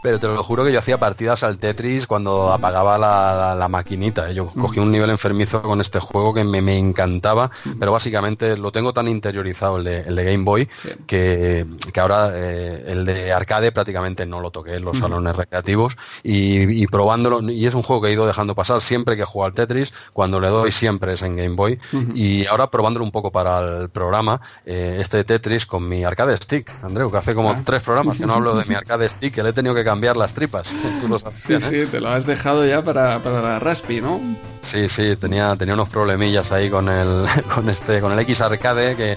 [0.02, 4.32] pero te lo juro que yo hacía partidas al Tetris cuando apagaba la, maquinita.
[4.32, 8.92] Yo cogí un nivel enfermizo con este juego que me, encantaba, pero básicamente lo tengo
[8.92, 10.68] tan interiorizado el de, Game Boy
[11.06, 11.66] que,
[12.00, 16.86] ahora eh, el de arcade prácticamente no lo toqué en los salones recreativos y y,
[16.86, 19.92] probándolo, y es un juego que he ido dejando pasar siempre que juego al Tetris,
[20.12, 21.78] cuando le doy siempre es en Game Boy,
[22.14, 26.72] y ahora probándolo un poco para el programa, eh, este Tetris con mi arcade stick,
[26.82, 27.62] Andreu, que hace como ah.
[27.64, 30.16] tres programas que no hablo de mi arcade stick, que le he tenido que cambiar
[30.16, 30.68] las tripas.
[31.34, 31.86] sí, sí, ¿eh?
[31.86, 34.20] te lo has dejado ya para, para la Raspi, ¿no?
[34.62, 38.96] Sí, sí, tenía, tenía unos problemillas ahí con el, con este, con el X arcade
[38.96, 39.16] que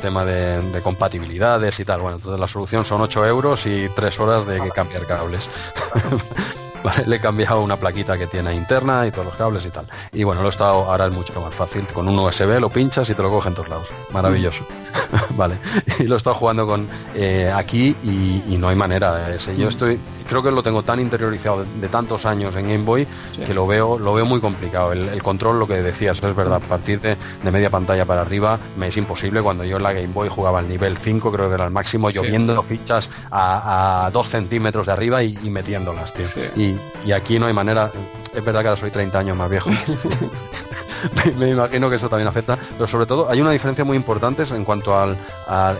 [0.00, 2.00] tema de, de, compatibilidades y tal.
[2.00, 5.48] Bueno, entonces la solución son 8 euros y 3 horas de cambiar cables.
[7.06, 9.86] le he cambiado una plaquita que tiene interna y todos los cables y tal.
[10.12, 11.84] Y bueno, lo he estado, ahora es mucho más fácil.
[11.92, 13.86] Con un USB lo pinchas y te lo coge en todos lados.
[14.12, 14.64] Maravilloso.
[15.30, 15.56] vale.
[15.98, 19.34] Y lo he estado jugando con eh, aquí y, no hay manera.
[19.34, 19.56] Ese.
[19.56, 19.98] Yo estoy,
[20.30, 23.06] creo que lo tengo tan interiorizado de, tantos años en Game Boy
[23.44, 24.92] que lo veo, lo veo muy complicado.
[24.92, 27.16] El, control, lo que decías, es verdad, a partir de,
[27.50, 29.42] media pantalla para arriba me es imposible.
[29.42, 32.10] Cuando yo en la Game Boy jugaba al nivel 5, creo que era el máximo,
[32.10, 36.26] lloviendo fichas a, a 2 centímetros de arriba y, metiéndolas, tío.
[36.54, 37.90] Y, y, aquí no hay manera.
[38.32, 39.68] Es verdad que ahora soy 30 años más viejo.
[41.38, 42.56] me, imagino que eso también afecta.
[42.76, 45.16] Pero sobre todo hay una diferencia muy importante en cuanto al,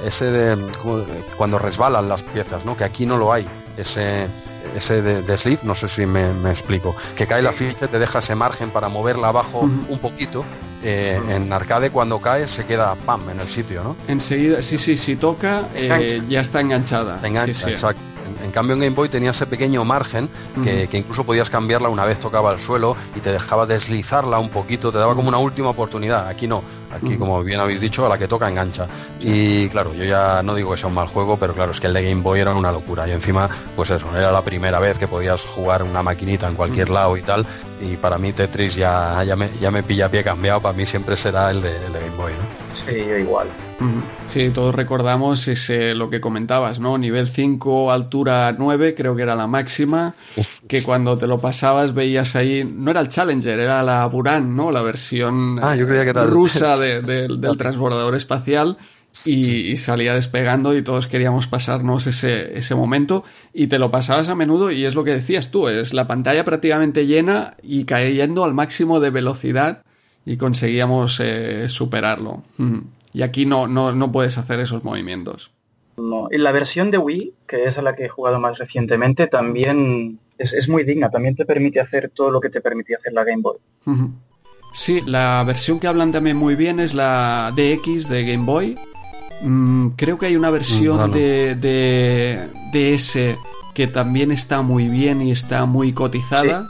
[0.05, 0.59] ese de
[1.37, 2.77] cuando resbalan las piezas, ¿no?
[2.77, 3.47] Que aquí no lo hay.
[3.81, 4.27] Ese,
[4.77, 8.35] ese de, de no sé si me, explico, que cae la ficha, te deja ese
[8.35, 10.45] margen para moverla abajo un poquito.
[10.83, 13.97] Eh, en arcade cuando cae se queda pam en el sitio, ¿no?
[14.09, 17.21] Enseguida, sí, sí, si toca eh, ya está enganchada.
[17.23, 18.01] engancha, exacto.
[18.43, 20.29] En cambio en Game Boy tenía ese pequeño margen
[20.63, 24.93] que, incluso podías cambiarla una vez tocaba el suelo y te dejaba deslizarla un poquito,
[24.93, 26.29] te daba como una última oportunidad.
[26.29, 26.63] Aquí no,
[26.95, 28.87] aquí como bien habéis dicho, a la que toca engancha.
[29.21, 31.87] Y claro, yo ya no digo que sea un mal juego, pero claro, es que
[31.87, 33.09] el de Game Boy era una locura.
[33.09, 36.91] Y encima, pues eso, era la primera vez que podías jugar una maquinita en cualquier
[36.91, 37.47] lado y tal.
[37.81, 41.17] Y para mí Tetris ya, ya, me, ya me pilla pie cambiado, para mí siempre
[41.17, 42.33] será el de, el de Game Boy.
[42.75, 43.49] Sí, igual.
[44.29, 46.99] Sí, todos recordamos ese, lo que comentabas, ¿no?
[46.99, 50.13] Nivel 5, altura 9, creo que era la máxima,
[50.69, 54.71] que cuando te lo pasabas veías ahí, no era el Challenger, era la Buran, ¿no?
[54.71, 55.75] La versión ah,
[56.27, 58.79] rusa del transbordador espacial.
[59.25, 64.37] Y, salía despegando y todos queríamos pasarnos ese, ese momento y te lo pasabas a
[64.37, 68.55] menudo y es lo que decías tú, es la pantalla prácticamente llena y cayendo al
[68.55, 69.83] máximo de velocidad
[70.25, 72.43] y conseguíamos eh, superarlo.
[73.13, 75.51] Y aquí no, no, no puedes hacer esos movimientos.
[75.97, 76.29] No.
[76.31, 80.69] En la versión de Wii, que es la que he jugado más recientemente, también es,
[80.69, 83.59] muy digna, también te permite hacer todo lo que te permitía hacer la Game Boy.
[84.73, 88.79] Sí, la versión que hablan también muy bien es la DX de Game Boy.
[89.43, 93.39] Mm, creo que hay una versión mm, de, de DS
[93.75, 96.67] que también está muy bien y está muy cotizada.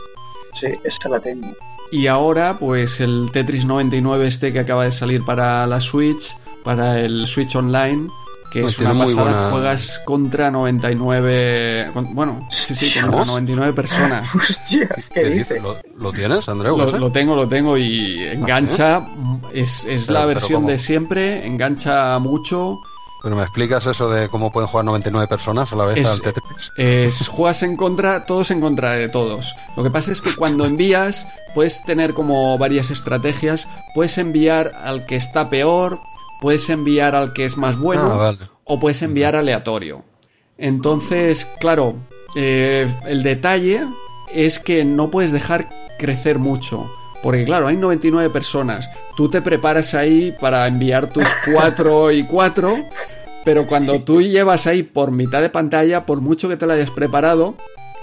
[0.54, 1.48] Sí, sí esa la tengo.
[1.92, 7.00] Y ahora, pues el Tetris 99 este que acaba de salir para la Switch, para
[7.00, 8.08] el Switch Online,
[8.52, 11.90] que pues es una pasada, juegas contra 99...
[12.12, 14.28] bueno, sí, sí, contra 99 personas.
[15.14, 15.60] ¿qué, dices?
[15.98, 16.76] ¿Lo, tienes, Andreu?
[16.76, 19.06] Lo, tengo, lo tengo y engancha,
[19.52, 22.76] es, es la versión de siempre, engancha mucho
[23.22, 26.20] Pero me explicas eso de cómo pueden jugar 99 personas a la vez Es- al
[26.22, 26.72] Tetris.
[26.76, 29.54] Es, juegas en contra, todos en contra de todos.
[29.76, 33.66] Lo que pasa es que cuando envías, puedes tener como varias estrategias.
[33.94, 35.98] Puedes enviar al que está peor,
[36.40, 38.38] puedes enviar al que es más bueno, Ah, vale.
[38.64, 40.02] o puedes enviar aleatorio.
[40.56, 41.96] Entonces, claro,
[42.36, 43.82] eh, el detalle
[44.32, 45.68] es que no puedes dejar
[45.98, 46.90] crecer mucho.
[47.22, 48.88] Porque claro, hay 99 personas.
[49.16, 52.76] Tú te preparas ahí para enviar tus 4 y 4.
[53.44, 56.90] Pero cuando tú llevas ahí por mitad de pantalla, por mucho que te lo hayas
[56.90, 57.56] preparado,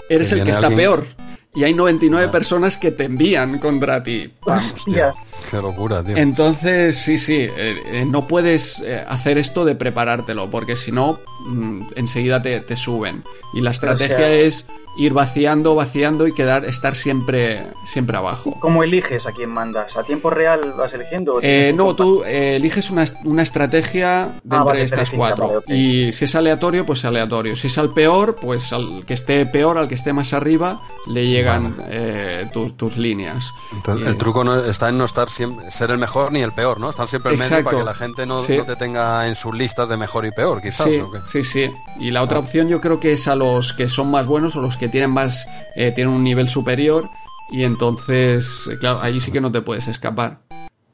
[0.08, 1.06] eres Que el que está alguien- peor.
[1.54, 4.32] Y hay 99 personas que te envían contra ti.
[4.46, 4.74] Vamos.
[4.74, 5.12] Hostia.
[5.50, 6.16] Qué locura, tío.
[6.16, 11.18] Entonces, sí, sí, eh, eh, no puedes eh, hacer esto de preparártelo, porque si no,
[11.46, 13.24] mm, enseguida te, te suben.
[13.54, 14.66] Y la o estrategia sea- es
[14.98, 18.56] ir vaciando, vaciando y quedar, estar siempre, siempre abajo.
[18.60, 19.96] ¿Cómo eliges a quién mandas?
[19.96, 21.34] ¿A tiempo real vas eligiendo?
[21.36, 25.62] o Eh, no, tú eh, eliges una, una estrategia de Ah, entre vale, estas cuatro.
[25.66, 25.78] vale.
[25.78, 27.54] Y si es aleatorio, pues aleatorio.
[27.54, 31.26] Si es al peor, pues al que esté peor, al que esté más arriba, le
[31.28, 33.52] llegan eh, tu- tus líneas.
[33.72, 36.78] Entonces, el truco no, está en no estar siempre, ser el mejor ni el peor,
[36.80, 36.90] ¿no?
[36.90, 38.56] Estar siempre en medio para que la gente no, Sí.
[38.56, 40.86] no te tenga en sus listas de mejor y peor, quizás.
[40.86, 41.18] Sí, ¿o qué?
[41.30, 41.70] sí, sí.
[42.00, 44.60] Y la otra opción yo creo que es a los que son más buenos o
[44.60, 47.08] los que tienen más, eh, tienen un nivel superior
[47.50, 50.40] y entonces, eh, claro, ahí sí que no te puedes escapar.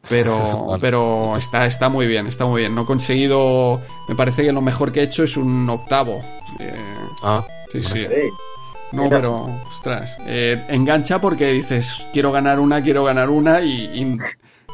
[0.09, 0.81] Pero, Vale.
[0.81, 2.75] pero está, está muy bien, está muy bien.
[2.75, 6.23] No he conseguido, me parece que lo mejor que he hecho es un octavo.
[6.61, 6.75] Eh,
[7.23, 8.07] Ah, sí, sí.
[8.93, 14.19] No, pero, ostras, eh, engancha porque dices, quiero ganar una, quiero ganar una y, y,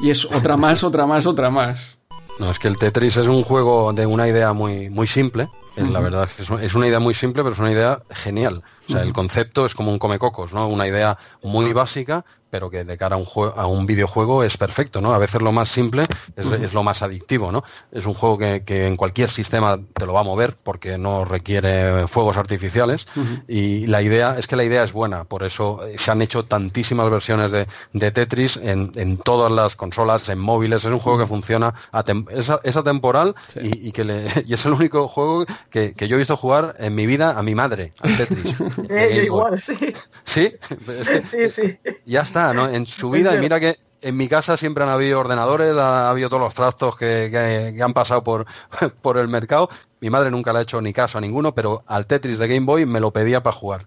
[0.06, 1.98] y es otra más, otra más, otra más.
[2.38, 5.48] No, es que el Tetris es un juego de una idea muy, muy simple.
[5.76, 8.62] Es, La verdad es una idea muy simple, pero es una idea genial.
[8.88, 10.66] O sea, el concepto es como un comecocos, ¿no?
[10.66, 14.56] Una idea muy básica, pero que de cara a un, jue- a un videojuego es
[14.56, 15.14] perfecto, ¿no?
[15.14, 16.06] A veces lo más simple
[16.36, 17.62] es, es lo más adictivo, ¿no?
[17.92, 21.24] Es un juego que, que en cualquier sistema te lo va a mover porque no
[21.24, 23.06] requiere fuegos artificiales
[23.48, 26.44] y la idea, es que la idea es buena, por eso eh, se han hecho
[26.44, 31.18] tantísimas versiones de, de Tetris en, en todas las consolas, en móviles, es un juego
[31.18, 35.06] que funciona, atem- es, a- es atemporal y, y que le- y es el único
[35.08, 38.54] juego que, que yo he visto jugar en mi vida a mi madre, al Tetris.
[38.88, 39.76] eh, yo igual, sí.
[40.24, 40.52] Sí,
[41.00, 41.78] es que Sí, sí.
[42.06, 42.68] ya está, ¿no?
[42.68, 46.28] En su vida, y mira que en mi casa siempre han habido ordenadores, ha habido
[46.30, 48.46] todos los trastos que, que- que han pasado por,
[49.02, 49.68] por el mercado.
[50.00, 52.64] Mi madre nunca le ha hecho ni caso a ninguno, pero al Tetris de Game
[52.66, 53.86] Boy me lo pedía para jugar.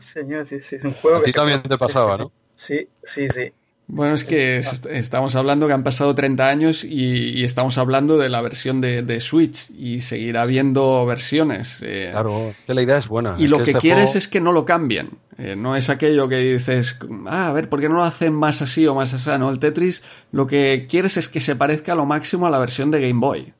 [0.00, 0.76] Señor, sí, sí.
[0.76, 2.30] Es un juego A ti se- también te pasaba, ¿no?
[2.56, 3.52] Sí, sí, sí.
[3.90, 8.18] Bueno, es que es- estamos hablando que han pasado 30 años y, y estamos hablando
[8.18, 11.78] de la versión de, de Switch y seguirá habiendo versiones.
[11.80, 13.36] eh, Claro, que la idea es buena.
[13.38, 15.10] y Es lo que, este quieres juego- es que no lo cambien.
[15.38, 18.60] Eh, no es aquello que dices, ah, a ver, ¿por qué no lo hacen más
[18.60, 19.30] así o más así?
[19.38, 20.02] No, el Tetris
[20.32, 23.54] lo que quieres es que se parezca lo máximo a la versión de Game Boy.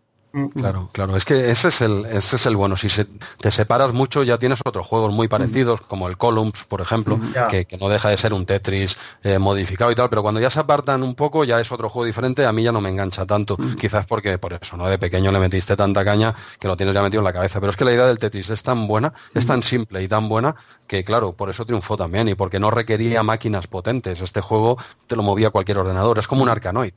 [0.55, 2.77] Claro, claro, es que ese es el, ese es el bueno.
[2.77, 3.05] Si se-
[3.41, 7.19] te separas mucho, ya tienes otros juegos muy parecidos, como el Columns, por ejemplo,
[7.49, 10.51] que, que no deja de ser un Tetris eh, modificado y tal, pero cuando ya
[10.51, 13.27] se apartan un poco, ya es otro juego diferente, a mí ya no me engancha
[13.27, 13.57] tanto.
[13.79, 14.87] Quizás porque por eso, ¿no?
[14.89, 17.61] De pequeño le metiste tanta caña que lo tienes ya metido en la cabeza.
[17.61, 20.29] Pero es que la idea del Tetris es tan buena, es tan simple y tan
[20.29, 20.55] buena,
[20.87, 24.21] que claro, por eso triunfó también, y porque no requería máquinas potentes.
[24.21, 26.93] Este juego te lo movía cualquier ordenador, es como un Arkanoid.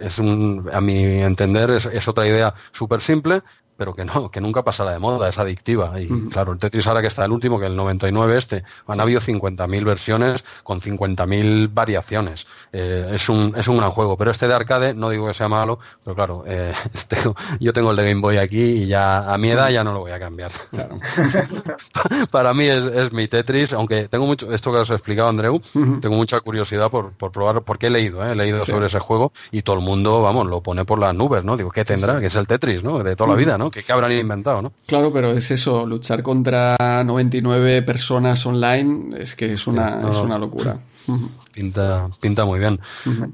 [0.00, 3.42] Es, un, a mi entender, es, es otra idea súper simple,
[3.82, 6.00] pero que no, que nunca pasará de moda, es adictiva.
[6.00, 9.20] Y claro, el Tetris ahora que está el último, que el 99 este, han habido
[9.20, 12.46] 50.000 versiones con 50.000 variaciones.
[12.72, 15.48] Eh, es, un, es un gran juego, pero este de arcade, no digo que sea
[15.48, 17.16] malo, pero claro, eh, este-
[17.58, 19.98] yo tengo el de Game Boy aquí y ya a mi edad ya no lo
[19.98, 20.52] voy a cambiar.
[22.30, 25.60] Para mí es, es mi Tetris, aunque tengo mucho, esto que os he explicado Andreu,
[26.00, 28.30] tengo mucha curiosidad por, por probar, porque he leído, ¿eh?
[28.30, 31.42] he leído sobre ese juego y todo el mundo, vamos, lo pone por las nubes,
[31.42, 31.56] ¿no?
[31.56, 32.20] Digo, ¿qué tendrá?
[32.20, 33.02] Que es el Tetris, ¿no?
[33.02, 33.70] De toda la vida, ¿no?
[33.72, 34.72] ¿Qué, qué habrán inventado, no?
[34.86, 40.16] Claro, pero es eso, luchar contra 99 personas online es que es una, no, es
[40.16, 40.76] una locura.
[41.52, 42.80] Pinta, pinta muy bien.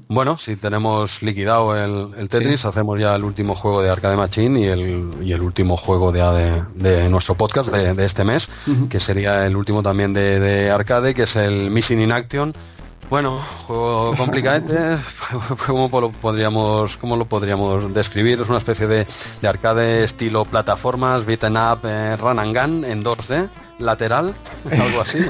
[0.09, 4.59] Bueno, si tenemos liquidado el, el Tetris, hacemos ya el último juego de Arcade Machine
[4.59, 8.49] y el, y el último juego de, de, de nuestro podcast de, de este mes,
[8.89, 12.53] que sería el último también de, de Arcade, que es el Missing in Action.
[13.09, 14.97] Bueno, juego complicadete,
[15.65, 18.39] ¿cómo lo podríamos, cómo lo podríamos describir?
[18.39, 19.07] Es una especie de,
[19.41, 24.35] de arcade estilo plataformas, beaten up, eh, run and gun en 2D, lateral,
[24.71, 25.21] algo así.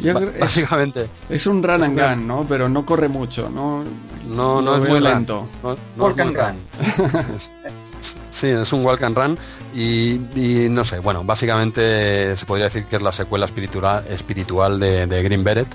[0.00, 1.08] Yo creo- Básicamente.
[1.30, 2.44] Es un run and gun, ¿no?
[2.46, 3.82] Pero no corre mucho, ¿no?
[4.26, 5.04] No, no es muy run.
[5.04, 5.46] lento.
[5.62, 6.56] No, no es muy run.
[8.30, 9.38] Sí, es un walk and run
[9.74, 14.78] y, y no sé, bueno, básicamente se podría decir que es la secuela espiritual, espiritual
[14.78, 15.68] de, de Green Beret,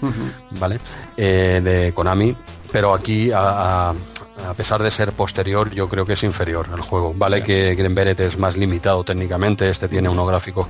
[0.52, 0.80] ¿vale?
[1.18, 2.36] Eh, de Konami,
[2.72, 3.96] pero aquí a- a-
[4.50, 7.14] a pesar de ser posterior, yo creo que es inferior al juego.
[7.16, 10.68] Vale que Green Beret es más limitado técnicamente, este tiene unos gráficos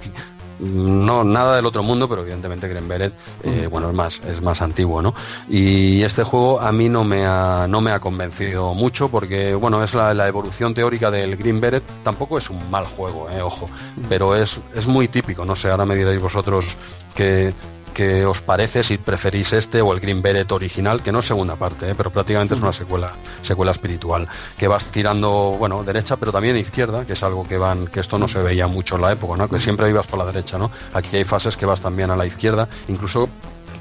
[0.62, 4.62] no nada del otro mundo, pero evidentemente Green Beret, eh, bueno, es más, es más
[4.62, 5.14] antiguo, ¿no?
[5.50, 9.84] Y este juego a mí no me ha, no me ha convencido mucho porque, bueno,
[9.84, 13.70] es la, evolución teórica del Green Beret, tampoco es un mal juego, eh, ojo,
[14.08, 16.78] pero es, es muy típico, no sé, ahora me diréis vosotros
[17.16, 17.54] que
[17.94, 21.56] que os parece si preferís este o el Green Beret original, que no es segunda
[21.56, 21.96] parte, ¿eh?
[21.96, 27.06] pero prácticamente es una secuela, secuela espiritual, que vas tirando, bueno, derecha, pero también izquierda,
[27.06, 29.48] que es algo que van, que esto no se veía mucho en la época, ¿no?
[29.48, 30.72] Que siempre ibas por la derecha, ¿no?
[30.94, 33.30] Aquí hay fases que vas también a la izquierda, incluso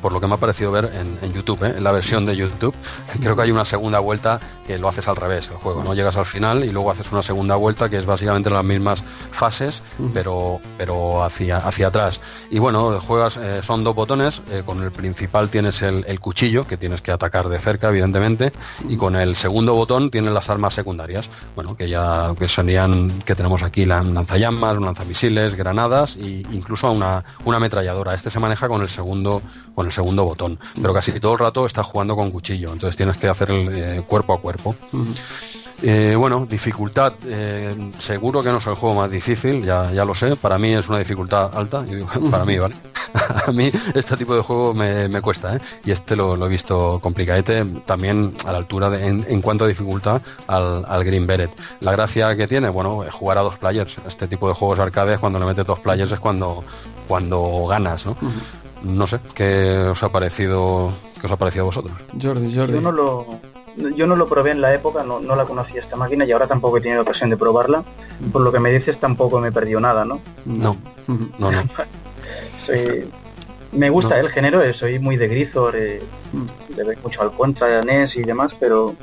[0.01, 0.91] por lo que me ha parecido ver
[1.23, 1.75] en, YouTube, ¿eh?
[1.77, 2.75] en la versión de YouTube,
[3.20, 5.95] creo que hay una segunda vuelta que lo haces al revés el juego, ¿no?
[5.95, 9.83] Llegas al final y luego haces una segunda vuelta que es básicamente las mismas fases,
[10.12, 12.20] pero, pero hacia, hacia atrás.
[12.51, 16.77] Y bueno, juegas, eh, son dos botones, eh, con el principal tienes el, cuchillo, que
[16.77, 18.53] tienes que atacar de cerca, evidentemente,
[18.89, 23.35] y con el segundo botón tienes las armas secundarias, bueno, que ya que serían, que
[23.35, 28.15] tenemos aquí la lanzallamas, lanzamisiles, granadas e incluso una, una ametralladora.
[28.15, 29.43] Este se maneja con el segundo,
[29.75, 33.28] con segundo botón, pero casi todo el rato está jugando con cuchillo, entonces tienes que
[33.28, 34.75] hacer el eh, cuerpo a cuerpo.
[35.83, 40.15] Eh, bueno, dificultad, eh, seguro que no es el juego más difícil, ya, ya lo
[40.15, 41.85] sé, para mí es una dificultad alta,
[42.31, 42.77] para mí, ¿vale?
[43.47, 48.35] a mí este tipo de juego me, cuesta, Y este lo, he visto complicadete, también
[48.47, 51.51] a la altura de, en, cuanto a dificultad al, Green Beret.
[51.81, 55.39] La gracia que tiene, bueno, jugar a dos players, este tipo de juegos arcades cuando
[55.39, 56.62] le metes dos players es cuando,
[57.09, 58.17] cuando ganas, ¿no?
[58.83, 61.94] No sé, ¿qué os ha parecido, qué os ha parecido a vosotros?
[62.20, 62.75] Jordi, Jordi.
[62.75, 63.26] Yo no lo,
[63.76, 66.78] yo no lo probé en la época, no, la conocía esta máquina y ahora tampoco
[66.78, 67.84] he tenido ocasión de probarla.
[68.33, 70.20] Por lo que me dices tampoco me perdió nada, ¿no?
[70.44, 70.76] No,
[71.39, 71.62] no, no.
[73.73, 76.02] me gusta el género, eh, soy muy de Grisor, eh,
[76.68, 78.94] de ver mucho al contra, NES y demás, pero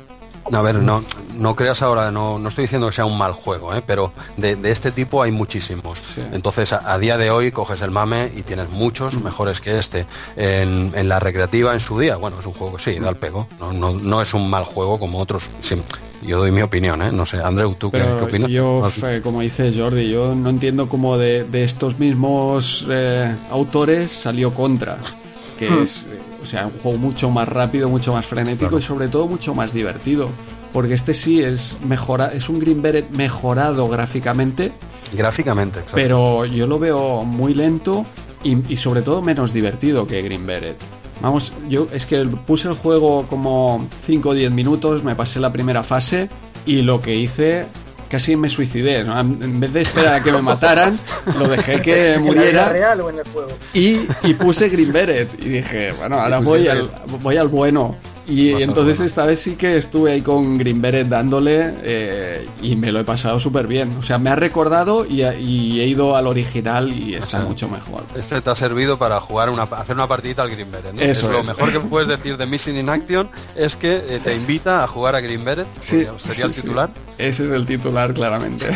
[0.52, 3.74] a ver, no, no creas ahora, no, no estoy diciendo que sea un mal juego,
[3.74, 3.82] ¿eh?
[3.84, 6.18] pero de, este tipo hay muchísimos.
[6.32, 9.24] Entonces, a, día de hoy coges el mame y tienes muchos mm.
[9.24, 10.06] mejores que este.
[10.36, 13.46] En, la recreativa en su día, bueno, es un juego que sí, da el pego.
[13.60, 15.50] No, no, es un mal juego como otros.
[16.22, 17.10] yo doy mi opinión, ¿eh?
[17.12, 18.50] No sé, Andreu, ¿tú qué, opinas?
[18.50, 18.90] Yo,
[19.22, 24.98] como dice Jordi, yo no entiendo cómo de, estos mismos eh, autores salió Contra,
[25.58, 25.82] que hmm.
[25.82, 26.06] es
[26.42, 29.72] o sea, un juego mucho más rápido, mucho más frenético y sobre todo mucho más
[29.72, 30.30] divertido.
[30.72, 34.72] Porque este sí es mejora, es un Green Beret mejorado gráficamente.
[35.12, 38.04] Gráficamente, Pero yo lo veo muy lento
[38.44, 40.76] y, sobre todo menos divertido que Green Beret.
[41.20, 45.52] Vamos, yo es que puse el juego como 5 o 10 minutos, me pasé la
[45.52, 46.28] primera fase
[46.64, 47.66] y lo que hice
[48.08, 48.98] casi me suicidé.
[49.00, 50.98] En vez de esperar a que me mataran,
[51.38, 52.70] lo dejé que muriera.
[52.70, 53.50] real o en el juego?
[53.74, 55.28] Y, y, puse Green Beret.
[55.38, 56.90] Y dije, bueno, ahora voy al,
[57.22, 57.96] voy al bueno.
[58.28, 62.92] Y entonces esta vez sí que estuve ahí con Green Beret dándole eh, y me
[62.92, 63.96] lo he pasado súper bien.
[63.98, 68.04] O sea, me ha recordado y, he ido al original y está mucho mejor.
[68.14, 70.92] Este te ha servido para jugar una, hacer una partidita al Green Beret.
[70.92, 71.00] ¿no?
[71.00, 74.34] Eso es lo mejor que puedes decir de Missing in Action es que eh, te
[74.34, 75.66] invita a jugar a Green Beret.
[75.80, 76.90] Sí, sería el titular.
[77.18, 78.66] Ese es el titular, claramente.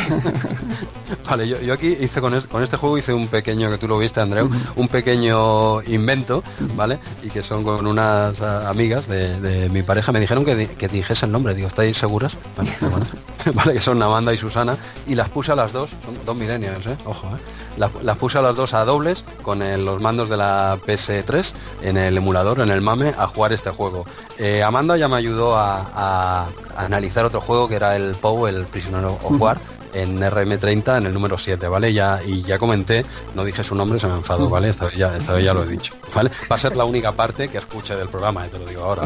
[1.30, 4.20] vale, yo, aquí hice con, con, este juego hice un pequeño, que tú lo viste,
[4.20, 6.42] Andreu, un pequeño invento,
[6.74, 6.98] ¿vale?
[7.22, 10.88] Y que son con unas ah, amigas de, de mi pareja me dijeron que, que
[10.88, 11.54] dijese el nombre.
[11.54, 12.36] Digo, ¿estáis seguras?
[13.54, 14.76] Vale, que son Amanda y Susana.
[15.06, 16.96] Y las puse a las dos, son dos millennials, ¿eh?
[17.04, 17.40] Ojo, ¿eh?
[17.76, 22.16] Las, puse a las dos a dobles con los mandos de la PS3 en el
[22.16, 24.04] emulador, en el MAME, a jugar este juego.
[24.38, 29.18] Eh, Amanda ya me ayudó a, analizar otro juego que era el POW, el Prisionero
[29.22, 29.58] of War,
[29.92, 31.92] en RM30 en el número 7, ¿vale?
[31.92, 33.04] Ya, y ya comenté,
[33.34, 34.68] no dije su nombre, se me enfadó, ¿vale?
[34.68, 36.30] Esta vez ya, esta vez ya lo he dicho, ¿vale?
[36.50, 39.02] Va a ser la única parte que escuche del programa, eh, te lo digo ahora.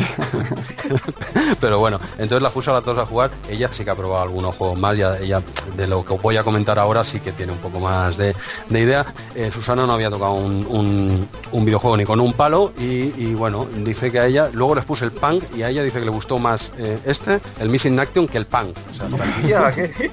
[1.61, 4.23] Pero bueno, entonces la puse a las dos a jugar, ella sí que ha probado
[4.23, 5.43] algunos juegos más, ya, ella
[5.77, 8.35] de lo que voy a comentar ahora sí que tiene un poco más de,
[8.71, 9.07] idea.
[9.35, 14.21] Eh, Susana no había tocado un, videojuego ni con un palo y, bueno, dice que
[14.21, 16.71] a ella, luego les puse el punk y a ella dice que le gustó más
[16.79, 18.77] eh, este, el Missing Action, que el punk.
[18.91, 19.09] O sea,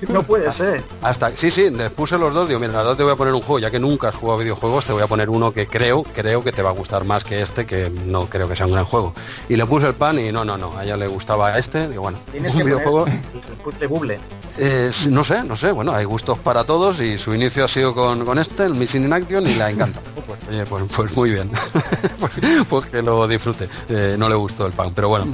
[0.10, 0.63] no puede ser.
[1.02, 3.34] Hasta, sí, sí, les puse los dos, digo, mira, los dos te voy a poner
[3.34, 6.04] un juego, ya que nunca has jugado videojuegos, te voy a poner uno que creo,
[6.04, 8.74] creo que te va a gustar más que este, que no creo que sea un
[8.74, 9.14] gran juego.
[9.50, 12.04] Y le puse el pan y no, no, no, a ella le gustaba este, digo,
[12.04, 13.06] bueno, ¿Tienes un videojuego.
[13.88, 14.20] Google.
[14.58, 17.94] Eh, no sé, no sé, bueno, hay gustos para todos y su inicio ha sido
[17.94, 20.02] con, este, el Missing in Action, y la encanta.
[20.26, 21.50] Pues, oye, pues, pues, muy bien,
[22.20, 22.32] pues,
[22.70, 23.68] pues, que lo disfrute.
[23.90, 25.26] Eh, no le gustó el pan, pero bueno.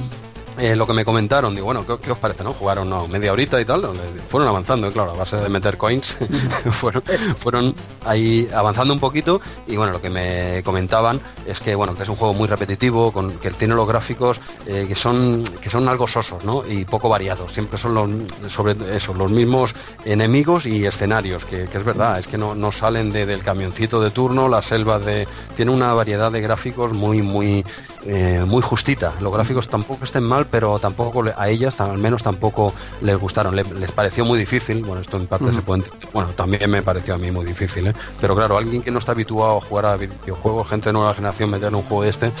[0.60, 2.44] Eh, lo que me comentaron, digo, bueno, ¿qué, os parece?
[2.44, 2.52] ¿no?
[2.52, 3.88] Jugaron no, media horita y tal,
[4.26, 6.18] fueron avanzando, claro, a base de meter coins,
[6.70, 7.02] fueron,
[7.36, 7.74] fueron
[8.04, 12.08] ahí avanzando un poquito y bueno, lo que me comentaban es que bueno, que es
[12.08, 16.06] un juego muy repetitivo, con, que tiene los gráficos eh, que son que son algo
[16.06, 16.62] sosos, ¿no?
[16.66, 19.74] Y poco variados, siempre son los sobre eso, los mismos
[20.04, 24.48] enemigos y escenarios, que, es verdad, es que no, no salen del camioncito de turno,
[24.48, 25.26] la selva de.
[25.56, 27.64] tiene una variedad de gráficos muy, muy
[28.06, 29.12] eh, muy justita.
[29.20, 33.54] Los gráficos tampoco estén mal, pero tampoco a ellas, al menos tampoco les gustaron.
[33.54, 34.82] les pareció muy difícil.
[34.84, 35.84] Bueno, esto en parte se puede.
[36.12, 37.92] Bueno, también me pareció a mí muy difícil, ¿eh?
[38.20, 41.50] pero claro, alguien que no está habituado a jugar a videojuegos, gente de nueva generación,
[41.50, 42.32] meter un juego este,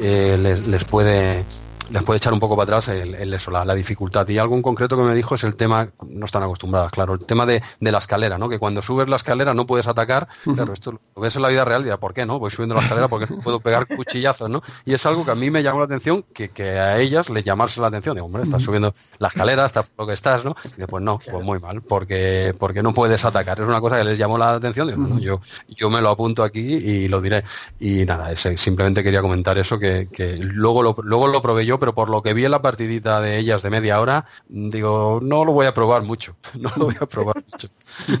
[0.00, 1.44] eh, les puede
[1.90, 4.28] les puede echar un poco para atrás el, eso, la, dificultad.
[4.28, 7.24] Y algo en concreto que me dijo es el tema, no están acostumbradas, claro, el
[7.24, 8.48] tema de, la escalera, ¿no?
[8.48, 10.28] Que cuando subes la escalera no puedes atacar.
[10.54, 12.38] Claro, esto lo ves en la vida real y dirás, ¿por qué no?
[12.38, 14.62] Voy subiendo la escalera porque no puedo pegar cuchillazos, ¿no?
[14.84, 17.80] Y es algo que a mí me llamó la atención, que, a ellas les llamarse
[17.80, 18.14] la atención.
[18.14, 20.56] Digo, hombre, estás subiendo la escalera hasta lo que estás, ¿no?
[20.76, 23.60] Y después no, pues muy mal, porque, porque no puedes atacar.
[23.60, 24.88] Es una cosa que les llamó la atención.
[24.88, 27.44] Digo, yo, yo me lo apunto aquí y lo diré.
[27.78, 30.08] Y nada, simplemente quería comentar eso, que,
[30.40, 33.38] luego, lo, luego lo probé yo, pero por lo que vi en la partidita de
[33.38, 37.06] ellas de media hora, digo, no lo voy a probar mucho, no lo voy a
[37.06, 37.68] probar mucho.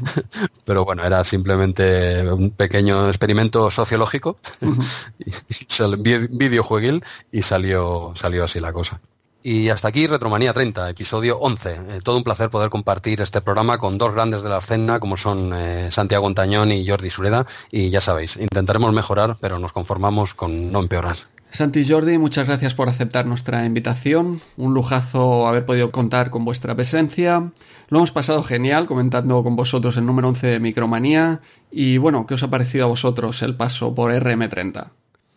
[0.64, 4.38] Pero bueno, era simplemente un pequeño experimento sociológico,
[6.30, 9.00] videojueguil, y salió, salió así la cosa.
[9.48, 11.70] Y hasta aquí Retromanía 30, episodio 11.
[11.70, 15.16] Eh, todo un placer poder compartir este programa con dos grandes de la escena como
[15.16, 17.46] son eh, Santiago Antañón y Jordi Sureda.
[17.70, 21.18] Y ya sabéis, intentaremos mejorar, pero nos conformamos con no empeorar.
[21.56, 24.42] Santi Jordi, muchas gracias por aceptar nuestra invitación.
[24.58, 27.50] Un lujazo haber podido contar con vuestra presencia.
[27.88, 31.40] Lo hemos pasado genial comentando con vosotros el número 11 de Micromanía.
[31.70, 34.90] Y bueno, ¿qué os ha parecido a vosotros el paso por RM30?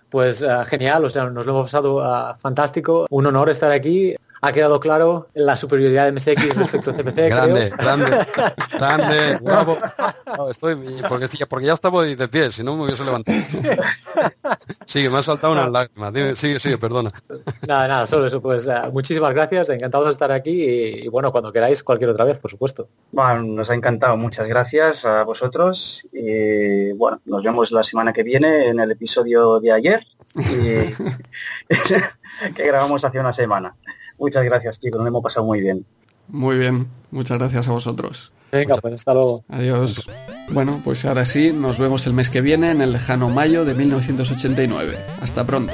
[0.10, 3.08] Pues uh, genial, nos lo hemos pasado uh, fantástico.
[3.10, 7.30] Un honor estar aquí ha quedado claro la superioridad de MSX respecto a CPC.
[7.30, 8.26] grande, grande,
[8.74, 9.78] grande, bravo.
[10.50, 10.76] estoy,
[11.08, 13.38] porque, porque ya estaba de pie, si no me hubiese levantado.
[14.86, 16.12] Sigue, me ha saltado una lágrima.
[16.36, 17.10] sigue, sigue, perdona.
[17.68, 18.42] Nada, nada, solo eso.
[18.42, 20.64] Pues uh, muchísimas gracias, encantados de estar aquí
[21.04, 22.90] y, bueno, cuando queráis, cualquier otra vez, por supuesto.
[23.12, 26.08] Bueno, nos ha encantado, muchas gracias a vosotros.
[26.12, 30.06] Y bueno, nos vemos la semana que viene en el episodio de ayer.
[32.56, 33.76] que grabamos hace una semana.
[34.20, 35.86] Muchas gracias, chicos, nos hemos pasado muy bien.
[36.28, 38.32] Muy bien, muchas gracias a vosotros.
[38.52, 39.44] Venga, pues hasta luego.
[39.48, 40.06] Adiós.
[40.52, 43.76] Bueno, pues ahora sí, nos vemos el mes que viene en el lejano mayo de
[43.76, 44.98] 1989.
[45.22, 45.74] Hasta pronto.